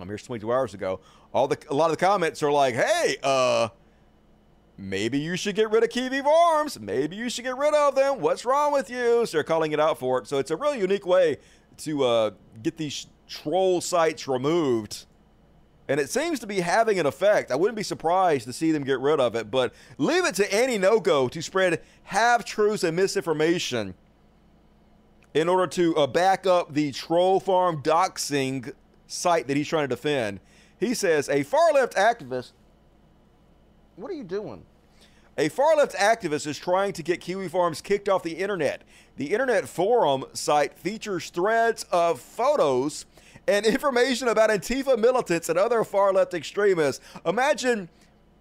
um, 0.00 0.08
here's 0.08 0.22
22 0.22 0.50
hours 0.50 0.72
ago. 0.72 1.00
All 1.34 1.46
the 1.46 1.58
a 1.68 1.74
lot 1.74 1.90
of 1.90 1.98
the 1.98 2.02
comments 2.02 2.42
are 2.42 2.50
like, 2.50 2.74
"Hey, 2.74 3.18
uh, 3.22 3.68
maybe 4.82 5.18
you 5.18 5.36
should 5.36 5.54
get 5.54 5.70
rid 5.70 5.84
of 5.84 5.90
Kiwi 5.90 6.20
Farms. 6.20 6.78
Maybe 6.80 7.16
you 7.16 7.28
should 7.30 7.44
get 7.44 7.56
rid 7.56 7.74
of 7.74 7.94
them. 7.94 8.20
What's 8.20 8.44
wrong 8.44 8.72
with 8.72 8.90
you?" 8.90 9.24
So 9.26 9.38
they're 9.38 9.44
calling 9.44 9.72
it 9.72 9.80
out 9.80 9.98
for 9.98 10.18
it. 10.18 10.26
So 10.26 10.38
it's 10.38 10.50
a 10.50 10.56
really 10.56 10.80
unique 10.80 11.06
way 11.06 11.38
to 11.78 12.04
uh, 12.04 12.30
get 12.62 12.76
these 12.76 13.06
troll 13.28 13.80
sites 13.80 14.28
removed. 14.28 15.06
And 15.88 15.98
it 15.98 16.10
seems 16.10 16.38
to 16.40 16.46
be 16.46 16.60
having 16.60 16.98
an 16.98 17.06
effect. 17.06 17.50
I 17.50 17.56
wouldn't 17.56 17.76
be 17.76 17.82
surprised 17.82 18.46
to 18.46 18.52
see 18.52 18.72
them 18.72 18.84
get 18.84 19.00
rid 19.00 19.20
of 19.20 19.34
it, 19.34 19.50
but 19.50 19.74
leave 19.98 20.24
it 20.24 20.34
to 20.36 20.54
Andy 20.54 20.78
Ngo 20.78 21.30
to 21.30 21.42
spread 21.42 21.82
half 22.04 22.44
truths 22.44 22.84
and 22.84 22.96
misinformation 22.96 23.94
in 25.34 25.48
order 25.48 25.66
to 25.66 25.96
uh, 25.96 26.06
back 26.06 26.46
up 26.46 26.72
the 26.72 26.92
troll 26.92 27.40
farm 27.40 27.82
doxing 27.82 28.72
site 29.06 29.48
that 29.48 29.56
he's 29.56 29.68
trying 29.68 29.88
to 29.88 29.94
defend. 29.94 30.40
He 30.78 30.94
says 30.94 31.28
a 31.28 31.42
far 31.42 31.72
left 31.72 31.94
activist. 31.94 32.52
What 33.96 34.10
are 34.10 34.14
you 34.14 34.24
doing? 34.24 34.64
A 35.38 35.48
far 35.48 35.76
left 35.76 35.94
activist 35.94 36.46
is 36.46 36.58
trying 36.58 36.92
to 36.92 37.02
get 37.02 37.22
Kiwi 37.22 37.48
Farms 37.48 37.80
kicked 37.80 38.08
off 38.08 38.22
the 38.22 38.34
internet. 38.34 38.82
The 39.16 39.32
Internet 39.32 39.66
Forum 39.66 40.24
site 40.34 40.74
features 40.74 41.30
threads 41.30 41.86
of 41.90 42.20
photos 42.20 43.06
and 43.48 43.64
information 43.66 44.28
about 44.28 44.50
Antifa 44.50 44.98
militants 44.98 45.48
and 45.48 45.58
other 45.58 45.84
far 45.84 46.12
left 46.12 46.34
extremists. 46.34 47.02
Imagine 47.24 47.88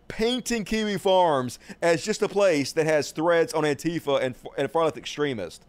painting 0.10 0.66
Kiwi 0.66 0.98
Farms 0.98 1.60
as 1.82 2.04
just 2.04 2.22
a 2.22 2.28
place 2.28 2.74
that 2.74 2.86
has 2.86 3.12
threads 3.12 3.54
on 3.54 3.64
Antifa 3.64 4.22
and, 4.22 4.36
and 4.58 4.70
far 4.70 4.84
left 4.84 4.98
extremists. 4.98 5.66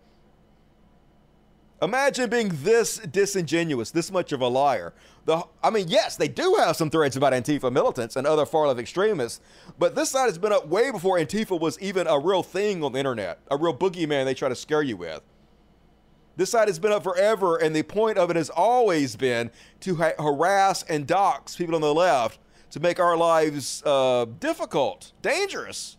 Imagine 1.83 2.31
being 2.31 2.51
this 2.63 2.99
disingenuous, 2.99 3.91
this 3.91 4.13
much 4.13 4.31
of 4.31 4.41
a 4.41 4.47
liar. 4.47 4.95
The, 5.25 5.43
I 5.65 5.71
mean, 5.71 5.89
yes, 5.89 6.15
they 6.15 6.29
do 6.29 6.55
have 6.61 6.77
some 6.77 6.91
threads 6.91 7.17
about 7.17 7.33
Antifa 7.33 7.73
militants 7.73 8.15
and 8.15 8.25
other 8.25 8.47
far 8.47 8.69
left 8.69 8.79
extremists, 8.79 9.41
but 9.81 9.97
this 9.97 10.11
side 10.11 10.27
has 10.27 10.39
been 10.39 10.53
up 10.53 10.69
way 10.69 10.93
before 10.93 11.19
Antifa 11.19 11.59
was 11.59 11.81
even 11.81 12.07
a 12.07 12.21
real 12.21 12.45
thing 12.45 12.85
on 12.85 12.93
the 12.93 13.01
internet, 13.01 13.41
a 13.51 13.57
real 13.57 13.77
boogeyman 13.77 14.25
they 14.25 14.35
try 14.35 14.49
to 14.49 14.55
scare 14.55 14.83
you 14.83 14.97
with. 14.97 15.23
This 16.37 16.51
side 16.51 16.69
has 16.69 16.79
been 16.79 16.93
up 16.93 17.03
forever, 17.03 17.57
and 17.57 17.75
the 17.75 17.83
point 17.83 18.17
of 18.17 18.31
it 18.31 18.37
has 18.37 18.49
always 18.49 19.17
been 19.17 19.51
to 19.81 19.97
ha- 19.97 20.13
harass 20.19 20.85
and 20.85 21.05
dox 21.05 21.57
people 21.57 21.75
on 21.75 21.81
the 21.81 21.93
left 21.93 22.39
to 22.71 22.79
make 22.81 23.01
our 23.01 23.17
lives 23.17 23.83
uh, 23.85 24.27
difficult, 24.39 25.13
dangerous. 25.21 25.97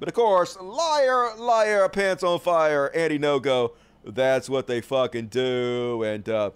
But 0.00 0.08
of 0.08 0.14
course, 0.14 0.58
liar, 0.60 1.36
liar, 1.36 1.88
pants 1.88 2.24
on 2.24 2.40
fire, 2.40 2.90
Andy 2.92 3.20
Ngo 3.20 3.70
That's 4.04 4.48
what 4.48 4.66
they 4.66 4.80
fucking 4.80 5.28
do. 5.28 6.02
And 6.02 6.28
uh, 6.28 6.50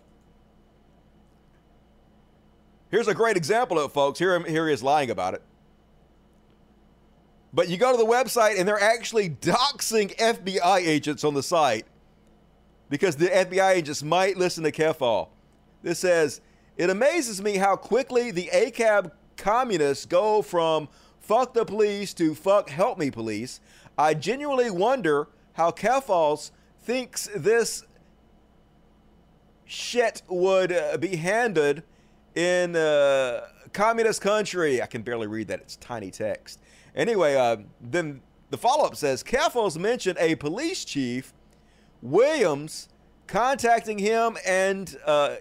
here's 2.91 3.09
a 3.09 3.15
great 3.15 3.37
example 3.37 3.79
of 3.79 3.91
it, 3.91 3.95
folks. 3.95 4.19
Here, 4.19 4.39
here 4.45 4.67
he 4.67 4.75
is 4.75 4.83
lying 4.83 5.11
about 5.11 5.35
it. 5.35 5.43
But 7.53 7.69
you 7.69 7.77
go 7.77 7.93
to 7.93 7.97
the 7.97 8.05
website 8.05 8.59
and 8.59 8.69
they're 8.69 8.81
actually 8.81 9.31
doxing 9.31 10.15
FBI 10.17 10.79
agents 10.79 11.25
on 11.25 11.35
the 11.35 11.43
site 11.43 11.87
because 12.91 13.17
the 13.17 13.29
FBI 13.29 13.77
agents 13.77 14.03
might 14.03 14.37
listen 14.37 14.65
to 14.65 14.73
Kefal. 14.73 15.29
This 15.83 16.01
says, 16.01 16.41
It 16.77 16.91
amazes 16.91 17.41
me 17.41 17.57
how 17.57 17.77
quickly 17.77 18.31
the 18.31 18.51
ACAB 18.53 19.11
communists 19.37 20.05
go 20.05 20.43
from 20.43 20.89
fuck 21.21 21.55
the 21.55 21.65
police 21.65 22.13
to 22.15 22.35
fuck 22.35 22.69
help 22.69 22.99
me 22.99 23.11
police. 23.11 23.61
I 23.97 24.15
genuinely 24.15 24.71
wonder 24.71 25.29
how 25.55 25.71
Keffals 25.71 26.51
thinks 26.87 27.29
this 27.35 27.85
shit 29.65 30.23
would 30.29 30.73
uh, 30.73 30.97
be 30.97 31.17
handed 31.17 31.83
in 32.37 32.77
a 32.77 33.49
communist 33.73 34.23
country. 34.23 34.81
I 34.81 34.87
can 34.87 35.03
barely 35.03 35.27
read 35.27 35.49
that, 35.49 35.61
it's 35.61 35.77
tiny 35.77 36.13
text. 36.13 36.61
Anyway, 36.95 37.35
uh, 37.35 37.57
then 37.81 38.23
the 38.51 38.57
follow 38.57 38.87
up 38.87 38.95
says 38.95 39.25
Keffals 39.25 39.77
mentioned 39.77 40.17
a 40.21 40.37
police 40.37 40.85
chief, 40.85 41.35
Williams, 42.03 42.89
contacting 43.27 43.99
him 43.99 44.39
and 44.47 44.97
uh, 45.05 45.37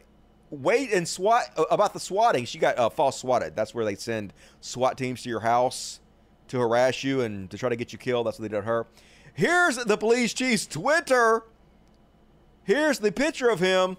wait 0.50 0.92
and 0.92 1.08
SWAT 1.08 1.44
uh, 1.58 1.66
about 1.70 1.94
the 1.94 2.00
swatting. 2.00 2.46
She 2.46 2.58
got 2.58 2.80
uh, 2.80 2.90
false 2.90 3.20
swatted. 3.20 3.56
That's 3.56 3.76
where 3.76 3.86
they 3.86 3.96
send 3.96 4.34
SWAT 4.62 4.98
teams 4.98 5.22
to 5.22 5.30
your 5.30 5.42
house 5.42 6.00
to 6.48 6.60
harass 6.60 7.04
you 7.04 7.22
and 7.22 7.52
to 7.52 7.58
try 7.58 7.70
to 7.70 7.76
get 7.76 7.94
you 7.94 8.00
killed. 8.00 8.26
That's 8.26 8.40
what 8.40 8.50
they 8.50 8.56
did 8.56 8.62
to 8.62 8.68
her. 8.68 8.88
Here's 9.36 9.76
the 9.76 9.98
police 9.98 10.34
chief's 10.34 10.66
Twitter. 10.66 11.44
Here's 12.64 13.00
the 13.00 13.12
picture 13.12 13.50
of 13.50 13.60
him. 13.60 13.98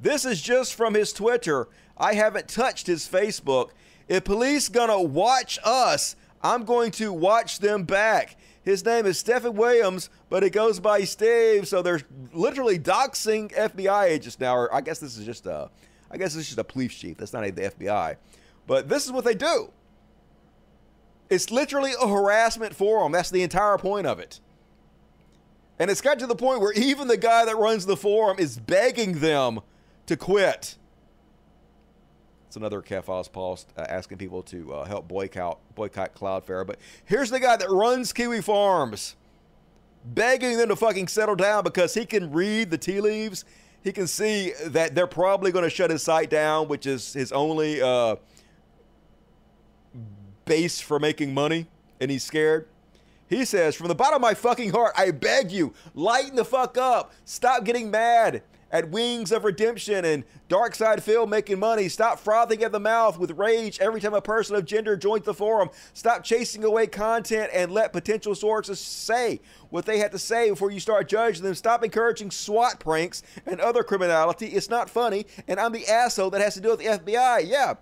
This 0.00 0.24
is 0.24 0.40
just 0.40 0.74
from 0.74 0.94
his 0.94 1.12
Twitter. 1.12 1.68
I 1.98 2.14
haven't 2.14 2.48
touched 2.48 2.86
his 2.86 3.08
Facebook. 3.08 3.70
If 4.06 4.22
police 4.24 4.68
gonna 4.68 5.02
watch 5.02 5.58
us, 5.64 6.14
I'm 6.44 6.64
going 6.64 6.92
to 6.92 7.12
watch 7.12 7.58
them 7.58 7.82
back. 7.82 8.36
His 8.64 8.84
name 8.84 9.04
is 9.04 9.18
Stephen 9.18 9.54
Williams, 9.54 10.10
but 10.30 10.44
it 10.44 10.50
goes 10.50 10.78
by 10.78 11.02
Steve. 11.02 11.66
So 11.66 11.82
they're 11.82 12.02
literally 12.32 12.78
doxing 12.78 13.52
FBI 13.52 14.04
agents 14.04 14.38
now. 14.38 14.56
Or 14.56 14.72
I 14.72 14.80
guess 14.80 15.00
this 15.00 15.18
is 15.18 15.26
just 15.26 15.46
a, 15.46 15.70
I 16.08 16.16
guess 16.18 16.34
this 16.34 16.42
is 16.42 16.48
just 16.48 16.58
a 16.58 16.64
police 16.64 16.94
chief. 16.94 17.16
That's 17.16 17.32
not 17.32 17.42
the 17.42 17.62
FBI, 17.62 18.16
but 18.68 18.88
this 18.88 19.06
is 19.06 19.12
what 19.12 19.24
they 19.24 19.34
do. 19.34 19.72
It's 21.32 21.50
literally 21.50 21.92
a 21.98 22.06
harassment 22.06 22.76
forum. 22.76 23.10
That's 23.10 23.30
the 23.30 23.42
entire 23.42 23.78
point 23.78 24.06
of 24.06 24.20
it. 24.20 24.38
And 25.78 25.90
it's 25.90 26.02
got 26.02 26.18
to 26.18 26.26
the 26.26 26.36
point 26.36 26.60
where 26.60 26.74
even 26.74 27.08
the 27.08 27.16
guy 27.16 27.46
that 27.46 27.56
runs 27.56 27.86
the 27.86 27.96
forum 27.96 28.36
is 28.38 28.58
begging 28.58 29.20
them 29.20 29.60
to 30.06 30.16
quit. 30.18 30.76
It's 32.46 32.56
another 32.56 32.82
Keffals 32.82 33.32
post 33.32 33.72
uh, 33.78 33.86
asking 33.88 34.18
people 34.18 34.42
to 34.42 34.74
uh, 34.74 34.84
help 34.84 35.08
boycott 35.08 35.58
boycott 35.74 36.14
Cloudflare. 36.14 36.66
But 36.66 36.78
here's 37.06 37.30
the 37.30 37.40
guy 37.40 37.56
that 37.56 37.70
runs 37.70 38.12
Kiwi 38.12 38.42
Farms, 38.42 39.16
begging 40.04 40.58
them 40.58 40.68
to 40.68 40.76
fucking 40.76 41.08
settle 41.08 41.34
down 41.34 41.64
because 41.64 41.94
he 41.94 42.04
can 42.04 42.30
read 42.30 42.70
the 42.70 42.76
tea 42.76 43.00
leaves. 43.00 43.46
He 43.82 43.90
can 43.90 44.06
see 44.06 44.52
that 44.66 44.94
they're 44.94 45.06
probably 45.06 45.50
going 45.50 45.64
to 45.64 45.70
shut 45.70 45.88
his 45.88 46.02
site 46.02 46.28
down, 46.28 46.68
which 46.68 46.84
is 46.84 47.14
his 47.14 47.32
only 47.32 47.80
uh, 47.80 48.16
base 50.52 50.82
for 50.82 50.98
making 50.98 51.32
money, 51.32 51.66
and 51.98 52.10
he's 52.10 52.22
scared. 52.22 52.68
He 53.26 53.46
says, 53.46 53.74
From 53.74 53.88
the 53.88 53.94
bottom 53.94 54.16
of 54.16 54.20
my 54.20 54.34
fucking 54.34 54.72
heart, 54.72 54.92
I 54.98 55.10
beg 55.10 55.50
you, 55.50 55.72
lighten 55.94 56.36
the 56.36 56.44
fuck 56.44 56.76
up. 56.76 57.14
Stop 57.24 57.64
getting 57.64 57.90
mad 57.90 58.42
at 58.70 58.90
Wings 58.90 59.32
of 59.32 59.44
Redemption 59.44 60.04
and 60.04 60.24
DarksydePhil 60.50 61.26
making 61.26 61.58
money. 61.58 61.88
Stop 61.88 62.18
frothing 62.18 62.62
at 62.62 62.70
the 62.70 62.78
mouth 62.78 63.18
with 63.18 63.30
rage 63.30 63.80
every 63.80 63.98
time 63.98 64.12
a 64.12 64.20
person 64.20 64.54
of 64.54 64.66
gender 64.66 64.94
joins 64.94 65.24
the 65.24 65.32
forum. 65.32 65.70
Stop 65.94 66.22
chasing 66.22 66.64
away 66.64 66.86
content 66.86 67.50
and 67.54 67.72
let 67.72 67.94
potential 67.94 68.34
sources 68.34 68.78
say 68.78 69.40
what 69.70 69.86
they 69.86 70.00
had 70.00 70.12
to 70.12 70.18
say 70.18 70.50
before 70.50 70.70
you 70.70 70.80
start 70.80 71.08
judging 71.08 71.44
them. 71.44 71.54
Stop 71.54 71.82
encouraging 71.82 72.30
SWAT 72.30 72.78
pranks 72.78 73.22
and 73.46 73.58
other 73.58 73.82
criminality. 73.82 74.48
It's 74.48 74.68
not 74.68 74.90
funny, 74.90 75.24
and 75.48 75.58
I'm 75.58 75.72
the 75.72 75.88
asshole 75.88 76.28
that 76.28 76.42
has 76.42 76.52
to 76.54 76.60
deal 76.60 76.76
with 76.76 76.80
the 76.80 77.12
FBI. 77.12 77.48
Yeah. 77.48 77.76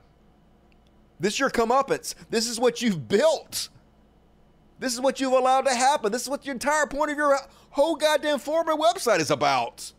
This 1.20 1.34
is 1.34 1.40
your 1.40 1.50
comeuppance. 1.50 2.14
This 2.30 2.48
is 2.48 2.58
what 2.58 2.80
you've 2.80 3.06
built. 3.06 3.68
This 4.78 4.94
is 4.94 5.00
what 5.00 5.20
you've 5.20 5.34
allowed 5.34 5.66
to 5.66 5.74
happen. 5.74 6.10
This 6.10 6.22
is 6.22 6.28
what 6.30 6.42
the 6.42 6.50
entire 6.50 6.86
point 6.86 7.10
of 7.10 7.18
your 7.18 7.38
whole 7.70 7.94
goddamn 7.94 8.38
forum 8.38 8.70
and 8.70 8.80
website 8.80 9.20
is 9.20 9.30
about. 9.30 9.92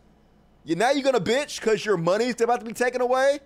You 0.64 0.74
now 0.74 0.90
you're 0.90 1.04
gonna 1.04 1.20
bitch 1.20 1.60
because 1.60 1.86
your 1.86 1.96
money's 1.96 2.40
about 2.40 2.60
to 2.60 2.66
be 2.66 2.72
taken 2.72 3.00
away? 3.00 3.38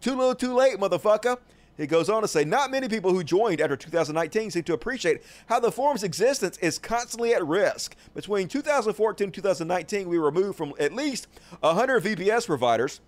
Too 0.00 0.14
little, 0.14 0.34
too 0.34 0.54
late, 0.54 0.78
motherfucker. 0.78 1.38
He 1.76 1.86
goes 1.86 2.08
on 2.08 2.22
to 2.22 2.28
say, 2.28 2.44
not 2.44 2.70
many 2.70 2.88
people 2.88 3.12
who 3.12 3.22
joined 3.22 3.60
after 3.60 3.76
2019 3.76 4.50
seem 4.50 4.62
to 4.62 4.72
appreciate 4.72 5.22
how 5.46 5.60
the 5.60 5.70
forum's 5.70 6.02
existence 6.02 6.56
is 6.58 6.78
constantly 6.78 7.34
at 7.34 7.46
risk. 7.46 7.94
Between 8.14 8.48
2014 8.48 9.26
and 9.26 9.34
2019, 9.34 10.08
we 10.08 10.16
removed 10.16 10.56
from 10.56 10.72
at 10.78 10.94
least 10.94 11.26
100 11.60 12.02
VPS 12.02 12.46
providers, 12.46 13.00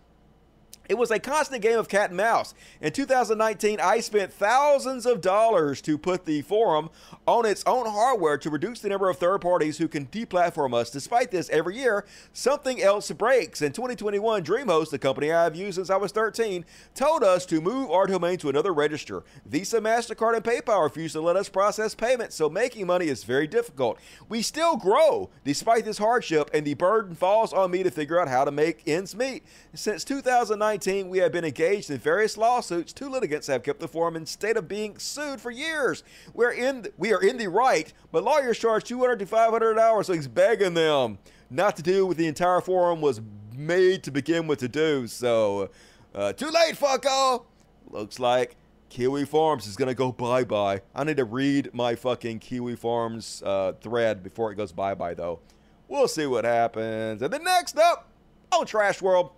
it 0.88 0.96
was 0.96 1.10
a 1.10 1.18
constant 1.18 1.62
game 1.62 1.78
of 1.78 1.88
cat 1.88 2.10
and 2.10 2.16
mouse. 2.16 2.54
In 2.80 2.92
2019, 2.92 3.78
I 3.80 4.00
spent 4.00 4.32
thousands 4.32 5.04
of 5.04 5.20
dollars 5.20 5.82
to 5.82 5.98
put 5.98 6.24
the 6.24 6.40
forum 6.42 6.88
on 7.26 7.44
its 7.44 7.62
own 7.66 7.86
hardware 7.86 8.38
to 8.38 8.48
reduce 8.48 8.80
the 8.80 8.88
number 8.88 9.10
of 9.10 9.18
third 9.18 9.40
parties 9.40 9.76
who 9.76 9.86
can 9.86 10.06
deplatform 10.06 10.74
us. 10.74 10.88
Despite 10.90 11.30
this, 11.30 11.50
every 11.50 11.76
year, 11.76 12.06
something 12.32 12.80
else 12.80 13.10
breaks. 13.10 13.60
In 13.60 13.72
2021, 13.72 14.44
DreamHost, 14.44 14.90
the 14.90 14.98
company 14.98 15.30
I've 15.30 15.54
used 15.54 15.76
since 15.76 15.90
I 15.90 15.96
was 15.96 16.12
13, 16.12 16.64
told 16.94 17.22
us 17.22 17.44
to 17.46 17.60
move 17.60 17.90
our 17.90 18.06
domain 18.06 18.38
to 18.38 18.48
another 18.48 18.72
register. 18.72 19.24
Visa, 19.44 19.80
MasterCard, 19.80 20.36
and 20.36 20.44
PayPal 20.44 20.82
refuse 20.82 21.12
to 21.12 21.20
let 21.20 21.36
us 21.36 21.50
process 21.50 21.94
payments, 21.94 22.34
so 22.34 22.48
making 22.48 22.86
money 22.86 23.08
is 23.08 23.24
very 23.24 23.46
difficult. 23.46 23.98
We 24.28 24.40
still 24.40 24.76
grow 24.76 25.28
despite 25.44 25.84
this 25.84 25.98
hardship, 25.98 26.50
and 26.54 26.66
the 26.66 26.74
burden 26.74 27.14
falls 27.14 27.52
on 27.52 27.70
me 27.70 27.82
to 27.82 27.90
figure 27.90 28.18
out 28.18 28.28
how 28.28 28.44
to 28.44 28.50
make 28.50 28.88
ends 28.88 29.14
meet. 29.14 29.44
Since 29.74 30.04
2019, 30.04 30.77
2019, 30.78 31.10
we 31.10 31.18
have 31.18 31.32
been 31.32 31.44
engaged 31.44 31.90
in 31.90 31.98
various 31.98 32.36
lawsuits. 32.36 32.92
Two 32.92 33.08
litigants 33.08 33.46
have 33.48 33.62
kept 33.62 33.80
the 33.80 33.88
forum 33.88 34.16
in 34.16 34.26
state 34.26 34.56
of 34.56 34.68
being 34.68 34.98
sued 34.98 35.40
for 35.40 35.50
years. 35.50 36.04
We're 36.34 36.52
in, 36.52 36.86
we 36.96 37.12
are 37.12 37.20
in 37.20 37.36
the 37.36 37.48
right, 37.48 37.92
but 38.12 38.22
lawyers 38.22 38.58
charge 38.58 38.84
200 38.84 39.18
to 39.18 39.26
500 39.26 39.78
hours, 39.78 40.06
so 40.06 40.12
he's 40.12 40.28
begging 40.28 40.74
them 40.74 41.18
not 41.50 41.76
to 41.76 41.82
do 41.82 42.06
what 42.06 42.16
the 42.16 42.26
entire 42.26 42.60
forum 42.60 43.00
was 43.00 43.20
made 43.56 44.04
to 44.04 44.10
begin 44.10 44.46
with 44.46 44.60
to 44.60 44.68
do. 44.68 45.06
So, 45.06 45.70
uh, 46.14 46.32
too 46.32 46.50
late, 46.50 46.76
fucko! 46.76 47.44
Looks 47.90 48.18
like 48.20 48.56
Kiwi 48.88 49.24
Farms 49.24 49.66
is 49.66 49.76
gonna 49.76 49.94
go 49.94 50.12
bye 50.12 50.44
bye. 50.44 50.82
I 50.94 51.04
need 51.04 51.16
to 51.16 51.24
read 51.24 51.70
my 51.72 51.94
fucking 51.94 52.38
Kiwi 52.38 52.76
Farms 52.76 53.42
uh, 53.44 53.72
thread 53.80 54.22
before 54.22 54.52
it 54.52 54.56
goes 54.56 54.72
bye 54.72 54.94
bye, 54.94 55.14
though. 55.14 55.40
We'll 55.88 56.08
see 56.08 56.26
what 56.26 56.44
happens. 56.44 57.22
And 57.22 57.32
then 57.32 57.44
next 57.44 57.78
up 57.78 58.08
oh, 58.52 58.64
Trash 58.64 59.02
World, 59.02 59.30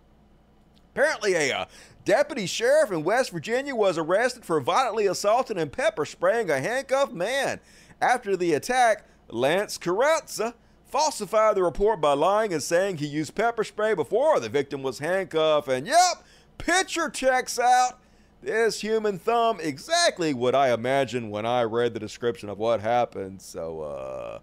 Apparently, 0.95 1.35
a 1.35 1.53
uh, 1.53 1.65
deputy 2.05 2.47
sheriff 2.47 2.91
in 2.91 3.05
West 3.05 3.31
Virginia 3.31 3.75
was 3.75 3.97
arrested 3.99 4.45
for 4.45 4.61
violently 4.61 5.07
assaulting 5.07 5.59
and 5.59 5.73
pepper 5.73 6.05
spraying 6.05 6.51
a 6.51 6.61
handcuffed 6.61 7.13
man. 7.13 7.61
After 8.01 8.37
the 8.37 8.55
attack, 8.55 9.05
Lance 9.29 9.79
Carrazza 9.79 10.55
falsified 10.87 11.55
the 11.55 11.63
report 11.63 12.01
by 12.01 12.15
lying 12.15 12.53
and 12.53 12.63
saying 12.63 12.97
he 12.97 13.07
used 13.07 13.35
pepper 13.35 13.63
spray 13.63 13.95
before 13.95 14.41
the 14.41 14.49
victim 14.49 14.83
was 14.83 14.99
handcuffed. 14.99 15.69
And 15.69 15.87
yep, 15.87 16.25
picture 16.59 17.09
checks 17.09 17.59
out. 17.59 17.99
This 18.43 18.81
human 18.81 19.19
thumb, 19.19 19.61
exactly 19.61 20.33
what 20.33 20.55
I 20.55 20.73
imagined 20.73 21.31
when 21.31 21.45
I 21.45 21.63
read 21.63 21.93
the 21.93 22.01
description 22.01 22.49
of 22.49 22.59
what 22.59 22.81
happened. 22.81 23.43
So, 23.43 23.83
uh, 23.83 24.39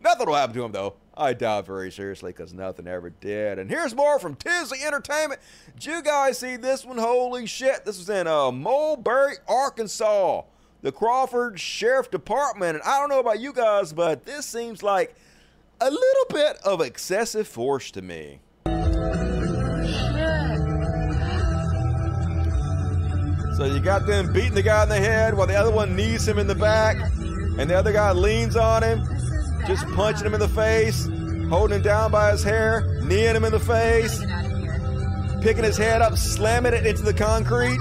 nothing 0.00 0.26
will 0.26 0.34
happen 0.34 0.56
to 0.56 0.64
him 0.64 0.72
though. 0.72 0.94
I 1.14 1.34
doubt 1.34 1.66
very 1.66 1.92
seriously 1.92 2.32
because 2.32 2.54
nothing 2.54 2.86
ever 2.86 3.10
did. 3.10 3.58
And 3.58 3.68
here's 3.68 3.94
more 3.94 4.18
from 4.18 4.34
Tizzy 4.34 4.82
Entertainment. 4.82 5.40
Did 5.74 5.84
you 5.86 6.02
guys 6.02 6.38
see 6.38 6.56
this 6.56 6.84
one? 6.84 6.96
Holy 6.96 7.46
shit. 7.46 7.84
This 7.84 7.98
was 7.98 8.08
in 8.08 8.26
uh, 8.26 8.50
Mulberry, 8.50 9.34
Arkansas. 9.46 10.42
The 10.80 10.90
Crawford 10.90 11.60
Sheriff 11.60 12.10
Department. 12.10 12.76
And 12.76 12.82
I 12.84 12.98
don't 12.98 13.10
know 13.10 13.20
about 13.20 13.40
you 13.40 13.52
guys, 13.52 13.92
but 13.92 14.24
this 14.24 14.46
seems 14.46 14.82
like 14.82 15.14
a 15.80 15.90
little 15.90 16.26
bit 16.30 16.56
of 16.64 16.80
excessive 16.80 17.46
force 17.46 17.90
to 17.92 18.02
me. 18.02 18.40
So 23.56 23.66
you 23.66 23.80
got 23.80 24.06
them 24.06 24.32
beating 24.32 24.54
the 24.54 24.62
guy 24.62 24.82
in 24.82 24.88
the 24.88 24.96
head 24.96 25.34
while 25.34 25.46
the 25.46 25.54
other 25.54 25.70
one 25.70 25.94
knees 25.94 26.26
him 26.26 26.38
in 26.38 26.46
the 26.48 26.54
back, 26.54 26.96
and 26.96 27.70
the 27.70 27.74
other 27.74 27.92
guy 27.92 28.10
leans 28.10 28.56
on 28.56 28.82
him 28.82 29.04
just 29.66 29.86
punching 29.88 30.26
him 30.26 30.34
in 30.34 30.40
the 30.40 30.48
face, 30.48 31.06
holding 31.48 31.76
him 31.76 31.82
down 31.82 32.10
by 32.10 32.32
his 32.32 32.42
hair, 32.42 33.00
kneeing 33.02 33.34
him 33.34 33.44
in 33.44 33.52
the 33.52 33.60
face, 33.60 34.18
picking 35.42 35.64
his 35.64 35.76
head 35.76 36.02
up, 36.02 36.16
slamming 36.16 36.74
it 36.74 36.86
into 36.86 37.02
the 37.02 37.14
concrete. 37.14 37.78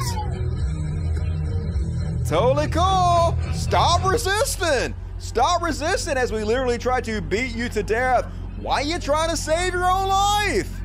Totally 2.28 2.68
cool. 2.68 3.38
Stop 3.54 4.10
resisting. 4.10 4.96
Stop 5.18 5.62
resisting 5.62 6.18
as 6.18 6.32
we 6.32 6.44
literally 6.44 6.78
try 6.78 7.02
to 7.02 7.22
beat 7.22 7.56
you 7.56 7.70
to 7.70 7.84
death. 7.84 8.26
Why 8.60 8.82
are 8.82 8.84
you 8.84 9.00
trying 9.00 9.30
to 9.30 9.38
save 9.38 9.74
your 9.74 9.86
own 9.86 10.08
life? 10.08 10.82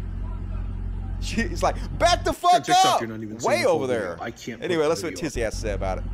She's 1.20 1.62
like, 1.62 1.77
back 1.98 2.24
the 2.24 2.32
fuck 2.32 2.68
up. 2.68 3.01
you're 3.01 3.09
not 3.09 3.23
even 3.23 3.40
seeing 3.40 3.60
Way 3.60 3.64
over 3.66 3.86
there. 3.86 4.16
I 4.20 4.31
can't 4.31 4.62
Anyway, 4.62 4.86
let's 4.86 5.01
see 5.01 5.09
what 5.09 5.16
Tizzy 5.16 5.40
has 5.40 5.55
to 5.55 5.60
say 5.60 5.73
about 5.73 5.98
it. 5.98 6.05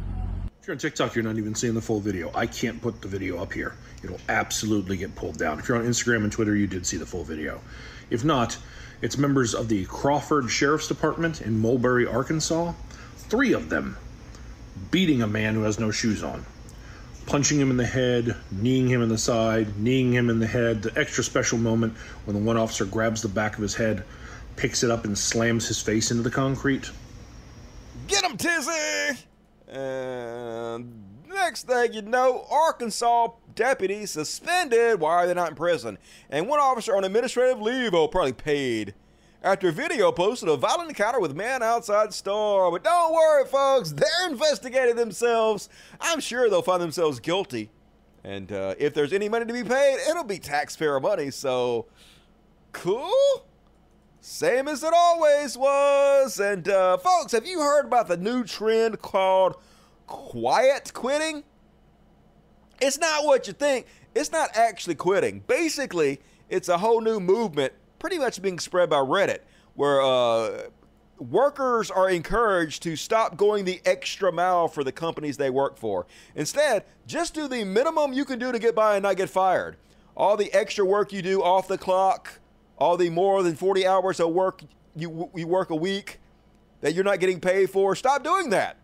If 0.63 0.69
you're 0.69 0.75
on 0.77 0.79
TikTok, 0.79 1.17
you're 1.17 1.25
not 1.25 1.39
even 1.39 1.57
seeing 1.57 1.75
the 1.75 1.81
full 1.81 1.99
video. 1.99 2.31
I 2.37 2.47
can't 2.47 2.81
put 2.81 3.03
the 3.03 3.09
video 3.09 3.43
up 3.43 3.53
here. 3.53 3.75
It'll 4.05 4.21
absolutely 4.29 4.97
get 4.97 5.13
pulled 5.17 5.37
down. 5.37 5.59
If 5.59 5.69
you're 5.69 5.77
on 5.77 5.85
Instagram 5.85 6.23
and 6.23 6.31
Twitter, 6.31 6.55
you 6.55 6.69
did 6.69 6.87
see 6.87 6.97
the 6.97 7.05
full 7.05 7.25
video. 7.25 7.61
If 8.11 8.25
not, 8.25 8.57
it's 9.01 9.19
members 9.19 9.57
of 9.57 9.67
the 9.67 9.85
Crawford 9.87 10.49
Sheriff's 10.49 10.87
Department 10.87 11.41
in 11.41 11.59
Mulberry, 11.59 12.07
Arkansas. 12.07 12.75
Three 13.17 13.55
of 13.55 13.71
them 13.71 13.97
beating 14.93 15.21
a 15.21 15.27
man 15.27 15.55
who 15.55 15.63
has 15.63 15.81
no 15.81 15.91
shoes 15.91 16.23
on, 16.23 16.47
punching 17.27 17.59
him 17.59 17.73
in 17.73 17.77
the 17.77 17.85
head, 17.85 18.37
kneeing 18.53 18.87
him 18.87 19.03
in 19.03 19.09
the 19.09 19.19
side, 19.19 19.77
kneeing 19.79 20.13
him 20.13 20.31
in 20.31 20.39
the 20.39 20.47
head. 20.47 20.81
The 20.81 20.97
extra 20.97 21.25
special 21.25 21.59
moment 21.59 21.97
when 22.25 22.37
the 22.37 22.43
one 22.43 22.57
officer 22.57 22.85
grabs 22.85 23.21
the 23.21 23.29
back 23.29 23.57
of 23.57 23.63
his 23.63 23.75
head, 23.75 24.05
picks 24.55 24.85
it 24.85 24.93
up, 24.93 25.07
and 25.07 25.19
slams 25.19 25.67
his 25.67 25.83
face 25.83 26.13
into 26.13 26.23
the 26.23 26.31
concrete. 26.31 26.89
Get 28.07 28.23
him, 28.23 28.37
Tizzy! 28.37 29.25
And 29.73 31.25
next 31.29 31.67
thing 31.67 31.95
you 31.95 32.03
know, 32.03 32.47
Arkansas 32.51 33.29
deputies 33.55 34.11
suspended. 34.11 35.01
Why 35.01 35.15
are 35.15 35.27
they 35.27 35.35
not 35.35 35.51
in 35.51 35.55
prison? 35.57 35.99
And 36.29 36.47
one 36.47 36.61
officer 36.61 36.95
on 36.95 37.05
administrative 37.05 37.61
leave, 37.61 37.95
oh, 37.95 38.07
probably 38.07 38.35
paid. 38.35 38.95
After 39.43 39.71
a 39.71 39.73
video 39.73 40.13
posted 40.13 40.49
a 40.49 40.57
violent 40.57 40.91
encounter 40.91 41.21
with 41.21 41.35
man 41.35 41.63
outside 41.63 42.13
store. 42.13 42.71
But 42.71 42.85
don't 42.85 43.13
worry, 43.13 43.47
folks, 43.47 43.93
they're 43.93 44.31
investigating 44.31 44.95
themselves. 44.95 45.69
I'm 46.01 46.21
sure 46.21 46.49
they'll 46.49 46.63
find 46.63 46.83
themselves 46.83 47.19
guilty. 47.19 47.71
And 48.23 48.53
uh, 48.53 48.75
if 48.79 48.95
there's 48.95 49.13
any 49.13 49.29
money 49.29 49.47
to 49.47 49.53
be 49.53 49.65
paid, 49.65 49.99
it'll 50.09 50.23
be 50.23 50.39
taxpayer 50.39 51.01
money. 51.01 51.31
So, 51.31 51.87
cool? 52.73 53.47
Same 54.25 54.69
as 54.69 54.85
it 54.85 54.93
always 54.95 55.59
was. 55.59 56.39
And, 56.39 56.69
uh, 56.69 56.97
folks, 56.99 57.33
have 57.33 57.45
you 57.45 57.59
heard 57.59 57.87
about 57.87 58.07
the 58.07 58.17
new 58.17 58.45
trend 58.45 59.03
called 59.03 59.57
quiet 60.07 60.93
quitting? 60.95 61.43
It's 62.81 62.99
not 62.99 63.25
what 63.25 63.49
you 63.49 63.53
think. 63.53 63.87
It's 64.15 64.31
not 64.31 64.51
actually 64.55 64.95
quitting. 64.95 65.41
Basically, 65.49 66.21
it's 66.49 66.69
a 66.69 66.79
whole 66.79 67.01
new 67.01 67.19
movement, 67.19 67.73
pretty 67.99 68.17
much 68.17 68.41
being 68.41 68.61
spread 68.61 68.89
by 68.89 68.99
Reddit, 68.99 69.41
where 69.75 70.01
uh, 70.01 70.69
workers 71.19 71.91
are 71.91 72.09
encouraged 72.09 72.85
to 72.85 72.95
stop 72.95 73.37
going 73.37 73.65
the 73.65 73.81
extra 73.85 74.31
mile 74.31 74.69
for 74.69 74.85
the 74.85 74.93
companies 74.93 75.37
they 75.37 75.51
work 75.51 75.77
for. 75.77 76.07
Instead, 76.37 76.85
just 77.09 77.35
do 77.35 77.49
the 77.49 77.65
minimum 77.65 78.13
you 78.13 78.25
can 78.25 78.39
do 78.39 78.53
to 78.53 78.61
get 78.61 78.77
by 78.77 78.95
and 78.95 79.03
not 79.03 79.17
get 79.17 79.31
fired. 79.31 79.79
All 80.17 80.37
the 80.37 80.53
extra 80.53 80.85
work 80.85 81.13
you 81.13 81.23
do 81.23 81.43
off 81.43 81.67
the 81.67 81.79
clock, 81.79 82.39
all 82.79 82.97
the 82.97 83.11
more 83.11 83.43
than 83.43 83.55
40 83.55 83.87
hours 83.87 84.21
of 84.21 84.31
work 84.31 84.63
you, 84.95 85.31
you 85.35 85.47
work 85.47 85.71
a 85.71 85.77
week 85.77 86.21
that 86.81 86.95
you're 86.95 87.05
not 87.05 87.21
getting 87.21 87.41
paid 87.41 87.71
for, 87.71 87.95
stop 87.95 88.23
doing 88.23 88.51
that. 88.51 88.77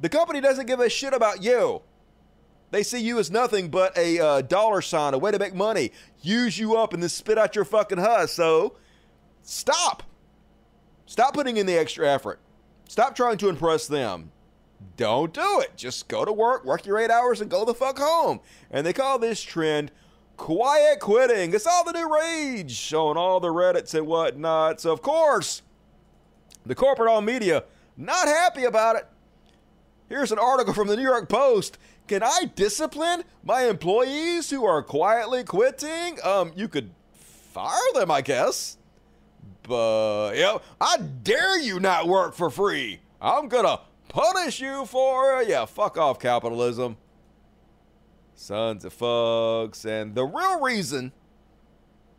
The 0.00 0.08
company 0.08 0.40
doesn't 0.40 0.66
give 0.66 0.80
a 0.80 0.88
shit 0.88 1.12
about 1.12 1.42
you. 1.42 1.82
They 2.70 2.82
see 2.82 3.00
you 3.00 3.18
as 3.18 3.30
nothing 3.30 3.68
but 3.68 3.96
a 3.96 4.18
uh, 4.18 4.40
dollar 4.42 4.80
sign, 4.80 5.14
a 5.14 5.18
way 5.18 5.30
to 5.30 5.38
make 5.38 5.54
money, 5.54 5.92
use 6.22 6.58
you 6.58 6.76
up, 6.76 6.92
and 6.92 7.02
then 7.02 7.08
spit 7.08 7.38
out 7.38 7.54
your 7.54 7.64
fucking 7.64 7.98
husk. 7.98 8.34
So 8.34 8.74
stop. 9.42 10.02
Stop 11.06 11.34
putting 11.34 11.56
in 11.56 11.66
the 11.66 11.76
extra 11.76 12.10
effort. 12.10 12.40
Stop 12.88 13.14
trying 13.14 13.38
to 13.38 13.48
impress 13.48 13.86
them. 13.86 14.32
Don't 14.96 15.32
do 15.32 15.60
it. 15.60 15.76
Just 15.76 16.08
go 16.08 16.24
to 16.24 16.32
work, 16.32 16.64
work 16.64 16.84
your 16.86 16.98
eight 16.98 17.10
hours, 17.10 17.40
and 17.40 17.50
go 17.50 17.64
the 17.64 17.74
fuck 17.74 17.98
home. 17.98 18.40
And 18.70 18.86
they 18.86 18.92
call 18.92 19.18
this 19.18 19.40
trend 19.40 19.90
quiet 20.36 21.00
quitting. 21.00 21.54
It's 21.54 21.66
all 21.66 21.84
the 21.84 21.92
new 21.92 22.12
rage 22.12 22.92
on 22.92 23.16
all 23.16 23.40
the 23.40 23.48
Reddits 23.48 23.94
and 23.94 24.06
whatnot. 24.06 24.80
So, 24.80 24.92
of 24.92 25.02
course, 25.02 25.62
the 26.66 26.74
corporate 26.74 27.08
all 27.08 27.20
media 27.20 27.64
not 27.96 28.26
happy 28.26 28.64
about 28.64 28.96
it. 28.96 29.06
Here's 30.08 30.32
an 30.32 30.38
article 30.38 30.74
from 30.74 30.88
the 30.88 30.96
New 30.96 31.02
York 31.02 31.28
Post. 31.28 31.78
Can 32.06 32.22
I 32.22 32.50
discipline 32.54 33.24
my 33.42 33.62
employees 33.62 34.50
who 34.50 34.64
are 34.64 34.82
quietly 34.82 35.44
quitting? 35.44 36.18
Um, 36.22 36.52
you 36.54 36.68
could 36.68 36.90
fire 37.14 37.92
them, 37.94 38.10
I 38.10 38.20
guess. 38.20 38.76
But, 39.62 40.34
know, 40.42 40.60
I 40.80 40.98
dare 40.98 41.58
you 41.58 41.80
not 41.80 42.06
work 42.06 42.34
for 42.34 42.50
free. 42.50 43.00
I'm 43.20 43.48
gonna 43.48 43.80
punish 44.08 44.60
you 44.60 44.84
for. 44.84 45.42
Yeah, 45.42 45.64
fuck 45.64 45.96
off, 45.96 46.18
capitalism. 46.18 46.98
Sons 48.34 48.84
of 48.84 48.96
fucks. 48.96 49.84
And 49.84 50.14
the 50.14 50.24
real 50.24 50.60
reason 50.60 51.12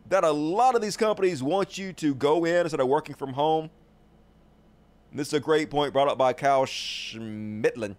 that 0.08 0.24
a 0.24 0.30
lot 0.30 0.74
of 0.74 0.82
these 0.82 0.96
companies 0.96 1.42
want 1.42 1.76
you 1.76 1.92
to 1.94 2.14
go 2.14 2.44
in 2.44 2.62
instead 2.62 2.80
of 2.80 2.88
working 2.88 3.14
from 3.14 3.32
home. 3.32 3.70
This 5.12 5.28
is 5.28 5.34
a 5.34 5.40
great 5.40 5.70
point 5.70 5.92
brought 5.92 6.08
up 6.08 6.18
by 6.18 6.32
Kyle 6.32 6.64
Schmidlin. 6.64 7.96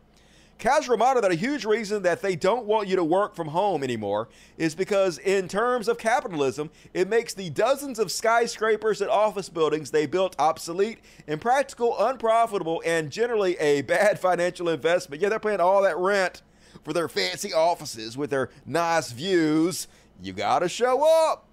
Kyle's 0.60 0.90
reminded 0.90 1.24
that 1.24 1.32
a 1.32 1.36
huge 1.36 1.66
reason 1.66 2.02
that 2.02 2.24
they 2.24 2.36
don't 2.36 2.66
want 2.66 2.88
you 2.88 2.96
to 2.96 3.04
work 3.04 3.36
from 3.36 3.50
home 3.50 3.84
anymore 3.84 4.28
is 4.58 4.74
because, 4.74 5.20
in 5.20 5.48
terms 5.48 5.88
of 5.88 6.00
capitalism, 6.00 6.72
it 6.96 7.08
makes 7.08 7.36
the 7.36 7.52
dozens 7.52 8.00
of 8.00 8.12
skyscrapers 8.12 9.00
and 9.02 9.12
office 9.12 9.50
buildings 9.50 9.92
they 9.92 10.08
built 10.08 10.36
obsolete, 10.40 10.98
impractical, 11.28 11.96
unprofitable, 12.00 12.82
and 12.84 13.12
generally 13.12 13.56
a 13.60 13.84
bad 13.84 14.20
financial 14.20 14.70
investment. 14.70 15.22
Yeah, 15.22 15.30
they're 15.30 15.40
paying 15.40 15.60
all 15.60 15.84
that 15.84 15.98
rent 15.98 16.42
for 16.84 16.94
their 16.94 17.08
fancy 17.08 17.54
offices 17.54 18.18
with 18.18 18.30
their 18.30 18.50
nice 18.66 19.12
views. 19.12 19.88
You 20.22 20.34
got 20.34 20.60
to 20.60 20.70
show 20.70 21.04
up. 21.04 21.46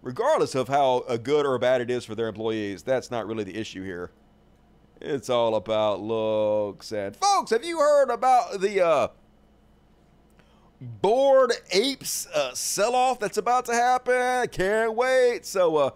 Regardless 0.00 0.54
of 0.54 0.68
how 0.68 1.00
good 1.22 1.44
or 1.44 1.58
bad 1.58 1.80
it 1.80 1.90
is 1.90 2.04
for 2.04 2.14
their 2.14 2.28
employees, 2.28 2.82
that's 2.84 3.10
not 3.10 3.26
really 3.26 3.44
the 3.44 3.56
issue 3.56 3.82
here. 3.82 4.12
It's 5.00 5.28
all 5.28 5.56
about 5.56 6.00
looks. 6.00 6.92
And 6.92 7.16
folks, 7.16 7.50
have 7.50 7.64
you 7.64 7.78
heard 7.78 8.10
about 8.10 8.60
the 8.60 8.84
uh, 8.84 9.08
bored 10.80 11.52
apes 11.72 12.26
uh, 12.28 12.54
sell-off 12.54 13.18
that's 13.18 13.38
about 13.38 13.64
to 13.66 13.72
happen? 13.72 14.48
Can't 14.48 14.94
wait. 14.94 15.44
So, 15.44 15.76
uh, 15.76 15.90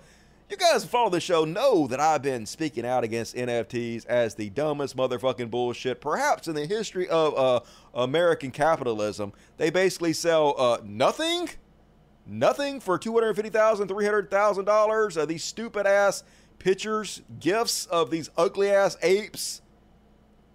you 0.53 0.59
guys 0.59 0.83
who 0.83 0.89
follow 0.91 1.09
the 1.09 1.19
show 1.19 1.47
know 1.47 1.87
that 1.87 1.99
I've 1.99 2.21
been 2.21 2.45
speaking 2.45 2.85
out 2.85 3.05
against 3.05 3.35
NFTs 3.35 4.05
as 4.05 4.35
the 4.35 4.51
dumbest 4.51 4.95
motherfucking 4.95 5.51
bullshit, 5.51 5.99
perhaps 5.99 6.47
in 6.47 6.55
the 6.55 6.67
history 6.67 7.09
of 7.09 7.35
uh, 7.35 7.61
American 7.95 8.51
capitalism. 8.51 9.33
They 9.57 9.71
basically 9.71 10.13
sell 10.13 10.55
uh, 10.59 10.79
nothing, 10.85 11.49
nothing 12.27 12.81
for 12.81 12.99
two 12.99 13.15
hundred 13.15 13.33
fifty 13.33 13.49
thousand, 13.49 13.89
three 13.89 14.05
hundred 14.05 14.31
thousand 14.31 14.67
dollars. 14.67 15.17
Uh, 15.17 15.25
these 15.25 15.43
stupid 15.43 15.87
ass 15.87 16.23
pictures, 16.59 17.23
gifts 17.41 17.87
of 17.87 18.11
these 18.11 18.29
ugly 18.37 18.71
ass 18.71 18.99
apes 19.01 19.63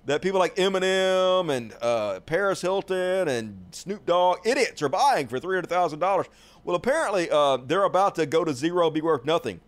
that 0.06 0.22
people 0.22 0.40
like 0.40 0.56
Eminem 0.58 1.52
and 1.52 1.74
uh, 1.82 2.20
Paris 2.22 2.62
Hilton 2.62 3.28
and 3.28 3.66
Snoop 3.72 4.06
Dogg, 4.06 4.46
idiots, 4.46 4.82
are 4.82 4.88
buying 4.88 5.28
for 5.28 5.38
$300,000. 5.38 6.28
Well, 6.64 6.78
apparently 6.78 7.30
uh, 7.30 7.58
they're 7.58 7.84
about 7.84 8.16
to 8.16 8.26
go 8.26 8.46
to 8.46 8.54
zero, 8.54 8.90
be 8.90 9.02
worth 9.02 9.26
nothing, 9.26 9.60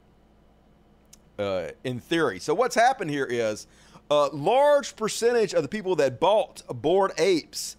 uh, 1.40 1.70
in 1.84 2.00
theory. 2.00 2.40
So 2.40 2.54
what's 2.54 2.76
happened 2.76 3.10
here 3.10 3.26
is 3.26 3.66
a 4.12 4.30
large 4.34 4.96
percentage 4.96 5.54
of 5.54 5.64
the 5.64 5.70
people 5.70 5.96
that 5.98 6.20
bought 6.20 6.62
bored 6.68 7.14
apes 7.18 7.78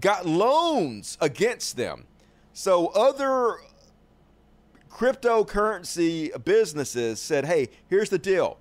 got 0.00 0.24
loans 0.24 1.18
against 1.20 1.76
them. 1.76 2.06
So 2.52 2.88
other 2.88 3.56
cryptocurrency 4.90 6.44
businesses 6.44 7.20
said, 7.20 7.46
hey, 7.46 7.68
here's 7.88 8.10
the 8.10 8.18
deal. 8.18 8.58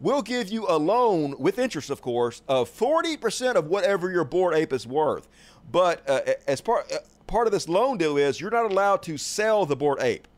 We'll 0.00 0.22
give 0.22 0.48
you 0.48 0.66
a 0.68 0.76
loan 0.76 1.34
with 1.38 1.58
interest, 1.58 1.88
of 1.88 2.02
course, 2.02 2.42
of 2.48 2.68
40% 2.70 3.54
of 3.54 3.66
whatever 3.66 4.10
your 4.10 4.24
bored 4.24 4.54
ape 4.54 4.72
is 4.72 4.86
worth. 4.86 5.28
But 5.70 6.08
uh, 6.08 6.20
as 6.46 6.60
part, 6.60 6.92
uh, 6.92 6.98
part 7.26 7.46
of 7.46 7.52
this 7.52 7.68
loan 7.68 7.96
deal 7.96 8.16
is 8.16 8.40
you're 8.40 8.50
not 8.50 8.70
allowed 8.70 9.02
to 9.04 9.16
sell 9.16 9.64
the 9.64 9.76
bored 9.76 10.00
ape 10.00 10.28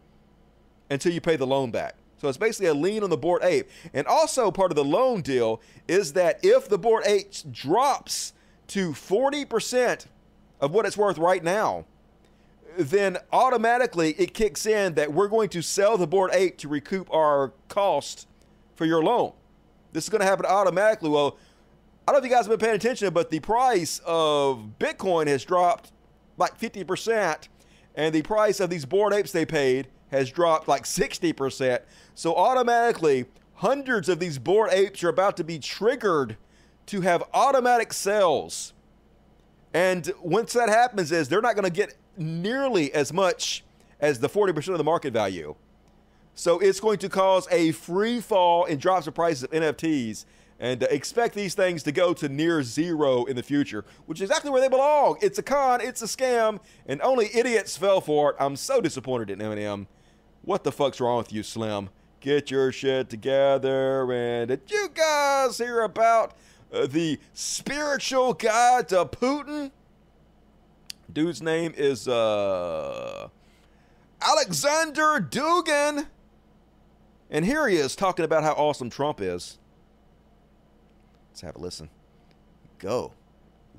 until 0.90 1.12
you 1.12 1.20
pay 1.20 1.36
the 1.36 1.46
loan 1.46 1.70
back. 1.70 1.97
So 2.18 2.28
it's 2.28 2.36
basically 2.36 2.66
a 2.66 2.74
lien 2.74 3.02
on 3.02 3.10
the 3.10 3.16
bored 3.16 3.42
ape. 3.44 3.68
And 3.94 4.06
also 4.06 4.50
part 4.50 4.70
of 4.72 4.76
the 4.76 4.84
loan 4.84 5.22
deal 5.22 5.60
is 5.86 6.12
that 6.14 6.40
if 6.42 6.68
the 6.68 6.78
bored 6.78 7.04
ape 7.06 7.30
drops 7.50 8.32
to 8.68 8.90
40% 8.90 10.06
of 10.60 10.72
what 10.72 10.84
it's 10.84 10.96
worth 10.96 11.16
right 11.16 11.42
now, 11.42 11.84
then 12.76 13.18
automatically 13.32 14.12
it 14.18 14.34
kicks 14.34 14.66
in 14.66 14.94
that 14.94 15.12
we're 15.12 15.28
going 15.28 15.48
to 15.48 15.62
sell 15.62 15.96
the 15.96 16.06
bored 16.06 16.30
ape 16.32 16.58
to 16.58 16.68
recoup 16.68 17.12
our 17.12 17.52
cost 17.68 18.26
for 18.74 18.84
your 18.84 19.02
loan. 19.02 19.32
This 19.92 20.04
is 20.04 20.10
going 20.10 20.20
to 20.20 20.26
happen 20.26 20.46
automatically. 20.46 21.08
Well, 21.08 21.38
I 22.06 22.12
don't 22.12 22.20
know 22.20 22.24
if 22.24 22.30
you 22.30 22.36
guys 22.36 22.46
have 22.46 22.58
been 22.58 22.64
paying 22.64 22.76
attention, 22.76 23.12
but 23.12 23.30
the 23.30 23.40
price 23.40 24.00
of 24.06 24.78
Bitcoin 24.78 25.26
has 25.26 25.44
dropped 25.44 25.92
like 26.36 26.58
50%, 26.58 27.48
and 27.96 28.14
the 28.14 28.22
price 28.22 28.60
of 28.60 28.70
these 28.70 28.84
bored 28.84 29.12
apes 29.12 29.32
they 29.32 29.44
paid 29.44 29.88
has 30.10 30.30
dropped 30.30 30.68
like 30.68 30.84
60%. 30.84 31.80
So 32.14 32.34
automatically, 32.34 33.26
hundreds 33.54 34.08
of 34.08 34.20
these 34.20 34.38
bored 34.38 34.70
apes 34.72 35.02
are 35.04 35.08
about 35.08 35.36
to 35.36 35.44
be 35.44 35.58
triggered 35.58 36.36
to 36.86 37.00
have 37.02 37.22
automatic 37.34 37.92
sales. 37.92 38.72
And 39.74 40.10
once 40.22 40.52
that 40.54 40.68
happens, 40.68 41.12
is 41.12 41.28
they're 41.28 41.42
not 41.42 41.54
going 41.54 41.64
to 41.64 41.70
get 41.70 41.94
nearly 42.16 42.92
as 42.92 43.12
much 43.12 43.64
as 44.00 44.20
the 44.20 44.28
40% 44.28 44.68
of 44.68 44.78
the 44.78 44.84
market 44.84 45.12
value. 45.12 45.54
So 46.34 46.58
it's 46.60 46.80
going 46.80 46.98
to 46.98 47.08
cause 47.08 47.48
a 47.50 47.72
free 47.72 48.20
fall 48.20 48.64
in 48.64 48.78
drops 48.78 49.06
of 49.06 49.14
prices 49.14 49.42
of 49.42 49.50
NFTs 49.50 50.24
and 50.60 50.82
expect 50.84 51.34
these 51.34 51.54
things 51.54 51.82
to 51.84 51.92
go 51.92 52.12
to 52.14 52.28
near 52.28 52.62
zero 52.62 53.24
in 53.24 53.36
the 53.36 53.42
future, 53.42 53.84
which 54.06 54.20
is 54.20 54.30
exactly 54.30 54.50
where 54.50 54.60
they 54.60 54.68
belong. 54.68 55.18
It's 55.20 55.38
a 55.38 55.42
con, 55.42 55.80
it's 55.80 56.02
a 56.02 56.06
scam, 56.06 56.60
and 56.86 57.00
only 57.02 57.28
idiots 57.34 57.76
fell 57.76 58.00
for 58.00 58.30
it. 58.30 58.36
I'm 58.40 58.56
so 58.56 58.80
disappointed 58.80 59.30
in 59.30 59.38
Eminem. 59.38 59.86
What 60.48 60.64
the 60.64 60.72
fuck's 60.72 60.98
wrong 60.98 61.18
with 61.18 61.30
you, 61.30 61.42
Slim? 61.42 61.90
Get 62.20 62.50
your 62.50 62.72
shit 62.72 63.10
together. 63.10 64.10
And 64.10 64.48
did 64.48 64.62
you 64.68 64.88
guys 64.94 65.58
hear 65.58 65.82
about 65.82 66.32
uh, 66.72 66.86
the 66.86 67.20
spiritual 67.34 68.32
guide 68.32 68.88
to 68.88 69.04
Putin? 69.04 69.70
Dude's 71.12 71.42
name 71.42 71.74
is 71.76 72.08
uh, 72.08 73.28
Alexander 74.22 75.20
Dugin. 75.20 76.06
And 77.28 77.44
here 77.44 77.68
he 77.68 77.76
is 77.76 77.94
talking 77.94 78.24
about 78.24 78.42
how 78.42 78.52
awesome 78.52 78.88
Trump 78.88 79.20
is. 79.20 79.58
Let's 81.28 81.42
have 81.42 81.56
a 81.56 81.58
listen. 81.58 81.90
Go. 82.78 83.12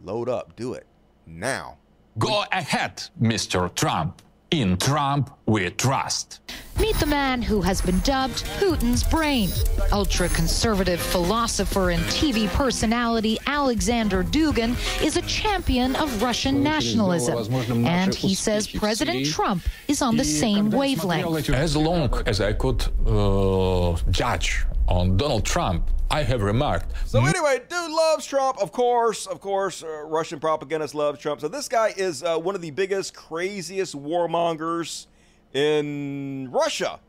Load 0.04 0.30
up. 0.30 0.56
Do 0.56 0.74
it. 0.74 0.86
Now. 1.26 1.80
Go 2.20 2.44
ahead, 2.52 3.10
Mr. 3.20 3.74
Trump. 3.74 4.22
In 4.52 4.78
Trump, 4.78 5.30
we 5.46 5.70
trust. 5.70 6.40
Meet 6.80 6.96
the 6.96 7.06
man 7.06 7.40
who 7.40 7.62
has 7.62 7.82
been 7.82 8.00
dubbed 8.00 8.46
Putin's 8.58 9.04
brain. 9.04 9.50
Ultra 9.92 10.28
conservative 10.30 11.00
philosopher 11.00 11.92
and 11.92 12.02
TV 12.06 12.48
personality 12.48 13.38
Alexander 13.46 14.24
Dugin 14.24 14.72
is 15.04 15.18
a 15.18 15.22
champion 15.24 15.96
of 15.98 16.24
Russian 16.24 16.64
nationalism. 16.64 17.38
And 17.86 18.16
he 18.16 18.34
says 18.34 18.68
President 18.68 19.28
Trump 19.28 19.62
is 19.88 20.02
on 20.02 20.18
the 20.18 20.24
same 20.26 20.72
wavelength. 20.72 21.52
As 21.52 21.78
long 21.78 22.12
as 22.26 22.42
I 22.42 22.54
could 22.54 22.82
uh, 23.06 23.96
judge 24.10 24.66
on 24.90 25.16
Donald 25.18 25.46
Trump, 25.46 25.90
I 26.12 26.24
have 26.24 26.42
remarked. 26.42 26.92
So 27.08 27.24
anyway, 27.24 27.62
dude 27.70 27.92
loves 27.92 28.26
Trump, 28.26 28.58
of 28.60 28.72
course, 28.72 29.28
of 29.28 29.40
course. 29.40 29.84
Uh, 29.84 30.04
Russian 30.06 30.40
propagandists 30.40 30.96
love 30.96 31.20
Trump. 31.20 31.42
So 31.42 31.48
this 31.48 31.68
guy 31.68 31.94
is 31.96 32.24
uh, 32.24 32.38
one 32.40 32.56
of 32.56 32.62
the 32.62 32.72
biggest, 32.72 33.14
craziest 33.14 33.96
warmongers 33.96 35.06
in 35.54 36.50
Russia. 36.52 37.00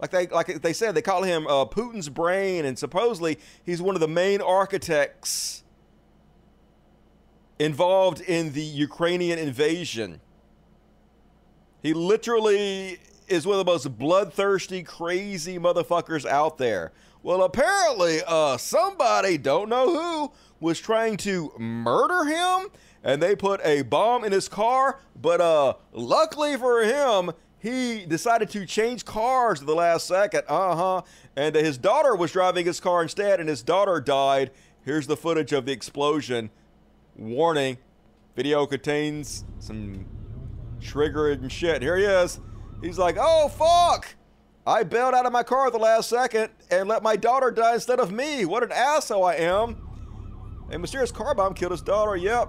Like 0.00 0.10
they 0.10 0.26
like 0.28 0.62
they 0.62 0.72
said, 0.72 0.94
they 0.94 1.02
call 1.02 1.22
him 1.22 1.46
uh, 1.46 1.66
Putin's 1.66 2.08
brain, 2.08 2.64
and 2.64 2.78
supposedly 2.78 3.38
he's 3.66 3.82
one 3.82 3.94
of 3.94 4.00
the 4.00 4.08
main 4.08 4.40
architects 4.40 5.62
involved 7.58 8.22
in 8.22 8.54
the 8.54 8.62
Ukrainian 8.62 9.38
invasion. 9.38 10.20
He 11.82 11.92
literally 11.92 12.98
is 13.28 13.46
one 13.46 13.58
of 13.58 13.64
the 13.64 13.70
most 13.70 13.98
bloodthirsty, 13.98 14.82
crazy 14.82 15.58
motherfuckers 15.58 16.26
out 16.26 16.58
there. 16.58 16.92
Well, 17.22 17.42
apparently, 17.42 18.20
uh, 18.26 18.56
somebody, 18.56 19.36
don't 19.36 19.68
know 19.68 19.94
who, 19.94 20.32
was 20.58 20.80
trying 20.80 21.16
to 21.18 21.52
murder 21.58 22.24
him, 22.24 22.68
and 23.04 23.22
they 23.22 23.36
put 23.36 23.60
a 23.64 23.82
bomb 23.82 24.24
in 24.24 24.32
his 24.32 24.48
car. 24.48 25.00
But 25.20 25.40
uh, 25.40 25.74
luckily 25.92 26.56
for 26.56 26.82
him, 26.82 27.32
he 27.58 28.06
decided 28.06 28.48
to 28.50 28.64
change 28.64 29.04
cars 29.04 29.60
at 29.60 29.66
the 29.66 29.74
last 29.74 30.06
second. 30.06 30.44
Uh 30.48 30.74
huh. 30.74 31.02
And 31.36 31.54
his 31.54 31.76
daughter 31.76 32.16
was 32.16 32.32
driving 32.32 32.64
his 32.64 32.80
car 32.80 33.02
instead, 33.02 33.38
and 33.38 33.48
his 33.48 33.62
daughter 33.62 34.00
died. 34.00 34.50
Here's 34.84 35.06
the 35.06 35.16
footage 35.16 35.52
of 35.52 35.66
the 35.66 35.72
explosion. 35.72 36.50
Warning 37.16 37.76
video 38.34 38.64
contains 38.64 39.44
some 39.58 40.06
trigger 40.80 41.30
and 41.30 41.52
shit. 41.52 41.82
Here 41.82 41.96
he 41.98 42.04
is. 42.04 42.40
He's 42.82 42.98
like, 42.98 43.16
oh, 43.20 43.48
fuck. 43.48 44.14
I 44.66 44.82
bailed 44.82 45.14
out 45.14 45.26
of 45.26 45.32
my 45.32 45.42
car 45.42 45.66
at 45.68 45.72
the 45.72 45.78
last 45.78 46.08
second 46.08 46.50
and 46.70 46.88
let 46.88 47.02
my 47.02 47.16
daughter 47.16 47.50
die 47.50 47.74
instead 47.74 47.98
of 47.98 48.12
me. 48.12 48.44
What 48.44 48.62
an 48.62 48.72
asshole 48.72 49.24
I 49.24 49.36
am. 49.36 49.76
A 50.70 50.78
mysterious 50.78 51.10
car 51.10 51.34
bomb 51.34 51.54
killed 51.54 51.72
his 51.72 51.82
daughter. 51.82 52.16
Yep. 52.16 52.48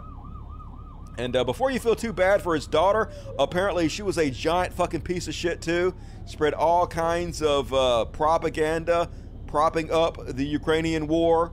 And 1.18 1.36
uh, 1.36 1.44
before 1.44 1.72
you 1.72 1.80
feel 1.80 1.96
too 1.96 2.14
bad 2.14 2.42
for 2.42 2.56
his 2.56 2.68
daughter, 2.68 3.10
apparently 3.40 3.88
she 3.90 4.02
was 4.02 4.18
a 4.18 4.30
giant 4.30 4.74
fucking 4.74 5.02
piece 5.02 5.28
of 5.28 5.34
shit 5.34 5.62
too. 5.62 5.94
Spread 6.26 6.54
all 6.54 6.86
kinds 6.88 7.42
of 7.42 7.74
uh, 7.74 8.06
propaganda 8.06 9.10
propping 9.48 9.92
up 9.92 10.18
the 10.26 10.46
Ukrainian 10.46 11.08
war. 11.08 11.52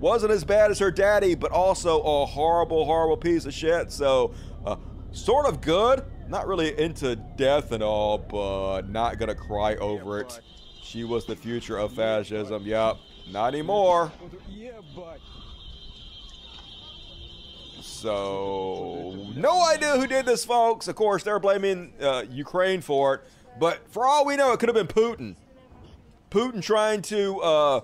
Wasn't 0.00 0.30
as 0.30 0.44
bad 0.44 0.70
as 0.70 0.78
her 0.78 0.90
daddy, 0.90 1.34
but 1.34 1.50
also 1.50 2.00
a 2.00 2.26
horrible, 2.26 2.84
horrible 2.84 3.16
piece 3.16 3.46
of 3.46 3.54
shit. 3.54 3.90
So, 3.90 4.34
uh, 4.64 4.76
sort 5.10 5.46
of 5.46 5.60
good. 5.60 6.04
Not 6.28 6.46
really 6.46 6.78
into 6.78 7.16
death 7.16 7.72
and 7.72 7.82
all, 7.82 8.18
but 8.18 8.90
not 8.90 9.18
gonna 9.18 9.34
cry 9.34 9.76
over 9.76 10.20
it. 10.20 10.40
She 10.82 11.04
was 11.04 11.24
the 11.24 11.34
future 11.34 11.78
of 11.78 11.92
fascism. 11.92 12.64
Yep, 12.64 12.98
Not 13.30 13.54
anymore. 13.54 14.12
Yeah, 14.48 14.72
but. 14.94 15.20
So, 17.80 19.26
no 19.34 19.66
idea 19.66 19.98
who 19.98 20.06
did 20.06 20.26
this, 20.26 20.44
folks. 20.44 20.86
Of 20.88 20.96
course, 20.96 21.22
they're 21.22 21.38
blaming 21.38 21.92
uh, 22.00 22.24
Ukraine 22.30 22.80
for 22.80 23.14
it. 23.14 23.20
But 23.58 23.80
for 23.90 24.06
all 24.06 24.24
we 24.24 24.36
know, 24.36 24.52
it 24.52 24.60
could 24.60 24.68
have 24.68 24.76
been 24.76 24.86
Putin. 24.86 25.34
Putin 26.30 26.62
trying 26.62 27.02
to 27.02 27.40
uh, 27.40 27.80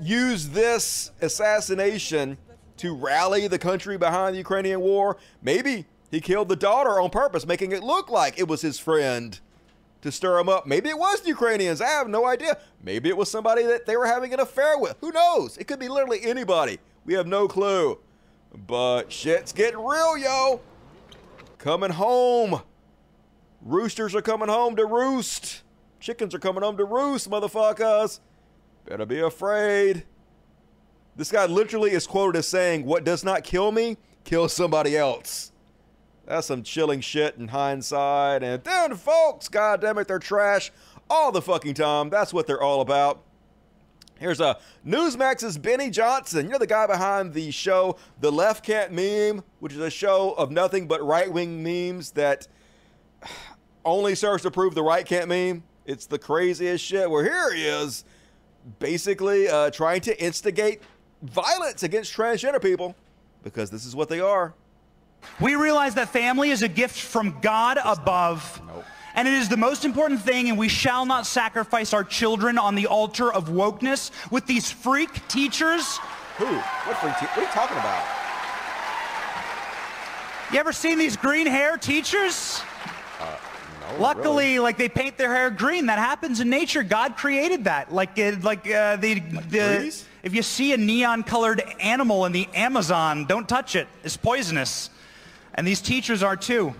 use 0.00 0.48
this 0.48 1.12
assassination 1.20 2.38
to 2.78 2.94
rally 2.94 3.46
the 3.46 3.58
country 3.58 3.98
behind 3.98 4.34
the 4.34 4.38
Ukrainian 4.38 4.80
war. 4.80 5.18
Maybe 5.42 5.86
he 6.10 6.20
killed 6.20 6.48
the 6.48 6.56
daughter 6.56 7.00
on 7.00 7.10
purpose, 7.10 7.46
making 7.46 7.72
it 7.72 7.82
look 7.82 8.10
like 8.10 8.38
it 8.38 8.48
was 8.48 8.62
his 8.62 8.78
friend 8.78 9.38
to 10.02 10.10
stir 10.10 10.38
him 10.38 10.48
up. 10.48 10.66
Maybe 10.66 10.88
it 10.88 10.98
was 10.98 11.20
the 11.20 11.28
Ukrainians. 11.28 11.80
I 11.80 11.88
have 11.88 12.08
no 12.08 12.26
idea. 12.26 12.58
Maybe 12.82 13.08
it 13.08 13.16
was 13.16 13.30
somebody 13.30 13.64
that 13.64 13.86
they 13.86 13.96
were 13.96 14.06
having 14.06 14.32
an 14.32 14.40
affair 14.40 14.78
with. 14.78 14.96
Who 15.00 15.12
knows? 15.12 15.56
It 15.58 15.64
could 15.64 15.78
be 15.78 15.88
literally 15.88 16.20
anybody. 16.22 16.78
We 17.04 17.14
have 17.14 17.26
no 17.26 17.46
clue. 17.46 17.98
But 18.66 19.12
shit's 19.12 19.52
getting 19.52 19.84
real, 19.84 20.18
yo. 20.18 20.60
Coming 21.58 21.90
home. 21.90 22.62
Roosters 23.62 24.14
are 24.14 24.22
coming 24.22 24.48
home 24.48 24.76
to 24.76 24.86
roost. 24.86 25.62
Chickens 26.00 26.34
are 26.34 26.38
coming 26.38 26.62
home 26.62 26.78
to 26.78 26.84
roost, 26.84 27.30
motherfuckers. 27.30 28.20
Better 28.86 29.04
be 29.04 29.20
afraid. 29.20 30.04
This 31.14 31.30
guy 31.30 31.44
literally 31.44 31.90
is 31.90 32.06
quoted 32.06 32.38
as 32.38 32.48
saying, 32.48 32.86
What 32.86 33.04
does 33.04 33.22
not 33.22 33.44
kill 33.44 33.70
me, 33.70 33.98
kills 34.24 34.54
somebody 34.54 34.96
else. 34.96 35.49
That's 36.30 36.46
some 36.46 36.62
chilling 36.62 37.00
shit 37.00 37.34
in 37.38 37.48
hindsight. 37.48 38.44
And 38.44 38.62
then, 38.62 38.94
folks, 38.94 39.48
goddamn 39.48 39.98
it, 39.98 40.06
they're 40.06 40.20
trash 40.20 40.70
all 41.10 41.32
the 41.32 41.42
fucking 41.42 41.74
time. 41.74 42.08
That's 42.08 42.32
what 42.32 42.46
they're 42.46 42.62
all 42.62 42.82
about. 42.82 43.24
Here's 44.20 44.40
a 44.40 44.56
Newsmax's 44.86 45.58
Benny 45.58 45.90
Johnson. 45.90 46.46
You 46.46 46.52
know 46.52 46.58
the 46.58 46.68
guy 46.68 46.86
behind 46.86 47.34
the 47.34 47.50
show 47.50 47.96
The 48.20 48.30
Left 48.30 48.64
Can't 48.64 48.92
Meme, 48.92 49.42
which 49.58 49.72
is 49.72 49.80
a 49.80 49.90
show 49.90 50.30
of 50.34 50.52
nothing 50.52 50.86
but 50.86 51.04
right 51.04 51.32
wing 51.32 51.64
memes 51.64 52.12
that 52.12 52.46
only 53.84 54.14
serves 54.14 54.44
to 54.44 54.52
prove 54.52 54.76
the 54.76 54.84
right 54.84 55.04
can't 55.04 55.28
meme. 55.28 55.64
It's 55.84 56.06
the 56.06 56.18
craziest 56.18 56.84
shit. 56.84 57.10
Where 57.10 57.24
here 57.24 57.52
he 57.52 57.66
is, 57.66 58.04
basically 58.78 59.48
uh, 59.48 59.70
trying 59.72 60.02
to 60.02 60.22
instigate 60.22 60.80
violence 61.22 61.82
against 61.82 62.16
transgender 62.16 62.62
people 62.62 62.94
because 63.42 63.68
this 63.70 63.84
is 63.84 63.96
what 63.96 64.08
they 64.08 64.20
are. 64.20 64.54
We 65.40 65.54
realize 65.54 65.94
that 65.94 66.10
family 66.10 66.50
is 66.50 66.62
a 66.62 66.68
gift 66.68 66.98
from 67.00 67.38
God 67.40 67.78
above. 67.84 68.60
Nope. 68.66 68.84
And 69.14 69.26
it 69.26 69.34
is 69.34 69.48
the 69.48 69.56
most 69.56 69.84
important 69.84 70.22
thing, 70.22 70.48
and 70.48 70.56
we 70.58 70.68
shall 70.68 71.04
not 71.04 71.26
sacrifice 71.26 71.92
our 71.92 72.04
children 72.04 72.58
on 72.58 72.74
the 72.74 72.86
altar 72.86 73.32
of 73.32 73.48
wokeness 73.48 74.10
with 74.30 74.46
these 74.46 74.70
freak 74.70 75.26
teachers. 75.28 75.98
Who? 76.38 76.46
What 76.46 76.96
freak 76.98 77.16
te- 77.18 77.26
What 77.26 77.38
are 77.38 77.42
you 77.42 77.48
talking 77.48 77.76
about? 77.76 78.04
You 80.52 80.58
ever 80.58 80.72
seen 80.72 80.98
these 80.98 81.16
green 81.16 81.46
hair 81.46 81.76
teachers? 81.76 82.60
Uh, 83.20 83.36
no, 83.92 84.00
Luckily, 84.02 84.46
really. 84.46 84.58
like 84.60 84.78
they 84.78 84.88
paint 84.88 85.16
their 85.16 85.34
hair 85.34 85.50
green. 85.50 85.86
That 85.86 85.98
happens 85.98 86.40
in 86.40 86.50
nature. 86.50 86.82
God 86.82 87.16
created 87.16 87.64
that. 87.64 87.92
Like, 87.92 88.16
it, 88.18 88.42
like 88.42 88.68
uh, 88.70 88.96
the, 88.96 89.20
the 89.20 89.76
trees? 89.78 90.06
if 90.22 90.34
you 90.34 90.42
see 90.42 90.72
a 90.72 90.76
neon-colored 90.76 91.62
animal 91.80 92.26
in 92.26 92.32
the 92.32 92.48
Amazon, 92.54 93.26
don't 93.26 93.48
touch 93.48 93.76
it. 93.76 93.86
It's 94.02 94.16
poisonous. 94.16 94.90
And 95.54 95.66
these 95.66 95.80
teachers 95.80 96.22
are 96.22 96.36
too. 96.36 96.74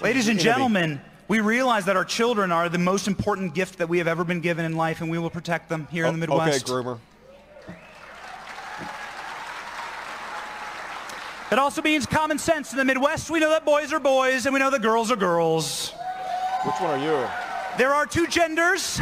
Ladies 0.00 0.28
and 0.28 0.38
gentlemen, 0.38 1.00
we 1.28 1.40
realize 1.40 1.84
that 1.86 1.96
our 1.96 2.04
children 2.04 2.52
are 2.52 2.68
the 2.68 2.78
most 2.78 3.06
important 3.06 3.54
gift 3.54 3.78
that 3.78 3.88
we 3.88 3.98
have 3.98 4.06
ever 4.08 4.24
been 4.24 4.40
given 4.40 4.64
in 4.64 4.76
life, 4.76 5.00
and 5.00 5.10
we 5.10 5.18
will 5.18 5.30
protect 5.30 5.68
them 5.68 5.86
here 5.90 6.06
in 6.06 6.20
the 6.20 6.26
Oh, 6.26 6.36
Midwest. 6.38 6.68
Okay, 6.68 6.88
groomer. 6.88 6.98
It 11.50 11.58
also 11.58 11.82
means 11.82 12.06
common 12.06 12.38
sense. 12.38 12.72
In 12.72 12.78
the 12.78 12.84
Midwest, 12.84 13.30
we 13.30 13.38
know 13.38 13.50
that 13.50 13.64
boys 13.64 13.92
are 13.92 14.00
boys, 14.00 14.46
and 14.46 14.54
we 14.54 14.58
know 14.58 14.70
that 14.70 14.80
girls 14.80 15.10
are 15.10 15.16
girls. 15.16 15.90
Which 16.64 16.74
one 16.80 16.98
are 16.98 17.04
you? 17.04 17.28
There 17.76 17.92
are 17.92 18.06
two 18.06 18.26
genders. 18.26 19.00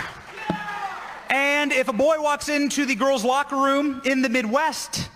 And 1.29 1.73
if 1.73 1.89
a 1.89 1.93
boy 1.93 2.21
walks 2.21 2.49
into 2.49 2.87
the 2.87 2.97
girls' 2.97 3.25
locker 3.25 3.55
room 3.57 4.03
in 4.05 4.21
the 4.21 4.29
Midwest, 4.29 5.09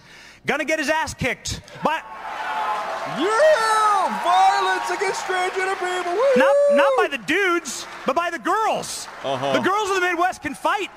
gonna 0.46 0.64
get 0.64 0.78
his 0.78 0.88
ass 0.90 1.14
kicked. 1.14 1.60
But 1.82 2.02
Yeah! 3.18 4.22
violence 4.22 4.90
against 4.90 5.22
transgender 5.24 5.74
people. 5.78 6.12
Woo! 6.12 6.22
Not 6.36 6.54
not 6.72 6.92
by 6.96 7.08
the 7.08 7.18
dudes, 7.18 7.86
but 8.06 8.14
by 8.16 8.30
the 8.30 8.38
girls. 8.38 9.06
Uh-huh. 9.22 9.52
The 9.54 9.60
girls 9.60 9.88
of 9.90 9.96
the 9.96 10.00
Midwest 10.00 10.42
can 10.42 10.54
fight. 10.54 10.90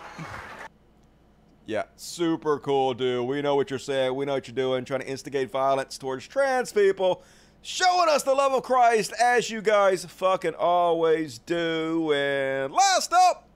Yeah, 1.66 1.84
super 1.98 2.60
cool, 2.60 2.94
dude. 2.94 3.28
We 3.28 3.42
know 3.42 3.56
what 3.56 3.70
you're 3.70 3.80
saying. 3.80 4.16
We 4.16 4.26
know 4.26 4.34
what 4.34 4.48
you're 4.48 4.56
doing, 4.56 4.86
trying 4.86 5.02
to 5.02 5.08
instigate 5.08 5.52
violence 5.52 5.98
towards 5.98 6.26
trans 6.26 6.72
people, 6.72 7.24
showing 7.62 8.08
us 8.08 8.24
the 8.24 8.34
love 8.34 8.54
of 8.54 8.64
Christ 8.64 9.12
as 9.22 9.50
you 9.50 9.62
guys 9.62 10.06
fucking 10.06 10.56
always 10.56 11.40
do. 11.40 12.14
And 12.14 12.72
last 12.72 13.12
up 13.12 13.50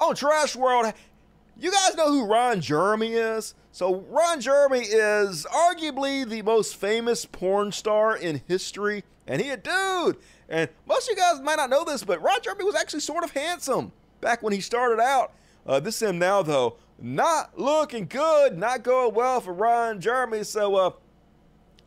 on 0.00 0.16
Trash 0.16 0.56
World, 0.56 0.92
you 1.56 1.70
guys 1.70 1.94
know 1.96 2.08
who 2.10 2.24
Ron 2.26 2.60
Jeremy 2.60 3.12
is? 3.12 3.54
So, 3.78 4.04
Ron 4.10 4.40
Jeremy 4.40 4.80
is 4.80 5.46
arguably 5.48 6.28
the 6.28 6.42
most 6.42 6.74
famous 6.74 7.24
porn 7.24 7.70
star 7.70 8.16
in 8.16 8.42
history, 8.48 9.04
and 9.24 9.40
he 9.40 9.50
a 9.50 9.56
dude. 9.56 10.16
And 10.48 10.68
most 10.84 11.08
of 11.08 11.16
you 11.16 11.22
guys 11.22 11.40
might 11.40 11.58
not 11.58 11.70
know 11.70 11.84
this, 11.84 12.02
but 12.02 12.20
Ron 12.20 12.40
Jeremy 12.42 12.64
was 12.64 12.74
actually 12.74 12.98
sort 12.98 13.22
of 13.22 13.30
handsome 13.30 13.92
back 14.20 14.42
when 14.42 14.52
he 14.52 14.60
started 14.60 15.00
out. 15.00 15.32
Uh, 15.64 15.78
this 15.78 16.02
is 16.02 16.10
him 16.10 16.18
now, 16.18 16.42
though. 16.42 16.74
Not 17.00 17.56
looking 17.56 18.06
good, 18.06 18.58
not 18.58 18.82
going 18.82 19.14
well 19.14 19.40
for 19.40 19.54
Ron 19.54 20.00
Jeremy. 20.00 20.42
So, 20.42 20.74
uh, 20.74 20.90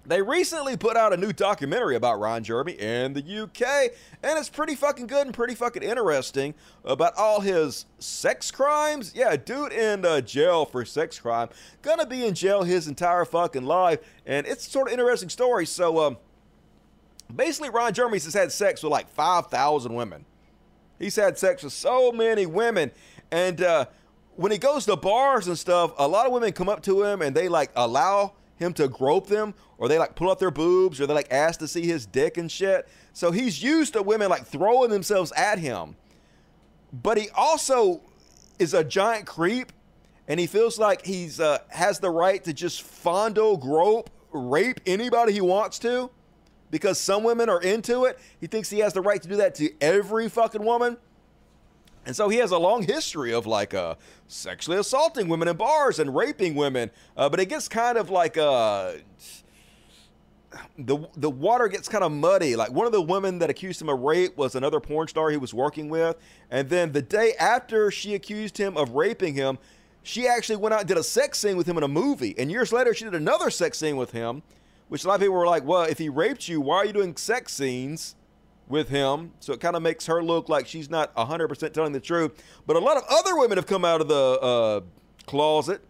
they 0.05 0.21
recently 0.21 0.75
put 0.77 0.97
out 0.97 1.13
a 1.13 1.17
new 1.17 1.31
documentary 1.31 1.95
about 1.95 2.19
Ron 2.19 2.43
Jeremy 2.43 2.73
in 2.73 3.13
the 3.13 3.21
UK, 3.43 3.91
and 4.23 4.37
it's 4.39 4.49
pretty 4.49 4.73
fucking 4.73 5.07
good 5.07 5.27
and 5.27 5.33
pretty 5.33 5.53
fucking 5.53 5.83
interesting 5.83 6.55
about 6.83 7.15
all 7.17 7.41
his 7.41 7.85
sex 7.99 8.49
crimes. 8.49 9.13
Yeah, 9.13 9.35
dude 9.35 9.71
in 9.71 10.03
uh, 10.03 10.21
jail 10.21 10.65
for 10.65 10.85
sex 10.85 11.19
crime, 11.19 11.49
gonna 11.81 12.07
be 12.07 12.25
in 12.25 12.33
jail 12.33 12.63
his 12.63 12.87
entire 12.87 13.25
fucking 13.25 13.65
life, 13.65 13.99
and 14.25 14.47
it's 14.47 14.67
sort 14.67 14.87
of 14.87 14.93
interesting 14.93 15.29
story. 15.29 15.67
So, 15.67 15.99
um, 15.99 16.17
basically, 17.33 17.69
Ron 17.69 17.93
Jeremy 17.93 18.17
has 18.17 18.33
had 18.33 18.51
sex 18.51 18.81
with 18.81 18.91
like 18.91 19.07
5,000 19.09 19.93
women. 19.93 20.25
He's 20.97 21.15
had 21.15 21.37
sex 21.37 21.63
with 21.63 21.73
so 21.73 22.11
many 22.11 22.47
women, 22.47 22.91
and 23.31 23.61
uh, 23.61 23.85
when 24.35 24.51
he 24.51 24.57
goes 24.57 24.85
to 24.85 24.95
bars 24.95 25.47
and 25.47 25.57
stuff, 25.57 25.93
a 25.97 26.07
lot 26.07 26.25
of 26.25 26.31
women 26.31 26.51
come 26.53 26.69
up 26.69 26.81
to 26.83 27.03
him 27.03 27.21
and 27.21 27.35
they 27.35 27.47
like 27.47 27.71
allow 27.75 28.33
him 28.61 28.73
to 28.73 28.87
grope 28.87 29.27
them 29.27 29.53
or 29.77 29.87
they 29.87 29.97
like 29.97 30.15
pull 30.15 30.29
up 30.29 30.39
their 30.39 30.51
boobs 30.51 31.01
or 31.01 31.07
they 31.07 31.13
like 31.13 31.31
ask 31.31 31.59
to 31.59 31.67
see 31.67 31.85
his 31.85 32.05
dick 32.05 32.37
and 32.37 32.51
shit. 32.51 32.87
So 33.13 33.31
he's 33.31 33.61
used 33.61 33.93
to 33.93 34.01
women 34.01 34.29
like 34.29 34.45
throwing 34.45 34.89
themselves 34.89 35.31
at 35.33 35.59
him. 35.59 35.95
But 36.93 37.17
he 37.17 37.29
also 37.35 38.01
is 38.59 38.73
a 38.73 38.83
giant 38.83 39.25
creep 39.25 39.71
and 40.27 40.39
he 40.39 40.47
feels 40.47 40.77
like 40.77 41.05
he's 41.05 41.39
uh, 41.39 41.59
has 41.69 41.99
the 41.99 42.09
right 42.09 42.43
to 42.43 42.53
just 42.53 42.83
fondle, 42.83 43.57
grope, 43.57 44.09
rape 44.31 44.79
anybody 44.85 45.33
he 45.33 45.41
wants 45.41 45.79
to 45.79 46.11
because 46.69 46.97
some 46.97 47.23
women 47.23 47.49
are 47.49 47.61
into 47.61 48.05
it. 48.05 48.19
He 48.39 48.47
thinks 48.47 48.69
he 48.69 48.79
has 48.79 48.93
the 48.93 49.01
right 49.01 49.21
to 49.21 49.27
do 49.27 49.35
that 49.37 49.55
to 49.55 49.69
every 49.81 50.29
fucking 50.29 50.63
woman. 50.63 50.97
And 52.05 52.15
so 52.15 52.29
he 52.29 52.37
has 52.37 52.51
a 52.51 52.57
long 52.57 52.83
history 52.83 53.31
of 53.31 53.45
like 53.45 53.73
uh, 53.73 53.95
sexually 54.27 54.77
assaulting 54.77 55.27
women 55.27 55.47
in 55.47 55.55
bars 55.55 55.99
and 55.99 56.15
raping 56.15 56.55
women. 56.55 56.89
Uh, 57.15 57.29
but 57.29 57.39
it 57.39 57.47
gets 57.47 57.67
kind 57.67 57.97
of 57.97 58.09
like 58.09 58.37
uh, 58.37 58.93
the 60.77 60.97
the 61.15 61.29
water 61.29 61.67
gets 61.67 61.87
kind 61.87 62.03
of 62.03 62.11
muddy. 62.11 62.55
Like 62.55 62.71
one 62.71 62.85
of 62.85 62.91
the 62.91 63.01
women 63.01 63.39
that 63.39 63.49
accused 63.49 63.81
him 63.81 63.89
of 63.89 63.99
rape 63.99 64.35
was 64.35 64.55
another 64.55 64.79
porn 64.79 65.07
star 65.07 65.29
he 65.29 65.37
was 65.37 65.53
working 65.53 65.89
with, 65.89 66.17
and 66.49 66.69
then 66.69 66.91
the 66.91 67.01
day 67.01 67.33
after 67.39 67.91
she 67.91 68.15
accused 68.15 68.57
him 68.57 68.77
of 68.77 68.91
raping 68.91 69.35
him, 69.35 69.59
she 70.03 70.27
actually 70.27 70.57
went 70.57 70.73
out 70.73 70.79
and 70.81 70.87
did 70.87 70.97
a 70.97 71.03
sex 71.03 71.39
scene 71.39 71.55
with 71.55 71.67
him 71.67 71.77
in 71.77 71.83
a 71.83 71.87
movie. 71.87 72.35
And 72.37 72.51
years 72.51 72.73
later, 72.73 72.93
she 72.93 73.05
did 73.05 73.15
another 73.15 73.49
sex 73.49 73.77
scene 73.77 73.95
with 73.95 74.11
him, 74.11 74.41
which 74.89 75.03
a 75.03 75.07
lot 75.07 75.15
of 75.15 75.21
people 75.21 75.35
were 75.35 75.45
like, 75.45 75.65
"Well, 75.65 75.83
if 75.83 75.99
he 75.99 76.09
raped 76.09 76.47
you, 76.47 76.61
why 76.61 76.77
are 76.77 76.85
you 76.85 76.93
doing 76.93 77.15
sex 77.15 77.53
scenes?" 77.53 78.15
With 78.71 78.89
him. 78.89 79.33
So 79.39 79.53
it 79.53 79.59
kind 79.59 79.75
of 79.75 79.81
makes 79.81 80.05
her 80.07 80.23
look 80.23 80.49
like 80.49 80.65
she's 80.65 80.89
not 80.89 81.13
100% 81.15 81.73
telling 81.73 81.91
the 81.91 81.99
truth. 81.99 82.43
But 82.65 82.75
a 82.75 82.79
lot 82.79 82.97
of 82.97 83.03
other 83.09 83.37
women 83.37 83.57
have 83.57 83.67
come 83.67 83.85
out 83.85 84.01
of 84.01 84.07
the 84.07 84.15
uh, 84.15 84.81
closet 85.25 85.81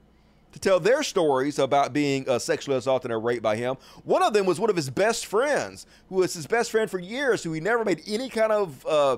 to 0.52 0.60
tell 0.60 0.80
their 0.80 1.04
stories 1.04 1.60
about 1.60 1.94
being 1.94 2.28
uh, 2.28 2.40
sexually 2.40 2.78
assaulted 2.78 3.12
or 3.12 3.20
raped 3.20 3.44
by 3.44 3.56
him. 3.56 3.78
One 4.04 4.22
of 4.22 4.34
them 4.34 4.46
was 4.46 4.60
one 4.60 4.70
of 4.70 4.76
his 4.76 4.90
best 4.90 5.26
friends, 5.26 5.86
who 6.10 6.16
was 6.16 6.34
his 6.34 6.48
best 6.48 6.72
friend 6.72 6.90
for 6.90 7.00
years, 7.00 7.44
who 7.44 7.54
he 7.54 7.62
never 7.62 7.86
made 7.86 8.02
any 8.06 8.30
kind 8.30 8.52
of 8.52 8.86
uh, 8.86 9.18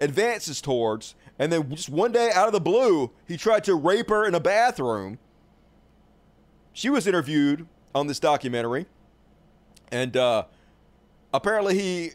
advances 0.00 0.60
towards. 0.60 1.14
And 1.38 1.52
then 1.52 1.74
just 1.74 1.88
one 1.88 2.12
day, 2.12 2.30
out 2.32 2.46
of 2.46 2.52
the 2.52 2.60
blue, 2.60 3.10
he 3.26 3.36
tried 3.36 3.64
to 3.64 3.74
rape 3.74 4.10
her 4.10 4.26
in 4.26 4.34
a 4.34 4.40
bathroom. 4.40 5.18
She 6.72 6.90
was 6.90 7.06
interviewed 7.06 7.66
on 7.94 8.06
this 8.06 8.20
documentary. 8.20 8.86
And 9.90 10.16
uh, 10.16 10.44
apparently, 11.32 11.78
he 11.78 12.10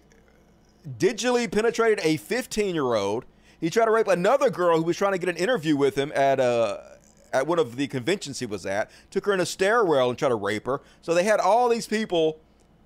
digitally 0.98 1.52
penetrated 1.52 2.00
a 2.04 2.18
15 2.18 2.76
year 2.76 2.96
old. 2.96 3.26
He 3.60 3.70
tried 3.70 3.86
to 3.86 3.92
rape 3.92 4.08
another 4.08 4.50
girl 4.50 4.78
who 4.78 4.84
was 4.84 4.98
trying 4.98 5.14
to 5.14 5.18
get 5.18 5.30
an 5.30 5.38
interview 5.38 5.76
with 5.76 5.98
him 5.98 6.12
at 6.16 6.40
uh, 6.40 6.78
at 7.34 7.48
one 7.48 7.60
of 7.60 7.76
the 7.76 7.88
conventions 7.88 8.40
he 8.40 8.46
was 8.46 8.66
at. 8.66 8.90
Took 9.12 9.26
her 9.26 9.34
in 9.34 9.40
a 9.40 9.46
stairwell 9.46 10.10
and 10.10 10.18
tried 10.18 10.30
to 10.30 10.36
rape 10.36 10.66
her. 10.66 10.82
So 11.02 11.14
they 11.14 11.24
had 11.24 11.40
all 11.40 11.70
these 11.70 11.88
people 11.88 12.40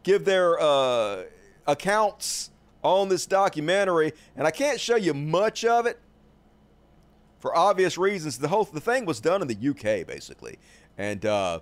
give 0.03 0.25
their 0.25 0.59
uh, 0.59 1.23
accounts 1.67 2.51
on 2.81 3.09
this 3.09 3.25
documentary, 3.25 4.13
and 4.35 4.47
I 4.47 4.51
can't 4.51 4.79
show 4.79 4.95
you 4.95 5.13
much 5.13 5.65
of 5.65 5.85
it 5.85 5.99
for 7.39 7.55
obvious 7.55 7.97
reasons. 7.97 8.37
The 8.37 8.47
whole 8.47 8.63
the 8.63 8.79
thing 8.79 9.05
was 9.05 9.19
done 9.19 9.41
in 9.41 9.47
the 9.47 9.69
UK 9.69 10.07
basically, 10.07 10.57
and 10.97 11.25
uh, 11.25 11.59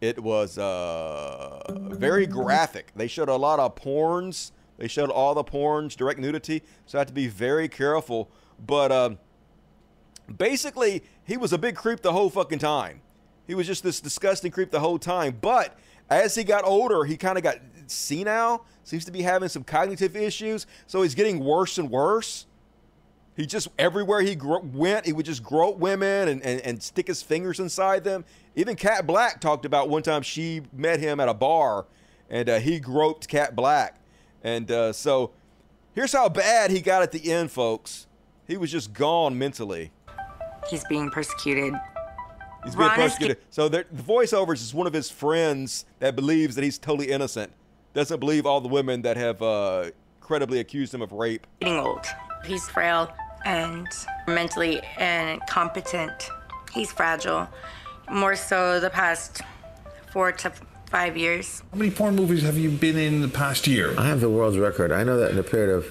it 0.00 0.22
was 0.22 0.58
uh, 0.58 1.60
very 1.90 2.26
graphic. 2.26 2.92
They 2.94 3.08
showed 3.08 3.28
a 3.28 3.36
lot 3.36 3.58
of 3.58 3.74
porns 3.74 4.52
they 4.80 4.88
showed 4.88 5.10
all 5.10 5.34
the 5.34 5.44
porns, 5.44 5.94
direct 5.94 6.18
nudity, 6.18 6.62
so 6.86 6.96
I 6.96 7.00
had 7.02 7.08
to 7.08 7.14
be 7.14 7.28
very 7.28 7.68
careful. 7.68 8.30
But 8.66 8.90
uh, 8.90 9.10
basically, 10.34 11.04
he 11.22 11.36
was 11.36 11.52
a 11.52 11.58
big 11.58 11.76
creep 11.76 12.00
the 12.00 12.12
whole 12.12 12.30
fucking 12.30 12.60
time. 12.60 13.02
He 13.46 13.54
was 13.54 13.66
just 13.66 13.82
this 13.82 14.00
disgusting 14.00 14.50
creep 14.50 14.70
the 14.70 14.80
whole 14.80 14.98
time. 14.98 15.36
But 15.38 15.78
as 16.08 16.34
he 16.34 16.44
got 16.44 16.64
older, 16.64 17.04
he 17.04 17.18
kind 17.18 17.36
of 17.36 17.44
got 17.44 17.58
senile, 17.88 18.64
seems 18.82 19.04
to 19.04 19.12
be 19.12 19.20
having 19.20 19.50
some 19.50 19.64
cognitive 19.64 20.16
issues, 20.16 20.66
so 20.86 21.02
he's 21.02 21.14
getting 21.14 21.44
worse 21.44 21.76
and 21.76 21.90
worse. 21.90 22.46
He 23.36 23.44
just, 23.44 23.68
everywhere 23.78 24.22
he 24.22 24.34
gro- 24.34 24.60
went, 24.60 25.04
he 25.04 25.12
would 25.12 25.26
just 25.26 25.42
grope 25.42 25.76
women 25.76 26.28
and, 26.28 26.42
and, 26.42 26.60
and 26.62 26.82
stick 26.82 27.06
his 27.06 27.22
fingers 27.22 27.60
inside 27.60 28.02
them. 28.02 28.24
Even 28.56 28.76
Kat 28.76 29.06
Blaque 29.06 29.40
talked 29.40 29.66
about 29.66 29.90
one 29.90 30.02
time 30.02 30.22
she 30.22 30.62
met 30.72 31.00
him 31.00 31.20
at 31.20 31.28
a 31.28 31.34
bar 31.34 31.84
and 32.30 32.48
uh, 32.48 32.58
he 32.60 32.80
groped 32.80 33.28
Kat 33.28 33.54
Blaque. 33.54 33.94
And 34.42 34.70
uh, 34.70 34.92
so 34.92 35.32
here's 35.94 36.12
how 36.12 36.28
bad 36.28 36.70
he 36.70 36.80
got 36.80 37.02
at 37.02 37.12
the 37.12 37.30
end, 37.32 37.50
folks. 37.50 38.06
He 38.46 38.56
was 38.56 38.70
just 38.70 38.92
gone 38.92 39.38
mentally. 39.38 39.92
He's 40.68 40.84
being 40.84 41.10
persecuted. 41.10 41.74
He's 42.64 42.74
being 42.74 42.88
Ron 42.88 42.96
persecuted. 42.96 43.38
so 43.50 43.68
the 43.68 43.84
voiceovers 43.94 44.56
is 44.62 44.74
one 44.74 44.86
of 44.86 44.92
his 44.92 45.10
friends 45.10 45.86
that 45.98 46.16
believes 46.16 46.54
that 46.56 46.64
he's 46.64 46.78
totally 46.78 47.10
innocent. 47.10 47.52
Doesn't 47.94 48.20
believe 48.20 48.46
all 48.46 48.60
the 48.60 48.68
women 48.68 49.02
that 49.02 49.16
have 49.16 49.40
uh, 49.42 49.90
credibly 50.20 50.60
accused 50.60 50.92
him 50.94 51.02
of 51.02 51.12
rape. 51.12 51.46
Getting 51.60 51.78
old. 51.78 52.06
He's 52.44 52.68
frail 52.68 53.12
and 53.44 53.88
mentally 54.28 54.80
incompetent. 54.98 56.30
He's 56.72 56.92
fragile. 56.92 57.48
More 58.10 58.36
so 58.36 58.78
the 58.80 58.90
past 58.90 59.42
four 60.12 60.32
to 60.32 60.52
five 60.90 61.16
years. 61.16 61.62
How 61.70 61.78
many 61.78 61.90
porn 61.90 62.16
movies 62.16 62.42
have 62.42 62.58
you 62.58 62.70
been 62.70 62.98
in 62.98 63.22
the 63.22 63.28
past 63.28 63.66
year? 63.66 63.94
I 63.96 64.06
have 64.06 64.20
the 64.20 64.28
world's 64.28 64.58
record. 64.58 64.90
I 64.90 65.04
know 65.04 65.18
that 65.18 65.30
in 65.30 65.38
a 65.38 65.42
period 65.42 65.70
of 65.70 65.84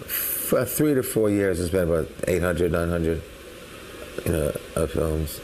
f- 0.00 0.54
uh, 0.54 0.64
three 0.64 0.94
to 0.94 1.02
four 1.02 1.28
years, 1.30 1.60
it's 1.60 1.70
been 1.70 1.88
about 1.88 2.08
800, 2.26 2.72
900 2.72 3.22
you 4.24 4.32
know, 4.32 4.52
of 4.76 4.90
films. 4.90 5.40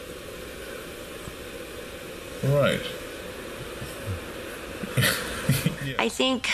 Right. 2.42 2.80
I 5.98 6.08
think 6.08 6.48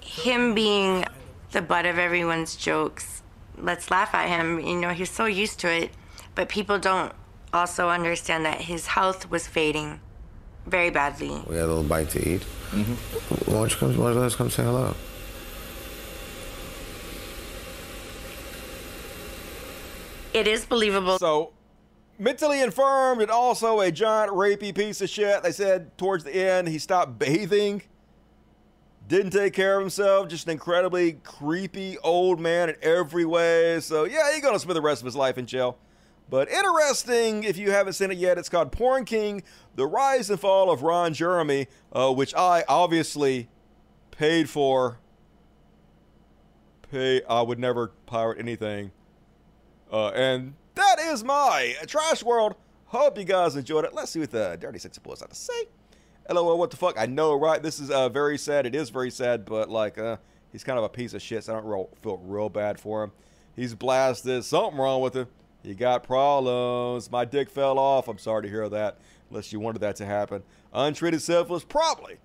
him 0.00 0.54
being 0.54 1.04
the 1.50 1.62
butt 1.62 1.84
of 1.84 1.98
everyone's 1.98 2.54
jokes, 2.54 3.22
let's 3.56 3.90
laugh 3.90 4.14
at 4.14 4.28
him. 4.28 4.60
You 4.60 4.76
know, 4.76 4.90
he's 4.90 5.10
so 5.10 5.26
used 5.26 5.58
to 5.60 5.72
it. 5.72 5.90
But 6.36 6.48
people 6.48 6.78
don't 6.78 7.12
also 7.52 7.88
understand 7.88 8.44
that 8.44 8.60
his 8.60 8.86
health 8.86 9.28
was 9.30 9.48
fading 9.48 10.00
very 10.68 10.90
badly. 10.90 11.28
We 11.46 11.56
had 11.56 11.64
a 11.64 11.68
little 11.68 11.82
bite 11.82 12.10
to 12.10 12.28
eat. 12.28 12.42
Mm-hmm. 12.70 13.50
Why 13.50 13.58
don't 13.58 13.70
you 13.70 13.76
come? 13.76 13.96
Why 13.96 14.04
don't 14.04 14.14
you 14.14 14.20
let 14.20 14.26
us 14.26 14.36
come 14.36 14.50
say 14.50 14.62
hello? 14.62 14.94
It 20.34 20.46
is 20.46 20.66
believable. 20.66 21.18
So, 21.18 21.52
mentally 22.18 22.60
infirmed 22.60 23.22
and 23.22 23.30
also 23.30 23.80
a 23.80 23.90
giant 23.90 24.32
rapey 24.32 24.74
piece 24.74 25.00
of 25.00 25.08
shit. 25.08 25.42
They 25.42 25.52
said 25.52 25.96
towards 25.98 26.24
the 26.24 26.34
end 26.34 26.68
he 26.68 26.78
stopped 26.78 27.18
bathing, 27.18 27.82
didn't 29.08 29.30
take 29.30 29.54
care 29.54 29.76
of 29.76 29.80
himself, 29.80 30.28
just 30.28 30.46
an 30.46 30.52
incredibly 30.52 31.14
creepy 31.24 31.98
old 31.98 32.38
man 32.38 32.68
in 32.68 32.76
every 32.82 33.24
way. 33.24 33.80
So, 33.80 34.04
yeah, 34.04 34.32
he's 34.32 34.42
gonna 34.42 34.58
spend 34.58 34.76
the 34.76 34.82
rest 34.82 35.00
of 35.00 35.06
his 35.06 35.16
life 35.16 35.38
in 35.38 35.46
jail. 35.46 35.78
But 36.30 36.50
interesting, 36.50 37.44
if 37.44 37.56
you 37.56 37.70
haven't 37.70 37.94
seen 37.94 38.10
it 38.10 38.18
yet, 38.18 38.36
it's 38.36 38.48
called 38.48 38.70
Porn 38.70 39.04
King 39.04 39.42
The 39.76 39.86
Rise 39.86 40.28
and 40.28 40.38
Fall 40.38 40.70
of 40.70 40.82
Ron 40.82 41.14
Jeremy, 41.14 41.68
uh, 41.92 42.12
which 42.12 42.34
I 42.34 42.64
obviously 42.68 43.48
paid 44.10 44.50
for. 44.50 44.98
Pay. 46.90 47.22
I 47.24 47.42
would 47.42 47.58
never 47.58 47.92
pirate 48.06 48.38
anything. 48.38 48.92
Uh, 49.90 50.08
and 50.08 50.54
that 50.74 50.98
is 50.98 51.24
my 51.24 51.74
trash 51.86 52.22
world. 52.22 52.54
Hope 52.86 53.18
you 53.18 53.24
guys 53.24 53.56
enjoyed 53.56 53.84
it. 53.84 53.94
Let's 53.94 54.10
see 54.10 54.20
what 54.20 54.30
the 54.30 54.56
Dirty 54.60 54.78
Sexy 54.78 55.00
Boys 55.02 55.20
have 55.20 55.28
to 55.28 55.34
say. 55.36 55.68
LOL, 56.30 56.58
what 56.58 56.70
the 56.70 56.76
fuck? 56.76 56.98
I 56.98 57.06
know, 57.06 57.34
right? 57.34 57.62
This 57.62 57.80
is 57.80 57.90
uh, 57.90 58.08
very 58.08 58.36
sad. 58.36 58.66
It 58.66 58.74
is 58.74 58.90
very 58.90 59.10
sad, 59.10 59.44
but 59.44 59.70
like, 59.70 59.98
uh, 59.98 60.18
he's 60.52 60.64
kind 60.64 60.78
of 60.78 60.84
a 60.84 60.88
piece 60.88 61.14
of 61.14 61.22
shit, 61.22 61.44
so 61.44 61.52
I 61.52 61.56
don't 61.56 61.66
real, 61.66 61.88
feel 62.02 62.18
real 62.18 62.48
bad 62.50 62.78
for 62.78 63.02
him. 63.02 63.12
He's 63.56 63.74
blasted. 63.74 64.44
Something 64.44 64.78
wrong 64.78 65.00
with 65.00 65.14
him. 65.14 65.26
He 65.62 65.74
got 65.74 66.02
problems. 66.02 67.10
My 67.10 67.24
dick 67.24 67.50
fell 67.50 67.78
off. 67.78 68.08
I'm 68.08 68.18
sorry 68.18 68.42
to 68.42 68.48
hear 68.48 68.68
that, 68.68 68.98
unless 69.30 69.52
you 69.52 69.60
wanted 69.60 69.80
that 69.80 69.96
to 69.96 70.06
happen. 70.06 70.42
Untreated 70.72 71.22
syphilis, 71.22 71.64
probably. 71.64 72.16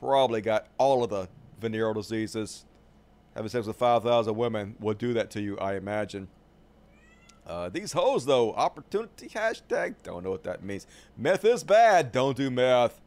Probably 0.00 0.40
got 0.40 0.66
all 0.78 1.02
of 1.02 1.10
the 1.10 1.28
venereal 1.60 1.94
diseases. 1.94 2.64
Having 3.34 3.50
sex 3.50 3.66
with 3.66 3.76
5,000 3.76 4.34
women 4.36 4.76
will 4.80 4.94
do 4.94 5.12
that 5.14 5.30
to 5.32 5.40
you, 5.40 5.58
I 5.58 5.76
imagine. 5.76 6.28
Uh, 7.46 7.68
these 7.68 7.92
hoes, 7.92 8.24
though, 8.26 8.52
opportunity 8.54 9.28
hashtag, 9.28 9.94
don't 10.02 10.24
know 10.24 10.30
what 10.30 10.42
that 10.44 10.64
means. 10.64 10.86
Meth 11.16 11.44
is 11.44 11.62
bad, 11.62 12.10
don't 12.10 12.36
do 12.36 12.50
meth. 12.50 13.00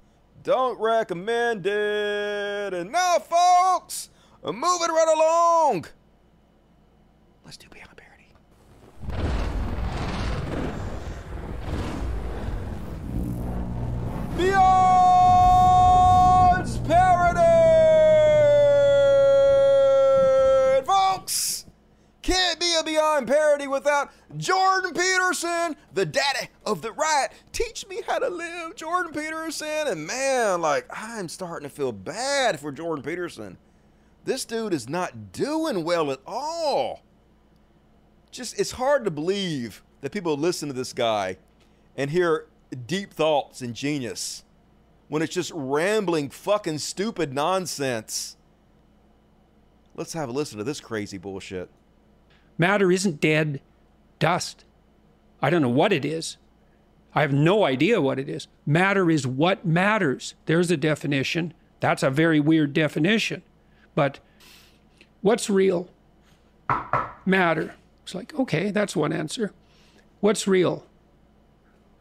Don't 0.44 0.80
recommend 0.80 1.66
it. 1.66 2.74
And 2.74 2.92
now, 2.92 3.20
folks, 3.20 4.10
moving 4.44 4.62
right 4.62 5.14
along. 5.14 5.86
Let's 7.44 7.58
do 7.58 7.68
Beyond 7.70 7.99
Beyond 14.40 14.70
Parody! 16.88 17.42
Folks, 20.86 21.66
can't 22.22 22.58
be 22.58 22.74
a 22.80 22.84
Beyond 22.86 23.28
Parody 23.28 23.68
without 23.68 24.12
Jordan 24.38 24.94
Peterson, 24.94 25.76
the 25.94 26.06
daddy 26.06 26.48
of 26.66 26.82
the 26.82 26.94
right. 26.94 27.28
Teach 27.52 27.86
me 27.90 28.02
how 28.08 28.20
to 28.20 28.30
live, 28.30 28.78
Jordan 28.78 29.12
Peterson. 29.12 29.88
And 29.88 30.08
man, 30.08 30.62
like, 30.62 30.86
I'm 30.90 31.28
starting 31.28 31.68
to 31.68 31.76
feel 31.76 31.92
bad 31.92 32.62
for 32.62 32.72
Jordan 32.72 33.04
Peterson. 33.04 33.58
This 34.24 34.46
dude 34.46 34.74
is 34.74 34.88
not 34.88 35.34
doing 35.34 35.84
well 35.84 36.12
at 36.12 36.20
all. 36.26 37.02
Just, 38.32 38.58
it's 38.58 38.72
hard 38.72 39.04
to 39.04 39.12
believe 39.12 39.84
that 40.00 40.14
people 40.14 40.38
listen 40.38 40.70
to 40.70 40.74
this 40.74 40.94
guy 40.94 41.36
and 41.98 42.10
hear 42.10 42.46
deep 42.76 43.14
thoughts 43.14 43.62
and 43.62 43.74
genius 43.74 44.44
when 45.08 45.22
it's 45.22 45.34
just 45.34 45.52
rambling, 45.54 46.30
fucking 46.30 46.78
stupid 46.78 47.34
nonsense. 47.34 48.38
Let's 49.96 50.14
have 50.14 50.30
a 50.30 50.32
listen 50.32 50.60
to 50.60 50.64
this 50.64 50.80
crazy 50.80 51.18
bullshit. 51.18 51.70
Matter 52.58 52.92
isn't 52.92 53.20
dead 53.20 53.62
dust. 54.20 54.64
I 55.42 55.50
don't 55.50 55.62
know 55.62 55.70
what 55.70 55.92
it 55.92 56.06
is. 56.06 56.38
I 57.16 57.22
have 57.22 57.34
no 57.34 57.66
idea 57.66 58.02
what 58.02 58.20
it 58.20 58.30
is. 58.30 58.48
Matter 58.66 59.10
is 59.10 59.26
what 59.26 59.66
matters. 59.66 60.36
There's 60.46 60.70
a 60.70 60.78
definition. 60.78 61.54
That's 61.80 62.04
a 62.04 62.10
very 62.10 62.40
weird 62.40 62.74
definition. 62.74 63.42
But 63.96 64.20
what's 65.22 65.50
real? 65.50 65.90
Matter. 67.26 67.74
It's 68.04 68.14
like, 68.14 68.38
okay, 68.38 68.70
that's 68.72 68.96
one 68.96 69.12
answer. 69.12 69.54
What's 70.20 70.48
real? 70.48 70.86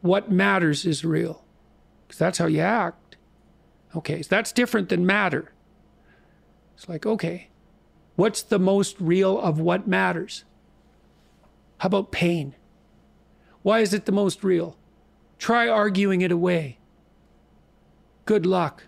What 0.01 0.31
matters 0.31 0.85
is 0.85 1.03
real. 1.03 1.43
Because 2.07 2.19
that's 2.19 2.37
how 2.37 2.47
you 2.47 2.61
act. 2.61 3.17
Okay, 3.95 4.21
so 4.21 4.27
that's 4.29 4.51
different 4.51 4.89
than 4.89 5.05
matter. 5.05 5.51
It's 6.75 6.87
like, 6.87 7.05
okay, 7.05 7.49
what's 8.15 8.41
the 8.41 8.59
most 8.59 8.95
real 8.99 9.39
of 9.39 9.59
what 9.59 9.87
matters? 9.87 10.45
How 11.79 11.87
about 11.87 12.11
pain? 12.11 12.55
Why 13.61 13.79
is 13.79 13.93
it 13.93 14.05
the 14.05 14.11
most 14.11 14.43
real? 14.43 14.77
Try 15.37 15.67
arguing 15.67 16.21
it 16.21 16.31
away. 16.31 16.79
Good 18.25 18.45
luck. 18.45 18.83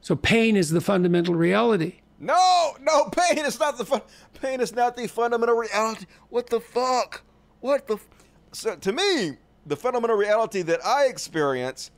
So 0.00 0.16
pain 0.16 0.56
is 0.56 0.70
the 0.70 0.80
fundamental 0.80 1.34
reality. 1.34 2.00
No, 2.18 2.76
no, 2.80 3.06
pain 3.10 3.44
is 3.44 3.58
not 3.58 3.76
the 3.76 3.84
fun. 3.84 4.02
Pain 4.40 4.60
is 4.60 4.74
not 4.74 4.96
the 4.96 5.06
fundamental 5.08 5.56
reality. 5.56 6.06
What 6.30 6.48
the 6.48 6.60
fuck? 6.60 7.22
What 7.60 7.86
the? 7.86 7.94
F- 7.94 8.06
so 8.52 8.76
to 8.76 8.92
me, 8.92 9.36
the 9.66 9.76
fundamental 9.76 10.16
reality 10.16 10.62
that 10.62 10.84
I 10.84 11.06
experience 11.06 11.90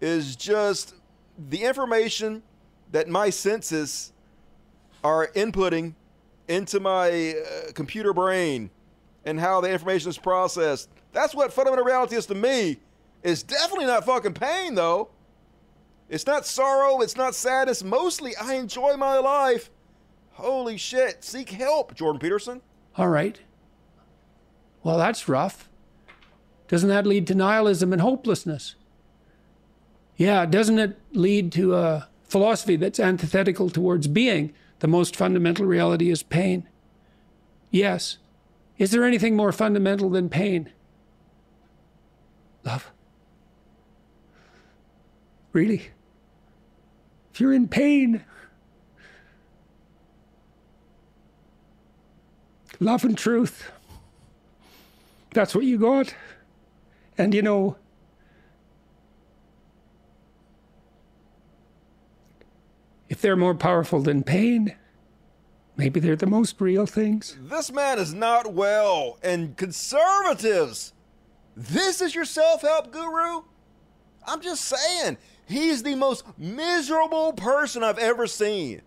is 0.00 0.36
just 0.36 0.94
the 1.48 1.62
information 1.62 2.42
that 2.92 3.08
my 3.08 3.30
senses 3.30 4.12
are 5.02 5.28
inputting 5.28 5.94
into 6.48 6.80
my 6.80 7.34
uh, 7.34 7.72
computer 7.72 8.12
brain 8.12 8.70
and 9.24 9.40
how 9.40 9.60
the 9.60 9.70
information 9.70 10.10
is 10.10 10.18
processed. 10.18 10.90
That's 11.12 11.34
what 11.34 11.52
fundamental 11.52 11.84
reality 11.84 12.16
is 12.16 12.26
to 12.26 12.34
me. 12.34 12.78
It's 13.22 13.42
definitely 13.42 13.86
not 13.86 14.04
fucking 14.04 14.34
pain, 14.34 14.74
though. 14.74 15.10
It's 16.10 16.26
not 16.26 16.44
sorrow. 16.44 17.00
It's 17.00 17.16
not 17.16 17.34
sadness. 17.34 17.82
Mostly, 17.82 18.36
I 18.36 18.54
enjoy 18.54 18.96
my 18.96 19.18
life. 19.18 19.70
Holy 20.32 20.76
shit. 20.76 21.24
Seek 21.24 21.48
help, 21.50 21.94
Jordan 21.94 22.20
Peterson. 22.20 22.60
All 22.96 23.08
right. 23.08 23.40
Well, 24.82 24.98
that's 24.98 25.28
rough. 25.28 25.70
Doesn't 26.68 26.88
that 26.88 27.06
lead 27.06 27.26
to 27.28 27.34
nihilism 27.34 27.92
and 27.92 28.00
hopelessness? 28.02 28.74
Yeah, 30.16 30.46
doesn't 30.46 30.78
it 30.78 30.98
lead 31.12 31.52
to 31.52 31.74
a 31.74 32.08
philosophy 32.24 32.76
that's 32.76 33.00
antithetical 33.00 33.70
towards 33.70 34.06
being? 34.06 34.54
The 34.80 34.88
most 34.88 35.16
fundamental 35.16 35.66
reality 35.66 36.10
is 36.10 36.22
pain. 36.22 36.68
Yes. 37.70 38.18
Is 38.78 38.90
there 38.90 39.04
anything 39.04 39.36
more 39.36 39.52
fundamental 39.52 40.10
than 40.10 40.28
pain? 40.28 40.70
Love. 42.64 42.90
Really? 45.52 45.90
If 47.32 47.40
you're 47.40 47.52
in 47.52 47.68
pain, 47.68 48.24
love 52.80 53.04
and 53.04 53.16
truth, 53.18 53.70
that's 55.32 55.54
what 55.54 55.64
you 55.64 55.78
got. 55.78 56.14
And 57.16 57.32
you 57.34 57.42
know, 57.42 57.76
if 63.08 63.20
they're 63.20 63.36
more 63.36 63.54
powerful 63.54 64.00
than 64.00 64.22
pain, 64.24 64.74
maybe 65.76 66.00
they're 66.00 66.16
the 66.16 66.26
most 66.26 66.60
real 66.60 66.86
things. 66.86 67.36
This 67.40 67.70
man 67.70 67.98
is 67.98 68.12
not 68.12 68.52
well. 68.52 69.18
And 69.22 69.56
conservatives, 69.56 70.92
this 71.56 72.00
is 72.00 72.14
your 72.14 72.24
self 72.24 72.62
help 72.62 72.90
guru? 72.90 73.42
I'm 74.26 74.40
just 74.40 74.64
saying, 74.64 75.18
he's 75.46 75.82
the 75.82 75.94
most 75.94 76.24
miserable 76.36 77.32
person 77.34 77.84
I've 77.84 77.98
ever 77.98 78.26
seen. 78.26 78.82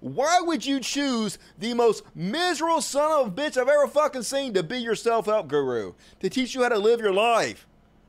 Why 0.00 0.40
would 0.40 0.64
you 0.64 0.80
choose 0.80 1.38
the 1.58 1.74
most 1.74 2.04
miserable 2.14 2.80
son 2.80 3.20
of 3.20 3.26
a 3.28 3.30
bitch 3.30 3.56
I've 3.56 3.68
ever 3.68 3.86
fucking 3.86 4.22
seen 4.22 4.54
to 4.54 4.62
be 4.62 4.78
your 4.78 4.94
self 4.96 5.26
help 5.26 5.46
guru? 5.46 5.94
To 6.20 6.28
teach 6.30 6.54
you 6.54 6.62
how 6.62 6.68
to 6.70 6.78
live 6.78 7.00
your 7.00 7.12
life? 7.12 7.67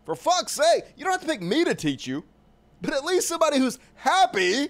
For 0.10 0.16
fuck's 0.16 0.54
sake, 0.54 0.86
you 0.98 1.04
don't 1.04 1.12
have 1.12 1.22
to 1.22 1.28
pick 1.28 1.40
me 1.40 1.64
to 1.66 1.76
teach 1.76 2.08
you, 2.08 2.24
but 2.82 2.96
at 2.96 3.06
least 3.06 3.28
somebody 3.28 3.60
who's 3.60 3.78
happy, 3.94 4.70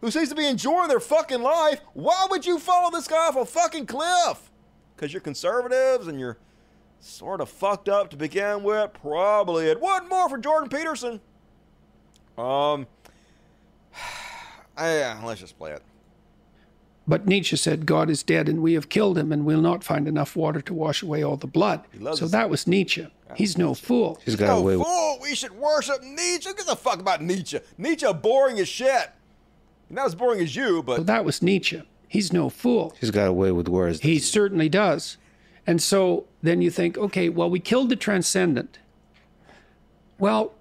who 0.00 0.10
seems 0.10 0.28
to 0.30 0.34
be 0.34 0.44
enjoying 0.44 0.88
their 0.88 0.98
fucking 0.98 1.40
life. 1.40 1.80
Why 1.92 2.26
would 2.28 2.44
you 2.44 2.58
follow 2.58 2.90
this 2.90 3.06
guy 3.06 3.28
off 3.28 3.36
a 3.36 3.44
fucking 3.44 3.86
cliff? 3.86 4.50
Because 4.96 5.12
you're 5.12 5.20
conservatives 5.20 6.08
and 6.08 6.18
you're 6.18 6.36
sort 6.98 7.40
of 7.40 7.48
fucked 7.48 7.88
up 7.88 8.10
to 8.10 8.16
begin 8.16 8.64
with? 8.64 8.92
Probably. 8.92 9.70
And 9.70 9.80
one 9.80 10.08
more 10.08 10.28
for 10.28 10.36
Jordan 10.36 10.68
Peterson. 10.68 11.20
Um, 12.36 12.88
yeah, 14.76 15.20
let's 15.22 15.38
just 15.38 15.56
play 15.56 15.70
it. 15.74 15.82
But 17.06 17.28
Nietzsche 17.28 17.56
said, 17.56 17.86
God 17.86 18.10
is 18.10 18.24
dead 18.24 18.48
and 18.48 18.62
we 18.62 18.72
have 18.72 18.88
killed 18.88 19.16
him 19.16 19.30
and 19.30 19.44
we'll 19.44 19.62
not 19.62 19.84
find 19.84 20.08
enough 20.08 20.34
water 20.34 20.60
to 20.62 20.74
wash 20.74 21.04
away 21.04 21.22
all 21.22 21.36
the 21.36 21.46
blood. 21.46 21.84
So 22.14 22.26
that 22.26 22.50
was 22.50 22.66
Nietzsche. 22.66 23.06
He's 23.36 23.58
no 23.58 23.74
fool. 23.74 24.20
He's 24.24 24.36
got 24.36 24.46
no 24.46 24.58
away 24.58 24.74
fool. 24.76 25.18
We 25.20 25.34
should 25.34 25.52
worship 25.52 26.02
Nietzsche. 26.02 26.48
Who 26.48 26.54
gives 26.54 26.68
a 26.68 26.76
fuck 26.76 27.00
about 27.00 27.22
Nietzsche? 27.22 27.60
Nietzsche 27.76 28.12
boring 28.12 28.58
as 28.58 28.68
shit. 28.68 29.10
Not 29.90 30.06
as 30.06 30.14
boring 30.14 30.40
as 30.40 30.54
you, 30.54 30.82
but 30.82 30.96
So 30.96 31.02
that 31.04 31.24
was 31.24 31.42
Nietzsche. 31.42 31.82
He's 32.08 32.32
no 32.32 32.48
fool. 32.48 32.94
He's 32.98 33.10
got 33.10 33.28
away 33.28 33.52
with 33.52 33.68
words. 33.68 34.00
He 34.00 34.18
certainly 34.18 34.68
does. 34.68 35.18
And 35.66 35.82
so 35.82 36.24
then 36.42 36.62
you 36.62 36.70
think, 36.70 36.96
okay, 36.96 37.28
well, 37.28 37.50
we 37.50 37.60
killed 37.60 37.90
the 37.90 37.96
transcendent. 37.96 38.78
Well, 40.18 40.52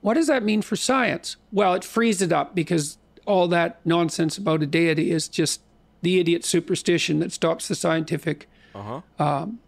what 0.00 0.14
does 0.14 0.26
that 0.26 0.42
mean 0.42 0.62
for 0.62 0.74
science? 0.74 1.36
Well, 1.52 1.74
it 1.74 1.84
frees 1.84 2.20
it 2.20 2.32
up 2.32 2.54
because 2.54 2.98
all 3.26 3.46
that 3.48 3.78
nonsense 3.84 4.38
about 4.38 4.62
a 4.62 4.66
deity 4.66 5.10
is 5.10 5.28
just 5.28 5.60
the 6.02 6.18
idiot 6.18 6.44
superstition 6.44 7.20
that 7.20 7.32
stops 7.32 7.68
the 7.68 7.74
scientific 7.74 8.48
uh-huh. 8.74 9.00
um, 9.18 9.60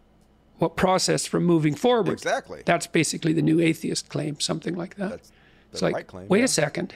what 0.61 0.77
process 0.77 1.27
from 1.27 1.45
moving 1.45 1.75
forward. 1.75 2.13
Exactly. 2.13 2.63
That's 2.65 2.87
basically 2.87 3.33
the 3.33 3.43
new 3.43 3.61
atheist 3.61 4.09
claim, 4.09 4.39
something 4.41 4.77
like 4.77 4.97
that. 4.97 5.11
That's 5.11 5.33
it's 5.71 5.81
the 5.81 5.87
like, 5.87 5.95
right 5.95 6.07
claim, 6.07 6.29
wait 6.29 6.41
yeah. 6.41 6.45
a 6.45 6.49
second. 6.49 6.95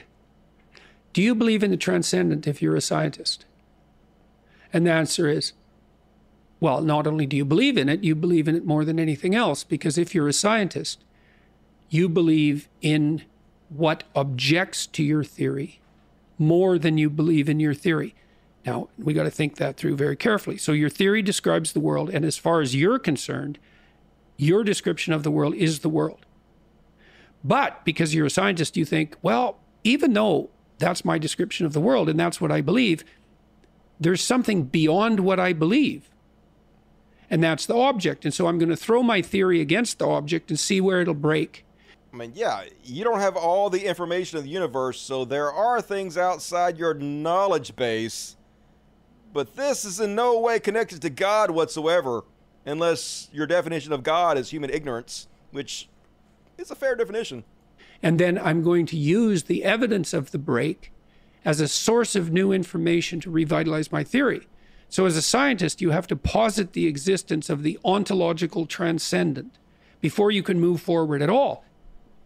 Do 1.13 1.21
you 1.21 1.33
believe 1.33 1.63
in 1.63 1.71
the 1.71 1.77
transcendent 1.77 2.45
if 2.45 2.61
you're 2.61 2.75
a 2.75 2.81
scientist? 2.81 3.45
And 4.71 4.85
the 4.85 4.91
answer 4.91 5.27
is, 5.27 5.53
well, 6.59 6.81
not 6.81 7.07
only 7.07 7.25
do 7.25 7.35
you 7.37 7.45
believe 7.45 7.77
in 7.77 7.89
it, 7.89 8.03
you 8.03 8.15
believe 8.15 8.47
in 8.47 8.55
it 8.55 8.65
more 8.65 8.85
than 8.85 8.99
anything 8.99 9.33
else, 9.33 9.63
because 9.63 9.97
if 9.97 10.13
you're 10.13 10.27
a 10.27 10.33
scientist, 10.33 11.03
you 11.89 12.09
believe 12.09 12.67
in 12.81 13.23
what 13.69 14.03
objects 14.15 14.85
to 14.87 15.03
your 15.03 15.23
theory 15.23 15.79
more 16.37 16.77
than 16.77 16.97
you 16.97 17.09
believe 17.09 17.49
in 17.49 17.59
your 17.59 17.73
theory. 17.73 18.13
Now, 18.65 18.89
we 18.97 19.13
got 19.13 19.23
to 19.23 19.31
think 19.31 19.57
that 19.57 19.77
through 19.77 19.95
very 19.95 20.15
carefully. 20.15 20.57
So, 20.57 20.71
your 20.71 20.89
theory 20.89 21.21
describes 21.21 21.73
the 21.73 21.79
world, 21.79 22.09
and 22.09 22.25
as 22.25 22.37
far 22.37 22.61
as 22.61 22.75
you're 22.75 22.99
concerned, 22.99 23.59
your 24.37 24.63
description 24.63 25.13
of 25.13 25.23
the 25.23 25.31
world 25.31 25.53
is 25.55 25.79
the 25.79 25.89
world. 25.89 26.25
But 27.43 27.85
because 27.85 28.15
you're 28.15 28.25
a 28.25 28.31
scientist, 28.31 28.75
you 28.75 28.85
think, 28.85 29.15
well, 29.21 29.59
even 29.83 30.13
though 30.13 30.49
that's 30.79 31.05
my 31.05 31.17
description 31.17 31.65
of 31.65 31.73
the 31.73 31.79
world 31.79 32.09
and 32.09 32.19
that's 32.19 32.41
what 32.41 32.51
I 32.51 32.61
believe, 32.61 33.05
there's 33.99 34.21
something 34.21 34.63
beyond 34.63 35.19
what 35.19 35.39
I 35.39 35.53
believe. 35.53 36.09
And 37.29 37.43
that's 37.43 37.65
the 37.65 37.75
object. 37.75 38.25
And 38.25 38.33
so 38.33 38.47
I'm 38.47 38.57
going 38.57 38.69
to 38.69 38.75
throw 38.75 39.03
my 39.03 39.21
theory 39.21 39.61
against 39.61 39.99
the 39.99 40.07
object 40.07 40.49
and 40.49 40.59
see 40.59 40.81
where 40.81 41.01
it'll 41.01 41.13
break. 41.13 41.65
I 42.11 42.17
mean, 42.17 42.31
yeah, 42.33 42.63
you 42.83 43.03
don't 43.03 43.19
have 43.19 43.35
all 43.35 43.69
the 43.69 43.85
information 43.85 44.37
of 44.37 44.45
the 44.45 44.49
universe, 44.49 44.99
so 44.99 45.25
there 45.25 45.51
are 45.51 45.81
things 45.81 46.17
outside 46.17 46.77
your 46.77 46.93
knowledge 46.93 47.75
base. 47.75 48.37
But 49.35 49.57
this 49.57 49.83
is 49.83 49.99
in 49.99 50.15
no 50.15 50.39
way 50.39 50.61
connected 50.61 51.01
to 51.01 51.09
God 51.09 51.51
whatsoever, 51.51 52.23
unless 52.65 53.27
your 53.33 53.45
definition 53.45 53.91
of 53.91 54.01
God 54.01 54.37
is 54.37 54.51
human 54.51 54.69
ignorance, 54.69 55.27
which 55.51 55.89
is 56.57 56.71
a 56.71 56.75
fair 56.75 56.95
definition. 56.95 57.43
And 58.01 58.17
then 58.17 58.39
I'm 58.39 58.63
going 58.63 58.85
to 58.85 58.95
use 58.95 59.43
the 59.43 59.65
evidence 59.65 60.13
of 60.13 60.31
the 60.31 60.37
break 60.37 60.93
as 61.43 61.59
a 61.59 61.67
source 61.67 62.15
of 62.15 62.31
new 62.31 62.53
information 62.53 63.19
to 63.19 63.29
revitalize 63.29 63.91
my 63.91 64.05
theory. 64.05 64.47
So, 64.87 65.05
as 65.05 65.17
a 65.17 65.21
scientist, 65.21 65.81
you 65.81 65.89
have 65.89 66.07
to 66.07 66.15
posit 66.15 66.71
the 66.71 66.87
existence 66.87 67.49
of 67.49 67.61
the 67.61 67.77
ontological 67.83 68.65
transcendent 68.65 69.57
before 69.99 70.31
you 70.31 70.43
can 70.43 70.61
move 70.61 70.79
forward 70.79 71.21
at 71.21 71.29
all. 71.29 71.65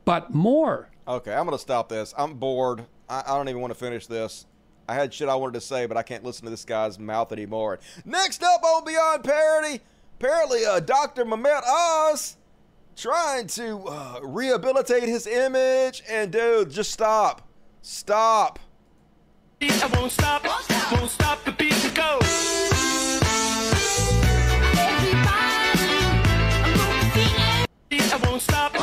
But 0.06 0.32
more. 0.32 0.92
Okay, 1.08 1.34
I'm 1.34 1.46
going 1.46 1.58
to 1.58 1.62
stop 1.62 1.90
this. 1.90 2.14
I'm 2.16 2.36
bored. 2.36 2.86
I, 3.10 3.24
I, 3.26 3.36
don't 3.36 3.50
even 3.50 3.62
want 3.62 3.74
to 3.74 3.80
finish 3.80 4.06
this. 4.06 4.46
I 4.90 4.96
had 4.96 5.14
shit 5.14 5.30
I 5.30 5.36
wanted 5.36 5.54
to 5.54 5.62
say, 5.62 5.86
but 5.86 5.98
I 5.98 6.02
can't 6.02 6.24
listen 6.24 6.46
to 6.46 6.50
this 6.50 6.66
guy's 6.66 6.98
mouth 6.98 7.32
anymore. 7.32 7.78
Next 8.06 8.42
up 8.42 8.64
on 8.64 8.84
Beyond 8.84 9.24
Parody, 9.24 9.82
apparently 10.20 10.66
uh, 10.66 10.80
Dr. 10.80 11.26
Mehmet 11.26 11.62
Oz 11.64 12.38
trying 12.96 13.46
to 13.46 13.84
uh, 13.88 14.20
rehabilitate 14.24 15.04
his 15.04 15.28
image. 15.28 16.02
And 16.10 16.32
dude, 16.32 16.72
just 16.72 16.92
stop. 16.92 17.48
Stop. 17.84 18.58
I 19.62 19.92
won't 19.94 20.12
stop, 20.12 20.44
won't 20.92 21.12
stop 21.12 21.44
the 21.44 21.52
beat 21.52 21.74
to 21.74 21.92
go. 21.92 22.18
I 27.92 28.20
won't 28.24 28.42
stop, 28.42 28.74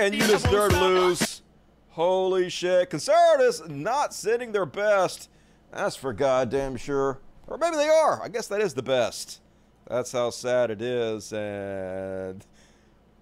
and 0.00 0.14
you 0.14 0.26
deserve 0.26 0.72
to 0.72 0.80
lose. 0.80 1.42
Holy 1.90 2.48
shit. 2.48 2.88
Conservatives 2.88 3.62
not 3.68 4.14
sending 4.14 4.50
their 4.50 4.64
best. 4.64 5.28
That's 5.72 5.94
for 5.94 6.14
goddamn 6.14 6.78
sure. 6.78 7.18
Or 7.46 7.58
maybe 7.58 7.76
they 7.76 7.88
are. 7.88 8.22
I 8.22 8.28
guess 8.28 8.46
that 8.48 8.62
is 8.62 8.72
the 8.72 8.82
best. 8.82 9.40
That's 9.86 10.10
how 10.12 10.30
sad 10.30 10.70
it 10.70 10.80
is. 10.80 11.32
And 11.34 12.46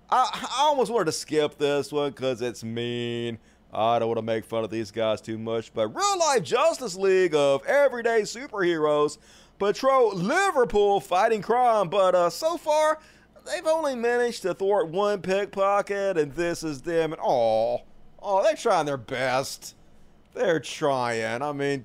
I, 0.09 0.31
I 0.33 0.63
almost 0.63 0.93
wanted 0.93 1.07
to 1.07 1.13
skip 1.13 1.59
this 1.59 1.91
one 1.91 2.11
because 2.11 2.43
it's 2.43 2.63
mean. 2.63 3.39
I 3.73 3.99
don't 3.99 4.09
want 4.09 4.19
to 4.19 4.23
make 4.23 4.45
fun 4.45 4.63
of 4.63 4.71
these 4.71 4.93
guys 4.93 5.21
too 5.21 5.37
much, 5.37 5.75
but 5.75 5.89
Real 5.89 6.19
Life 6.19 6.45
Justice 6.45 6.95
League 6.95 7.35
of 7.35 7.67
everyday 7.67 8.23
superheroes 8.23 9.19
patrol 9.59 10.15
Liverpool 10.15 11.01
fighting 11.01 11.43
crime, 11.43 11.89
but 11.89 12.15
uh, 12.15 12.31
so 12.31 12.57
far 12.57 13.01
they've 13.49 13.67
only 13.67 13.95
managed 13.95 14.43
to 14.43 14.55
thwart 14.55 14.89
one 14.89 15.23
pickpocket, 15.23 16.19
and 16.19 16.33
this 16.33 16.63
is 16.63 16.83
them. 16.83 17.13
And 17.13 17.21
oh, 17.25 17.83
oh, 18.23 18.43
they're 18.43 18.57
trying 18.57 18.87
their 18.87 18.97
best. 18.97 19.75
They're 20.35 20.61
trying. 20.61 21.43
I 21.43 21.53
mean, 21.53 21.85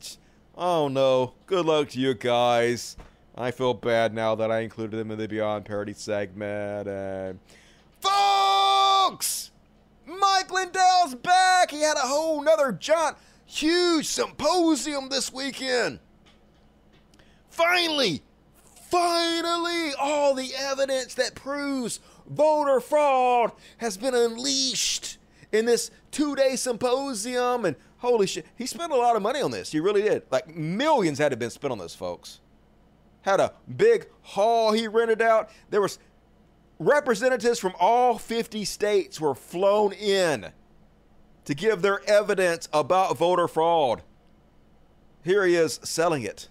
oh 0.56 0.88
no. 0.88 1.34
Good 1.48 1.66
luck 1.66 1.90
to 1.90 2.00
you 2.00 2.14
guys. 2.14 2.98
I 3.36 3.52
feel 3.52 3.74
bad 3.74 4.14
now 4.14 4.36
that 4.36 4.52
I 4.52 4.60
included 4.60 4.98
them 4.98 5.10
in 5.10 5.18
the 5.18 5.28
Beyond 5.28 5.66
Parody 5.66 5.94
segment, 5.94 6.88
and 6.88 7.40
folks. 8.00 9.52
Mike 10.06 10.52
Lindell's 10.52 11.16
back. 11.16 11.72
He 11.72 11.82
had 11.82 11.96
a 11.98 12.02
whole 12.02 12.42
nother 12.44 12.74
giant, 12.74 13.18
huge 13.46 14.06
symposium 14.06 15.10
this 15.10 15.32
weekend. 15.32 16.00
Finally, 17.50 18.22
finally, 18.94 19.92
all 20.00 20.36
the 20.36 20.54
evidence 20.56 21.16
that 21.16 21.34
proves 21.34 22.00
voter 22.30 22.80
fraud 22.80 23.52
has 23.78 23.98
been 23.98 24.14
unleashed 24.14 25.18
in 25.52 25.66
this 25.66 25.90
two 26.12 26.36
day 26.36 26.56
symposium. 26.56 27.66
And 27.66 27.76
holy 27.98 28.28
shit, 28.28 28.46
he 28.56 28.68
spent 28.68 28.92
a 28.92 28.96
lot 28.96 29.16
of 29.16 29.24
money 29.24 29.42
on 29.42 29.50
this. 29.50 29.72
He 29.72 29.80
really 29.80 30.04
did. 30.04 30.24
Like 30.30 30.56
millions 30.56 31.18
had 31.18 31.30
to 31.30 31.38
been 31.38 31.50
spent 31.50 31.72
on 31.72 31.80
this, 31.80 31.96
folks. 31.96 32.40
Had 33.22 33.40
a 33.40 33.54
big 33.76 34.08
hall 34.22 34.74
he 34.74 34.88
rented 34.88 35.22
out. 35.22 35.50
There 35.72 35.82
was 35.82 35.98
representatives 36.78 37.58
from 37.58 37.74
all 37.80 38.20
50 38.20 38.64
states 38.64 39.20
were 39.20 39.34
flown 39.34 39.94
in 39.94 40.52
to 41.46 41.56
give 41.56 41.82
their 41.82 42.08
evidence 42.08 42.70
about 42.72 43.18
voter 43.18 43.48
fraud. 43.48 44.04
Here 45.24 45.46
he 45.46 45.56
is 45.56 45.80
selling 45.84 46.22
it. 46.22 46.50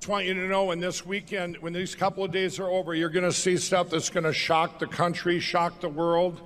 I 0.00 0.02
just 0.02 0.08
want 0.08 0.24
you 0.24 0.32
to 0.32 0.48
know 0.48 0.64
when 0.64 0.80
this 0.80 1.04
weekend, 1.04 1.58
when 1.58 1.74
these 1.74 1.94
couple 1.94 2.24
of 2.24 2.30
days 2.30 2.58
are 2.58 2.70
over, 2.70 2.94
you're 2.94 3.10
going 3.10 3.26
to 3.26 3.34
see 3.34 3.58
stuff 3.58 3.90
that's 3.90 4.08
going 4.08 4.24
to 4.24 4.32
shock 4.32 4.78
the 4.78 4.86
country, 4.86 5.40
shock 5.40 5.80
the 5.80 5.90
world. 5.90 6.40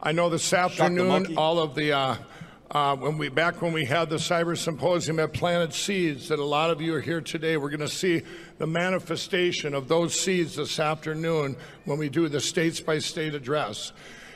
I 0.00 0.12
know 0.12 0.30
this 0.30 0.52
afternoon, 0.52 1.36
all 1.36 1.58
of 1.58 1.74
the 1.74 1.92
uh, 1.92 2.16
uh, 2.70 2.94
when 2.94 3.18
we 3.18 3.28
back 3.28 3.62
when 3.62 3.72
we 3.72 3.84
had 3.84 4.10
the 4.10 4.16
cyber 4.16 4.56
symposium 4.56 5.18
at 5.18 5.32
planted 5.32 5.74
seeds 5.74 6.28
that 6.28 6.38
a 6.38 6.44
lot 6.44 6.70
of 6.70 6.80
you 6.80 6.94
are 6.94 7.00
here 7.00 7.20
today 7.20 7.56
we're 7.56 7.68
going 7.68 7.80
to 7.80 7.88
see 7.88 8.22
the 8.58 8.66
manifestation 8.68 9.74
of 9.74 9.88
those 9.88 10.14
seeds 10.14 10.54
this 10.54 10.78
afternoon 10.78 11.56
when 11.86 11.98
we 11.98 12.08
do 12.08 12.28
the 12.28 12.40
states 12.40 12.78
by 12.78 12.96
state 12.96 13.34
address 13.34 13.92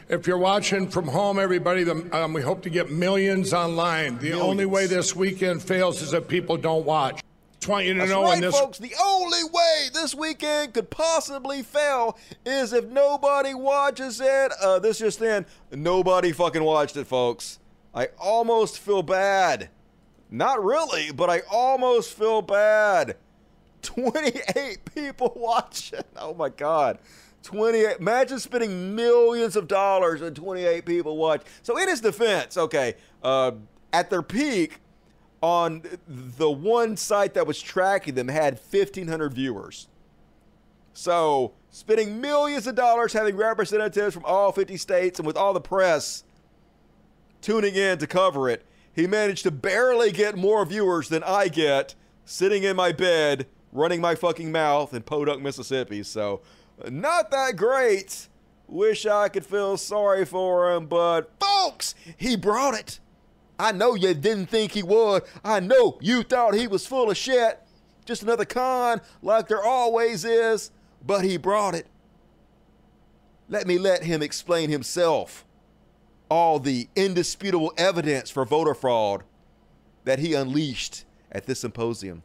if 0.08 0.26
you're 0.26 0.36
watching 0.36 0.88
from 0.88 1.06
home 1.06 1.38
everybody 1.38 1.84
the, 1.84 2.08
um, 2.12 2.32
we 2.32 2.42
hope 2.42 2.60
to 2.60 2.70
get 2.70 2.90
millions 2.90 3.52
online 3.52 4.18
the 4.18 4.30
millions. 4.30 4.42
only 4.42 4.66
way 4.66 4.88
this 4.88 5.14
weekend 5.14 5.62
fails 5.62 6.02
is 6.02 6.12
if 6.12 6.26
people 6.26 6.56
don't 6.56 6.84
watch 6.84 7.20
just 7.64 7.70
want 7.70 7.86
you 7.86 7.94
to 7.94 8.00
That's 8.00 8.10
know 8.10 8.24
right, 8.24 8.42
this 8.42 8.58
folks. 8.58 8.76
The 8.76 8.92
only 9.02 9.42
way 9.44 9.88
this 9.94 10.14
weekend 10.14 10.74
could 10.74 10.90
possibly 10.90 11.62
fail 11.62 12.18
is 12.44 12.74
if 12.74 12.84
nobody 12.88 13.54
watches 13.54 14.20
it. 14.20 14.52
Uh, 14.60 14.78
this 14.80 14.98
just 14.98 15.22
in, 15.22 15.46
nobody 15.72 16.32
fucking 16.32 16.62
watched 16.62 16.98
it, 16.98 17.06
folks. 17.06 17.60
I 17.94 18.08
almost 18.18 18.78
feel 18.78 19.02
bad. 19.02 19.70
Not 20.30 20.62
really, 20.62 21.10
but 21.10 21.30
I 21.30 21.40
almost 21.50 22.12
feel 22.12 22.42
bad. 22.42 23.16
28 23.80 24.84
people 24.94 25.32
watching. 25.34 26.04
Oh 26.18 26.34
my 26.34 26.50
God. 26.50 26.98
28. 27.44 27.96
Imagine 27.98 28.40
spending 28.40 28.94
millions 28.94 29.56
of 29.56 29.68
dollars 29.68 30.20
and 30.20 30.36
28 30.36 30.84
people 30.84 31.16
watch. 31.16 31.40
So, 31.62 31.78
in 31.78 31.88
his 31.88 32.02
defense, 32.02 32.58
okay, 32.58 32.96
uh, 33.22 33.52
at 33.90 34.10
their 34.10 34.22
peak, 34.22 34.80
on 35.44 35.82
the 36.08 36.50
one 36.50 36.96
site 36.96 37.34
that 37.34 37.46
was 37.46 37.60
tracking 37.60 38.14
them 38.14 38.28
had 38.28 38.54
1,500 38.54 39.34
viewers. 39.34 39.88
So, 40.94 41.52
spending 41.68 42.18
millions 42.18 42.66
of 42.66 42.76
dollars 42.76 43.12
having 43.12 43.36
representatives 43.36 44.14
from 44.14 44.24
all 44.24 44.52
50 44.52 44.78
states 44.78 45.18
and 45.18 45.26
with 45.26 45.36
all 45.36 45.52
the 45.52 45.60
press 45.60 46.24
tuning 47.42 47.74
in 47.74 47.98
to 47.98 48.06
cover 48.06 48.48
it, 48.48 48.64
he 48.94 49.06
managed 49.06 49.42
to 49.42 49.50
barely 49.50 50.12
get 50.12 50.34
more 50.34 50.64
viewers 50.64 51.10
than 51.10 51.22
I 51.22 51.48
get 51.48 51.94
sitting 52.24 52.62
in 52.62 52.74
my 52.74 52.92
bed, 52.92 53.46
running 53.70 54.00
my 54.00 54.14
fucking 54.14 54.50
mouth 54.50 54.94
in 54.94 55.02
Podunk, 55.02 55.42
Mississippi. 55.42 56.04
So, 56.04 56.40
not 56.88 57.30
that 57.32 57.56
great. 57.56 58.28
Wish 58.66 59.04
I 59.04 59.28
could 59.28 59.44
feel 59.44 59.76
sorry 59.76 60.24
for 60.24 60.72
him, 60.72 60.86
but 60.86 61.30
folks, 61.38 61.94
he 62.16 62.34
brought 62.34 62.72
it. 62.72 62.98
I 63.58 63.72
know 63.72 63.94
you 63.94 64.14
didn't 64.14 64.46
think 64.46 64.72
he 64.72 64.82
would. 64.82 65.22
I 65.44 65.60
know 65.60 65.98
you 66.00 66.22
thought 66.22 66.54
he 66.54 66.66
was 66.66 66.86
full 66.86 67.10
of 67.10 67.16
shit. 67.16 67.60
Just 68.04 68.22
another 68.22 68.44
con, 68.44 69.00
like 69.22 69.48
there 69.48 69.62
always 69.62 70.24
is, 70.24 70.70
but 71.06 71.24
he 71.24 71.36
brought 71.36 71.74
it. 71.74 71.86
Let 73.48 73.66
me 73.66 73.78
let 73.78 74.02
him 74.02 74.22
explain 74.22 74.70
himself 74.70 75.44
all 76.30 76.58
the 76.58 76.88
indisputable 76.96 77.72
evidence 77.76 78.30
for 78.30 78.44
voter 78.44 78.74
fraud 78.74 79.22
that 80.04 80.18
he 80.18 80.34
unleashed 80.34 81.04
at 81.30 81.46
this 81.46 81.60
symposium. 81.60 82.22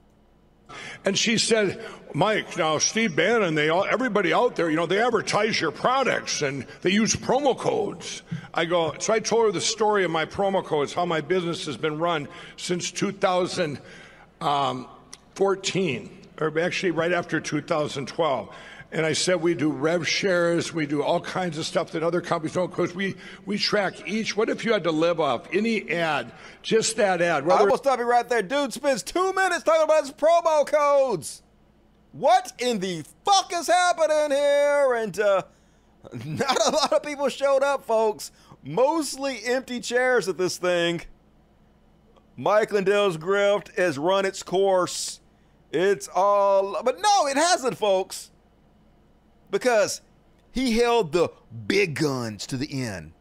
And 1.05 1.17
she 1.17 1.37
said, 1.37 1.83
Mike, 2.13 2.57
now 2.57 2.77
Steve 2.77 3.15
Bannon, 3.15 3.55
they 3.55 3.69
all, 3.69 3.85
everybody 3.85 4.33
out 4.33 4.55
there, 4.55 4.69
you 4.69 4.75
know, 4.75 4.85
they 4.85 5.01
advertise 5.01 5.59
your 5.59 5.71
products 5.71 6.41
and 6.41 6.65
they 6.81 6.91
use 6.91 7.15
promo 7.15 7.57
codes. 7.57 8.23
I 8.53 8.65
go, 8.65 8.95
so 8.99 9.13
I 9.13 9.19
told 9.19 9.45
her 9.45 9.51
the 9.51 9.61
story 9.61 10.03
of 10.03 10.11
my 10.11 10.25
promo 10.25 10.63
codes, 10.63 10.93
how 10.93 11.05
my 11.05 11.21
business 11.21 11.65
has 11.65 11.77
been 11.77 11.99
run 11.99 12.27
since 12.57 12.91
2014, 12.91 13.79
um, 14.41 14.87
or 16.41 16.59
actually 16.59 16.91
right 16.91 17.13
after 17.13 17.39
2012. 17.39 18.55
And 18.91 19.05
I 19.05 19.13
said 19.13 19.41
we 19.41 19.53
do 19.53 19.71
rev 19.71 20.07
shares, 20.07 20.73
we 20.73 20.87
do 20.87 21.03
all 21.03 21.21
kinds 21.21 21.59
of 21.59 21.65
stuff 21.65 21.91
that 21.91 22.01
other 22.01 22.21
companies 22.21 22.53
don't, 22.53 22.71
because 22.71 22.95
we, 22.95 23.15
we 23.45 23.59
track 23.59 24.07
each. 24.07 24.35
What 24.35 24.49
if 24.49 24.65
you 24.65 24.73
had 24.73 24.83
to 24.85 24.91
live 24.91 25.19
off 25.19 25.47
any 25.53 25.91
ad, 25.91 26.31
just 26.63 26.97
that 26.97 27.21
ad? 27.21 27.47
I 27.47 27.63
will 27.63 27.77
stop 27.77 27.99
you 27.99 28.05
right 28.05 28.27
there. 28.27 28.41
Dude 28.41 28.73
spends 28.73 29.03
two 29.03 29.31
minutes 29.33 29.63
talking 29.63 29.83
about 29.83 30.01
his 30.01 30.11
promo 30.11 30.65
codes. 30.65 31.43
What 32.13 32.51
in 32.57 32.79
the 32.79 33.03
fuck 33.23 33.53
is 33.53 33.67
happening 33.67 34.35
here? 34.35 34.95
And 34.95 35.19
uh, 35.19 35.43
not 36.25 36.67
a 36.67 36.71
lot 36.71 36.93
of 36.93 37.03
people 37.03 37.29
showed 37.29 37.61
up, 37.61 37.85
folks. 37.85 38.31
Mostly 38.63 39.45
empty 39.45 39.81
chairs 39.81 40.27
at 40.27 40.39
this 40.39 40.57
thing. 40.57 41.01
Mike 42.35 42.71
Lindell's 42.71 43.17
grift 43.17 43.75
has 43.77 43.99
run 43.99 44.25
its 44.25 44.41
course. 44.41 45.19
It's 45.71 46.07
all, 46.07 46.81
but 46.83 46.99
no, 46.99 47.27
it 47.27 47.37
hasn't, 47.37 47.77
folks 47.77 48.31
because 49.51 50.01
he 50.51 50.77
held 50.77 51.11
the 51.11 51.29
big 51.67 51.95
guns 51.95 52.45
to 52.47 52.57
the 52.57 52.83
end. 52.83 53.13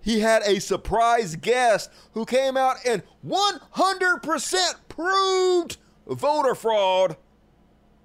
He 0.00 0.20
had 0.20 0.42
a 0.42 0.60
surprise 0.60 1.34
guest 1.36 1.90
who 2.12 2.24
came 2.24 2.56
out 2.56 2.76
and 2.86 3.02
100% 3.26 4.74
proved 4.88 5.76
voter 6.06 6.54
fraud. 6.54 7.16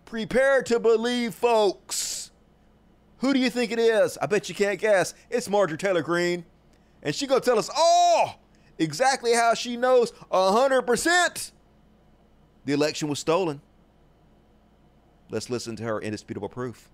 Prepare 0.05 0.63
to 0.63 0.79
believe, 0.79 1.35
folks. 1.35 2.31
Who 3.19 3.33
do 3.33 3.39
you 3.39 3.51
think 3.51 3.71
it 3.71 3.79
is? 3.79 4.17
I 4.17 4.25
bet 4.25 4.49
you 4.49 4.55
can't 4.55 4.79
guess. 4.79 5.13
It's 5.29 5.47
Marjorie 5.47 5.77
Taylor 5.77 6.01
Greene. 6.01 6.43
And 7.03 7.13
she 7.13 7.27
gonna 7.27 7.41
tell 7.41 7.59
us 7.59 7.69
all 7.75 8.41
exactly 8.79 9.33
how 9.33 9.53
she 9.53 9.77
knows 9.77 10.11
100% 10.31 11.51
the 12.65 12.73
election 12.73 13.07
was 13.07 13.19
stolen. 13.19 13.61
Let's 15.29 15.49
listen 15.49 15.75
to 15.77 15.83
her 15.83 16.01
indisputable 16.01 16.49
proof 16.49 16.89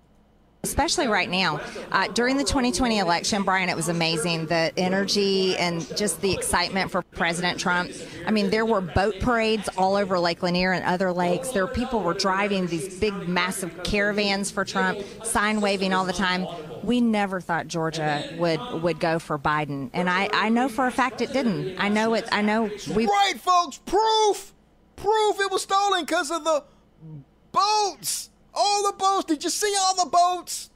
especially 0.67 1.07
right 1.07 1.29
now. 1.29 1.61
Uh, 1.91 2.07
during 2.09 2.37
the 2.37 2.43
2020 2.43 2.99
election, 2.99 3.43
Brian, 3.43 3.69
it 3.69 3.75
was 3.75 3.89
amazing 3.89 4.45
the 4.47 4.71
energy 4.77 5.55
and 5.57 5.95
just 5.97 6.21
the 6.21 6.33
excitement 6.33 6.91
for 6.91 7.01
President 7.01 7.59
Trump. 7.59 7.91
I 8.25 8.31
mean, 8.31 8.49
there 8.49 8.65
were 8.65 8.81
boat 8.81 9.19
parades 9.19 9.69
all 9.77 9.95
over 9.95 10.19
Lake 10.19 10.43
Lanier 10.43 10.73
and 10.73 10.83
other 10.85 11.11
lakes. 11.11 11.49
There 11.49 11.65
were 11.65 11.73
people 11.73 12.01
were 12.01 12.13
driving 12.13 12.67
these 12.67 12.99
big, 12.99 13.13
massive 13.27 13.83
caravans 13.83 14.51
for 14.51 14.65
Trump, 14.65 14.99
sign 15.23 15.61
waving 15.61 15.93
all 15.93 16.05
the 16.05 16.13
time. 16.13 16.45
We 16.83 17.01
never 17.01 17.41
thought 17.41 17.67
Georgia 17.67 18.23
would 18.37 18.59
would 18.81 18.99
go 18.99 19.19
for 19.19 19.37
Biden, 19.37 19.89
and 19.93 20.09
I, 20.09 20.29
I 20.31 20.49
know 20.49 20.69
for 20.69 20.87
a 20.87 20.91
fact 20.91 21.21
it 21.21 21.33
didn't. 21.33 21.77
I 21.79 21.89
know 21.89 22.13
it. 22.13 22.25
I 22.31 22.41
know 22.41 22.69
we. 22.93 23.05
Right, 23.07 23.33
folks. 23.37 23.79
Proof. 23.85 24.53
Proof 24.95 25.39
it 25.39 25.51
was 25.51 25.63
stolen 25.63 26.05
because 26.05 26.31
of 26.31 26.43
the 26.43 26.63
boats. 27.51 28.29
All 28.59 28.91
the 28.91 28.97
boats. 28.97 29.25
Did 29.25 29.43
you 29.43 29.51
see 29.51 29.73
all 29.79 30.03
the 30.03 30.09
boats? 30.09 30.71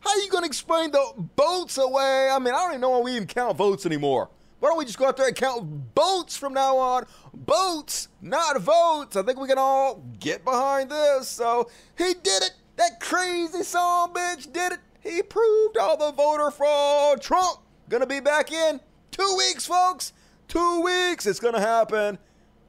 How 0.00 0.10
are 0.10 0.18
you 0.18 0.30
to 0.30 0.42
explain 0.44 0.90
the 0.90 1.12
boats 1.36 1.76
away? 1.76 2.30
I 2.32 2.38
mean, 2.38 2.54
I 2.54 2.58
don't 2.58 2.70
even 2.70 2.80
know 2.80 2.90
why 2.90 3.00
we 3.00 3.12
even 3.12 3.28
count 3.28 3.58
votes 3.58 3.84
anymore. 3.84 4.30
Why 4.58 4.70
don't 4.70 4.78
we 4.78 4.86
just 4.86 4.98
go 4.98 5.06
out 5.06 5.18
there 5.18 5.26
and 5.26 5.36
count 5.36 5.94
boats 5.94 6.36
from 6.38 6.54
now 6.54 6.78
on? 6.78 7.06
Boats, 7.34 8.08
not 8.22 8.58
votes. 8.60 9.16
I 9.16 9.22
think 9.22 9.38
we 9.38 9.48
can 9.48 9.58
all 9.58 10.02
get 10.18 10.44
behind 10.44 10.90
this. 10.90 11.28
So 11.28 11.70
he 11.98 12.14
did 12.14 12.42
it. 12.42 12.52
That 12.76 13.00
crazy 13.00 13.62
son 13.64 14.14
bitch 14.14 14.50
did 14.50 14.72
it. 14.72 14.78
He 15.00 15.22
proved 15.22 15.76
all 15.76 15.98
the 15.98 16.12
voter 16.12 16.50
fraud. 16.50 17.20
Trump 17.20 17.58
gonna 17.90 18.06
be 18.06 18.20
back 18.20 18.50
in 18.50 18.80
two 19.10 19.34
weeks, 19.36 19.66
folks. 19.66 20.14
Two 20.48 20.80
weeks. 20.82 21.26
It's 21.26 21.40
gonna 21.40 21.60
happen. 21.60 22.18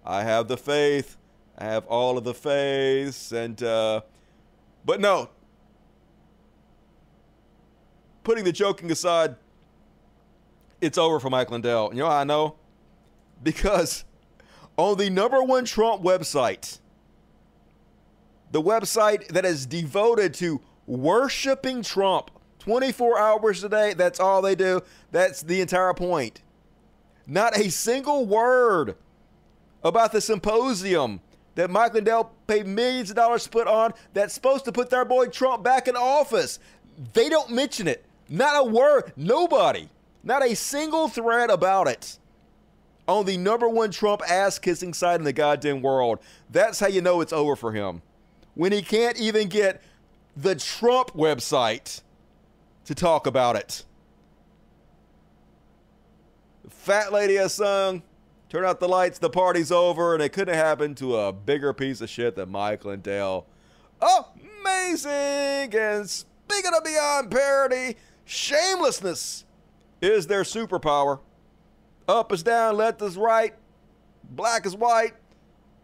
I 0.05 0.23
have 0.23 0.49
the 0.49 0.57
faith. 0.57 1.15
I 1.57 1.65
have 1.65 1.85
all 1.85 2.17
of 2.17 2.25
the 2.25 2.33
faith. 2.33 3.31
And 3.31 3.61
uh, 3.63 4.01
but 4.85 4.99
no, 4.99 5.29
putting 8.23 8.43
the 8.43 8.51
joking 8.51 8.91
aside, 8.91 9.35
it's 10.79 10.97
over 10.97 11.19
for 11.19 11.29
Mike 11.29 11.51
Lindell. 11.51 11.91
You 11.93 11.99
know 11.99 12.09
how 12.09 12.17
I 12.17 12.23
know? 12.23 12.55
Because 13.43 14.03
on 14.77 14.97
the 14.97 15.09
number 15.09 15.41
one 15.43 15.65
Trump 15.65 16.03
website, 16.03 16.79
the 18.51 18.61
website 18.61 19.27
that 19.29 19.45
is 19.45 19.65
devoted 19.65 20.33
to 20.35 20.61
worshiping 20.85 21.83
Trump 21.83 22.31
24 22.59 23.17
hours 23.17 23.63
a 23.63 23.69
day, 23.69 23.93
that's 23.93 24.19
all 24.19 24.41
they 24.41 24.55
do. 24.55 24.81
That's 25.11 25.41
the 25.41 25.61
entire 25.61 25.93
point. 25.93 26.41
Not 27.25 27.57
a 27.57 27.69
single 27.69 28.25
word 28.25 28.95
about 29.83 30.11
the 30.11 30.21
symposium 30.21 31.21
that 31.61 31.69
Mike 31.69 31.93
Lindell 31.93 32.31
paid 32.47 32.65
millions 32.65 33.11
of 33.11 33.15
dollars 33.15 33.43
to 33.43 33.49
put 33.51 33.67
on 33.67 33.93
that's 34.13 34.33
supposed 34.33 34.65
to 34.65 34.71
put 34.71 34.89
their 34.89 35.05
boy 35.05 35.27
Trump 35.27 35.63
back 35.63 35.87
in 35.87 35.95
office. 35.95 36.57
They 37.13 37.29
don't 37.29 37.51
mention 37.51 37.87
it. 37.87 38.03
Not 38.27 38.65
a 38.65 38.67
word. 38.67 39.13
Nobody. 39.15 39.87
Not 40.23 40.43
a 40.43 40.55
single 40.55 41.07
thread 41.07 41.51
about 41.51 41.87
it. 41.87 42.17
On 43.07 43.27
the 43.27 43.37
number 43.37 43.69
one 43.69 43.91
Trump 43.91 44.23
ass 44.27 44.57
kissing 44.57 44.91
site 44.91 45.19
in 45.19 45.23
the 45.23 45.33
goddamn 45.33 45.83
world. 45.83 46.17
That's 46.49 46.79
how 46.79 46.87
you 46.87 46.99
know 46.99 47.21
it's 47.21 47.31
over 47.31 47.55
for 47.55 47.71
him. 47.71 48.01
When 48.55 48.71
he 48.71 48.81
can't 48.81 49.19
even 49.19 49.47
get 49.47 49.83
the 50.35 50.55
Trump 50.55 51.11
website 51.11 52.01
to 52.85 52.95
talk 52.95 53.27
about 53.27 53.55
it. 53.55 53.83
Fat 56.71 57.13
lady 57.13 57.35
has 57.35 57.53
sung 57.53 58.01
Turn 58.51 58.65
out 58.65 58.81
the 58.81 58.89
lights, 58.89 59.17
the 59.17 59.29
party's 59.29 59.71
over, 59.71 60.13
and 60.13 60.21
it 60.21 60.33
couldn't 60.33 60.55
happen 60.55 60.93
to 60.95 61.15
a 61.15 61.31
bigger 61.31 61.71
piece 61.71 62.01
of 62.01 62.09
shit 62.09 62.35
than 62.35 62.49
Michael 62.49 62.91
Lindell. 62.91 63.47
Amazing! 64.01 65.73
And 65.73 66.09
speaking 66.09 66.73
of 66.75 66.83
beyond 66.83 67.31
parody, 67.31 67.95
shamelessness 68.25 69.45
is 70.01 70.27
their 70.27 70.43
superpower. 70.43 71.21
Up 72.09 72.33
is 72.33 72.43
down, 72.43 72.75
left 72.75 73.01
is 73.01 73.15
right, 73.15 73.53
black 74.31 74.65
is 74.65 74.75
white. 74.75 75.13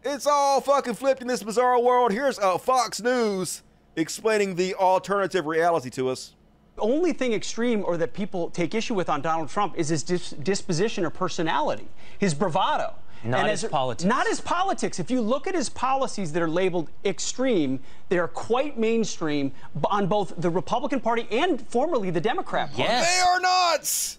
It's 0.04 0.26
all 0.26 0.60
fucking 0.60 0.92
flipped 0.92 1.22
in 1.22 1.26
this 1.26 1.42
bizarre 1.42 1.80
world. 1.80 2.12
Here's 2.12 2.38
uh, 2.38 2.58
Fox 2.58 3.00
News 3.00 3.62
explaining 3.96 4.56
the 4.56 4.74
alternative 4.74 5.46
reality 5.46 5.88
to 5.88 6.10
us 6.10 6.34
only 6.80 7.12
thing 7.12 7.32
extreme 7.32 7.84
or 7.84 7.96
that 7.96 8.12
people 8.12 8.50
take 8.50 8.74
issue 8.74 8.94
with 8.94 9.08
on 9.08 9.20
Donald 9.22 9.48
Trump 9.48 9.74
is 9.76 9.88
his 9.88 10.02
dis- 10.02 10.30
disposition 10.30 11.04
or 11.04 11.10
personality, 11.10 11.88
his 12.18 12.34
bravado. 12.34 12.94
Not 13.24 13.40
and 13.40 13.48
his 13.50 13.64
as, 13.64 13.70
politics. 13.70 14.04
Not 14.04 14.26
his 14.26 14.40
politics. 14.40 15.00
If 15.00 15.10
you 15.10 15.20
look 15.20 15.46
at 15.46 15.54
his 15.54 15.68
policies 15.68 16.32
that 16.32 16.42
are 16.42 16.48
labeled 16.48 16.88
extreme, 17.04 17.80
they 18.08 18.18
are 18.18 18.28
quite 18.28 18.78
mainstream 18.78 19.52
on 19.90 20.06
both 20.06 20.34
the 20.38 20.50
Republican 20.50 21.00
Party 21.00 21.26
and 21.30 21.66
formerly 21.68 22.10
the 22.10 22.20
Democrat 22.20 22.68
Party. 22.68 22.82
Yes. 22.82 23.16
They 23.16 23.28
are 23.28 23.40
nuts. 23.40 24.17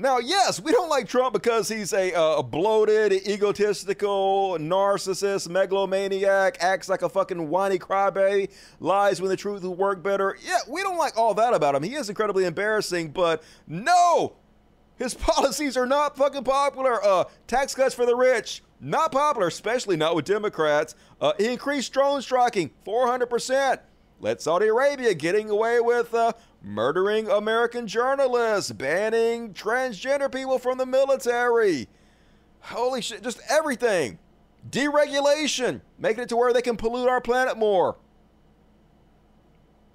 Now, 0.00 0.18
yes, 0.18 0.60
we 0.60 0.70
don't 0.70 0.88
like 0.88 1.08
Trump 1.08 1.32
because 1.32 1.68
he's 1.68 1.92
a, 1.92 2.14
uh, 2.14 2.36
a 2.36 2.42
bloated, 2.44 3.12
egotistical, 3.28 4.56
narcissist, 4.56 5.48
megalomaniac, 5.48 6.58
acts 6.60 6.88
like 6.88 7.02
a 7.02 7.08
fucking 7.08 7.48
whiny 7.48 7.80
crybaby, 7.80 8.48
lies 8.78 9.20
when 9.20 9.28
the 9.28 9.36
truth 9.36 9.64
will 9.64 9.74
work 9.74 10.00
better. 10.00 10.38
Yeah, 10.40 10.58
we 10.68 10.82
don't 10.82 10.98
like 10.98 11.18
all 11.18 11.34
that 11.34 11.52
about 11.52 11.74
him. 11.74 11.82
He 11.82 11.96
is 11.96 12.08
incredibly 12.08 12.44
embarrassing, 12.44 13.10
but 13.10 13.42
no, 13.66 14.36
his 14.98 15.14
policies 15.18 15.76
are 15.76 15.86
not 15.86 16.16
fucking 16.16 16.44
popular. 16.44 17.04
Uh, 17.04 17.24
tax 17.48 17.74
cuts 17.74 17.92
for 17.92 18.06
the 18.06 18.14
rich, 18.14 18.62
not 18.80 19.10
popular, 19.10 19.48
especially 19.48 19.96
not 19.96 20.14
with 20.14 20.26
Democrats. 20.26 20.94
Uh, 21.20 21.32
he 21.38 21.48
increased 21.48 21.92
drone 21.92 22.22
striking 22.22 22.70
400%. 22.86 23.80
Let 24.20 24.42
Saudi 24.42 24.66
Arabia 24.66 25.14
getting 25.14 25.50
away 25.50 25.80
with 25.80 26.12
uh, 26.14 26.32
murdering 26.62 27.28
American 27.28 27.86
journalists, 27.86 28.72
banning 28.72 29.52
transgender 29.54 30.32
people 30.32 30.58
from 30.58 30.78
the 30.78 30.86
military. 30.86 31.88
Holy 32.60 33.00
shit, 33.00 33.22
just 33.22 33.40
everything. 33.48 34.18
Deregulation, 34.68 35.80
making 35.98 36.24
it 36.24 36.28
to 36.28 36.36
where 36.36 36.52
they 36.52 36.62
can 36.62 36.76
pollute 36.76 37.08
our 37.08 37.20
planet 37.20 37.56
more. 37.56 37.96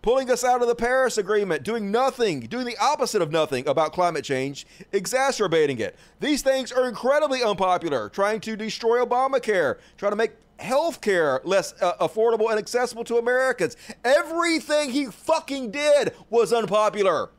Pulling 0.04 0.30
us 0.30 0.44
out 0.44 0.62
of 0.62 0.68
the 0.68 0.76
Paris 0.76 1.18
Agreement, 1.18 1.64
doing 1.64 1.90
nothing, 1.90 2.42
doing 2.42 2.66
the 2.66 2.76
opposite 2.78 3.22
of 3.22 3.32
nothing 3.32 3.66
about 3.70 3.94
climate 3.94 4.26
change, 4.26 4.68
exacerbating 4.92 5.80
it. 5.80 5.96
These 6.20 6.42
things 6.42 6.74
are 6.74 6.90
incredibly 6.90 7.42
unpopular. 7.42 8.10
Trying 8.10 8.42
to 8.42 8.58
destroy 8.58 9.04
Obamacare, 9.04 9.78
trying 9.96 10.12
to 10.12 10.18
make 10.18 10.34
health 10.60 11.00
care 11.00 11.40
less 11.46 11.74
uh, 11.82 11.94
affordable 12.02 12.50
and 12.50 12.60
accessible 12.60 13.06
to 13.06 13.16
Americans. 13.16 13.78
Everything 14.04 14.92
he 14.92 15.06
fucking 15.06 15.72
did 15.72 16.14
was 16.30 16.52
unpopular. 16.52 17.30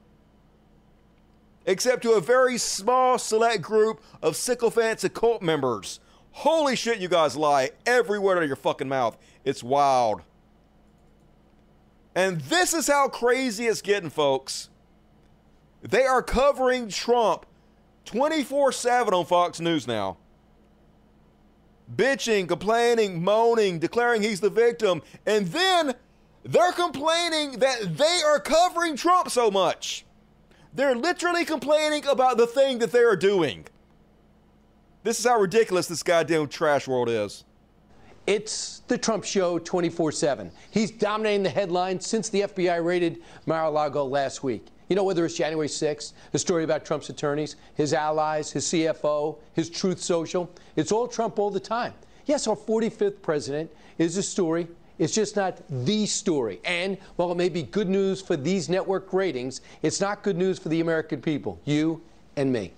Except 1.66 2.02
to 2.04 2.12
a 2.12 2.20
very 2.20 2.56
small 2.56 3.18
select 3.18 3.60
group 3.60 4.02
of 4.22 4.36
sycophants 4.36 5.04
and 5.04 5.12
cult 5.12 5.42
members. 5.42 6.00
Holy 6.30 6.76
shit, 6.76 6.98
you 6.98 7.08
guys 7.08 7.36
lie 7.36 7.72
everywhere 7.84 8.38
out 8.38 8.42
of 8.42 8.48
your 8.48 8.56
fucking 8.56 8.88
mouth. 8.88 9.18
It's 9.44 9.62
wild. 9.62 10.22
And 12.14 12.40
this 12.42 12.74
is 12.74 12.86
how 12.86 13.08
crazy 13.08 13.66
it's 13.66 13.82
getting, 13.82 14.10
folks. 14.10 14.68
They 15.82 16.04
are 16.04 16.22
covering 16.22 16.88
Trump 16.88 17.46
24 18.04 18.72
7 18.72 19.12
on 19.12 19.26
Fox 19.26 19.60
News 19.60 19.86
now. 19.86 20.16
Bitching, 21.94 22.48
complaining, 22.48 23.22
moaning, 23.22 23.78
declaring 23.78 24.22
he's 24.22 24.40
the 24.40 24.48
victim. 24.48 25.02
And 25.26 25.48
then 25.48 25.94
they're 26.44 26.72
complaining 26.72 27.58
that 27.58 27.96
they 27.98 28.20
are 28.24 28.40
covering 28.40 28.96
Trump 28.96 29.30
so 29.30 29.50
much. 29.50 30.06
They're 30.72 30.96
literally 30.96 31.44
complaining 31.44 32.06
about 32.06 32.36
the 32.36 32.46
thing 32.46 32.78
that 32.78 32.92
they 32.92 33.02
are 33.02 33.16
doing. 33.16 33.66
This 35.02 35.18
is 35.18 35.26
how 35.26 35.38
ridiculous 35.38 35.86
this 35.86 36.02
goddamn 36.02 36.48
trash 36.48 36.88
world 36.88 37.08
is. 37.08 37.44
It's 38.26 38.80
the 38.88 38.96
Trump 38.96 39.24
show 39.24 39.58
24 39.58 40.12
7. 40.12 40.50
He's 40.70 40.90
dominating 40.90 41.42
the 41.42 41.50
headlines 41.50 42.06
since 42.06 42.30
the 42.30 42.42
FBI 42.42 42.82
raided 42.82 43.22
Mar 43.44 43.64
a 43.64 43.70
Lago 43.70 44.04
last 44.04 44.42
week. 44.42 44.66
You 44.88 44.96
know, 44.96 45.04
whether 45.04 45.24
it's 45.24 45.36
January 45.36 45.68
6th, 45.68 46.12
the 46.32 46.38
story 46.38 46.64
about 46.64 46.84
Trump's 46.84 47.10
attorneys, 47.10 47.56
his 47.74 47.92
allies, 47.92 48.50
his 48.50 48.64
CFO, 48.64 49.38
his 49.54 49.68
Truth 49.68 50.00
Social, 50.00 50.50
it's 50.76 50.92
all 50.92 51.06
Trump 51.06 51.38
all 51.38 51.50
the 51.50 51.60
time. 51.60 51.92
Yes, 52.26 52.46
our 52.46 52.56
45th 52.56 53.20
president 53.20 53.70
is 53.98 54.16
a 54.16 54.22
story. 54.22 54.68
It's 54.98 55.14
just 55.14 55.36
not 55.36 55.60
the 55.68 56.06
story. 56.06 56.60
And 56.64 56.96
while 57.16 57.32
it 57.32 57.36
may 57.36 57.48
be 57.48 57.62
good 57.62 57.88
news 57.88 58.22
for 58.22 58.36
these 58.36 58.68
network 58.68 59.12
ratings, 59.12 59.60
it's 59.82 60.00
not 60.00 60.22
good 60.22 60.36
news 60.36 60.58
for 60.58 60.68
the 60.68 60.80
American 60.80 61.20
people, 61.20 61.60
you 61.64 62.00
and 62.36 62.52
me. 62.52 62.72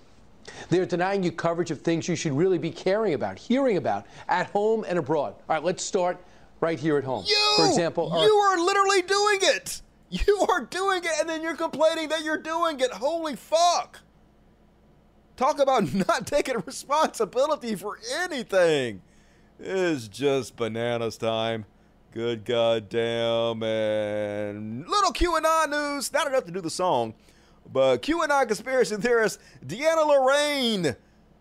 They're 0.69 0.85
denying 0.85 1.23
you 1.23 1.31
coverage 1.31 1.71
of 1.71 1.81
things 1.81 2.07
you 2.07 2.15
should 2.15 2.33
really 2.33 2.57
be 2.57 2.71
caring 2.71 3.13
about, 3.13 3.37
hearing 3.39 3.77
about, 3.77 4.05
at 4.27 4.47
home 4.47 4.85
and 4.87 4.99
abroad. 4.99 5.33
All 5.33 5.55
right, 5.55 5.63
let's 5.63 5.83
start 5.83 6.17
right 6.61 6.79
here 6.79 6.97
at 6.97 7.03
home. 7.03 7.25
You, 7.27 7.53
For 7.57 7.67
example, 7.67 8.11
our- 8.11 8.23
you 8.25 8.33
are 8.33 8.57
literally 8.59 9.01
doing 9.01 9.39
it. 9.41 9.81
You 10.09 10.45
are 10.49 10.61
doing 10.63 11.03
it, 11.03 11.11
and 11.19 11.27
then 11.27 11.41
you're 11.41 11.55
complaining 11.57 12.07
that 12.09 12.23
you're 12.23 12.37
doing 12.37 12.79
it. 12.79 12.91
Holy 12.91 13.35
fuck. 13.35 13.99
Talk 15.35 15.59
about 15.59 15.93
not 16.07 16.25
taking 16.25 16.55
responsibility 16.65 17.75
for 17.75 17.99
anything. 18.21 19.01
It's 19.59 20.07
just 20.07 20.55
bananas 20.55 21.17
time. 21.17 21.65
Good 22.13 22.45
goddamn. 22.45 23.61
And 23.63 24.87
little 24.87 25.11
QAnon 25.11 25.69
news. 25.69 26.11
Not 26.13 26.27
enough 26.27 26.45
to 26.45 26.51
do 26.51 26.61
the 26.61 26.69
song, 26.69 27.13
but 27.71 28.01
QAnon 28.01 28.47
conspiracy 28.47 28.95
theorist 28.97 29.39
Deanna 29.65 30.07
Lorraine 30.07 30.95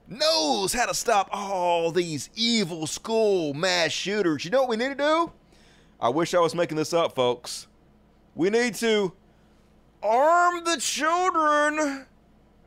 knows 0.08 0.72
how 0.72 0.86
to 0.86 0.94
stop 0.94 1.28
all 1.32 1.90
these 1.90 2.30
evil 2.34 2.86
school 2.86 3.54
mass 3.54 3.90
shooters. 3.92 4.44
You 4.44 4.50
know 4.50 4.60
what 4.62 4.70
we 4.70 4.76
need 4.76 4.90
to 4.90 4.94
do? 4.94 5.32
I 6.00 6.08
wish 6.10 6.34
I 6.34 6.38
was 6.40 6.54
making 6.54 6.76
this 6.76 6.92
up, 6.92 7.14
folks. 7.14 7.66
We 8.34 8.50
need 8.50 8.74
to 8.76 9.12
arm 10.02 10.62
the 10.64 10.76
children. 10.76 12.06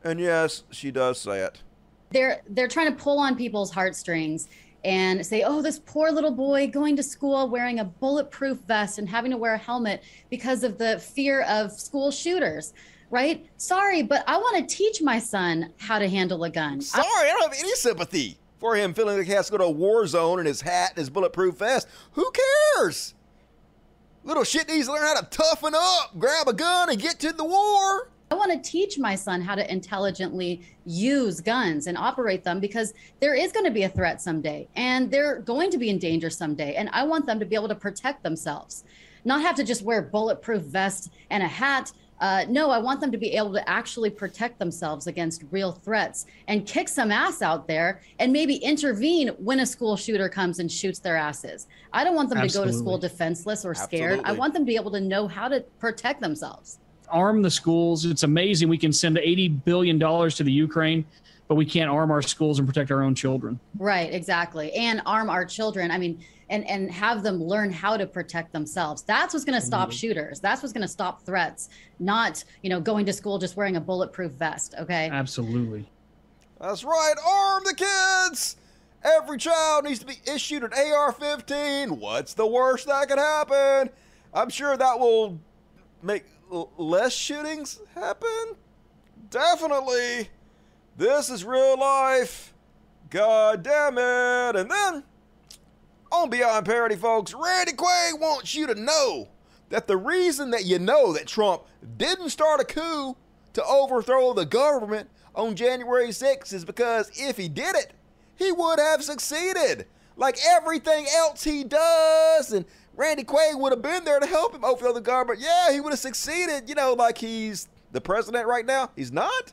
And 0.04 0.18
yes, 0.20 0.64
she 0.70 0.90
does 0.90 1.20
say 1.20 1.40
it. 1.40 1.62
they're 2.10 2.42
they're 2.48 2.68
trying 2.68 2.94
to 2.94 3.02
pull 3.02 3.18
on 3.18 3.36
people's 3.36 3.70
heartstrings 3.70 4.48
and 4.84 5.24
say 5.24 5.42
oh 5.42 5.60
this 5.62 5.78
poor 5.78 6.10
little 6.10 6.30
boy 6.30 6.66
going 6.66 6.96
to 6.96 7.02
school 7.02 7.48
wearing 7.48 7.80
a 7.80 7.84
bulletproof 7.84 8.58
vest 8.66 8.98
and 8.98 9.08
having 9.08 9.30
to 9.30 9.36
wear 9.36 9.54
a 9.54 9.58
helmet 9.58 10.02
because 10.30 10.64
of 10.64 10.78
the 10.78 10.98
fear 10.98 11.42
of 11.42 11.70
school 11.70 12.10
shooters 12.10 12.72
right 13.10 13.46
sorry 13.56 14.02
but 14.02 14.22
i 14.26 14.36
want 14.36 14.56
to 14.68 14.74
teach 14.74 15.02
my 15.02 15.18
son 15.18 15.72
how 15.78 15.98
to 15.98 16.08
handle 16.08 16.44
a 16.44 16.50
gun 16.50 16.80
Sorry, 16.80 17.04
I 17.06 17.32
don't 17.32 17.52
have 17.52 17.58
any 17.62 17.74
sympathy 17.74 18.38
for 18.58 18.76
him 18.76 18.94
feeling 18.94 19.16
like 19.16 19.26
he 19.26 19.32
has 19.32 19.46
to 19.46 19.52
go 19.52 19.58
to 19.58 19.64
a 19.64 19.70
war 19.70 20.06
zone 20.06 20.38
in 20.38 20.46
his 20.46 20.60
hat 20.60 20.90
and 20.90 20.98
his 20.98 21.08
bulletproof 21.10 21.56
vest. 21.56 21.88
Who 22.12 22.30
cares? 22.76 23.14
Little 24.22 24.44
shit 24.44 24.68
needs 24.68 24.86
to 24.86 24.92
learn 24.92 25.02
how 25.02 25.18
to 25.18 25.26
toughen 25.30 25.72
up, 25.74 26.18
grab 26.18 26.46
a 26.46 26.52
gun, 26.52 26.90
and 26.90 27.00
get 27.00 27.18
to 27.20 27.32
the 27.32 27.42
war. 27.42 28.10
I 28.30 28.34
want 28.34 28.52
to 28.52 28.70
teach 28.70 28.98
my 28.98 29.14
son 29.14 29.40
how 29.40 29.54
to 29.54 29.72
intelligently 29.72 30.60
use 30.84 31.40
guns 31.40 31.86
and 31.86 31.96
operate 31.96 32.44
them 32.44 32.60
because 32.60 32.92
there 33.18 33.34
is 33.34 33.50
going 33.50 33.64
to 33.64 33.72
be 33.72 33.84
a 33.84 33.88
threat 33.88 34.20
someday 34.20 34.68
and 34.76 35.10
they're 35.10 35.40
going 35.40 35.70
to 35.70 35.78
be 35.78 35.88
in 35.88 35.98
danger 35.98 36.28
someday. 36.28 36.74
And 36.74 36.90
I 36.92 37.02
want 37.04 37.24
them 37.24 37.40
to 37.40 37.46
be 37.46 37.56
able 37.56 37.68
to 37.68 37.74
protect 37.74 38.22
themselves, 38.22 38.84
not 39.24 39.40
have 39.40 39.56
to 39.56 39.64
just 39.64 39.82
wear 39.82 40.02
bulletproof 40.02 40.62
vest 40.62 41.10
and 41.30 41.42
a 41.42 41.48
hat. 41.48 41.90
Uh, 42.20 42.44
no, 42.48 42.70
I 42.70 42.78
want 42.78 43.00
them 43.00 43.10
to 43.12 43.18
be 43.18 43.34
able 43.34 43.52
to 43.54 43.68
actually 43.68 44.10
protect 44.10 44.58
themselves 44.58 45.06
against 45.06 45.42
real 45.50 45.72
threats 45.72 46.26
and 46.48 46.66
kick 46.66 46.88
some 46.88 47.10
ass 47.10 47.40
out 47.40 47.66
there 47.66 48.00
and 48.18 48.30
maybe 48.32 48.56
intervene 48.56 49.28
when 49.38 49.60
a 49.60 49.66
school 49.66 49.96
shooter 49.96 50.28
comes 50.28 50.58
and 50.58 50.70
shoots 50.70 50.98
their 50.98 51.16
asses. 51.16 51.66
I 51.92 52.04
don't 52.04 52.14
want 52.14 52.28
them 52.28 52.46
to 52.46 52.52
go 52.52 52.64
to 52.64 52.72
school 52.72 52.98
defenseless 52.98 53.64
or 53.64 53.74
scared. 53.74 54.20
I 54.24 54.32
want 54.32 54.52
them 54.52 54.62
to 54.62 54.66
be 54.66 54.76
able 54.76 54.90
to 54.92 55.00
know 55.00 55.26
how 55.26 55.48
to 55.48 55.60
protect 55.78 56.20
themselves. 56.20 56.78
arm 57.08 57.42
the 57.42 57.50
schools. 57.50 58.04
It's 58.04 58.22
amazing. 58.22 58.68
We 58.68 58.78
can 58.78 58.92
send 58.92 59.16
$80 59.16 59.64
billion 59.64 59.98
to 59.98 60.44
the 60.44 60.52
Ukraine, 60.52 61.04
but 61.50 61.56
we 61.56 61.66
can't 61.66 61.90
arm 61.90 62.12
our 62.12 62.22
schools 62.22 62.60
and 62.60 62.68
protect 62.68 62.92
our 62.92 63.02
own 63.02 63.12
children. 63.12 63.58
Right, 63.76 64.14
exactly. 64.14 64.72
And 64.72 65.02
arm 65.04 65.28
our 65.28 65.44
children. 65.44 65.90
I 65.90 65.98
mean, 65.98 66.24
and 66.48 66.64
and 66.70 66.88
have 66.92 67.24
them 67.24 67.42
learn 67.42 67.72
how 67.72 67.96
to 67.96 68.06
protect 68.06 68.52
themselves. 68.52 69.02
That's 69.02 69.34
what's 69.34 69.44
going 69.44 69.60
to 69.60 69.66
stop 69.66 69.88
mm-hmm. 69.88 69.96
shooters. 69.96 70.38
That's 70.38 70.62
what's 70.62 70.72
going 70.72 70.82
to 70.82 70.88
stop 70.88 71.26
threats, 71.26 71.68
not, 71.98 72.44
you 72.62 72.70
know, 72.70 72.80
going 72.80 73.04
to 73.06 73.12
school 73.12 73.36
just 73.40 73.56
wearing 73.56 73.74
a 73.74 73.80
bulletproof 73.80 74.30
vest, 74.30 74.76
okay? 74.78 75.10
Absolutely. 75.10 75.90
That's 76.60 76.84
right, 76.84 77.14
arm 77.26 77.64
the 77.64 77.74
kids. 77.74 78.54
Every 79.02 79.38
child 79.38 79.86
needs 79.86 79.98
to 79.98 80.06
be 80.06 80.20
issued 80.32 80.62
an 80.62 80.72
AR-15. 80.72 81.98
What's 81.98 82.34
the 82.34 82.46
worst 82.46 82.86
that 82.86 83.08
could 83.08 83.18
happen? 83.18 83.90
I'm 84.32 84.50
sure 84.50 84.76
that 84.76 85.00
will 85.00 85.40
make 86.00 86.26
l- 86.52 86.70
less 86.76 87.12
shootings 87.12 87.80
happen. 87.96 88.54
Definitely. 89.30 90.28
This 90.96 91.30
is 91.30 91.44
real 91.44 91.78
life. 91.78 92.52
God 93.08 93.62
damn 93.62 93.98
it. 93.98 94.56
And 94.56 94.70
then, 94.70 95.04
on 96.12 96.30
Beyond 96.30 96.66
Parody, 96.66 96.96
folks, 96.96 97.34
Randy 97.34 97.72
Quaid 97.72 98.20
wants 98.20 98.54
you 98.54 98.66
to 98.66 98.74
know 98.74 99.28
that 99.70 99.86
the 99.86 99.96
reason 99.96 100.50
that 100.50 100.64
you 100.64 100.78
know 100.78 101.12
that 101.12 101.26
Trump 101.26 101.62
didn't 101.96 102.30
start 102.30 102.60
a 102.60 102.64
coup 102.64 103.16
to 103.52 103.64
overthrow 103.64 104.32
the 104.32 104.44
government 104.44 105.08
on 105.34 105.54
January 105.56 106.08
6th 106.08 106.52
is 106.52 106.64
because 106.64 107.10
if 107.14 107.36
he 107.36 107.48
did 107.48 107.76
it, 107.76 107.92
he 108.36 108.52
would 108.52 108.78
have 108.78 109.02
succeeded. 109.02 109.86
Like 110.16 110.38
everything 110.44 111.06
else 111.16 111.44
he 111.44 111.64
does, 111.64 112.52
and 112.52 112.66
Randy 112.94 113.24
Quaid 113.24 113.58
would 113.58 113.72
have 113.72 113.80
been 113.80 114.04
there 114.04 114.20
to 114.20 114.26
help 114.26 114.54
him 114.54 114.64
overthrow 114.64 114.92
the 114.92 115.00
government. 115.00 115.40
Yeah, 115.40 115.72
he 115.72 115.80
would 115.80 115.92
have 115.92 115.98
succeeded. 115.98 116.68
You 116.68 116.74
know, 116.74 116.92
like 116.92 117.16
he's 117.18 117.68
the 117.92 118.00
president 118.00 118.46
right 118.46 118.66
now. 118.66 118.90
He's 118.94 119.12
not. 119.12 119.52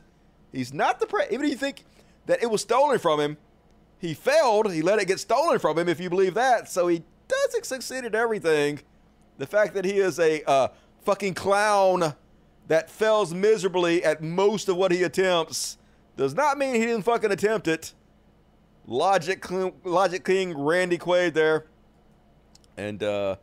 He's 0.52 0.72
not 0.72 1.00
the 1.00 1.06
president. 1.06 1.34
Even 1.34 1.46
if 1.46 1.52
you 1.52 1.58
think 1.58 1.84
that 2.26 2.42
it 2.42 2.50
was 2.50 2.62
stolen 2.62 2.98
from 2.98 3.20
him, 3.20 3.36
he 3.98 4.14
failed. 4.14 4.72
He 4.72 4.82
let 4.82 4.98
it 4.98 5.06
get 5.06 5.20
stolen 5.20 5.58
from 5.58 5.78
him, 5.78 5.88
if 5.88 6.00
you 6.00 6.08
believe 6.08 6.34
that. 6.34 6.68
So 6.68 6.88
he 6.88 7.02
doesn't 7.26 7.66
succeed 7.66 8.04
at 8.04 8.14
everything. 8.14 8.80
The 9.38 9.46
fact 9.46 9.74
that 9.74 9.84
he 9.84 9.98
is 9.98 10.18
a 10.18 10.42
uh, 10.48 10.68
fucking 11.04 11.34
clown 11.34 12.14
that 12.68 12.90
fails 12.90 13.32
miserably 13.32 14.04
at 14.04 14.22
most 14.22 14.68
of 14.68 14.76
what 14.76 14.92
he 14.92 15.02
attempts 15.02 15.78
does 16.16 16.34
not 16.34 16.58
mean 16.58 16.74
he 16.74 16.80
didn't 16.80 17.02
fucking 17.02 17.30
attempt 17.30 17.68
it. 17.68 17.94
Logic, 18.86 19.44
Logic 19.84 20.24
King 20.24 20.56
Randy 20.56 20.98
Quaid 20.98 21.34
there. 21.34 21.66
And, 22.76 23.02
uh, 23.02 23.36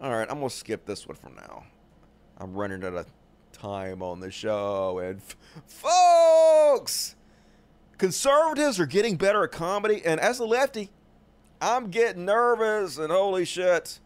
all 0.00 0.10
right, 0.10 0.28
I'm 0.30 0.40
to 0.40 0.50
skip 0.50 0.84
this 0.86 1.06
one 1.06 1.16
for 1.16 1.30
now. 1.30 1.64
I'm 2.38 2.54
running 2.54 2.84
out 2.84 2.94
of 2.94 3.06
time 3.62 4.02
on 4.02 4.18
the 4.18 4.30
show. 4.30 4.98
And, 4.98 5.18
f- 5.18 5.36
folks, 5.66 7.14
conservatives 7.96 8.80
are 8.80 8.86
getting 8.86 9.16
better 9.16 9.44
at 9.44 9.52
comedy. 9.52 10.02
And 10.04 10.20
as 10.20 10.40
a 10.40 10.44
lefty, 10.44 10.90
I'm 11.60 11.90
getting 11.90 12.24
nervous. 12.24 12.98
And 12.98 13.12
holy 13.12 13.44
shit, 13.44 14.00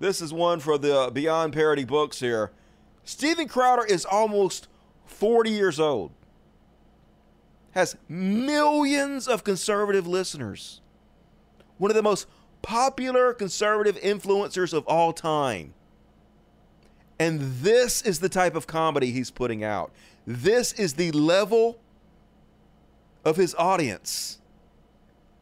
this 0.00 0.20
is 0.20 0.32
one 0.32 0.58
for 0.58 0.78
the 0.78 1.10
Beyond 1.12 1.52
Parody 1.52 1.84
books 1.84 2.18
here. 2.18 2.50
Steven 3.04 3.46
Crowder 3.46 3.84
is 3.84 4.04
almost 4.04 4.66
40 5.06 5.50
years 5.50 5.80
old, 5.80 6.10
has 7.70 7.96
millions 8.08 9.26
of 9.28 9.44
conservative 9.44 10.06
listeners, 10.06 10.82
one 11.78 11.90
of 11.90 11.94
the 11.94 12.02
most 12.02 12.26
popular 12.60 13.32
conservative 13.32 13.96
influencers 14.00 14.74
of 14.74 14.84
all 14.86 15.12
time. 15.14 15.72
And 17.18 17.40
this 17.40 18.02
is 18.02 18.20
the 18.20 18.28
type 18.28 18.54
of 18.54 18.66
comedy 18.66 19.10
he's 19.10 19.30
putting 19.30 19.64
out. 19.64 19.90
This 20.26 20.72
is 20.72 20.94
the 20.94 21.10
level 21.12 21.78
of 23.24 23.36
his 23.36 23.54
audience 23.56 24.38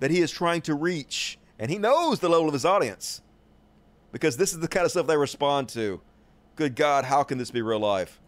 that 0.01 0.11
he 0.11 0.20
is 0.20 0.31
trying 0.31 0.62
to 0.62 0.74
reach. 0.74 1.39
And 1.59 1.70
he 1.70 1.78
knows 1.78 2.20
the 2.20 2.28
level 2.28 2.47
of 2.48 2.53
his 2.53 2.65
audience 2.65 3.23
because 4.12 4.36
this 4.36 4.53
is 4.53 4.61
the 4.61 4.69
kind 4.69 4.85
of 4.85 4.90
stuff 4.90 5.07
they 5.07 5.16
respond 5.16 5.69
to. 5.70 6.01
Good 6.55 6.74
God, 6.74 7.05
how 7.05 7.23
can 7.23 7.39
this 7.39 7.51
be 7.51 7.62
real 7.62 7.81
life? 7.81 8.20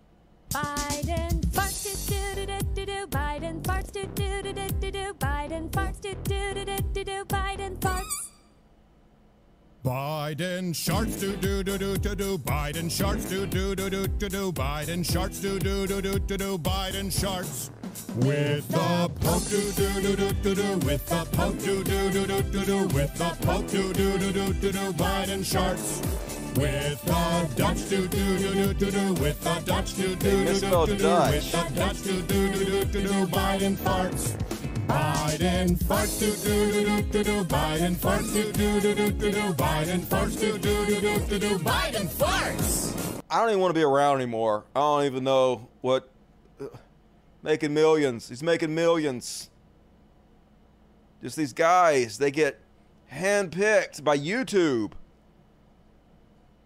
Biden 0.51 1.41
farts 1.47 2.09
do 2.09 2.35
do 2.35 2.47
do 2.47 2.59
do 2.75 2.87
do. 2.87 3.07
Biden 3.07 3.63
farts 3.63 3.93
do 3.93 4.07
do 4.15 4.43
do 4.43 4.53
do 4.53 4.91
do. 4.91 5.15
Biden 5.15 5.71
farts 5.71 6.01
do 6.01 6.15
do 6.25 6.55
do 6.55 6.65
do 6.93 7.05
do. 7.05 7.25
Biden 7.25 7.79
Biden 9.89 10.75
sharks 10.75 11.17
do 11.17 11.35
do 11.35 11.63
do 11.63 11.79
do 11.79 11.97
do 11.97 12.15
do. 12.15 12.37
Biden 12.37 12.91
sharks 12.91 13.25
do 13.25 13.47
do 13.47 13.75
do 13.75 13.89
do 13.89 14.07
do 14.07 14.29
do. 14.29 14.53
Biden 14.53 15.03
sharks 15.03 15.39
do 15.39 15.59
do 15.59 15.87
do 15.87 16.03
do 16.03 16.19
do 16.19 16.37
do. 16.37 16.59
Biden 16.59 17.11
sharks. 17.11 17.71
With 18.17 18.69
the 18.69 19.11
poke 19.23 19.49
do 19.49 19.73
do 19.73 20.03
do 20.03 20.15
do 20.15 20.33
do 20.43 20.55
do. 20.55 20.87
With 20.87 21.07
the 21.07 21.25
poke 21.33 21.59
do 21.61 21.83
do 21.83 22.11
do 22.11 22.27
do 22.27 22.43
do 22.43 22.65
do. 22.67 22.79
With 22.95 23.15
the 23.15 23.31
poke 23.41 23.67
do 23.69 23.95
do 23.95 24.19
do 24.19 24.31
do 24.31 24.53
do 24.53 24.73
do. 24.73 24.93
Biden 24.93 25.43
sharks. 25.43 26.03
With 26.55 27.03
the 27.07 27.49
Dutch 27.57 27.89
do 27.89 28.07
do 28.09 28.39
do 28.39 28.53
do 28.53 28.75
do 28.75 28.91
do. 28.91 29.15
With 29.23 29.41
the 29.43 29.55
Dutch 29.65 29.97
do 29.97 30.15
do 30.17 30.45
do 30.45 30.53
do 30.53 30.87
do 30.87 30.97
do. 30.99 31.17
With 31.33 31.51
the 31.51 31.65
Dutch 31.75 32.03
do 32.03 32.21
do 32.29 32.53
do 32.53 32.65
do 32.67 32.85
do 32.85 33.03
do. 33.09 33.27
Biden 33.29 33.75
farts. 33.79 34.58
Biden 34.89 35.77
farts 35.85 36.19
do 36.19 36.33
do 36.33 36.73
do 36.73 37.03
do 37.03 37.03
do 37.03 37.25
do. 37.25 37.45
Biden 37.45 37.95
farts 37.95 38.33
do 38.33 38.53
do 38.53 38.81
do 38.81 38.95
do 38.95 39.11
do 39.11 39.31
do. 39.31 39.53
Biden 39.53 40.01
farts 40.01 40.41
do 40.41 40.59
do 40.59 40.87
do 40.87 41.01
do 41.01 41.21
do 41.27 41.39
do. 41.39 41.59
Biden 41.59 42.09
farts. 42.09 43.23
I 43.31 43.41
don't 43.41 43.51
even 43.51 43.61
want 43.61 43.75
to 43.75 43.79
be 43.79 43.85
around 43.85 44.17
anymore. 44.17 44.65
I 44.75 44.81
don't 44.81 45.05
even 45.05 45.25
know 45.25 45.69
what. 45.83 46.09
Uh, 46.59 46.69
making 47.43 47.75
millions. 47.75 48.29
He's 48.29 48.43
making 48.43 48.75
millions. 48.75 49.51
Just 51.23 51.37
these 51.37 51.53
guys, 51.53 52.17
they 52.19 52.31
get 52.31 52.61
handpicked 53.13 54.03
by 54.03 54.17
YouTube 54.17 54.93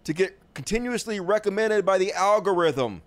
to 0.05 0.13
get 0.13 0.39
continuously 0.55 1.19
recommended 1.21 1.85
by 1.85 1.99
the 1.99 2.13
algorithm 2.13 3.03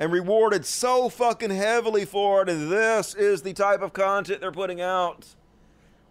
and 0.00 0.10
rewarded 0.10 0.64
so 0.64 1.10
fucking 1.10 1.50
heavily 1.50 2.06
for 2.06 2.42
it. 2.42 2.48
And 2.48 2.72
this 2.72 3.14
is 3.14 3.42
the 3.42 3.52
type 3.52 3.82
of 3.82 3.92
content 3.92 4.40
they're 4.40 4.50
putting 4.50 4.80
out. 4.80 5.26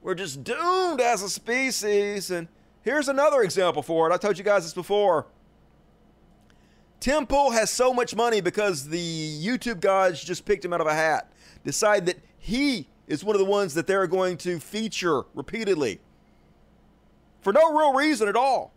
We're 0.03 0.16
just 0.16 0.44
doomed 0.44 1.02
as 1.02 1.24
a 1.24 1.30
species. 1.30 2.30
And 2.30 2.48
here's 2.84 3.10
another 3.10 3.41
example 3.41 3.82
for 3.82 4.10
it. 4.10 4.14
I 4.14 4.18
told 4.18 4.38
you 4.38 4.44
guys 4.44 4.64
this 4.64 4.76
before. 4.76 5.26
Tim 6.99 7.26
Pool 7.26 7.49
has 7.52 7.72
so 7.72 7.91
much 7.91 8.16
money 8.16 8.41
because 8.41 8.88
the 8.88 9.44
YouTube 9.44 9.80
gods 9.80 10.24
just 10.24 10.45
picked 10.45 10.64
him 10.64 10.72
out 10.72 10.82
of 10.82 10.88
a 10.88 10.94
hat. 10.94 11.32
Decide 11.66 12.06
that 12.06 12.18
he 12.38 12.88
is 13.07 13.24
one 13.24 13.36
of 13.36 13.40
the 13.40 13.45
ones 13.45 13.74
that 13.74 13.88
they're 13.88 14.06
going 14.06 14.38
to 14.38 14.60
feature 14.60 15.24
repeatedly 15.34 15.99
for 17.41 17.52
no 17.53 17.74
real 17.74 17.94
reason 17.94 18.28
at 18.28 18.36
all. 18.36 18.72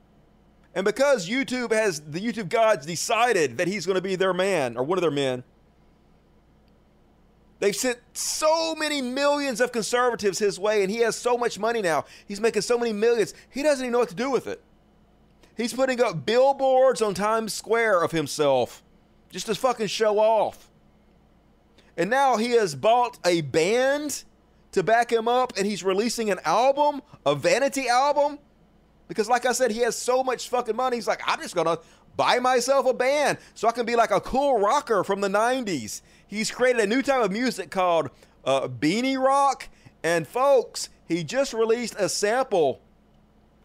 And 0.74 0.84
because 0.84 1.28
YouTube 1.28 1.72
has 1.72 2.00
the 2.00 2.20
YouTube 2.20 2.48
gods 2.48 2.86
decided 2.86 3.58
that 3.58 3.68
he's 3.68 3.84
going 3.84 3.96
to 3.96 4.02
be 4.02 4.16
their 4.16 4.32
man 4.32 4.76
or 4.76 4.82
one 4.82 4.96
of 4.96 5.02
their 5.02 5.10
men, 5.10 5.44
they've 7.58 7.76
sent 7.76 7.98
so 8.14 8.74
many 8.74 9.02
millions 9.02 9.60
of 9.60 9.70
conservatives 9.70 10.38
his 10.38 10.58
way, 10.58 10.82
and 10.82 10.90
he 10.90 10.98
has 10.98 11.14
so 11.14 11.36
much 11.36 11.58
money 11.58 11.82
now. 11.82 12.06
He's 12.26 12.40
making 12.40 12.62
so 12.62 12.78
many 12.78 12.92
millions, 12.92 13.34
he 13.50 13.62
doesn't 13.62 13.84
even 13.84 13.92
know 13.92 13.98
what 13.98 14.08
to 14.08 14.14
do 14.14 14.30
with 14.30 14.46
it. 14.46 14.62
He's 15.56 15.74
putting 15.74 16.00
up 16.00 16.24
billboards 16.24 17.02
on 17.02 17.12
Times 17.12 17.52
Square 17.52 18.02
of 18.02 18.10
himself 18.12 18.82
just 19.30 19.46
to 19.46 19.54
fucking 19.54 19.88
show 19.88 20.18
off. 20.18 20.70
And 21.96 22.08
now 22.08 22.38
he 22.38 22.52
has 22.52 22.74
bought 22.74 23.18
a 23.26 23.42
band 23.42 24.24
to 24.72 24.82
back 24.82 25.12
him 25.12 25.28
up, 25.28 25.52
and 25.58 25.66
he's 25.66 25.84
releasing 25.84 26.30
an 26.30 26.38
album, 26.44 27.02
a 27.26 27.34
vanity 27.34 27.88
album. 27.88 28.38
Because, 29.08 29.28
like 29.28 29.46
I 29.46 29.52
said, 29.52 29.70
he 29.70 29.80
has 29.80 29.96
so 29.96 30.22
much 30.22 30.48
fucking 30.48 30.76
money. 30.76 30.96
He's 30.96 31.08
like, 31.08 31.20
I'm 31.26 31.40
just 31.40 31.54
gonna 31.54 31.78
buy 32.16 32.38
myself 32.38 32.86
a 32.86 32.94
band 32.94 33.38
so 33.54 33.68
I 33.68 33.72
can 33.72 33.86
be 33.86 33.96
like 33.96 34.10
a 34.10 34.20
cool 34.20 34.58
rocker 34.58 35.04
from 35.04 35.20
the 35.20 35.28
90s. 35.28 36.02
He's 36.26 36.50
created 36.50 36.82
a 36.82 36.86
new 36.86 37.02
type 37.02 37.24
of 37.24 37.32
music 37.32 37.70
called 37.70 38.10
uh, 38.44 38.68
Beanie 38.68 39.22
Rock. 39.22 39.68
And, 40.02 40.26
folks, 40.26 40.88
he 41.06 41.24
just 41.24 41.52
released 41.52 41.94
a 41.98 42.08
sample 42.08 42.80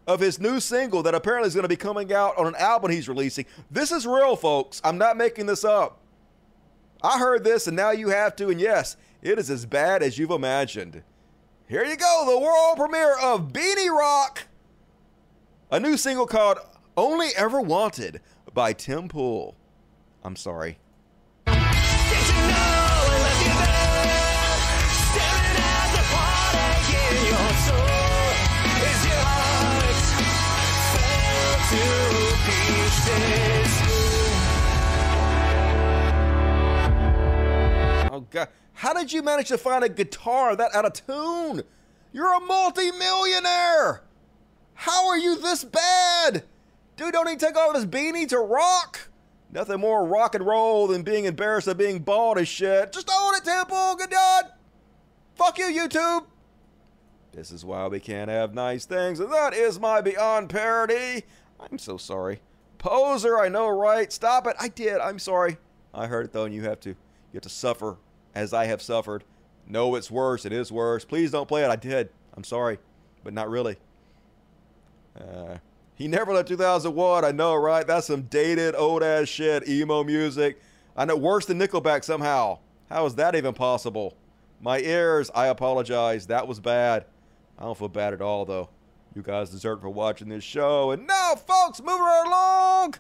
of 0.06 0.20
his 0.20 0.40
new 0.40 0.60
single 0.60 1.04
that 1.04 1.16
apparently 1.16 1.48
is 1.48 1.54
going 1.54 1.64
to 1.64 1.70
be 1.70 1.76
coming 1.76 2.14
out 2.14 2.38
on 2.38 2.48
an 2.48 2.56
album 2.56 2.92
he's 2.92 3.10
releasing. 3.10 3.46
This 3.70 3.92
is 3.92 4.06
real, 4.08 4.36
folks. 4.36 4.82
I'm 4.84 4.98
not 4.98 5.18
making 5.18 5.48
this 5.48 5.66
up. 5.66 6.00
I 7.04 7.20
heard 7.20 7.44
this, 7.44 7.68
and 7.68 7.76
now 7.76 7.92
you 7.92 8.10
have 8.10 8.36
to. 8.38 8.50
And 8.50 8.60
yes, 8.60 8.98
it 9.22 9.38
is 9.38 9.50
as 9.50 9.66
bad 9.66 10.02
as 10.02 10.18
you've 10.18 10.32
imagined. 10.32 11.04
Here 11.68 11.84
you 11.84 11.98
go, 11.98 12.26
the 12.30 12.40
world 12.40 12.78
premiere 12.78 13.18
of 13.22 13.52
Beanie 13.52 13.90
Rock, 13.90 14.48
a 15.69 15.80
new 15.80 15.98
single 15.98 16.26
called 16.26 16.60
Only 16.95 17.30
Ever 17.35 17.60
Wanted 17.60 18.22
by 18.53 18.73
Tim 18.73 19.10
Pool. 19.10 19.56
I'm 20.23 20.35
sorry. 20.35 20.80
Oh 38.10 38.26
god, 38.31 38.48
how 38.73 38.94
did 38.94 39.11
you 39.11 39.22
manage 39.22 39.49
to 39.49 39.57
find 39.57 39.84
a 39.84 39.89
guitar 39.89 40.56
that 40.56 40.73
out 40.73 40.85
of 40.85 40.94
tune? 40.94 41.64
You're 42.14 42.34
a 42.34 42.39
multi-millionaire. 42.39 44.02
How 44.78 45.08
are 45.08 45.18
you 45.18 45.36
this 45.40 45.64
bad? 45.64 46.44
Dude, 46.95 47.12
don't 47.12 47.28
he 47.28 47.36
take 47.36 47.58
off 47.58 47.76
his 47.76 47.88
beanie 47.88 48.30
to 48.30 48.38
rock? 48.38 49.10
Nothing 49.52 49.80
more 49.80 50.06
rock 50.06 50.36
and 50.36 50.45
roll 50.45 50.86
than 50.86 51.02
being 51.02 51.26
embarrassed 51.26 51.68
of 51.68 51.78
being 51.78 51.99
bald 51.99 52.38
as 52.38 52.48
shit. 52.48 52.94
Just 52.94 53.10
own 53.12 53.36
it, 53.36 53.44
Tim 53.44 53.66
Pool. 53.66 53.95
Good 53.95 54.12
God. 54.12 54.45
Fuck 55.36 55.58
you, 55.58 55.66
YouTube. 55.66 56.28
This 57.34 57.52
is 57.52 57.66
why 57.66 57.88
we 57.88 57.99
can't 57.99 58.30
have 58.30 58.54
nice 58.54 58.86
things, 58.86 59.20
and 59.20 59.32
that 59.34 59.56
is 59.56 59.80
my 59.80 59.99
beyond 59.99 60.49
parody. 60.49 61.24
I'm 61.60 61.80
so 61.80 61.98
sorry. 61.98 62.41
Poser, 62.78 63.40
I 63.40 63.49
know, 63.49 63.70
right? 63.70 64.14
Stop 64.14 64.45
it. 64.45 64.56
I 64.60 64.68
did. 64.68 64.99
I'm 64.99 65.18
sorry. 65.18 65.58
I 65.91 66.06
heard 66.06 66.26
it 66.26 66.34
though, 66.34 66.45
and 66.45 66.54
you 66.54 66.64
have 66.64 66.80
to. 66.82 66.90
You 66.90 67.34
have 67.34 67.41
to 67.44 67.49
suffer 67.49 67.98
as 68.36 68.54
I 68.54 68.66
have 68.66 68.84
suffered. 68.84 69.24
No, 69.68 69.95
it's 69.95 70.12
worse. 70.12 70.45
It 70.45 70.54
is 70.54 70.72
worse. 70.72 71.04
Please 71.04 71.32
don't 71.32 71.48
play 71.48 71.64
it. 71.64 71.70
I 71.70 71.76
did. 71.76 72.10
I'm 72.36 72.44
sorry, 72.44 72.78
but 73.24 73.34
not 73.34 73.49
really. 73.49 73.78
Uh, 75.19 75.57
he 75.95 76.07
never 76.07 76.34
left 76.34 76.48
2001. 76.48 77.26
I 77.26 77.31
know, 77.31 77.56
right? 77.56 77.85
That's 77.85 78.07
some 78.07 78.23
dated, 78.23 78.76
old 78.76 79.03
ass 79.03 79.27
shit. 79.27 79.68
Emo 79.68 80.03
music. 80.03 80.61
I 80.95 81.06
know 81.06 81.15
worse 81.15 81.45
than 81.45 81.60
Nickelback 81.60 82.03
somehow. 82.03 82.60
How 82.89 83.06
is 83.06 83.15
that 83.15 83.35
even 83.35 83.53
possible? 83.53 84.15
My 84.61 84.80
ears. 84.80 85.31
I 85.34 85.48
apologize. 85.48 86.27
That 86.27 86.48
was 86.48 86.60
bad. 86.60 87.06
I 87.57 87.64
don't 87.64 87.77
feel 87.77 87.88
bad 87.88 88.14
at 88.14 88.22
all, 88.22 88.45
though. 88.45 88.69
You 89.15 89.23
guys 89.23 89.49
deserve 89.49 89.81
for 89.81 89.89
watching 89.89 90.30
this 90.30 90.44
show. 90.44 90.91
And 90.91 91.07
now, 91.07 91.34
folks, 91.35 91.81
moving 91.81 92.02
right 92.02 92.26
along. 92.27 92.95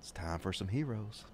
It's 0.00 0.10
time 0.10 0.38
for 0.38 0.52
some 0.52 0.68
heroes. 0.68 1.24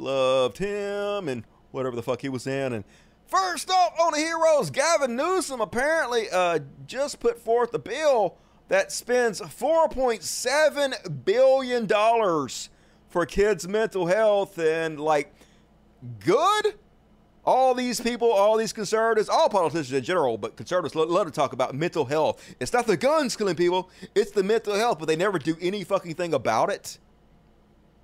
Loved 0.00 0.58
him 0.58 1.28
and 1.28 1.44
whatever 1.70 1.94
the 1.94 2.02
fuck 2.02 2.22
he 2.22 2.28
was 2.28 2.46
in. 2.46 2.72
And 2.72 2.84
first 3.26 3.70
up 3.70 3.94
on 4.00 4.12
the 4.12 4.18
Heroes, 4.18 4.70
Gavin 4.70 5.14
Newsom 5.16 5.60
apparently 5.60 6.28
uh, 6.32 6.60
just 6.86 7.20
put 7.20 7.38
forth 7.38 7.72
a 7.74 7.78
bill 7.78 8.36
that 8.68 8.92
spends 8.92 9.40
$4.7 9.40 11.24
billion 11.24 11.88
for 13.08 13.26
kids' 13.26 13.68
mental 13.68 14.06
health 14.06 14.58
and, 14.58 15.00
like, 15.00 15.34
good? 16.20 16.74
all 17.44 17.74
these 17.74 18.00
people, 18.00 18.30
all 18.30 18.56
these 18.56 18.72
conservatives, 18.72 19.28
all 19.28 19.48
politicians 19.48 19.92
in 19.92 20.04
general, 20.04 20.36
but 20.36 20.56
conservatives 20.56 20.94
lo- 20.94 21.06
love 21.06 21.26
to 21.26 21.32
talk 21.32 21.52
about 21.52 21.74
mental 21.74 22.04
health. 22.04 22.54
It's 22.60 22.72
not 22.72 22.86
the 22.86 22.96
guns 22.96 23.36
killing 23.36 23.56
people, 23.56 23.90
it's 24.14 24.30
the 24.30 24.42
mental 24.42 24.74
health, 24.74 24.98
but 24.98 25.06
they 25.06 25.16
never 25.16 25.38
do 25.38 25.56
any 25.60 25.82
fucking 25.84 26.14
thing 26.14 26.34
about 26.34 26.70
it. 26.70 26.98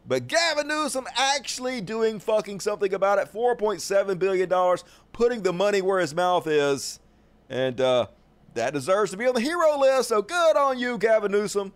But 0.08 0.28
Gavin 0.28 0.68
Newsom 0.68 1.06
actually 1.16 1.80
doing 1.80 2.20
fucking 2.20 2.60
something 2.60 2.94
about 2.94 3.18
it. 3.18 3.32
$4.7 3.32 4.18
billion, 4.18 4.78
putting 5.12 5.42
the 5.42 5.52
money 5.52 5.82
where 5.82 5.98
his 5.98 6.14
mouth 6.14 6.46
is. 6.46 7.00
And 7.48 7.80
uh, 7.80 8.06
that 8.54 8.72
deserves 8.72 9.10
to 9.10 9.16
be 9.16 9.26
on 9.26 9.34
the 9.34 9.40
hero 9.40 9.78
list. 9.78 10.08
So 10.08 10.22
good 10.22 10.56
on 10.56 10.78
you, 10.78 10.96
Gavin 10.98 11.32
Newsom. 11.32 11.72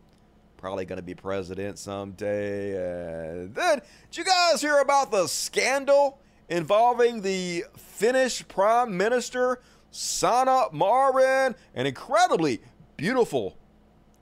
Probably 0.57 0.85
going 0.85 0.98
to 0.98 1.02
be 1.02 1.15
president 1.15 1.78
someday. 1.78 3.40
And 3.40 3.55
then, 3.55 3.81
did 4.11 4.19
you 4.19 4.24
guys 4.24 4.61
hear 4.61 4.78
about 4.78 5.11
the 5.11 5.27
scandal 5.27 6.20
involving 6.48 7.23
the 7.23 7.65
Finnish 7.77 8.47
Prime 8.47 8.97
Minister, 8.97 9.61
Sanna 9.90 10.66
Marin, 10.73 11.55
an 11.74 11.86
incredibly 11.86 12.61
beautiful, 12.97 13.57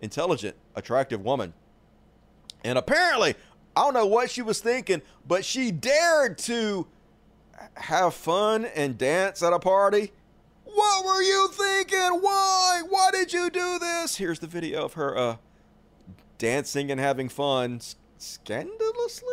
intelligent, 0.01 0.57
attractive 0.77 1.21
woman? 1.23 1.53
And 2.65 2.79
apparently, 2.79 3.35
I 3.79 3.85
don't 3.85 3.95
know 3.95 4.07
what 4.07 4.29
she 4.29 4.43
was 4.43 4.59
thinking, 4.59 5.03
but 5.25 5.45
she 5.45 5.71
dared 5.71 6.37
to 6.39 6.89
have 7.77 8.13
fun 8.13 8.65
and 8.65 8.99
dance 8.99 9.41
at 9.41 9.53
a 9.53 9.61
party? 9.61 10.11
What 10.65 11.05
were 11.05 11.23
you 11.23 11.49
thinking? 11.53 12.19
Why? 12.21 12.83
Why 12.89 13.11
did 13.13 13.33
you 13.33 13.51
do 13.51 13.79
this? 13.79 14.17
Here's 14.17 14.41
the 14.41 14.49
video 14.49 14.85
of 14.85 14.95
her 14.95 15.17
uh, 15.17 15.37
dancing 16.39 16.91
and 16.91 16.99
having 16.99 17.29
fun 17.29 17.81
scandalously. 18.19 19.29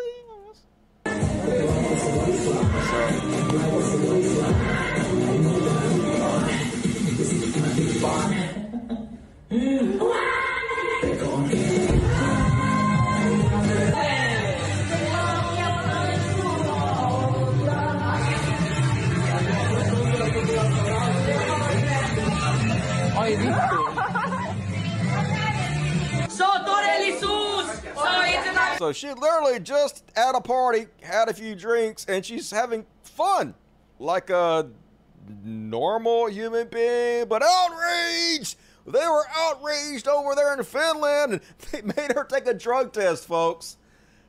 So 28.77 28.91
she 28.91 29.07
literally 29.07 29.59
just 29.59 30.03
at 30.15 30.35
a 30.35 30.41
party 30.41 30.87
had 31.01 31.29
a 31.29 31.33
few 31.33 31.55
drinks 31.55 32.05
and 32.05 32.25
she's 32.25 32.51
having 32.51 32.85
fun 33.03 33.55
like 33.99 34.29
a 34.29 34.69
normal 35.43 36.27
human 36.27 36.67
being, 36.67 37.25
but 37.27 37.41
outraged. 37.41 38.57
They 38.85 39.07
were 39.07 39.25
outraged 39.35 40.07
over 40.07 40.35
there 40.35 40.53
in 40.53 40.63
Finland 40.63 41.33
and 41.33 41.41
they 41.71 41.81
made 41.81 42.11
her 42.13 42.23
take 42.25 42.45
a 42.47 42.53
drug 42.53 42.93
test, 42.93 43.25
folks. 43.25 43.77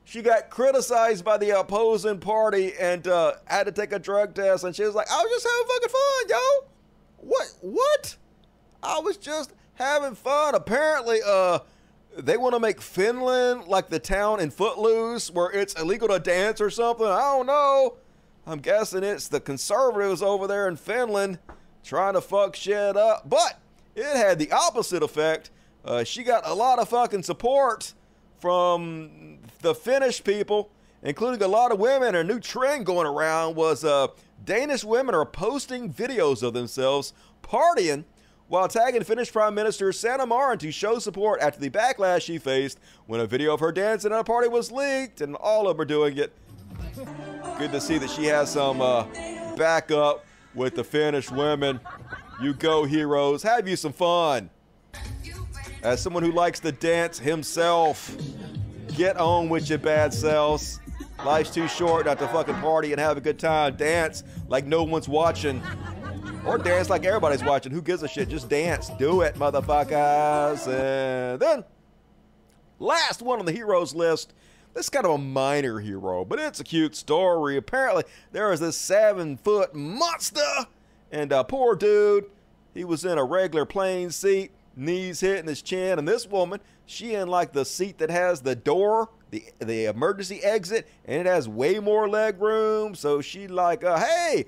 She 0.05 0.23
got 0.23 0.51
criticized 0.51 1.24
by 1.24 1.36
the 1.36 1.59
opposing 1.59 2.20
party 2.20 2.73
and 2.81 3.06
uh, 3.09 3.32
had 3.44 3.66
to 3.66 3.73
take 3.73 3.93
a 3.93 3.98
drug 3.98 4.35
test, 4.35 4.62
and 4.62 4.74
she 4.74 4.85
was 4.85 4.94
like, 4.94 5.09
"I 5.10 5.16
was 5.16 5.43
just 5.43 5.47
having 5.47 5.66
fucking 5.66 5.89
fun, 5.89 6.28
yo." 6.28 6.68
What? 7.16 7.52
What? 7.60 8.16
I 8.86 9.00
was 9.00 9.16
just 9.16 9.52
having 9.74 10.14
fun. 10.14 10.54
Apparently, 10.54 11.20
uh, 11.26 11.58
they 12.16 12.36
want 12.36 12.54
to 12.54 12.60
make 12.60 12.80
Finland 12.80 13.66
like 13.66 13.88
the 13.88 13.98
town 13.98 14.40
in 14.40 14.50
Footloose 14.50 15.30
where 15.30 15.50
it's 15.50 15.74
illegal 15.74 16.08
to 16.08 16.18
dance 16.18 16.60
or 16.60 16.70
something. 16.70 17.06
I 17.06 17.20
don't 17.20 17.46
know. 17.46 17.96
I'm 18.46 18.60
guessing 18.60 19.02
it's 19.02 19.28
the 19.28 19.40
conservatives 19.40 20.22
over 20.22 20.46
there 20.46 20.68
in 20.68 20.76
Finland 20.76 21.40
trying 21.82 22.14
to 22.14 22.20
fuck 22.20 22.54
shit 22.54 22.96
up. 22.96 23.28
But 23.28 23.58
it 23.94 24.16
had 24.16 24.38
the 24.38 24.52
opposite 24.52 25.02
effect. 25.02 25.50
Uh, 25.84 26.04
she 26.04 26.22
got 26.22 26.46
a 26.46 26.54
lot 26.54 26.78
of 26.78 26.88
fucking 26.88 27.24
support 27.24 27.92
from 28.40 29.38
the 29.62 29.74
Finnish 29.74 30.22
people, 30.22 30.70
including 31.02 31.42
a 31.42 31.48
lot 31.48 31.72
of 31.72 31.80
women. 31.80 32.14
A 32.14 32.22
new 32.22 32.38
trend 32.38 32.86
going 32.86 33.06
around 33.06 33.56
was 33.56 33.84
uh, 33.84 34.08
Danish 34.44 34.84
women 34.84 35.14
are 35.14 35.26
posting 35.26 35.92
videos 35.92 36.42
of 36.42 36.54
themselves 36.54 37.12
partying 37.42 38.04
while 38.48 38.68
tagging 38.68 39.02
Finnish 39.02 39.32
Prime 39.32 39.55
Minister 39.55 39.93
Sanna 39.93 40.27
Marin 40.27 40.59
to 40.59 40.70
show 40.70 40.98
support 40.98 41.40
after 41.40 41.60
the 41.60 41.70
backlash 41.70 42.23
she 42.23 42.39
faced 42.39 42.78
when 43.06 43.20
a 43.20 43.27
video 43.27 43.52
of 43.52 43.60
her 43.60 43.73
dancing 43.73 44.12
at 44.12 44.18
a 44.18 44.24
party 44.24 44.48
was 44.48 44.70
leaked, 44.70 45.20
and 45.20 45.35
all 45.36 45.68
of 45.68 45.78
are 45.81 45.85
doing 45.85 46.16
it. 46.16 46.32
Good 47.59 47.73
to 47.73 47.81
see 47.81 47.98
that 47.98 48.10
she 48.10 48.24
has 48.27 48.52
some 48.52 48.81
uh, 48.81 49.05
backup 49.56 50.24
with 50.55 50.74
the 50.74 50.85
Finnish 50.85 51.31
women. 51.31 51.81
You 52.40 52.55
go, 52.55 52.85
heroes. 52.85 53.43
Have 53.43 53.66
you 53.66 53.77
some 53.77 53.93
fun. 53.93 54.51
As 55.82 56.02
someone 56.02 56.23
who 56.23 56.32
likes 56.32 56.60
to 56.60 56.73
dance 56.73 57.18
himself, 57.18 58.14
get 58.94 59.16
on 59.16 59.48
with 59.48 59.68
your 59.68 59.78
bad 59.78 60.12
selves. 60.12 60.81
Life's 61.24 61.51
too 61.51 61.68
short 61.68 62.06
not 62.06 62.18
to 62.18 62.28
fucking 62.28 62.56
party 62.56 62.93
and 62.93 63.01
have 63.01 63.16
a 63.16 63.20
good 63.20 63.39
time. 63.39 63.77
Dance 63.77 64.23
like 64.48 64.66
no 64.66 64.82
one's 64.85 65.09
watching. 65.09 65.62
Or 66.47 66.59
dance 66.59 66.89
like 66.89 67.05
everybody's 67.05 67.43
watching. 67.43 67.73
Who 67.73 67.82
gives 67.82 68.05
a 68.05 68.09
shit? 68.09 68.28
Just 68.28 68.48
dance. 68.48 68.89
Do 69.01 69.23
it, 69.23 69.35
motherfuckers. 69.35 70.68
And 70.68 71.40
then, 71.40 71.64
last 72.78 73.20
one 73.20 73.40
on 73.40 73.47
the 73.47 73.52
heroes 73.52 73.97
list. 73.97 74.32
This 74.73 74.86
is 74.86 74.90
kind 74.90 75.05
of 75.06 75.12
a 75.12 75.18
minor 75.18 75.81
hero, 75.81 76.24
but 76.24 76.39
it's 76.39 76.60
a 76.60 76.64
cute 76.64 76.94
story. 76.94 77.56
Apparently, 77.56 78.05
there 78.31 78.52
is 78.52 78.60
this 78.60 78.77
seven 78.77 79.39
foot 79.39 79.74
monster, 79.74 80.66
and 81.10 81.32
a 81.32 81.43
poor 81.43 81.74
dude, 81.74 82.27
he 82.74 82.85
was 82.85 83.05
in 83.05 83.18
a 83.18 83.24
regular 83.24 83.64
plane 83.64 84.10
seat, 84.10 84.52
knees 84.77 85.20
hitting 85.20 85.48
his 85.48 85.62
chin, 85.62 85.98
and 85.98 86.06
this 86.06 86.27
woman, 86.28 86.60
she 86.85 87.14
in 87.14 87.27
like 87.27 87.55
the 87.55 87.64
seat 87.64 87.98
that 87.98 88.10
has 88.10 88.43
the 88.43 88.55
door, 88.55 89.09
the 89.31 89.44
the 89.59 89.86
emergency 89.86 90.43
exit, 90.44 90.86
and 91.06 91.23
it 91.23 91.27
has 91.27 91.48
way 91.48 91.81
more 91.81 92.09
leg 92.09 92.40
room. 92.40 92.94
So 92.94 93.20
she 93.20 93.48
like, 93.48 93.82
uh, 93.82 93.98
hey, 93.98 94.44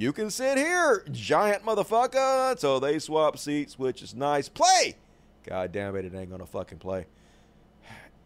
you 0.00 0.14
can 0.14 0.30
sit 0.30 0.56
here, 0.56 1.04
giant 1.12 1.62
motherfucker. 1.62 2.58
So 2.58 2.80
they 2.80 2.98
swap 2.98 3.36
seats, 3.36 3.78
which 3.78 4.00
is 4.00 4.14
nice. 4.14 4.48
Play! 4.48 4.96
God 5.46 5.72
damn 5.72 5.94
it, 5.94 6.06
it 6.06 6.14
ain't 6.14 6.30
gonna 6.30 6.46
fucking 6.46 6.78
play. 6.78 7.04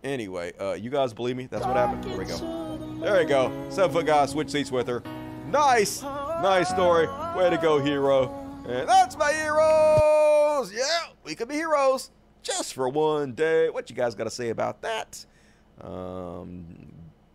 Anyway, 0.05 0.53
uh, 0.61 0.75
you 0.75 0.89
guys 0.89 1.13
believe 1.13 1.37
me? 1.37 1.47
That's 1.51 1.67
what 1.67 1.77
happened. 1.77 2.05
Here 2.05 2.17
we 2.17 2.27
go. 2.27 2.99
There 3.01 3.21
you 3.21 3.27
go. 3.27 3.51
Seven 3.71 3.91
foot 3.91 4.07
guy, 4.07 4.25
switch 4.27 4.51
seats 4.51 4.71
with 4.71 4.87
her. 4.87 5.03
Nice! 5.49 6.03
Nice 6.03 6.69
story. 6.69 7.09
Way 7.37 7.51
to 7.51 7.59
go, 7.61 7.81
hero. 7.81 8.33
And 8.69 8.89
that's 8.89 9.17
my 9.17 9.33
heroes! 9.33 10.73
Yeah, 10.73 11.13
we 11.25 11.35
could 11.35 11.49
be 11.49 11.57
heroes 11.57 12.13
just 12.45 12.75
for 12.75 12.89
one 12.89 13.33
day. 13.33 13.69
What 13.69 13.91
you 13.91 13.97
guys 13.97 14.15
got 14.15 14.25
to 14.25 14.31
say 14.31 14.51
about 14.51 14.81
that? 14.83 15.27
Um, 15.81 16.94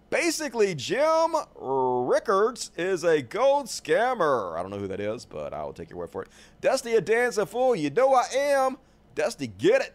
basically, 0.09 0.75
Jim 0.75 1.35
Rickards 1.55 2.71
is 2.77 3.03
a 3.03 3.21
gold 3.21 3.67
scammer. 3.67 4.57
I 4.57 4.61
don't 4.61 4.71
know 4.71 4.79
who 4.79 4.87
that 4.87 4.99
is, 4.99 5.25
but 5.25 5.53
I'll 5.53 5.73
take 5.73 5.89
your 5.89 5.99
word 5.99 6.11
for 6.11 6.23
it. 6.23 6.29
Dusty, 6.61 6.95
a 6.95 7.01
dancing 7.01 7.45
fool. 7.45 7.75
You 7.75 7.89
know 7.89 8.13
I 8.13 8.25
am. 8.33 8.77
Dusty, 9.15 9.47
get 9.47 9.81
it. 9.81 9.93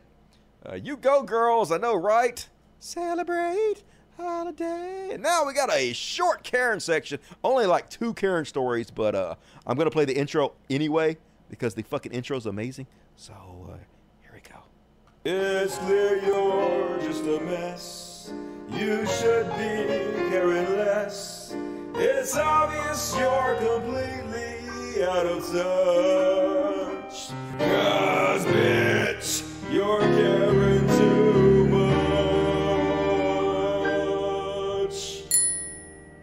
Uh, 0.67 0.75
you 0.75 0.97
go, 0.97 1.23
girls. 1.23 1.71
I 1.71 1.79
know, 1.79 1.95
right? 1.95 2.47
Celebrate 2.79 3.83
holiday. 4.17 5.11
And 5.13 5.23
now 5.23 5.45
we 5.47 5.53
got 5.53 5.73
a 5.73 5.93
short 5.93 6.43
Karen 6.43 6.81
section. 6.81 7.19
Only 7.43 7.67
like 7.67 7.91
two 7.91 8.15
Karen 8.15 8.45
stories, 8.45 8.91
but 8.91 9.15
uh, 9.15 9.35
I'm 9.67 9.77
going 9.77 9.87
to 9.87 9.91
play 9.91 10.05
the 10.05 10.17
intro 10.17 10.53
anyway 10.71 11.17
because 11.49 11.75
the 11.75 11.83
fucking 11.83 12.13
intro 12.13 12.37
is 12.37 12.47
amazing. 12.47 12.87
So 13.17 13.33
uh, 13.71 13.77
here 14.23 14.33
we 14.33 14.41
go. 14.41 14.61
It's 15.25 15.79
clear 15.79 16.23
you're 16.25 17.01
just 17.01 17.25
a 17.25 17.41
mess. 17.41 18.14
You 18.71 19.07
should 19.07 19.49
be 19.51 19.87
caring 20.31 20.77
less. 20.77 21.55
It's 21.95 22.37
obvious 22.37 23.15
you're 23.17 23.55
completely 23.57 25.05
out 25.05 25.27
of 25.27 25.47
touch. 25.47 27.31
Cause, 27.59 28.45
bitch, 28.47 29.45
you're 29.73 30.01
caring 30.01 30.87
too 30.99 31.69
much. 31.69 31.85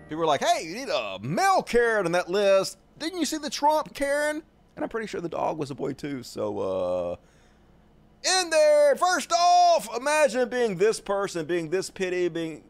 People 0.09 0.17
were 0.17 0.25
like, 0.25 0.43
hey, 0.43 0.65
you 0.65 0.75
need 0.75 0.89
a 0.89 1.19
male 1.21 1.63
Karen 1.63 2.05
on 2.05 2.11
that 2.11 2.29
list. 2.29 2.77
Didn't 2.99 3.19
you 3.19 3.25
see 3.25 3.37
the 3.37 3.49
Trump 3.49 3.93
Karen? 3.93 4.43
And 4.75 4.83
I'm 4.83 4.89
pretty 4.89 5.07
sure 5.07 5.21
the 5.21 5.29
dog 5.29 5.57
was 5.57 5.71
a 5.71 5.75
boy 5.75 5.93
too, 5.93 6.21
so, 6.23 6.59
uh, 6.59 7.15
in 8.23 8.49
there. 8.49 8.95
First 8.95 9.31
off, 9.31 9.87
imagine 9.95 10.49
being 10.49 10.77
this 10.77 10.99
person, 10.99 11.45
being 11.45 11.69
this 11.69 11.89
pity, 11.89 12.27
being 12.29 12.63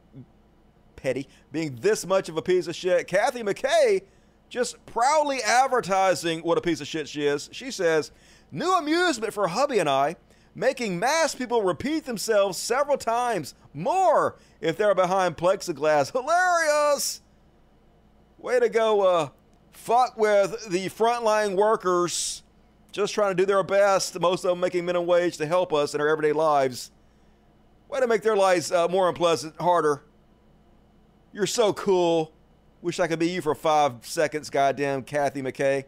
petty, 0.95 1.28
being 1.52 1.78
this 1.82 2.06
much 2.06 2.30
of 2.30 2.38
a 2.38 2.41
piece 2.41 2.68
of 2.68 2.76
shit. 2.76 3.07
Kathy 3.07 3.44
McKay 3.44 4.02
just 4.49 4.86
proudly 4.86 5.41
advertising 5.41 6.41
what 6.41 6.57
a 6.57 6.61
piece 6.61 6.82
of 6.82 6.88
shit 6.88 7.07
she 7.07 7.26
is. 7.26 7.49
She 7.52 7.72
says, 7.72 8.11
New 8.52 8.73
amusement 8.73 9.34
for 9.34 9.48
hubby 9.48 9.80
and 9.80 9.90
I, 9.90 10.18
making 10.53 10.99
mass 10.99 11.34
people 11.34 11.64
repeat 11.64 12.06
themselves 12.06 12.57
several 12.57 12.98
times 12.98 13.56
more 13.73 14.36
if 14.60 14.76
they're 14.76 14.94
behind 14.94 15.38
plexiglass. 15.38 16.11
Hilarious! 16.11 17.22
Way 18.38 18.60
to 18.60 18.68
go, 18.68 19.02
uh, 19.02 19.30
fuck 19.72 20.18
with 20.18 20.69
the 20.69 20.88
frontline 20.90 21.56
workers 21.56 22.44
just 22.91 23.13
trying 23.13 23.35
to 23.35 23.41
do 23.41 23.45
their 23.45 23.63
best, 23.63 24.19
most 24.19 24.43
of 24.43 24.49
them 24.49 24.59
making 24.59 24.85
minimum 24.85 25.07
wage 25.07 25.38
to 25.38 25.45
help 25.45 25.73
us 25.73 25.95
in 25.95 26.01
our 26.01 26.07
everyday 26.07 26.34
lives. 26.34 26.91
Way 27.89 27.99
to 27.99 28.07
make 28.07 28.22
their 28.22 28.35
lives 28.35 28.72
uh, 28.72 28.88
more 28.88 29.09
unpleasant, 29.09 29.55
harder. 29.59 30.03
You're 31.34 31.47
so 31.47 31.73
cool. 31.73 32.34
Wish 32.81 32.99
I 32.99 33.07
could 33.07 33.19
be 33.19 33.30
you 33.30 33.41
for 33.41 33.55
five 33.55 34.05
seconds, 34.05 34.49
goddamn 34.49 35.03
Kathy 35.03 35.41
McKay. 35.41 35.85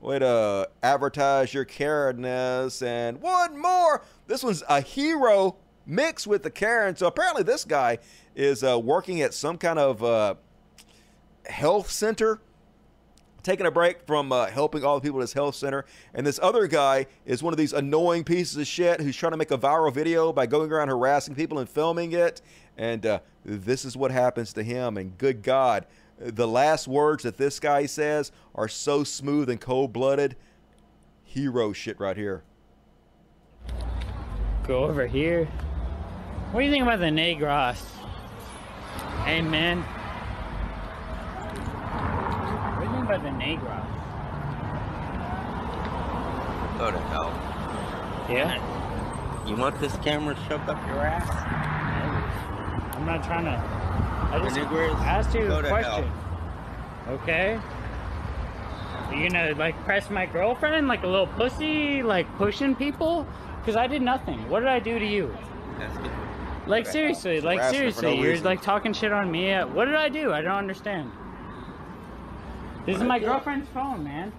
Way 0.00 0.18
to 0.20 0.68
advertise 0.82 1.52
your 1.52 1.64
Karenness. 1.64 2.84
And 2.84 3.20
one 3.20 3.60
more. 3.60 4.02
This 4.26 4.42
one's 4.42 4.62
a 4.68 4.80
hero 4.80 5.56
mixed 5.86 6.26
with 6.26 6.42
the 6.42 6.50
Karen. 6.50 6.96
So 6.96 7.06
apparently 7.06 7.42
this 7.42 7.64
guy 7.64 7.98
is 8.34 8.64
uh, 8.64 8.78
working 8.78 9.20
at 9.20 9.34
some 9.34 9.58
kind 9.58 9.78
of 9.78 10.02
uh, 10.02 10.34
health 11.46 11.90
center 11.90 12.40
taking 13.42 13.66
a 13.66 13.70
break 13.70 14.06
from 14.06 14.32
uh, 14.32 14.46
helping 14.46 14.84
all 14.84 14.94
the 14.98 15.00
people 15.00 15.18
at 15.20 15.22
his 15.22 15.32
health 15.32 15.54
center. 15.54 15.84
And 16.14 16.26
this 16.26 16.38
other 16.42 16.66
guy 16.66 17.06
is 17.24 17.42
one 17.42 17.52
of 17.52 17.58
these 17.58 17.72
annoying 17.72 18.24
pieces 18.24 18.56
of 18.56 18.66
shit 18.66 19.00
who's 19.00 19.16
trying 19.16 19.32
to 19.32 19.36
make 19.36 19.50
a 19.50 19.58
viral 19.58 19.92
video 19.92 20.32
by 20.32 20.46
going 20.46 20.70
around 20.70 20.88
harassing 20.88 21.34
people 21.34 21.58
and 21.58 21.68
filming 21.68 22.12
it. 22.12 22.42
And 22.76 23.04
uh, 23.04 23.20
this 23.44 23.84
is 23.84 23.96
what 23.96 24.10
happens 24.10 24.52
to 24.54 24.62
him. 24.62 24.96
And 24.96 25.16
good 25.18 25.42
God, 25.42 25.86
The 26.18 26.46
last 26.46 26.86
words 26.86 27.22
that 27.22 27.38
this 27.38 27.58
guy 27.58 27.86
says 27.86 28.30
are 28.54 28.68
so 28.68 29.04
smooth 29.04 29.48
and 29.48 29.58
cold 29.58 29.90
blooded. 29.92 30.36
Hero 31.24 31.72
shit 31.72 31.98
right 31.98 32.16
here. 32.16 32.42
Go 34.66 34.84
over 34.84 35.06
here. 35.06 35.46
What 36.52 36.60
do 36.60 36.66
you 36.66 36.70
think 36.72 36.82
about 36.82 36.98
the 36.98 37.06
Negros? 37.06 37.80
Hey, 39.24 39.40
man. 39.40 39.82
What 43.10 43.22
do 43.22 43.28
you 43.28 43.32
think 43.38 43.60
about 43.60 43.70
the 43.72 43.74
Negros? 43.74 43.98
Go 46.78 46.90
to 46.92 46.98
hell. 47.08 47.32
Yeah. 48.30 49.46
You 49.48 49.56
want 49.56 49.80
this 49.80 49.96
camera 49.96 50.36
shoved 50.48 50.68
up 50.68 50.86
your 50.86 51.00
ass? 51.00 51.28
I'm 52.94 53.04
not 53.04 53.24
trying 53.24 53.46
to. 53.46 53.50
I 53.50 54.38
just 54.44 54.58
asked 55.00 55.34
you 55.34 55.52
a 55.52 55.60
question. 55.66 56.04
hell. 56.04 57.14
Okay. 57.14 57.58
You 59.12 59.28
gonna 59.28 59.54
like 59.58 59.74
press 59.84 60.08
my 60.08 60.26
girlfriend 60.26 60.86
like 60.86 61.02
a 61.02 61.08
little 61.08 61.26
pussy, 61.26 62.04
like 62.04 62.32
pushing 62.36 62.76
people? 62.76 63.26
Because 63.60 63.74
I 63.74 63.88
did 63.88 64.02
nothing. 64.02 64.48
What 64.48 64.60
did 64.60 64.68
I 64.68 64.78
do 64.78 65.00
to 65.00 65.04
you? 65.04 65.36
Like 66.68 66.86
seriously, 66.86 67.40
like 67.40 67.60
seriously, 67.74 68.02
no 68.02 68.22
you're 68.22 68.30
reason. 68.30 68.44
like 68.44 68.62
talking 68.62 68.92
shit 68.92 69.10
on 69.10 69.32
me. 69.32 69.52
What 69.58 69.86
did 69.86 69.96
I 69.96 70.08
do? 70.08 70.32
I 70.32 70.42
don't 70.42 70.54
understand. 70.54 71.10
This 72.90 72.98
is 73.02 73.04
my 73.06 73.18
Yeah. 73.18 73.28
girlfriend's 73.28 73.68
phone, 73.68 74.02
man. 74.02 74.32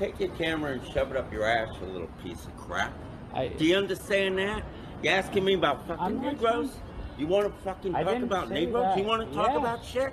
Take 0.00 0.18
your 0.18 0.30
camera 0.30 0.72
and 0.72 0.84
shove 0.88 1.12
it 1.12 1.16
up 1.16 1.32
your 1.32 1.44
ass, 1.44 1.68
you 1.80 1.86
little 1.86 2.08
piece 2.24 2.44
of 2.44 2.56
crap. 2.56 2.92
I, 3.32 3.46
Do 3.48 3.64
you 3.64 3.76
understand 3.76 4.36
that? 4.38 4.64
You 5.02 5.10
asking 5.10 5.44
me 5.44 5.54
about 5.54 5.86
fucking 5.86 6.02
I'm 6.04 6.16
not 6.20 6.32
Negroes? 6.32 6.76
You 7.16 7.28
want 7.28 7.46
to 7.46 7.52
fucking 7.62 7.92
talk 7.92 8.16
about 8.16 8.48
say 8.48 8.54
Negroes? 8.64 8.82
that. 8.82 8.98
You 8.98 9.04
want 9.04 9.28
to 9.30 9.32
talk 9.36 9.50
Yeah. 9.52 9.58
about 9.58 9.84
shit? 9.84 10.12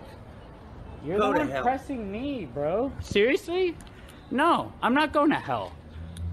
You're 1.03 1.18
Go 1.18 1.34
the 1.34 1.40
one 1.40 1.49
hell. 1.49 1.64
pressing 1.64 2.12
me, 2.12 2.48
bro. 2.53 2.91
Seriously? 2.99 3.76
No, 4.30 4.72
I'm 4.84 4.94
not 4.94 5.12
going 5.12 5.32
to 5.32 5.36
hell. 5.38 5.72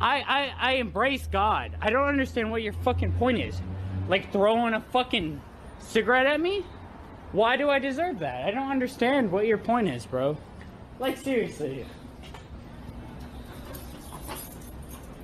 I, 0.03 0.21
I 0.61 0.71
I 0.71 0.73
embrace 0.75 1.27
God. 1.29 1.73
I 1.81 1.89
don't 1.89 2.07
understand 2.09 2.51
what 2.51 2.63
your 2.63 2.75
fucking 2.75 3.13
point 3.13 3.39
is. 3.39 3.63
Like 4.07 4.31
throwing 4.33 4.75
a 4.75 4.81
fucking 4.83 5.41
cigarette 5.79 6.27
at 6.27 6.41
me? 6.43 6.63
Why 7.33 7.57
do 7.57 7.71
I 7.71 7.79
deserve 7.79 8.19
that? 8.19 8.45
I 8.47 8.51
don't 8.51 8.71
understand 8.71 9.33
what 9.33 9.47
your 9.47 9.59
point 9.59 9.89
is, 9.89 10.05
bro. 10.05 10.37
Like 10.99 11.17
seriously. 11.17 11.85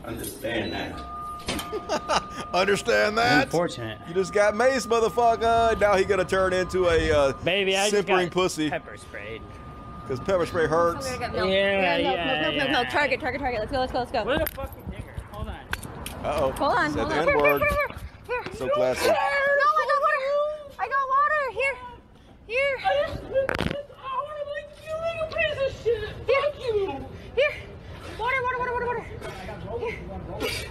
Understand 0.04 0.72
that. 0.72 1.00
Understand 2.54 3.18
that? 3.18 3.44
Unfortunate. 3.44 3.98
You 4.06 4.14
just 4.14 4.32
got 4.32 4.54
mace, 4.54 4.86
motherfucker. 4.86 5.78
Now 5.80 5.96
he 5.96 6.04
gonna 6.04 6.24
turn 6.24 6.52
into 6.52 6.88
a 6.88 7.10
uh, 7.12 7.32
Baby, 7.44 7.76
I 7.76 7.84
just 7.84 7.96
simpering 7.96 8.28
got 8.28 8.34
pussy. 8.34 8.70
pepper 8.70 8.96
sprayed. 8.96 9.42
Because 10.02 10.20
pepper 10.20 10.44
spray 10.46 10.66
hurts. 10.66 11.10
Yeah, 11.10 11.28
no, 11.28 11.38
no, 11.38 11.44
yeah, 11.46 11.96
no, 11.96 12.50
no, 12.50 12.50
no, 12.66 12.72
no, 12.72 12.80
yeah. 12.82 12.90
target, 12.90 13.20
target, 13.20 13.40
target. 13.40 13.60
Let's 13.60 13.72
go, 13.72 13.80
let's 13.80 13.92
go, 13.92 13.98
let's 14.00 14.12
go. 14.12 14.24
What 14.24 14.42
a 14.42 14.46
fucking 14.54 14.84
digger. 14.90 15.14
Hold 15.32 15.48
on. 15.48 15.54
Uh 16.22 16.38
oh. 16.40 16.50
Hold 16.52 16.72
on, 16.76 16.90
Said 16.92 16.98
hold 17.00 17.10
the 17.10 17.20
on. 17.20 17.28
N 17.28 17.36
word. 17.40 17.62
Here, 18.26 18.44
So 18.54 18.68
classy. 18.68 19.06
No, 19.08 19.14
I 19.14 19.86
got 19.88 20.02
water. 20.04 20.76
I 20.78 20.88
got 20.88 21.08
water. 21.08 21.42
Here. 21.52 21.76
Here. 22.46 22.76
I 22.84 23.06
just, 23.08 23.22
I 23.24 24.04
want 24.04 24.36
to 24.38 24.44
like 25.00 25.23
you 25.40 25.48
little 25.48 25.66
piece 25.66 25.74
of 25.74 25.84
shit. 25.84 26.08
Fuck 26.26 26.60
you. 26.60 27.06
Here. 27.34 27.54
Water, 28.18 28.42
water, 28.42 28.58
water, 28.58 28.72
water, 28.72 28.86
water. 28.86 29.02
Here. 29.78 29.98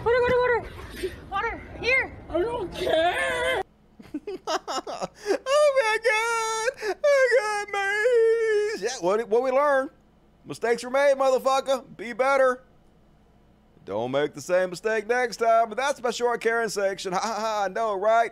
Water, 0.03 0.21
water, 0.21 0.37
water. 0.39 0.69
Water. 1.29 1.61
Here. 1.81 2.17
I 2.29 2.39
don't 2.39 2.73
care. 2.73 3.61
oh 4.47 5.69
my 5.81 5.97
god! 6.05 6.95
Oh 7.03 7.27
god, 7.39 7.67
mace! 7.73 8.81
Yeah, 8.81 8.97
what 9.05 9.27
what 9.27 9.41
we 9.41 9.51
learned? 9.51 9.89
Mistakes 10.45 10.83
were 10.83 10.89
made, 10.89 11.15
motherfucker. 11.17 11.83
Be 11.97 12.13
better. 12.13 12.63
Don't 13.85 14.11
make 14.11 14.33
the 14.33 14.41
same 14.41 14.69
mistake 14.69 15.07
next 15.07 15.37
time. 15.37 15.69
But 15.69 15.77
that's 15.77 16.01
my 16.01 16.11
short 16.11 16.41
Karen 16.41 16.69
section. 16.69 17.13
Ha 17.13 17.19
ha 17.19 17.39
ha! 17.39 17.63
I 17.65 17.67
know, 17.69 17.95
right? 17.95 18.31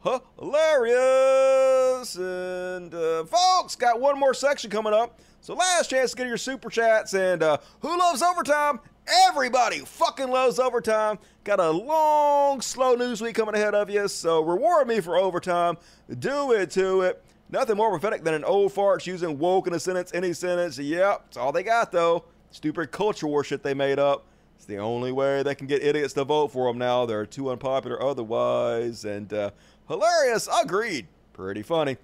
Huh, 0.00 0.20
hilarious! 0.38 2.16
And 2.16 2.92
uh, 2.92 3.24
folks, 3.24 3.76
got 3.76 4.00
one 4.00 4.18
more 4.18 4.34
section 4.34 4.70
coming 4.70 4.92
up. 4.92 5.20
So 5.42 5.54
last 5.54 5.90
chance 5.90 6.12
to 6.12 6.16
get 6.16 6.28
your 6.28 6.36
super 6.36 6.70
chats. 6.70 7.14
And 7.14 7.42
uh, 7.42 7.58
who 7.80 7.98
loves 7.98 8.22
overtime? 8.22 8.78
Everybody 9.26 9.80
fucking 9.80 10.30
loves 10.30 10.60
overtime. 10.60 11.18
Got 11.42 11.58
a 11.58 11.68
long, 11.68 12.60
slow 12.60 12.94
news 12.94 13.20
week 13.20 13.34
coming 13.34 13.56
ahead 13.56 13.74
of 13.74 13.90
you. 13.90 14.06
So 14.06 14.40
reward 14.40 14.86
me 14.86 15.00
for 15.00 15.16
overtime. 15.16 15.78
Do 16.20 16.52
it 16.52 16.70
to 16.70 17.00
it. 17.02 17.24
Nothing 17.50 17.76
more 17.76 17.90
prophetic 17.90 18.22
than 18.22 18.34
an 18.34 18.44
old 18.44 18.72
fart 18.72 19.04
using 19.04 19.36
woke 19.36 19.66
in 19.66 19.74
a 19.74 19.80
sentence, 19.80 20.12
any 20.14 20.32
sentence. 20.32 20.78
Yep, 20.78 21.24
it's 21.26 21.36
all 21.36 21.50
they 21.50 21.64
got 21.64 21.90
though. 21.90 22.24
Stupid 22.52 22.92
culture 22.92 23.26
war 23.26 23.42
shit 23.42 23.64
they 23.64 23.74
made 23.74 23.98
up. 23.98 24.24
It's 24.54 24.64
the 24.64 24.78
only 24.78 25.10
way 25.10 25.42
they 25.42 25.56
can 25.56 25.66
get 25.66 25.82
idiots 25.82 26.14
to 26.14 26.22
vote 26.22 26.52
for 26.52 26.68
them 26.68 26.78
now. 26.78 27.04
They're 27.04 27.26
too 27.26 27.50
unpopular 27.50 28.00
otherwise. 28.00 29.04
And 29.04 29.32
uh, 29.32 29.50
hilarious, 29.88 30.48
agreed. 30.62 31.08
Pretty 31.32 31.62
funny. 31.62 31.96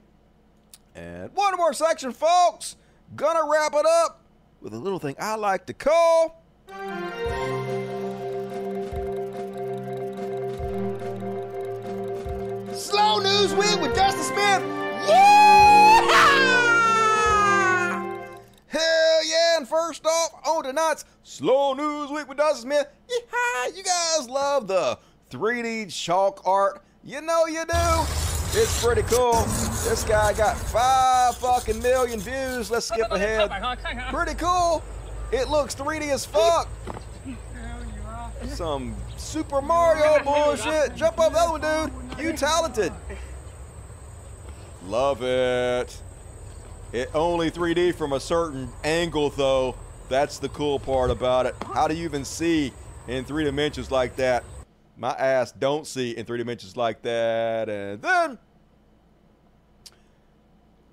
And 0.96 1.32
one 1.34 1.56
more 1.56 1.72
section, 1.72 2.10
folks. 2.10 2.74
Gonna 3.16 3.50
wrap 3.50 3.72
it 3.74 3.86
up 3.86 4.22
with 4.60 4.74
a 4.74 4.78
little 4.78 4.98
thing 4.98 5.16
I 5.18 5.34
like 5.36 5.66
to 5.66 5.72
call. 5.72 6.42
Slow 12.74 13.18
News 13.20 13.54
Week 13.54 13.80
with 13.80 13.94
Dustin 13.94 14.22
Smith. 14.22 14.62
Yeah! 15.08 16.00
Hell 18.66 19.24
yeah! 19.24 19.56
And 19.56 19.66
first 19.66 20.04
off, 20.06 20.46
on 20.46 20.64
tonight's 20.64 21.04
Slow 21.22 21.72
News 21.74 22.10
Week 22.10 22.28
with 22.28 22.38
Dustin 22.38 22.70
Smith, 22.70 22.88
yeah, 23.08 23.66
you 23.74 23.82
guys 23.82 24.28
love 24.28 24.68
the 24.68 24.98
3D 25.30 25.92
chalk 25.92 26.46
art. 26.46 26.84
You 27.02 27.20
know 27.22 27.46
you 27.46 27.64
do. 27.64 28.27
It's 28.54 28.82
pretty 28.82 29.02
cool. 29.02 29.42
This 29.84 30.04
guy 30.04 30.32
got 30.32 30.56
five 30.56 31.36
fucking 31.36 31.80
million 31.82 32.18
views. 32.18 32.70
Let's 32.70 32.86
skip 32.86 33.10
ahead. 33.10 33.50
Pretty 34.10 34.34
cool. 34.34 34.82
It 35.30 35.48
looks 35.48 35.74
3D 35.74 36.08
as 36.08 36.24
fuck. 36.24 36.68
Some 38.46 38.96
Super 39.16 39.60
Mario 39.60 40.22
bullshit. 40.24 40.94
Jump 40.96 41.18
up 41.20 41.34
other 41.34 41.58
one, 41.58 41.90
dude. 41.90 42.24
You 42.24 42.32
talented. 42.32 42.92
Love 44.86 45.22
it. 45.22 46.00
It 46.92 47.10
only 47.14 47.50
3D 47.50 47.94
from 47.94 48.14
a 48.14 48.20
certain 48.20 48.70
angle, 48.82 49.28
though. 49.28 49.76
That's 50.08 50.38
the 50.38 50.48
cool 50.48 50.78
part 50.78 51.10
about 51.10 51.44
it. 51.44 51.54
How 51.74 51.86
do 51.86 51.94
you 51.94 52.04
even 52.04 52.24
see 52.24 52.72
in 53.08 53.24
three 53.24 53.44
dimensions 53.44 53.90
like 53.90 54.16
that? 54.16 54.42
My 54.98 55.12
ass 55.12 55.52
don't 55.52 55.86
see 55.86 56.10
in 56.10 56.26
three 56.26 56.38
dimensions 56.38 56.76
like 56.76 57.02
that. 57.02 57.68
And 57.68 58.02
then 58.02 58.38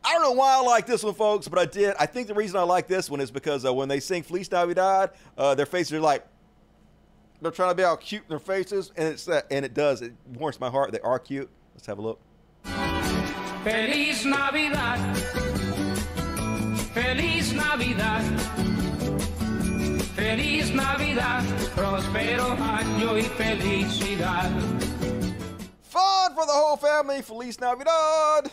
I 0.03 0.14
don't 0.14 0.22
know 0.22 0.34
why 0.34 0.57
I 0.57 0.61
like 0.61 0.86
this 0.86 1.03
one, 1.03 1.15
folks, 1.15 1.48
but 1.48 1.57
I 1.57 1.65
did. 1.65 1.95
I 1.99 2.06
think 2.06 2.27
the 2.27 2.36
reason 2.36 2.57
I 2.57 2.64
like 2.64 2.88
this 2.88 3.10
one 3.10 3.19
is 3.19 3.32
because 3.32 3.65
uh, 3.65 3.73
when 3.73 3.90
they 3.90 3.99
sing 3.99 4.22
Feliz 4.22 4.52
Navidad, 4.52 5.11
uh, 5.36 5.56
their 5.56 5.65
faces 5.65 5.94
are 5.94 5.99
like 5.99 6.23
they're 7.41 7.52
trying 7.52 7.72
to 7.72 7.76
be 7.76 7.84
all 7.84 7.98
cute 7.98 8.22
in 8.22 8.30
their 8.30 8.40
faces, 8.40 8.91
and 8.95 9.07
it's 9.07 9.27
uh, 9.27 9.41
and 9.49 9.65
it 9.65 9.73
does. 9.73 10.03
It 10.03 10.14
warms 10.36 10.60
my 10.60 10.69
heart. 10.69 10.91
They 10.91 10.99
are 10.99 11.18
cute. 11.18 11.49
Let's 11.73 11.88
have 11.88 11.98
a 11.98 12.02
look. 12.03 12.19
Feliz 13.64 14.23
Navidad. 14.23 15.18
Feliz 16.94 17.52
Navidad. 17.53 18.65
Feliz 20.26 20.73
Navidad. 20.73 21.43
Prospero 21.76 22.56
año 22.57 23.14
y 23.14 23.22
felicidad. 23.22 24.49
Fun 25.84 26.34
for 26.34 26.47
the 26.47 26.52
whole 26.52 26.77
family. 26.77 27.22
Feliz 27.22 27.60
Navidad. 27.60 28.52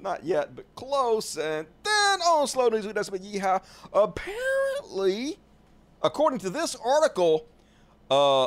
Not 0.00 0.24
yet, 0.24 0.56
but 0.56 0.64
close. 0.74 1.36
And 1.36 1.66
then 1.84 2.22
on 2.22 2.46
Slow 2.46 2.68
News, 2.68 2.86
we 2.86 2.94
does 2.94 3.10
but 3.10 3.20
yeehaw. 3.20 3.62
Apparently, 3.92 5.38
according 6.02 6.38
to 6.38 6.48
this 6.48 6.74
article, 6.82 7.46
uh, 8.10 8.46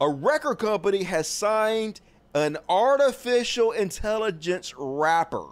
a 0.00 0.08
record 0.08 0.60
company 0.60 1.02
has 1.02 1.26
signed 1.26 2.00
an 2.34 2.56
artificial 2.68 3.72
intelligence 3.72 4.74
rapper. 4.78 5.48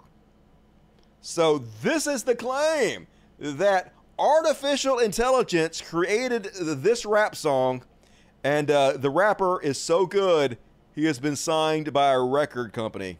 So 1.19 1.65
this 1.83 2.07
is 2.07 2.23
the 2.23 2.35
claim 2.35 3.07
that 3.39 3.91
artificial 4.19 4.99
intelligence 4.99 5.81
created 5.81 6.49
this 6.55 7.05
rap 7.05 7.35
song, 7.35 7.83
and 8.43 8.69
uh, 8.71 8.93
the 8.97 9.09
rapper 9.09 9.61
is 9.61 9.79
so 9.79 10.05
good 10.05 10.57
he 10.93 11.05
has 11.05 11.19
been 11.19 11.35
signed 11.35 11.93
by 11.93 12.11
a 12.11 12.19
record 12.19 12.73
company. 12.73 13.19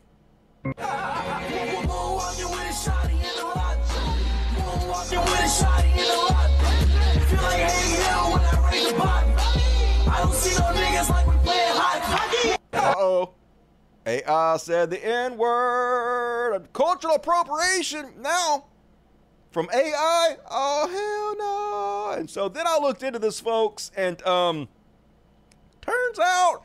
Uh 12.74 12.94
oh. 12.98 13.30
AI 14.06 14.58
said 14.58 14.90
the 14.90 15.06
N 15.06 15.38
word. 15.38 16.68
Cultural 16.74 17.16
appropriation. 17.16 18.14
Now, 18.20 18.66
from 19.52 19.70
AI? 19.74 20.38
Oh 20.50 20.88
hell 20.88 22.16
no! 22.16 22.20
And 22.20 22.30
so 22.30 22.50
then 22.50 22.68
I 22.68 22.78
looked 22.80 23.04
into 23.04 23.20
this, 23.20 23.40
folks, 23.40 23.92
and 23.96 24.22
um, 24.26 24.68
turns 25.82 26.20
out 26.20 26.64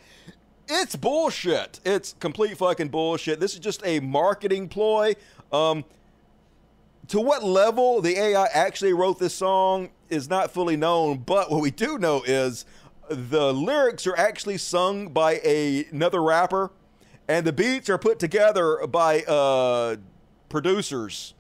it's 0.68 0.96
bullshit. 0.96 1.80
It's 1.84 2.14
complete 2.18 2.56
fucking 2.56 2.88
bullshit. 2.88 3.40
This 3.40 3.54
is 3.54 3.60
just 3.60 3.84
a 3.84 4.00
marketing 4.00 4.68
ploy. 4.68 5.14
Um, 5.52 5.84
to 7.08 7.20
what 7.20 7.44
level 7.44 8.00
the 8.00 8.16
AI 8.16 8.46
actually 8.52 8.92
wrote 8.92 9.18
this 9.18 9.34
song 9.34 9.90
is 10.08 10.30
not 10.30 10.50
fully 10.50 10.76
known, 10.76 11.18
but 11.18 11.50
what 11.50 11.60
we 11.60 11.70
do 11.70 11.98
know 11.98 12.22
is 12.22 12.64
the 13.08 13.52
lyrics 13.52 14.06
are 14.06 14.16
actually 14.16 14.56
sung 14.58 15.08
by 15.08 15.40
a, 15.44 15.84
another 15.86 16.22
rapper, 16.22 16.70
and 17.28 17.46
the 17.46 17.52
beats 17.52 17.90
are 17.90 17.98
put 17.98 18.18
together 18.18 18.86
by 18.86 19.22
uh, 19.22 19.96
producers. 20.48 21.34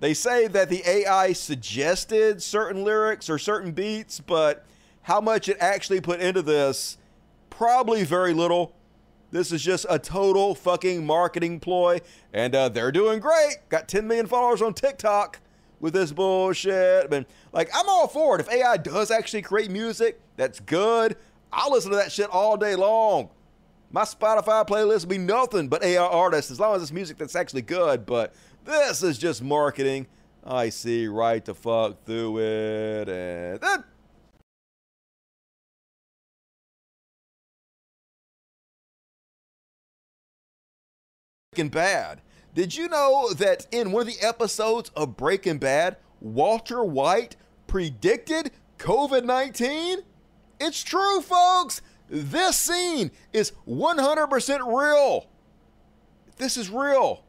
They 0.00 0.12
say 0.14 0.46
that 0.48 0.68
the 0.68 0.82
AI 0.86 1.32
suggested 1.32 2.42
certain 2.42 2.84
lyrics 2.84 3.30
or 3.30 3.38
certain 3.38 3.72
beats, 3.72 4.20
but 4.20 4.64
how 5.02 5.20
much 5.20 5.48
it 5.48 5.56
actually 5.60 6.00
put 6.00 6.20
into 6.20 6.42
this, 6.42 6.98
probably 7.48 8.04
very 8.04 8.34
little. 8.34 8.74
This 9.30 9.52
is 9.52 9.62
just 9.62 9.86
a 9.88 9.98
total 9.98 10.54
fucking 10.54 11.04
marketing 11.06 11.60
ploy, 11.60 12.00
and 12.32 12.54
uh, 12.54 12.68
they're 12.68 12.92
doing 12.92 13.20
great. 13.20 13.56
Got 13.68 13.88
10 13.88 14.06
million 14.06 14.26
followers 14.26 14.62
on 14.62 14.74
TikTok 14.74 15.40
with 15.80 15.94
this 15.94 16.12
bullshit. 16.12 17.08
But 17.10 17.26
like, 17.52 17.70
I'm 17.74 17.88
all 17.88 18.08
for 18.08 18.38
it. 18.38 18.40
If 18.40 18.50
AI 18.50 18.76
does 18.76 19.10
actually 19.10 19.42
create 19.42 19.70
music 19.70 20.20
that's 20.36 20.60
good, 20.60 21.16
I'll 21.52 21.72
listen 21.72 21.90
to 21.90 21.96
that 21.96 22.12
shit 22.12 22.28
all 22.30 22.56
day 22.56 22.74
long. 22.74 23.30
My 23.90 24.02
Spotify 24.02 24.66
playlist 24.66 25.02
will 25.02 25.10
be 25.10 25.18
nothing 25.18 25.68
but 25.68 25.82
AI 25.82 26.04
artists 26.04 26.50
as 26.50 26.60
long 26.60 26.76
as 26.76 26.82
it's 26.82 26.92
music 26.92 27.16
that's 27.16 27.36
actually 27.36 27.62
good. 27.62 28.04
But 28.04 28.34
this 28.66 29.02
is 29.02 29.16
just 29.16 29.42
marketing. 29.42 30.06
I 30.44 30.68
see 30.68 31.06
right 31.06 31.44
the 31.44 31.54
fuck 31.54 32.04
through 32.04 32.38
it, 32.38 33.08
and 33.08 33.60
then 33.60 33.84
Breaking 41.52 41.70
Bad. 41.70 42.20
Did 42.54 42.76
you 42.76 42.88
know 42.88 43.32
that 43.32 43.66
in 43.72 43.92
one 43.92 44.02
of 44.02 44.06
the 44.06 44.24
episodes 44.24 44.90
of 44.94 45.16
Breaking 45.16 45.58
Bad, 45.58 45.96
Walter 46.20 46.84
White 46.84 47.36
predicted 47.66 48.50
COVID 48.78 49.24
19? 49.24 49.98
It's 50.60 50.82
true, 50.82 51.20
folks. 51.22 51.82
This 52.08 52.56
scene 52.56 53.10
is 53.32 53.52
100% 53.68 54.78
real. 54.78 55.26
This 56.36 56.56
is 56.56 56.70
real. 56.70 57.25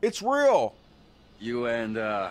It's 0.00 0.22
real. 0.22 0.74
You 1.40 1.66
and, 1.66 1.98
uh, 1.98 2.30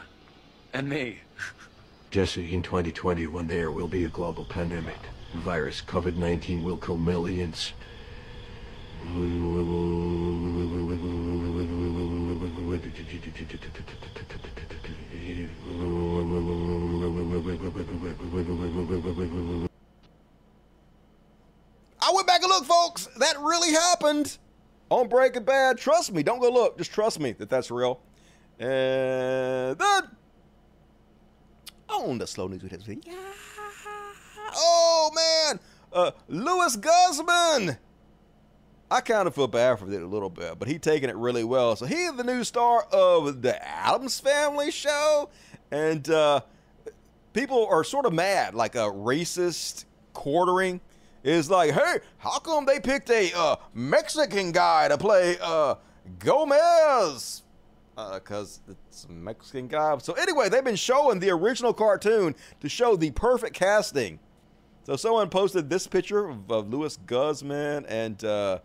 and 0.73 0.87
me. 0.87 1.19
Jesse, 2.11 2.53
in 2.53 2.63
2021, 2.63 3.47
there 3.47 3.71
will 3.71 3.89
be 3.89 4.05
a 4.05 4.09
global 4.09 4.45
pandemic. 4.45 4.95
Virus 5.35 5.81
COVID-19 5.81 6.63
will 6.63 6.77
kill 6.77 6.95
millions. 6.95 7.73
I 21.99 22.11
went 22.13 22.27
back 22.27 22.41
and 22.41 22.49
looked, 22.49 22.65
folks. 22.65 23.09
That 23.19 23.37
really 23.41 23.73
happened 23.73 24.37
on 24.89 25.07
Breaking 25.07 25.43
Bad. 25.43 25.77
Trust 25.77 26.13
me. 26.13 26.23
Don't 26.23 26.39
go 26.39 26.49
look. 26.49 26.77
Just 26.77 26.91
trust 26.91 27.19
me 27.19 27.31
that 27.33 27.49
that's 27.49 27.71
real. 27.71 28.01
And 28.59 29.77
then 29.77 30.03
on 31.89 32.17
the 32.17 32.27
slow 32.27 32.47
news 32.47 32.63
with 32.63 32.71
his 32.71 32.85
him. 32.85 33.01
Oh 34.53 35.11
man, 35.15 35.59
uh, 35.93 36.11
Luis 36.27 36.75
Guzman. 36.75 37.77
I 38.89 39.01
kind 39.01 39.27
of 39.27 39.35
feel 39.35 39.47
bad 39.47 39.79
for 39.79 39.91
it 39.91 40.01
a 40.01 40.07
little 40.07 40.29
bit, 40.29 40.57
but 40.57 40.69
he 40.69 40.79
taking 40.79 41.09
it 41.09 41.15
really 41.17 41.43
well. 41.43 41.75
So 41.75 41.85
he's 41.85 42.13
the 42.13 42.23
new 42.23 42.45
star 42.45 42.83
of 42.91 43.41
the 43.41 43.67
Addams 43.67 44.19
Family 44.19 44.71
show, 44.71 45.29
and 45.71 46.09
uh, 46.09 46.39
people 47.33 47.67
are 47.69 47.83
sort 47.83 48.05
of 48.05 48.13
mad, 48.13 48.55
like 48.55 48.75
a 48.75 48.89
racist 48.89 49.83
quartering 50.13 50.79
is 51.27 51.49
like, 51.49 51.71
hey, 51.71 51.99
how 52.17 52.39
come 52.39 52.65
they 52.65 52.79
picked 52.79 53.09
a 53.09 53.31
uh, 53.35 53.57
Mexican 53.73 54.51
guy 54.51 54.87
to 54.87 54.97
play 54.97 55.37
uh, 55.41 55.75
Gomez? 56.19 57.43
Because 57.95 58.61
uh, 58.69 58.73
it's 58.87 59.05
a 59.05 59.11
Mexican 59.11 59.67
guy. 59.67 59.97
So 59.97 60.13
anyway, 60.13 60.49
they've 60.49 60.63
been 60.63 60.75
showing 60.75 61.19
the 61.19 61.29
original 61.31 61.73
cartoon 61.73 62.35
to 62.61 62.69
show 62.69 62.95
the 62.95 63.11
perfect 63.11 63.53
casting. 63.53 64.19
So 64.83 64.95
someone 64.95 65.29
posted 65.29 65.69
this 65.69 65.85
picture 65.85 66.29
of, 66.29 66.49
of 66.49 66.69
Luis 66.69 66.97
Guzman 67.05 67.85
and 67.87 68.23
uh, 68.23 68.59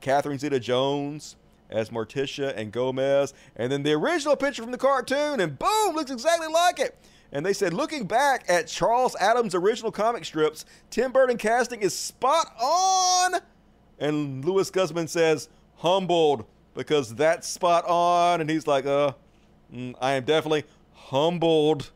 Catherine 0.00 0.38
Zeta-Jones 0.38 1.36
as 1.70 1.90
Morticia 1.90 2.56
and 2.56 2.72
Gomez, 2.72 3.34
and 3.54 3.70
then 3.70 3.82
the 3.82 3.92
original 3.92 4.36
picture 4.36 4.62
from 4.62 4.72
the 4.72 4.78
cartoon, 4.78 5.40
and 5.40 5.58
boom, 5.58 5.94
looks 5.94 6.10
exactly 6.10 6.48
like 6.48 6.80
it. 6.80 6.96
And 7.32 7.44
they 7.44 7.52
said, 7.52 7.74
looking 7.74 8.06
back 8.06 8.44
at 8.48 8.66
Charles 8.66 9.14
Addams' 9.16 9.54
original 9.54 9.92
comic 9.92 10.24
strips, 10.24 10.64
Tim 10.90 11.12
Burton 11.12 11.36
casting 11.36 11.82
is 11.82 11.94
spot 11.94 12.54
on. 12.60 13.40
And 13.98 14.44
Luis 14.44 14.70
Guzman 14.70 15.08
says, 15.08 15.48
humbled 15.76 16.46
because 16.74 17.14
that's 17.14 17.46
spot 17.46 17.84
on. 17.86 18.40
And 18.40 18.48
he's 18.48 18.66
like, 18.66 18.86
uh, 18.86 19.12
mm, 19.72 19.94
I 20.00 20.12
am 20.12 20.24
definitely 20.24 20.64
humbled. 20.94 21.90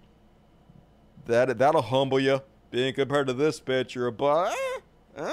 That 1.26 1.56
that'll 1.58 1.82
humble 1.82 2.18
you 2.18 2.40
being 2.72 2.94
compared 2.94 3.28
to 3.28 3.32
this 3.32 3.60
picture, 3.60 4.10
but 4.10 4.56
uh, 5.16 5.32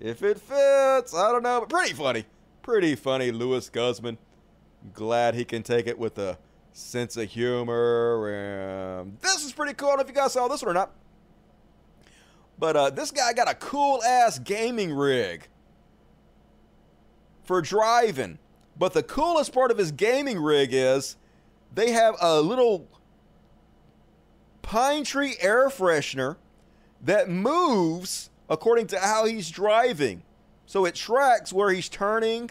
if 0.00 0.22
it 0.22 0.38
fits, 0.38 1.14
I 1.14 1.30
don't 1.32 1.42
know, 1.42 1.60
but 1.60 1.68
pretty 1.68 1.92
funny, 1.92 2.24
pretty 2.62 2.94
funny. 2.94 3.30
Luis 3.30 3.68
Guzman, 3.68 4.16
glad 4.94 5.34
he 5.34 5.44
can 5.44 5.62
take 5.62 5.86
it 5.86 5.98
with 5.98 6.16
a 6.16 6.38
sense 6.74 7.16
of 7.16 7.30
humor. 7.30 9.00
Um, 9.00 9.16
this 9.22 9.44
is 9.44 9.52
pretty 9.52 9.74
cool. 9.74 9.88
I 9.88 9.90
don't 9.92 9.98
know 9.98 10.02
if 10.02 10.08
you 10.08 10.14
guys 10.14 10.32
saw 10.32 10.48
this 10.48 10.60
one 10.60 10.72
or 10.72 10.74
not. 10.74 10.90
But 12.58 12.76
uh, 12.76 12.90
this 12.90 13.10
guy 13.10 13.32
got 13.32 13.50
a 13.50 13.54
cool 13.54 14.02
ass 14.02 14.38
gaming 14.38 14.92
rig 14.92 15.48
for 17.44 17.62
driving. 17.62 18.38
But 18.76 18.92
the 18.92 19.02
coolest 19.02 19.52
part 19.52 19.70
of 19.70 19.78
his 19.78 19.92
gaming 19.92 20.40
rig 20.40 20.70
is 20.72 21.16
they 21.72 21.92
have 21.92 22.16
a 22.20 22.40
little 22.40 22.88
pine 24.62 25.04
tree 25.04 25.36
air 25.40 25.68
freshener 25.68 26.36
that 27.02 27.28
moves 27.28 28.30
according 28.48 28.88
to 28.88 28.98
how 28.98 29.26
he's 29.26 29.48
driving. 29.48 30.22
So 30.66 30.86
it 30.86 30.94
tracks 30.94 31.52
where 31.52 31.70
he's 31.70 31.88
turning, 31.88 32.50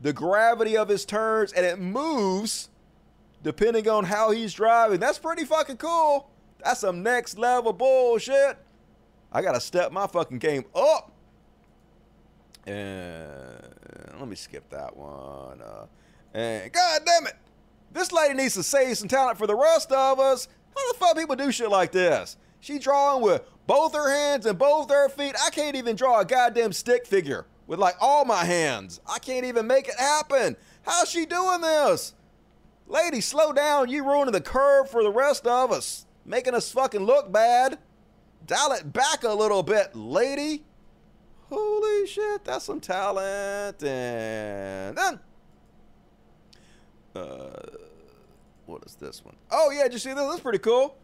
the 0.00 0.12
gravity 0.12 0.76
of 0.76 0.88
his 0.88 1.04
turns, 1.04 1.52
and 1.52 1.64
it 1.64 1.78
moves 1.78 2.70
depending 3.44 3.88
on 3.88 4.04
how 4.04 4.32
he's 4.32 4.52
driving. 4.52 4.98
That's 4.98 5.18
pretty 5.18 5.44
fucking 5.44 5.76
cool. 5.76 6.30
That's 6.64 6.80
some 6.80 7.02
next 7.02 7.38
level 7.38 7.72
bullshit. 7.72 8.58
I 9.30 9.42
gotta 9.42 9.60
step 9.60 9.92
my 9.92 10.06
fucking 10.08 10.38
game 10.38 10.64
up. 10.74 11.12
And 12.66 14.18
let 14.18 14.26
me 14.26 14.34
skip 14.34 14.68
that 14.70 14.96
one. 14.96 15.60
Uh, 15.60 15.86
and 16.32 16.72
god 16.72 17.02
damn 17.04 17.26
it, 17.26 17.34
this 17.92 18.10
lady 18.10 18.34
needs 18.34 18.54
to 18.54 18.62
save 18.62 18.96
some 18.96 19.08
talent 19.08 19.38
for 19.38 19.46
the 19.46 19.54
rest 19.54 19.92
of 19.92 20.18
us. 20.18 20.48
How 20.74 20.92
the 20.92 20.98
fuck 20.98 21.16
people 21.16 21.36
do 21.36 21.52
shit 21.52 21.70
like 21.70 21.92
this? 21.92 22.36
She 22.60 22.78
drawing 22.78 23.22
with 23.22 23.42
both 23.66 23.94
her 23.94 24.10
hands 24.10 24.46
and 24.46 24.58
both 24.58 24.90
her 24.90 25.10
feet. 25.10 25.36
I 25.44 25.50
can't 25.50 25.76
even 25.76 25.96
draw 25.96 26.20
a 26.20 26.24
goddamn 26.24 26.72
stick 26.72 27.06
figure 27.06 27.46
with 27.66 27.78
like 27.78 27.96
all 28.00 28.24
my 28.24 28.44
hands. 28.44 29.00
I 29.06 29.18
can't 29.18 29.44
even 29.44 29.66
make 29.66 29.86
it 29.86 29.98
happen. 29.98 30.56
How's 30.82 31.10
she 31.10 31.26
doing 31.26 31.60
this? 31.60 32.14
Lady, 32.86 33.20
slow 33.20 33.52
down. 33.52 33.88
You 33.88 34.04
ruining 34.04 34.32
the 34.32 34.40
curve 34.40 34.90
for 34.90 35.02
the 35.02 35.10
rest 35.10 35.46
of 35.46 35.72
us. 35.72 36.06
Making 36.24 36.54
us 36.54 36.70
fucking 36.70 37.04
look 37.04 37.32
bad. 37.32 37.78
Dial 38.46 38.72
it 38.72 38.92
back 38.92 39.24
a 39.24 39.32
little 39.32 39.62
bit, 39.62 39.94
lady. 39.94 40.64
Holy 41.48 42.06
shit, 42.06 42.44
that's 42.44 42.64
some 42.64 42.80
talent. 42.80 43.82
And 43.82 44.96
then, 44.96 45.20
uh, 47.14 47.50
what 48.66 48.82
is 48.84 48.94
this 48.96 49.24
one? 49.24 49.36
Oh 49.50 49.70
yeah, 49.70 49.84
did 49.84 49.92
you 49.94 49.98
see 49.98 50.12
this? 50.12 50.26
That's 50.26 50.40
pretty 50.40 50.58
cool. 50.58 50.96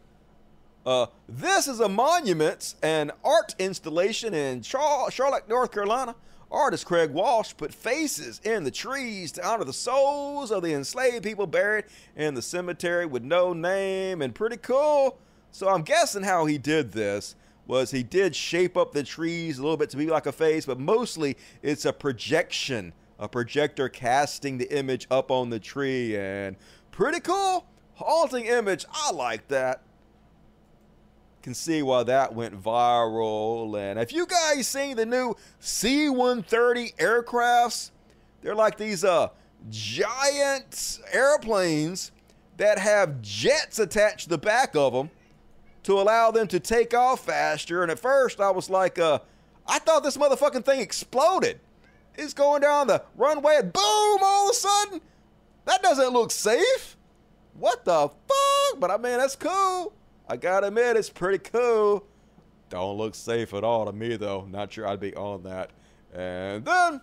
Uh, 0.85 1.05
this 1.29 1.67
is 1.67 1.79
a 1.79 1.87
monument 1.87 2.73
and 2.81 3.11
art 3.23 3.53
installation 3.59 4.33
in 4.33 4.61
Charlotte, 4.63 5.47
North 5.47 5.71
Carolina. 5.71 6.15
Artist 6.51 6.85
Craig 6.85 7.11
Walsh 7.11 7.53
put 7.55 7.73
faces 7.73 8.41
in 8.43 8.65
the 8.65 8.71
trees 8.71 9.31
to 9.33 9.47
honor 9.47 9.63
the 9.63 9.71
souls 9.71 10.51
of 10.51 10.63
the 10.63 10.73
enslaved 10.73 11.23
people 11.23 11.47
buried 11.47 11.85
in 12.15 12.33
the 12.33 12.41
cemetery 12.41 13.05
with 13.05 13.23
no 13.23 13.53
name 13.53 14.21
and 14.21 14.35
pretty 14.35 14.57
cool. 14.57 15.17
So 15.51 15.69
I'm 15.69 15.83
guessing 15.83 16.23
how 16.23 16.45
he 16.45 16.57
did 16.57 16.91
this 16.91 17.35
was 17.67 17.91
he 17.91 18.03
did 18.03 18.35
shape 18.35 18.75
up 18.75 18.91
the 18.91 19.03
trees 19.03 19.59
a 19.59 19.61
little 19.61 19.77
bit 19.77 19.89
to 19.91 19.97
be 19.97 20.07
like 20.07 20.25
a 20.25 20.31
face, 20.33 20.65
but 20.65 20.77
mostly 20.77 21.37
it's 21.61 21.85
a 21.85 21.93
projection, 21.93 22.91
a 23.17 23.29
projector 23.29 23.87
casting 23.87 24.57
the 24.57 24.77
image 24.77 25.07
up 25.09 25.31
on 25.31 25.49
the 25.49 25.59
tree 25.59 26.17
and 26.17 26.57
pretty 26.91 27.21
cool. 27.21 27.65
Halting 27.93 28.45
image. 28.45 28.85
I 28.91 29.11
like 29.11 29.47
that. 29.47 29.83
Can 31.41 31.53
see 31.55 31.81
why 31.81 32.03
that 32.03 32.35
went 32.35 32.61
viral. 32.61 33.75
And 33.79 33.99
if 33.99 34.13
you 34.13 34.27
guys 34.27 34.67
seen 34.67 34.95
the 34.95 35.05
new 35.05 35.35
C-130 35.59 36.95
aircrafts, 36.97 37.91
they're 38.41 38.55
like 38.55 38.77
these 38.77 39.03
uh 39.03 39.29
giant 39.69 40.99
airplanes 41.11 42.11
that 42.57 42.77
have 42.77 43.21
jets 43.21 43.79
attached 43.79 44.23
to 44.23 44.29
the 44.29 44.37
back 44.37 44.75
of 44.75 44.93
them 44.93 45.09
to 45.83 45.99
allow 45.99 46.31
them 46.31 46.47
to 46.47 46.59
take 46.59 46.93
off 46.93 47.25
faster. 47.25 47.81
And 47.81 47.91
at 47.91 47.99
first, 47.99 48.39
I 48.39 48.51
was 48.51 48.69
like, 48.69 48.99
uh, 48.99 49.19
I 49.67 49.79
thought 49.79 50.03
this 50.03 50.17
motherfucking 50.17 50.65
thing 50.65 50.79
exploded. 50.79 51.59
It's 52.15 52.33
going 52.33 52.61
down 52.61 52.87
the 52.87 53.03
runway 53.15 53.55
and 53.57 53.73
boom, 53.73 54.19
all 54.21 54.49
of 54.49 54.51
a 54.51 54.53
sudden. 54.53 55.01
That 55.65 55.81
doesn't 55.81 56.09
look 56.09 56.31
safe. 56.31 56.97
What 57.53 57.85
the 57.85 58.09
fuck? 58.09 58.79
But 58.79 58.91
I 58.91 58.97
mean, 58.97 59.17
that's 59.17 59.35
cool. 59.35 59.93
I 60.31 60.37
gotta 60.37 60.67
admit, 60.67 60.95
it's 60.95 61.09
pretty 61.09 61.39
cool. 61.39 62.07
Don't 62.69 62.97
look 62.97 63.15
safe 63.15 63.53
at 63.53 63.65
all 63.65 63.85
to 63.85 63.91
me, 63.91 64.15
though. 64.15 64.47
Not 64.49 64.71
sure 64.71 64.87
I'd 64.87 65.01
be 65.01 65.13
on 65.13 65.43
that. 65.43 65.71
And 66.13 66.63
then, 66.63 67.01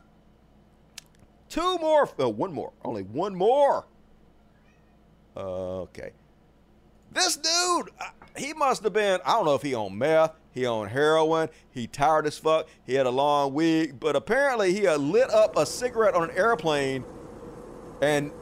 two 1.50 1.76
more. 1.76 2.08
Uh, 2.18 2.30
one 2.30 2.54
more. 2.54 2.72
Only 2.82 3.02
one 3.02 3.34
more. 3.34 3.84
Uh, 5.36 5.80
okay. 5.80 6.12
This 7.12 7.36
dude, 7.36 7.90
he 8.34 8.54
must 8.54 8.82
have 8.82 8.94
been, 8.94 9.20
I 9.26 9.32
don't 9.32 9.44
know 9.44 9.54
if 9.54 9.60
he 9.60 9.74
on 9.74 9.98
meth, 9.98 10.32
he 10.52 10.64
on 10.64 10.88
heroin, 10.88 11.50
he 11.70 11.86
tired 11.86 12.26
as 12.26 12.38
fuck, 12.38 12.66
he 12.86 12.94
had 12.94 13.04
a 13.04 13.10
long 13.10 13.52
week, 13.52 14.00
but 14.00 14.16
apparently 14.16 14.72
he 14.72 14.88
lit 14.88 15.28
up 15.28 15.54
a 15.58 15.66
cigarette 15.66 16.14
on 16.14 16.30
an 16.30 16.36
airplane 16.36 17.04
and 18.00 18.32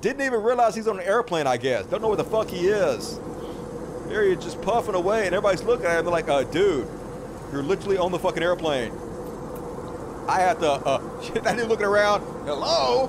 didn't 0.00 0.22
even 0.22 0.44
realize 0.44 0.76
he's 0.76 0.86
on 0.86 1.00
an 1.00 1.06
airplane, 1.06 1.48
I 1.48 1.56
guess. 1.56 1.86
Don't 1.86 2.02
know 2.02 2.08
where 2.08 2.16
the 2.16 2.22
fuck 2.22 2.48
he 2.48 2.68
is. 2.68 3.18
There 4.08 4.24
he 4.24 4.32
is 4.32 4.44
just 4.44 4.60
puffing 4.62 4.94
away 4.94 5.26
and 5.26 5.34
everybody's 5.34 5.62
looking 5.62 5.86
at 5.86 5.98
him 5.98 6.06
like, 6.06 6.28
uh, 6.28 6.44
dude, 6.44 6.88
you're 7.52 7.62
literally 7.62 7.98
on 7.98 8.12
the 8.12 8.18
fucking 8.18 8.42
airplane. 8.42 8.92
I 10.28 10.40
had 10.40 10.60
to, 10.60 10.70
uh, 10.70 11.20
shit, 11.22 11.42
that 11.44 11.56
dude 11.56 11.68
looking 11.68 11.86
around, 11.86 12.22
hello? 12.44 13.06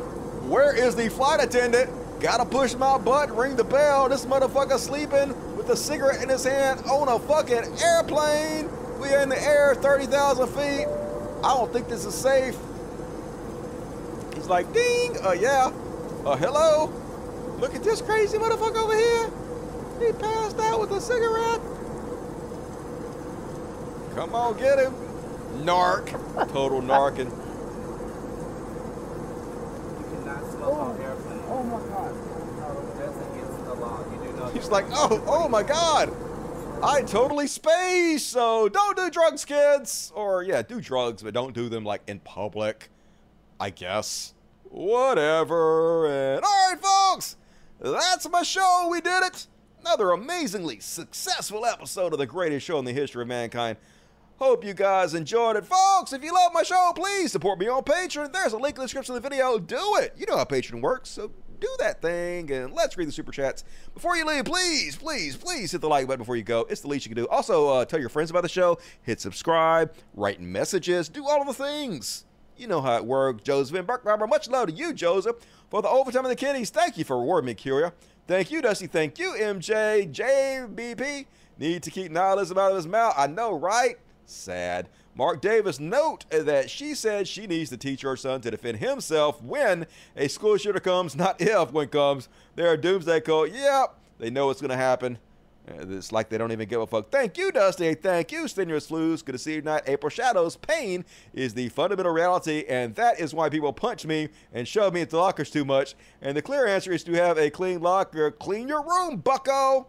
Where 0.47 0.75
is 0.75 0.95
the 0.95 1.09
flight 1.09 1.43
attendant? 1.43 1.89
Gotta 2.19 2.45
push 2.45 2.73
my 2.73 2.97
butt, 2.97 3.35
ring 3.35 3.55
the 3.55 3.63
bell. 3.63 4.09
This 4.09 4.25
motherfucker 4.25 4.79
sleeping 4.79 5.29
with 5.55 5.69
a 5.69 5.75
cigarette 5.75 6.23
in 6.23 6.29
his 6.29 6.43
hand 6.43 6.81
on 6.85 7.07
a 7.09 7.19
fucking 7.19 7.79
airplane. 7.79 8.69
We 8.99 9.09
are 9.09 9.21
in 9.21 9.29
the 9.29 9.39
air 9.39 9.75
30,000 9.75 10.47
feet. 10.47 10.87
I 11.43 11.53
don't 11.53 11.71
think 11.71 11.87
this 11.87 12.05
is 12.05 12.15
safe. 12.15 12.57
He's 14.33 14.47
like, 14.47 14.71
ding, 14.73 15.17
uh, 15.23 15.33
yeah. 15.33 15.71
Uh, 16.25 16.35
hello? 16.35 16.91
Look 17.59 17.75
at 17.75 17.83
this 17.83 18.01
crazy 18.01 18.37
motherfucker 18.37 18.83
over 18.83 18.95
here. 18.95 19.31
He 19.99 20.11
passed 20.13 20.59
out 20.59 20.79
with 20.79 20.91
a 20.91 21.01
cigarette. 21.01 21.61
Come 24.15 24.35
on, 24.35 24.57
get 24.57 24.79
him. 24.79 24.93
Narc. 25.63 26.09
Total 26.51 26.81
narking. 26.81 27.31
Oh. 30.69 30.95
oh 31.49 31.63
my 31.63 31.79
god. 31.87 32.13
That's 32.97 33.17
against 33.31 33.65
the 33.65 33.73
law. 33.75 34.03
You 34.11 34.27
do 34.27 34.37
know 34.37 34.45
He's 34.47 34.69
like, 34.69 34.85
oh, 34.91 35.23
oh 35.27 35.47
my 35.47 35.63
god. 35.63 36.13
I 36.83 37.01
totally 37.01 37.47
space, 37.47 38.23
so 38.23 38.69
don't 38.69 38.95
do 38.95 39.09
drugs, 39.09 39.45
kids. 39.45 40.11
Or, 40.13 40.43
yeah, 40.43 40.61
do 40.61 40.79
drugs, 40.79 41.23
but 41.23 41.33
don't 41.33 41.53
do 41.53 41.69
them, 41.69 41.83
like, 41.83 42.01
in 42.07 42.19
public. 42.19 42.89
I 43.59 43.71
guess. 43.71 44.33
Whatever. 44.65 46.07
And, 46.07 46.45
alright, 46.45 46.79
folks. 46.79 47.35
That's 47.79 48.29
my 48.29 48.43
show. 48.43 48.89
We 48.91 49.01
did 49.01 49.23
it. 49.23 49.47
Another 49.87 50.11
amazingly 50.11 50.81
successful 50.81 51.65
episode 51.65 52.11
of 52.11 52.19
the 52.19 52.25
greatest 52.25 52.65
show 52.65 52.77
in 52.77 52.83
the 52.83 52.91
history 52.91 53.21
of 53.21 53.29
mankind. 53.29 53.77
Hope 54.37 54.65
you 54.65 54.73
guys 54.73 55.13
enjoyed 55.13 55.55
it. 55.55 55.65
Folks, 55.65 56.11
if 56.11 56.21
you 56.25 56.33
love 56.33 56.51
my 56.53 56.63
show, 56.63 56.91
please 56.93 57.31
support 57.31 57.57
me 57.57 57.69
on 57.69 57.83
Patreon. 57.83 58.33
There's 58.33 58.51
a 58.51 58.57
link 58.57 58.75
in 58.75 58.81
the 58.81 58.85
description 58.85 59.15
of 59.15 59.23
the 59.23 59.29
video. 59.29 59.57
Do 59.57 59.95
it. 60.01 60.13
You 60.17 60.25
know 60.25 60.35
how 60.35 60.43
Patreon 60.43 60.81
works, 60.81 61.09
so 61.09 61.31
do 61.61 61.69
that 61.79 62.01
thing 62.01 62.51
and 62.51 62.73
let's 62.73 62.97
read 62.97 63.07
the 63.07 63.13
super 63.13 63.31
chats. 63.31 63.63
Before 63.93 64.17
you 64.17 64.25
leave, 64.25 64.43
please, 64.43 64.97
please, 64.97 65.37
please 65.37 65.71
hit 65.71 65.79
the 65.79 65.87
like 65.87 66.05
button 66.05 66.19
before 66.19 66.35
you 66.35 66.43
go. 66.43 66.67
It's 66.69 66.81
the 66.81 66.89
least 66.89 67.05
you 67.05 67.15
can 67.15 67.23
do. 67.23 67.29
Also, 67.29 67.69
uh, 67.69 67.85
tell 67.85 68.01
your 68.01 68.09
friends 68.09 68.29
about 68.29 68.43
the 68.43 68.49
show, 68.49 68.79
hit 69.03 69.21
subscribe, 69.21 69.93
write 70.13 70.41
messages, 70.41 71.07
do 71.07 71.25
all 71.25 71.39
of 71.39 71.47
the 71.47 71.53
things. 71.53 72.25
You 72.57 72.67
know 72.67 72.81
how 72.81 72.97
it 72.97 73.05
works. 73.05 73.41
Joseph 73.43 73.77
and 73.77 73.87
Barber, 73.87 74.27
much 74.27 74.49
love 74.49 74.67
to 74.67 74.73
you, 74.73 74.91
Joseph. 74.91 75.37
For 75.69 75.81
the 75.81 75.89
overtime 75.89 76.25
of 76.25 76.29
the 76.29 76.35
kiddies, 76.35 76.71
thank 76.71 76.97
you 76.97 77.05
for 77.05 77.17
rewarding 77.17 77.45
me, 77.45 77.53
Curia. 77.53 77.93
Thank 78.27 78.51
you, 78.51 78.61
Dusty. 78.61 78.87
Thank 78.87 79.19
you, 79.19 79.35
MJ. 79.39 80.11
JBP. 80.11 81.25
Need 81.57 81.83
to 81.83 81.89
keep 81.89 82.11
nihilism 82.11 82.57
out 82.57 82.71
of 82.71 82.75
his 82.75 82.85
mouth. 82.85 83.13
I 83.17 83.27
know, 83.27 83.57
right? 83.57 83.97
Sad. 84.25 84.89
Mark 85.15 85.41
Davis 85.41 85.79
note 85.79 86.25
that 86.29 86.69
she 86.69 86.93
said 86.93 87.27
she 87.27 87.47
needs 87.47 87.69
to 87.69 87.77
teach 87.77 88.01
her 88.01 88.17
son 88.17 88.41
to 88.41 88.51
defend 88.51 88.77
himself 88.79 89.41
when 89.41 89.87
a 90.15 90.27
school 90.27 90.57
shooter 90.57 90.81
comes, 90.81 91.15
not 91.15 91.39
if 91.39 91.71
one 91.71 91.87
comes. 91.87 92.27
They're 92.55 92.73
a 92.73 92.77
doomsday 92.77 93.21
cult. 93.21 93.51
Yep, 93.51 93.97
they 94.19 94.29
know 94.29 94.47
what's 94.47 94.61
going 94.61 94.71
to 94.71 94.77
happen. 94.77 95.17
It's 95.67 96.11
like 96.11 96.29
they 96.29 96.37
don't 96.37 96.51
even 96.51 96.67
give 96.67 96.81
a 96.81 96.87
fuck. 96.87 97.11
Thank 97.11 97.37
you, 97.37 97.51
Dusty. 97.51 97.93
Thank 97.93 98.31
you, 98.31 98.47
Strenuous 98.47 98.87
Flues. 98.87 99.21
Good 99.21 99.33
to 99.33 99.37
see 99.37 99.55
you 99.55 99.61
tonight. 99.61 99.83
April 99.87 100.09
Shadows. 100.09 100.55
Pain 100.55 101.03
is 101.33 101.53
the 101.53 101.69
fundamental 101.69 102.13
reality, 102.13 102.63
and 102.69 102.95
that 102.95 103.19
is 103.19 103.33
why 103.33 103.49
people 103.49 103.73
punch 103.73 104.05
me 104.05 104.29
and 104.53 104.67
shove 104.67 104.93
me 104.93 105.01
into 105.01 105.17
lockers 105.17 105.49
too 105.49 105.65
much. 105.65 105.95
And 106.21 106.37
the 106.37 106.41
clear 106.41 106.65
answer 106.65 106.93
is 106.93 107.03
to 107.03 107.13
have 107.13 107.37
a 107.37 107.49
clean 107.49 107.81
locker. 107.81 108.31
Clean 108.31 108.67
your 108.67 108.83
room, 108.83 109.17
bucko. 109.17 109.87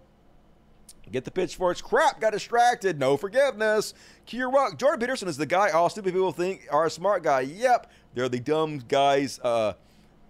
Get 1.11 1.25
the 1.25 1.31
pitchforks. 1.31 1.81
Crap, 1.81 2.21
got 2.21 2.33
distracted. 2.33 2.99
No 2.99 3.17
forgiveness. 3.17 3.95
Kier 4.27 4.53
Rock. 4.53 4.79
Jordan 4.79 5.01
Peterson 5.01 5.29
is 5.29 5.37
the 5.37 5.47
guy 5.47 5.71
all 5.71 5.89
stupid 5.89 6.13
people 6.13 6.33
think 6.33 6.67
are 6.71 6.87
a 6.87 6.91
smart 6.91 7.23
guy. 7.23 7.41
Yep, 7.41 7.91
they're 8.15 8.29
the 8.29 8.41
dumb 8.41 8.79
guy's 8.89 9.39
uh, 9.41 9.75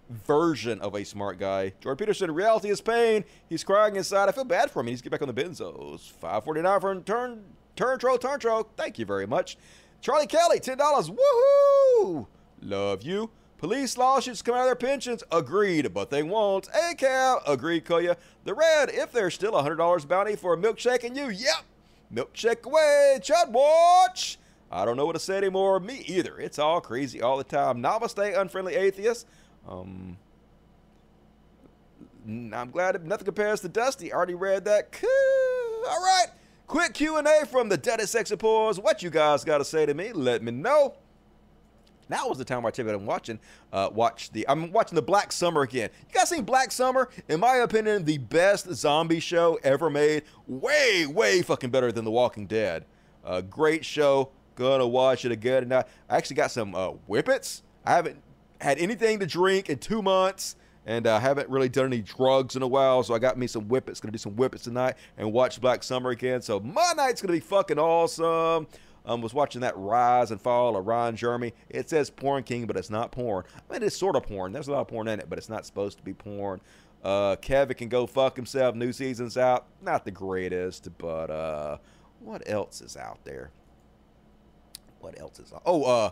version 0.09 0.81
of 0.81 0.95
a 0.95 1.05
smart 1.05 1.39
guy. 1.39 1.73
Jordan 1.81 1.99
Peterson, 1.99 2.31
reality 2.31 2.71
is 2.71 2.81
pain. 2.81 3.25
He's 3.49 3.65
crying 3.65 3.97
inside. 3.97 4.29
I 4.29 4.33
feel 4.33 4.45
bad 4.45 4.71
for 4.71 4.81
him. 4.81 4.87
He 4.87 4.93
needs 4.93 5.03
to 5.03 5.09
get 5.09 5.13
back 5.13 5.23
on 5.23 5.35
the 5.35 5.43
benzos. 5.43 6.11
549 6.13 6.81
for 6.81 7.01
turn, 7.01 7.45
turn 7.77 7.99
tro, 7.99 8.17
turn 8.17 8.41
tro. 8.41 8.67
Thank 8.77 8.99
you 8.99 9.05
very 9.05 9.27
much. 9.27 9.57
Charlie 10.01 10.27
Kelly, 10.27 10.61
$10. 10.61 10.79
Woohoo! 10.79 12.27
Love 12.63 13.03
you. 13.03 13.31
Police 13.59 13.99
lawsuits 13.99 14.41
come 14.41 14.55
out 14.55 14.61
of 14.61 14.67
their 14.67 14.77
pensions. 14.77 15.25
Agreed, 15.33 15.93
but 15.93 16.11
they 16.11 16.23
won't. 16.23 16.69
A 16.69 16.95
ACAB. 16.95 17.41
Agreed, 17.47 17.85
Koya. 17.85 18.17
The 18.45 18.55
Red, 18.55 18.91
if 18.91 19.11
there's 19.11 19.35
still 19.35 19.57
a 19.57 19.63
$100 19.65 20.07
bounty 20.07 20.37
for 20.37 20.55
a 20.55 20.57
milkshake 20.57 21.03
and 21.03 21.17
you, 21.17 21.29
yep. 21.29 21.65
Milkshake 22.15 22.65
away. 22.65 23.19
Chud 23.21 23.51
Watch. 23.51 24.39
I 24.71 24.85
don't 24.85 24.97
know 24.97 25.07
what 25.07 25.15
to 25.15 25.19
say 25.19 25.39
anymore. 25.39 25.81
Me 25.81 26.05
either. 26.07 26.39
It's 26.39 26.59
all 26.59 26.81
crazy 26.81 27.21
all 27.21 27.37
the 27.37 27.45
time. 27.45 27.83
Namaste, 27.83 28.39
unfriendly 28.39 28.77
atheist. 28.77 29.27
Um, 29.69 30.17
I'm 32.27 32.71
glad 32.71 33.05
nothing 33.07 33.25
compares 33.25 33.61
to 33.61 33.69
Dusty. 33.69 34.13
Already 34.13 34.35
read 34.35 34.65
that. 34.65 34.93
Cool. 34.93 35.85
All 35.89 36.03
right. 36.03 36.27
Quick 36.67 36.95
Q&A 36.95 37.47
from 37.47 37.69
the 37.69 37.79
Deadest 37.79 38.13
Sex 38.13 38.33
Pores. 38.39 38.79
What 38.79 39.03
you 39.03 39.09
guys 39.11 39.45
got 39.45 39.59
to 39.59 39.65
say 39.65 39.87
to 39.87 39.95
me? 39.95 40.13
Let 40.13 40.43
me 40.43 40.53
know. 40.53 40.95
Now 42.11 42.31
is 42.31 42.39
the 42.39 42.45
time 42.45 42.63
where 42.63 42.69
I 42.69 42.71
tell 42.71 42.87
you 42.87 42.95
I'm 42.95 43.07
watching. 43.07 43.39
Uh, 43.73 43.91
watch 43.93 44.31
the 44.33 44.47
I'm 44.49 44.73
watching 44.73 44.97
the 44.97 45.03
Black 45.03 45.31
Summer 45.31 45.63
again. 45.63 45.91
You 46.09 46.15
guys 46.15 46.31
seen 46.31 46.45
Black 46.45 46.73
Summer? 46.73 47.09
In 47.29 47.41
my 47.41 47.57
opinion, 47.57 48.05
the 48.05 48.19
best 48.19 48.71
zombie 48.75 49.21
show 49.21 49.59
ever 49.63 49.91
made. 49.91 50.23
Way, 50.47 51.07
way 51.07 51.43
fucking 51.43 51.71
better 51.71 51.93
than 51.93 52.05
The 52.05 52.11
Walking 52.11 52.47
Dead. 52.47 52.87
Uh, 53.25 53.43
great 53.43 53.85
show. 53.85 54.31
Gonna 54.55 54.87
watch 54.87 55.25
it 55.25 55.33
again. 55.33 55.65
And 55.65 55.75
I 55.75 55.85
actually 56.09 56.37
got 56.37 56.51
some 56.51 56.75
uh, 56.75 56.93
whippets. 57.09 57.63
I 57.85 57.93
haven't 57.93 58.23
had 58.61 58.79
anything 58.79 59.19
to 59.21 59.27
drink 59.27 59.69
in 59.69 59.79
two 59.79 60.03
months. 60.03 60.57
And 60.87 61.07
I 61.07 61.17
uh, 61.17 61.21
haven't 61.21 61.51
really 61.51 61.69
done 61.69 61.87
any 61.87 62.01
drugs 62.01 62.57
in 62.57 62.63
a 62.63 62.67
while, 62.67 63.03
so 63.03 63.13
I 63.13 63.19
got 63.19 63.37
me 63.37 63.47
some 63.47 63.67
whippets. 63.67 64.01
Gonna 64.01 64.13
do 64.13 64.19
some 64.19 64.33
whippets 64.33 64.65
tonight 64.65 64.95
and 65.19 65.31
watch 65.33 65.61
Black 65.61 65.83
Summer 65.83 66.11
again. 66.11 66.41
So 66.41 66.61
my 66.61 66.95
night's 66.97 67.21
gonna 67.21 67.35
be 67.35 67.41
fucking 67.41 67.79
awesome. 67.79 68.67
Um, 69.05 69.21
was 69.21 69.35
watching 69.35 69.61
that 69.63 69.77
rise 69.77 70.31
and 70.31 70.41
fall 70.41 70.77
of 70.77 70.87
Ron 70.87 71.15
Jeremy. 71.15 71.53
It 71.69 71.89
says 71.91 72.11
porn 72.11 72.43
king, 72.43 72.67
but 72.67 72.77
it's 72.77 72.91
not 72.91 73.13
porn. 73.13 73.45
I 73.69 73.73
mean, 73.73 73.83
it's 73.83 73.97
sort 73.97 74.17
of 74.17 74.23
porn. 74.23 74.53
There's 74.53 74.69
a 74.69 74.73
lot 74.73 74.81
of 74.81 74.89
porn 74.89 75.09
in 75.09 75.21
it, 75.21 75.29
but 75.29 75.39
it's 75.39 75.49
not 75.49 75.67
supposed 75.67 75.99
to 75.99 76.05
be 76.05 76.15
porn. 76.15 76.61
Uh, 77.03 77.37
Kevin 77.37 77.77
can 77.77 77.89
go 77.89 78.07
fuck 78.07 78.37
himself. 78.37 78.75
New 78.75 78.93
season's 78.93 79.37
out. 79.37 79.67
Not 79.83 80.05
the 80.05 80.11
greatest, 80.11 80.89
but 80.99 81.31
uh, 81.31 81.79
what 82.21 82.43
else 82.47 82.81
is 82.81 82.97
out 82.97 83.25
there? 83.25 83.51
What 85.01 85.19
else 85.21 85.39
is? 85.39 85.53
Out? 85.53 85.63
Oh, 85.65 85.85
uh, 85.85 86.11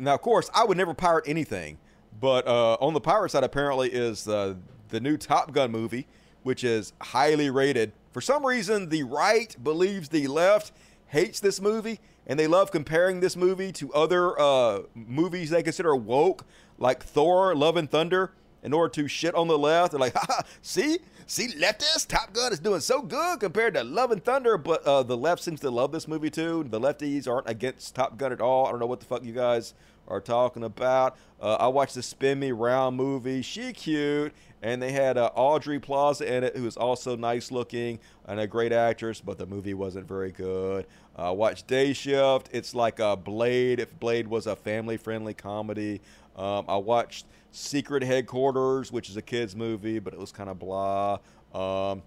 now 0.00 0.14
of 0.14 0.22
course 0.22 0.50
I 0.54 0.64
would 0.64 0.76
never 0.76 0.94
pirate 0.94 1.24
anything, 1.28 1.78
but 2.20 2.46
uh, 2.46 2.74
on 2.80 2.94
the 2.94 3.00
pirate 3.00 3.30
side 3.30 3.44
apparently 3.44 3.90
is 3.90 4.26
uh, 4.26 4.54
the 4.88 5.00
new 5.00 5.16
Top 5.16 5.52
Gun 5.52 5.70
movie, 5.70 6.06
which 6.42 6.64
is 6.64 6.92
highly 7.00 7.50
rated. 7.50 7.92
For 8.12 8.20
some 8.20 8.44
reason, 8.44 8.88
the 8.88 9.04
right 9.04 9.54
believes 9.62 10.08
the 10.08 10.26
left 10.26 10.72
hates 11.06 11.40
this 11.40 11.60
movie 11.60 12.00
and 12.26 12.38
they 12.38 12.46
love 12.46 12.70
comparing 12.70 13.20
this 13.20 13.36
movie 13.36 13.72
to 13.72 13.92
other 13.92 14.38
uh, 14.40 14.80
movies 14.94 15.50
they 15.50 15.62
consider 15.62 15.94
woke, 15.96 16.44
like 16.78 17.02
Thor: 17.02 17.54
Love 17.54 17.76
and 17.76 17.90
Thunder. 17.90 18.32
in 18.62 18.72
order 18.72 18.92
to 18.92 19.08
shit 19.08 19.34
on 19.34 19.48
the 19.48 19.58
left. 19.58 19.92
They're 19.92 20.00
like, 20.00 20.14
ha, 20.14 20.42
see, 20.62 20.98
see, 21.26 21.48
leftists, 21.48 22.06
Top 22.06 22.32
Gun 22.32 22.52
is 22.52 22.58
doing 22.58 22.80
so 22.80 23.02
good 23.02 23.40
compared 23.40 23.74
to 23.74 23.84
Love 23.84 24.10
and 24.10 24.22
Thunder, 24.22 24.58
but 24.58 24.82
uh, 24.84 25.02
the 25.02 25.16
left 25.16 25.42
seems 25.42 25.60
to 25.60 25.70
love 25.70 25.92
this 25.92 26.06
movie 26.06 26.30
too. 26.30 26.64
The 26.68 26.80
lefties 26.80 27.26
aren't 27.28 27.48
against 27.48 27.94
Top 27.94 28.16
Gun 28.18 28.32
at 28.32 28.40
all. 28.40 28.66
I 28.66 28.70
don't 28.70 28.80
know 28.80 28.86
what 28.86 29.00
the 29.00 29.06
fuck 29.06 29.24
you 29.24 29.32
guys 29.32 29.74
are 30.10 30.20
talking 30.20 30.64
about. 30.64 31.16
Uh, 31.40 31.54
I 31.54 31.68
watched 31.68 31.94
the 31.94 32.02
Spin 32.02 32.40
Me 32.40 32.52
Round 32.52 32.96
movie. 32.96 33.40
She 33.40 33.72
cute, 33.72 34.34
and 34.60 34.82
they 34.82 34.92
had 34.92 35.16
uh, 35.16 35.30
Aubrey 35.34 35.78
Plaza 35.78 36.36
in 36.36 36.44
it, 36.44 36.56
who 36.56 36.66
is 36.66 36.76
also 36.76 37.16
nice 37.16 37.50
looking 37.50 37.98
and 38.26 38.40
a 38.40 38.46
great 38.46 38.72
actress, 38.72 39.20
but 39.20 39.38
the 39.38 39.46
movie 39.46 39.74
wasn't 39.74 40.06
very 40.06 40.32
good. 40.32 40.86
Uh, 41.16 41.32
watched 41.32 41.66
Day 41.66 41.92
Shift. 41.92 42.50
It's 42.52 42.74
like 42.74 42.98
a 42.98 43.16
Blade 43.16 43.80
if 43.80 43.98
Blade 43.98 44.28
was 44.28 44.46
a 44.46 44.56
family 44.56 44.96
friendly 44.96 45.34
comedy. 45.34 46.00
Um, 46.36 46.64
I 46.68 46.76
watched 46.76 47.26
Secret 47.52 48.02
Headquarters, 48.02 48.92
which 48.92 49.08
is 49.08 49.16
a 49.16 49.22
kids 49.22 49.56
movie, 49.56 49.98
but 49.98 50.12
it 50.12 50.18
was 50.18 50.32
kind 50.32 50.50
of 50.50 50.58
blah. 50.58 51.18
Um, 51.54 52.02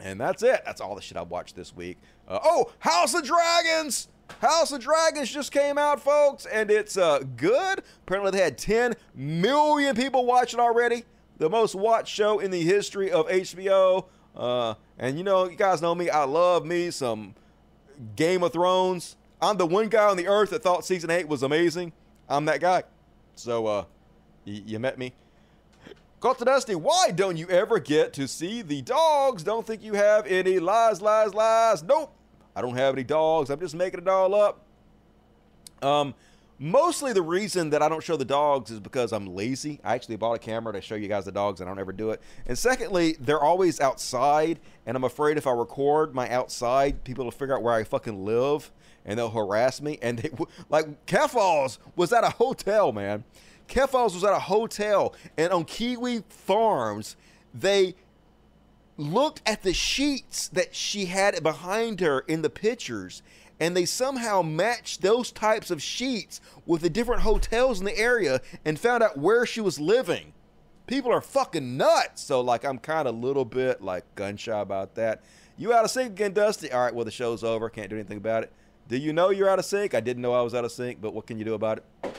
and 0.00 0.20
that's 0.20 0.42
it. 0.42 0.62
That's 0.64 0.80
all 0.80 0.94
the 0.94 1.00
shit 1.00 1.16
I 1.16 1.22
watched 1.22 1.56
this 1.56 1.74
week. 1.74 1.98
Uh, 2.28 2.38
oh, 2.42 2.72
House 2.78 3.14
of 3.14 3.24
Dragons! 3.24 4.08
House 4.40 4.72
of 4.72 4.80
Dragons 4.80 5.30
just 5.30 5.50
came 5.52 5.78
out, 5.78 6.00
folks, 6.00 6.46
and 6.46 6.70
it's 6.70 6.98
uh, 6.98 7.20
good. 7.36 7.82
Apparently, 8.02 8.32
they 8.32 8.42
had 8.42 8.58
10 8.58 8.94
million 9.14 9.96
people 9.96 10.26
watching 10.26 10.60
already. 10.60 11.04
The 11.38 11.48
most 11.48 11.74
watched 11.74 12.14
show 12.14 12.38
in 12.38 12.50
the 12.50 12.62
history 12.62 13.10
of 13.10 13.26
HBO. 13.28 14.06
Uh, 14.34 14.74
and 14.98 15.16
you 15.16 15.24
know, 15.24 15.48
you 15.48 15.56
guys 15.56 15.80
know 15.80 15.94
me. 15.94 16.10
I 16.10 16.24
love 16.24 16.64
me 16.66 16.90
some 16.90 17.34
Game 18.14 18.42
of 18.42 18.52
Thrones. 18.52 19.16
I'm 19.40 19.56
the 19.56 19.66
one 19.66 19.88
guy 19.88 20.08
on 20.08 20.16
the 20.16 20.28
earth 20.28 20.50
that 20.50 20.62
thought 20.62 20.84
season 20.84 21.10
eight 21.10 21.28
was 21.28 21.42
amazing. 21.42 21.92
I'm 22.28 22.44
that 22.46 22.60
guy. 22.60 22.84
So, 23.34 23.66
uh, 23.66 23.84
y- 24.46 24.62
you 24.66 24.78
met 24.78 24.98
me. 24.98 25.12
Cult 26.20 26.38
Dusty, 26.44 26.74
why 26.74 27.10
don't 27.14 27.36
you 27.36 27.48
ever 27.48 27.78
get 27.78 28.12
to 28.14 28.26
see 28.26 28.62
the 28.62 28.80
dogs? 28.82 29.42
Don't 29.42 29.66
think 29.66 29.82
you 29.82 29.92
have 29.94 30.26
any 30.26 30.58
lies, 30.58 31.00
lies, 31.02 31.34
lies. 31.34 31.82
Nope. 31.82 32.12
I 32.56 32.62
don't 32.62 32.76
have 32.76 32.94
any 32.94 33.04
dogs. 33.04 33.50
I'm 33.50 33.60
just 33.60 33.74
making 33.74 34.00
it 34.00 34.08
all 34.08 34.34
up. 34.34 34.62
Um, 35.82 36.14
mostly 36.58 37.12
the 37.12 37.20
reason 37.20 37.68
that 37.70 37.82
I 37.82 37.88
don't 37.90 38.02
show 38.02 38.16
the 38.16 38.24
dogs 38.24 38.70
is 38.70 38.80
because 38.80 39.12
I'm 39.12 39.26
lazy. 39.26 39.78
I 39.84 39.94
actually 39.94 40.16
bought 40.16 40.32
a 40.32 40.38
camera 40.38 40.72
to 40.72 40.80
show 40.80 40.94
you 40.94 41.06
guys 41.06 41.26
the 41.26 41.32
dogs, 41.32 41.60
and 41.60 41.68
I 41.68 41.70
don't 41.70 41.78
ever 41.78 41.92
do 41.92 42.12
it. 42.12 42.22
And 42.46 42.56
secondly, 42.56 43.16
they're 43.20 43.42
always 43.42 43.78
outside, 43.78 44.58
and 44.86 44.96
I'm 44.96 45.04
afraid 45.04 45.36
if 45.36 45.46
I 45.46 45.52
record 45.52 46.14
my 46.14 46.30
outside, 46.30 47.04
people 47.04 47.24
will 47.24 47.30
figure 47.30 47.54
out 47.54 47.62
where 47.62 47.74
I 47.74 47.84
fucking 47.84 48.24
live, 48.24 48.72
and 49.04 49.18
they'll 49.18 49.30
harass 49.30 49.82
me. 49.82 49.98
And 50.00 50.18
they 50.18 50.30
like 50.70 51.04
Keffals 51.04 51.76
was 51.94 52.10
at 52.14 52.24
a 52.24 52.30
hotel, 52.30 52.90
man. 52.90 53.24
Keffals 53.68 54.14
was 54.14 54.24
at 54.24 54.32
a 54.32 54.38
hotel, 54.38 55.14
and 55.36 55.52
on 55.52 55.64
Kiwi 55.66 56.22
Farms, 56.30 57.16
they 57.52 57.96
looked 58.96 59.42
at 59.46 59.62
the 59.62 59.74
sheets 59.74 60.48
that 60.48 60.74
she 60.74 61.06
had 61.06 61.42
behind 61.42 62.00
her 62.00 62.20
in 62.20 62.42
the 62.42 62.50
pictures 62.50 63.22
and 63.58 63.76
they 63.76 63.84
somehow 63.84 64.42
matched 64.42 65.02
those 65.02 65.32
types 65.32 65.70
of 65.70 65.82
sheets 65.82 66.40
with 66.66 66.82
the 66.82 66.90
different 66.90 67.22
hotels 67.22 67.78
in 67.78 67.86
the 67.86 67.98
area 67.98 68.40
and 68.64 68.78
found 68.78 69.02
out 69.02 69.16
where 69.16 69.46
she 69.46 69.60
was 69.60 69.80
living. 69.80 70.32
People 70.86 71.10
are 71.10 71.20
fucking 71.20 71.76
nuts. 71.76 72.22
So 72.22 72.40
like 72.40 72.64
I'm 72.64 72.78
kind 72.78 73.08
of 73.08 73.14
a 73.14 73.18
little 73.18 73.44
bit 73.44 73.82
like 73.82 74.04
gun 74.14 74.36
shy 74.36 74.58
about 74.60 74.94
that. 74.96 75.22
You 75.56 75.72
out 75.72 75.84
of 75.84 75.90
sync 75.90 76.12
again, 76.12 76.32
Dusty? 76.32 76.70
All 76.70 76.82
right, 76.82 76.94
well 76.94 77.04
the 77.04 77.10
show's 77.10 77.42
over. 77.42 77.70
Can't 77.70 77.88
do 77.88 77.96
anything 77.96 78.18
about 78.18 78.42
it. 78.42 78.52
Do 78.88 78.96
you 78.96 79.12
know 79.12 79.30
you're 79.30 79.48
out 79.48 79.58
of 79.58 79.64
sync? 79.64 79.94
I 79.94 80.00
didn't 80.00 80.22
know 80.22 80.32
I 80.32 80.42
was 80.42 80.54
out 80.54 80.64
of 80.64 80.70
sync, 80.70 81.00
but 81.00 81.12
what 81.12 81.26
can 81.26 81.38
you 81.38 81.44
do 81.44 81.54
about 81.54 81.78
it? 81.78 82.14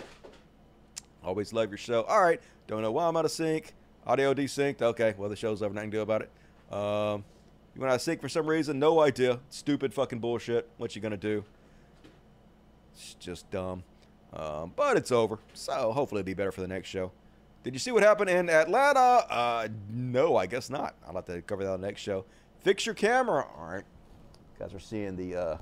Always 1.24 1.54
love 1.54 1.70
your 1.70 1.78
show. 1.78 2.04
All 2.04 2.22
right, 2.22 2.42
don't 2.68 2.82
know 2.82 2.92
why 2.92 3.08
I'm 3.08 3.16
out 3.16 3.26
of 3.26 3.32
sync. 3.32 3.74
Audio 4.06 4.34
desynced. 4.34 4.82
Okay, 4.82 5.14
well 5.18 5.30
the 5.30 5.36
show's 5.36 5.62
over. 5.62 5.74
Nothing 5.74 5.92
to 5.92 5.98
do 5.98 6.02
about 6.02 6.24
it. 6.24 6.32
Um, 6.72 7.24
you 7.76 7.82
went 7.82 7.92
out 7.92 7.96
of 7.96 8.02
sync 8.02 8.22
for 8.22 8.30
some 8.30 8.48
reason? 8.48 8.80
No 8.80 9.00
idea. 9.02 9.40
Stupid 9.50 9.94
fucking 9.94 10.20
bullshit. 10.20 10.70
What 10.78 10.96
you 10.96 11.02
gonna 11.02 11.18
do? 11.18 11.44
It's 12.94 13.14
just 13.16 13.50
dumb. 13.52 13.84
Um, 14.34 14.74
but 14.76 14.98
it's 14.98 15.12
over. 15.12 15.40
So 15.54 15.92
hopefully 15.92 16.20
it'll 16.22 16.26
be 16.26 16.34
better 16.34 16.52
for 16.52 16.62
the 16.62 16.68
next 16.68 16.90
show. 16.90 17.12
Did 17.64 17.74
you 17.74 17.80
see 17.80 17.92
what 17.92 18.04
happened 18.04 18.30
in 18.30 18.50
Atlanta? 18.50 19.26
Uh, 19.30 19.68
no, 19.90 20.36
I 20.36 20.46
guess 20.46 20.70
not. 20.70 20.96
I'll 21.06 21.16
have 21.16 21.26
to 21.26 21.42
cover 21.42 21.64
that 21.64 21.72
on 21.72 21.82
the 21.82 21.88
next 21.88 22.02
show. 22.02 22.26
Fix 22.62 22.86
your 22.86 22.96
camera. 22.96 23.46
All 23.58 23.68
right. 23.68 23.84
You 24.60 24.66
guys 24.66 24.74
are 24.74 24.80
seeing 24.80 25.16
the 25.16 25.36
uh, 25.36 25.58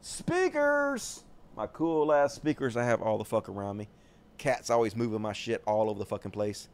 speakers. 0.00 1.24
My 1.56 1.66
cool 1.66 2.12
ass 2.12 2.34
speakers 2.34 2.76
I 2.76 2.84
have 2.84 3.02
all 3.02 3.18
the 3.18 3.24
fuck 3.24 3.48
around 3.48 3.76
me. 3.78 3.88
Cat's 4.36 4.70
always 4.70 4.94
moving 4.94 5.20
my 5.20 5.32
shit 5.32 5.62
all 5.66 5.90
over 5.90 5.98
the 5.98 6.06
fucking 6.06 6.30
place. 6.30 6.68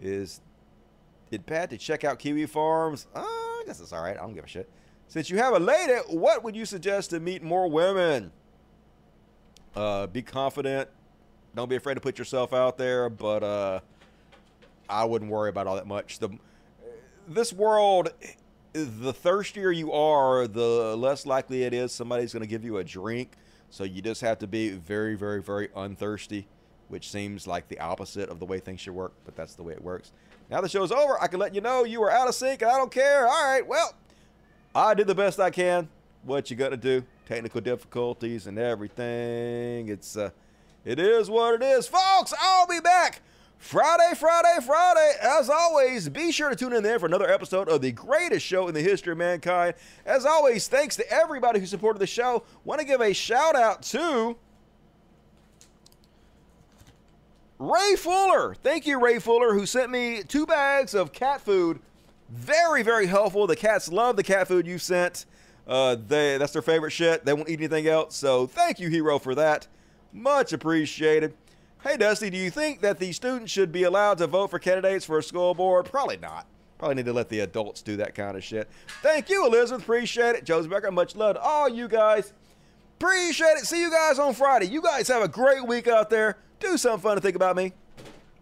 Is 0.00 0.40
it 1.34 1.46
Pat 1.46 1.70
to 1.70 1.78
check 1.78 2.04
out 2.04 2.18
Kiwi 2.18 2.46
Farms? 2.46 3.06
Uh, 3.14 3.20
I 3.20 3.62
guess 3.66 3.80
it's 3.80 3.92
all 3.92 4.02
right. 4.02 4.16
I 4.16 4.20
don't 4.20 4.34
give 4.34 4.44
a 4.44 4.48
shit. 4.48 4.68
Since 5.08 5.30
you 5.30 5.38
have 5.38 5.54
a 5.54 5.58
lady, 5.58 5.94
what 6.08 6.42
would 6.42 6.56
you 6.56 6.64
suggest 6.64 7.10
to 7.10 7.20
meet 7.20 7.42
more 7.42 7.68
women? 7.68 8.32
Uh, 9.74 10.06
be 10.06 10.22
confident. 10.22 10.88
Don't 11.54 11.68
be 11.68 11.76
afraid 11.76 11.94
to 11.94 12.00
put 12.00 12.18
yourself 12.18 12.52
out 12.52 12.78
there, 12.78 13.10
but 13.10 13.42
uh, 13.42 13.80
I 14.88 15.04
wouldn't 15.04 15.30
worry 15.30 15.50
about 15.50 15.66
all 15.66 15.76
that 15.76 15.86
much. 15.86 16.18
The 16.18 16.30
this 17.28 17.52
world, 17.52 18.12
the 18.72 19.12
thirstier 19.12 19.70
you 19.70 19.92
are, 19.92 20.46
the 20.46 20.96
less 20.96 21.26
likely 21.26 21.62
it 21.62 21.72
is 21.72 21.92
somebody's 21.92 22.32
going 22.32 22.42
to 22.42 22.48
give 22.48 22.64
you 22.64 22.78
a 22.78 22.84
drink. 22.84 23.32
So 23.70 23.84
you 23.84 24.02
just 24.02 24.20
have 24.20 24.38
to 24.40 24.46
be 24.46 24.70
very, 24.70 25.14
very, 25.14 25.40
very 25.40 25.68
unthirsty, 25.74 26.46
which 26.88 27.10
seems 27.10 27.46
like 27.46 27.68
the 27.68 27.78
opposite 27.78 28.28
of 28.28 28.38
the 28.38 28.44
way 28.44 28.60
things 28.60 28.80
should 28.80 28.94
work, 28.94 29.12
but 29.24 29.36
that's 29.36 29.54
the 29.54 29.62
way 29.62 29.72
it 29.72 29.82
works. 29.82 30.12
Now 30.52 30.60
the 30.60 30.68
show's 30.68 30.92
over. 30.92 31.18
I 31.18 31.28
can 31.28 31.40
let 31.40 31.54
you 31.54 31.62
know 31.62 31.84
you 31.84 31.98
were 31.98 32.10
out 32.10 32.28
of 32.28 32.34
sync, 32.34 32.60
and 32.60 32.70
I 32.70 32.76
don't 32.76 32.90
care. 32.90 33.26
All 33.26 33.42
right, 33.42 33.66
well, 33.66 33.94
I 34.74 34.92
did 34.92 35.06
the 35.06 35.14
best 35.14 35.40
I 35.40 35.48
can. 35.48 35.88
What 36.24 36.50
you 36.50 36.56
got 36.56 36.68
to 36.68 36.76
do? 36.76 37.02
Technical 37.26 37.62
difficulties 37.62 38.46
and 38.46 38.58
everything. 38.58 39.88
It's 39.88 40.14
uh, 40.14 40.28
it 40.84 40.98
is 40.98 41.30
what 41.30 41.54
it 41.54 41.62
is, 41.62 41.88
folks. 41.88 42.34
I'll 42.38 42.66
be 42.66 42.80
back 42.80 43.22
Friday, 43.56 44.12
Friday, 44.14 44.58
Friday. 44.66 45.12
As 45.22 45.48
always, 45.48 46.10
be 46.10 46.30
sure 46.30 46.50
to 46.50 46.56
tune 46.56 46.74
in 46.74 46.82
there 46.82 46.98
for 46.98 47.06
another 47.06 47.30
episode 47.30 47.70
of 47.70 47.80
the 47.80 47.92
greatest 47.92 48.44
show 48.44 48.68
in 48.68 48.74
the 48.74 48.82
history 48.82 49.12
of 49.12 49.18
mankind. 49.18 49.72
As 50.04 50.26
always, 50.26 50.68
thanks 50.68 50.96
to 50.96 51.10
everybody 51.10 51.60
who 51.60 51.66
supported 51.66 51.98
the 51.98 52.06
show. 52.06 52.42
Want 52.64 52.78
to 52.78 52.86
give 52.86 53.00
a 53.00 53.14
shout 53.14 53.56
out 53.56 53.80
to 53.84 54.36
Ray 57.62 57.94
Fuller. 57.94 58.56
Thank 58.56 58.88
you, 58.88 58.98
Ray 58.98 59.20
Fuller, 59.20 59.54
who 59.54 59.66
sent 59.66 59.88
me 59.88 60.24
two 60.26 60.46
bags 60.46 60.94
of 60.94 61.12
cat 61.12 61.40
food. 61.40 61.78
Very, 62.28 62.82
very 62.82 63.06
helpful. 63.06 63.46
The 63.46 63.54
cats 63.54 63.88
love 63.92 64.16
the 64.16 64.24
cat 64.24 64.48
food 64.48 64.66
you 64.66 64.78
sent. 64.78 65.26
Uh, 65.68 65.94
they 65.94 66.38
that's 66.38 66.52
their 66.52 66.60
favorite 66.60 66.90
shit. 66.90 67.24
They 67.24 67.32
won't 67.32 67.48
eat 67.48 67.60
anything 67.60 67.86
else. 67.86 68.16
So 68.16 68.48
thank 68.48 68.80
you, 68.80 68.88
Hero, 68.88 69.20
for 69.20 69.36
that. 69.36 69.68
Much 70.12 70.52
appreciated. 70.52 71.34
Hey, 71.84 71.96
Dusty, 71.96 72.30
do 72.30 72.36
you 72.36 72.50
think 72.50 72.80
that 72.80 72.98
the 72.98 73.12
students 73.12 73.52
should 73.52 73.70
be 73.70 73.84
allowed 73.84 74.18
to 74.18 74.26
vote 74.26 74.50
for 74.50 74.58
candidates 74.58 75.04
for 75.04 75.18
a 75.18 75.22
school 75.22 75.54
board? 75.54 75.84
Probably 75.84 76.16
not. 76.16 76.46
Probably 76.78 76.96
need 76.96 77.04
to 77.06 77.12
let 77.12 77.28
the 77.28 77.40
adults 77.40 77.80
do 77.80 77.94
that 77.98 78.16
kind 78.16 78.36
of 78.36 78.42
shit. 78.42 78.68
Thank 79.02 79.30
you, 79.30 79.46
Elizabeth. 79.46 79.84
Appreciate 79.84 80.34
it. 80.34 80.44
Josie 80.44 80.68
Becker, 80.68 80.90
much 80.90 81.14
love 81.14 81.36
to 81.36 81.40
all 81.40 81.68
you 81.68 81.86
guys. 81.86 82.32
Appreciate 82.98 83.58
it. 83.58 83.66
See 83.66 83.80
you 83.80 83.90
guys 83.90 84.18
on 84.18 84.34
Friday. 84.34 84.66
You 84.66 84.82
guys 84.82 85.06
have 85.06 85.22
a 85.22 85.28
great 85.28 85.64
week 85.64 85.86
out 85.86 86.10
there. 86.10 86.38
Do 86.62 86.76
something 86.78 87.02
fun 87.02 87.16
to 87.16 87.20
think 87.20 87.34
about 87.34 87.56
me. 87.56 87.72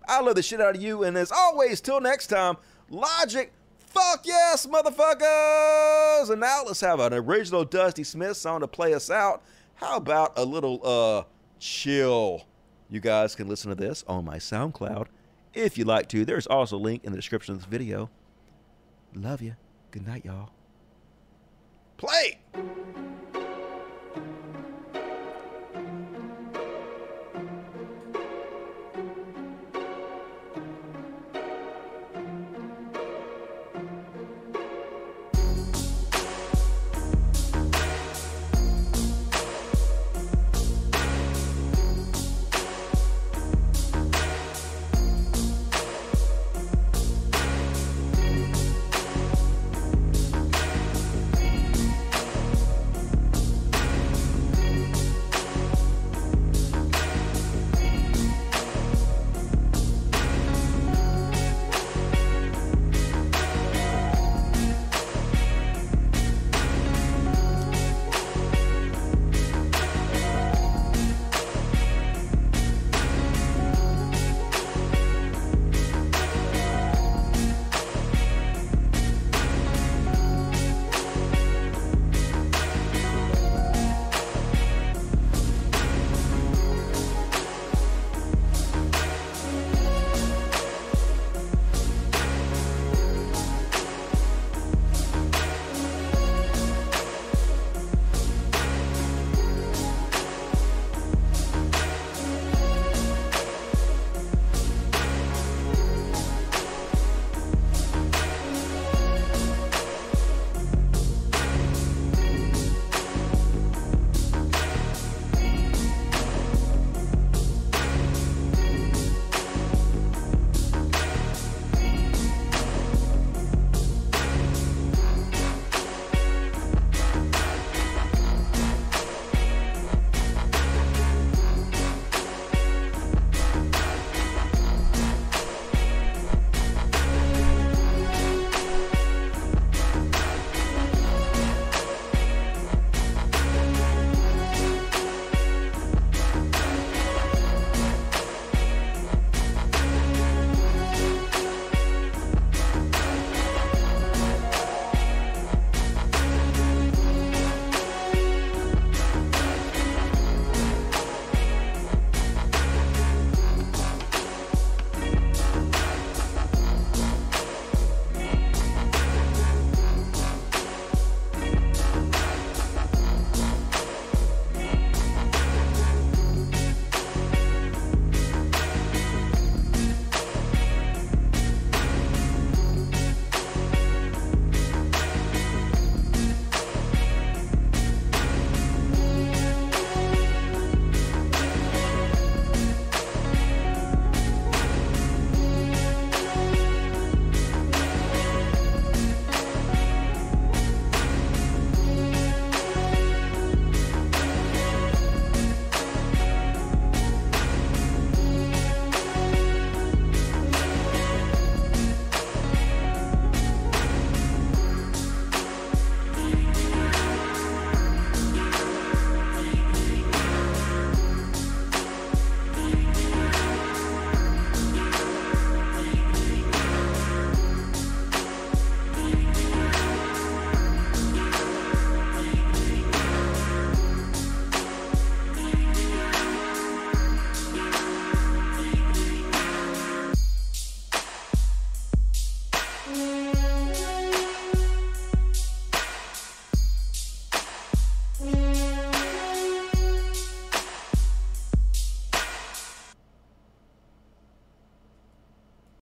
I 0.06 0.20
love 0.20 0.34
the 0.34 0.42
shit 0.42 0.60
out 0.60 0.76
of 0.76 0.82
you. 0.82 1.04
And 1.04 1.16
as 1.16 1.32
always, 1.32 1.80
till 1.80 2.00
next 2.00 2.26
time, 2.26 2.56
logic, 2.90 3.50
fuck 3.78 4.26
yes, 4.26 4.66
motherfuckers. 4.66 6.30
And 6.30 6.40
now 6.40 6.62
let's 6.66 6.82
have 6.82 7.00
an 7.00 7.14
original 7.14 7.64
Dusty 7.64 8.04
Smith 8.04 8.36
song 8.36 8.60
to 8.60 8.68
play 8.68 8.92
us 8.92 9.10
out. 9.10 9.42
How 9.76 9.96
about 9.96 10.38
a 10.38 10.44
little 10.44 10.80
uh 10.84 11.22
chill? 11.58 12.42
You 12.90 13.00
guys 13.00 13.34
can 13.34 13.48
listen 13.48 13.70
to 13.70 13.74
this 13.74 14.04
on 14.06 14.24
my 14.24 14.36
SoundCloud 14.36 15.06
if 15.54 15.78
you'd 15.78 15.86
like 15.86 16.08
to. 16.10 16.26
There's 16.26 16.46
also 16.46 16.76
a 16.76 16.78
link 16.78 17.04
in 17.04 17.12
the 17.12 17.18
description 17.18 17.54
of 17.54 17.60
this 17.60 17.68
video. 17.68 18.10
Love 19.14 19.40
you. 19.40 19.54
Good 19.92 20.06
night, 20.06 20.26
y'all. 20.26 20.50
Play! 21.96 22.40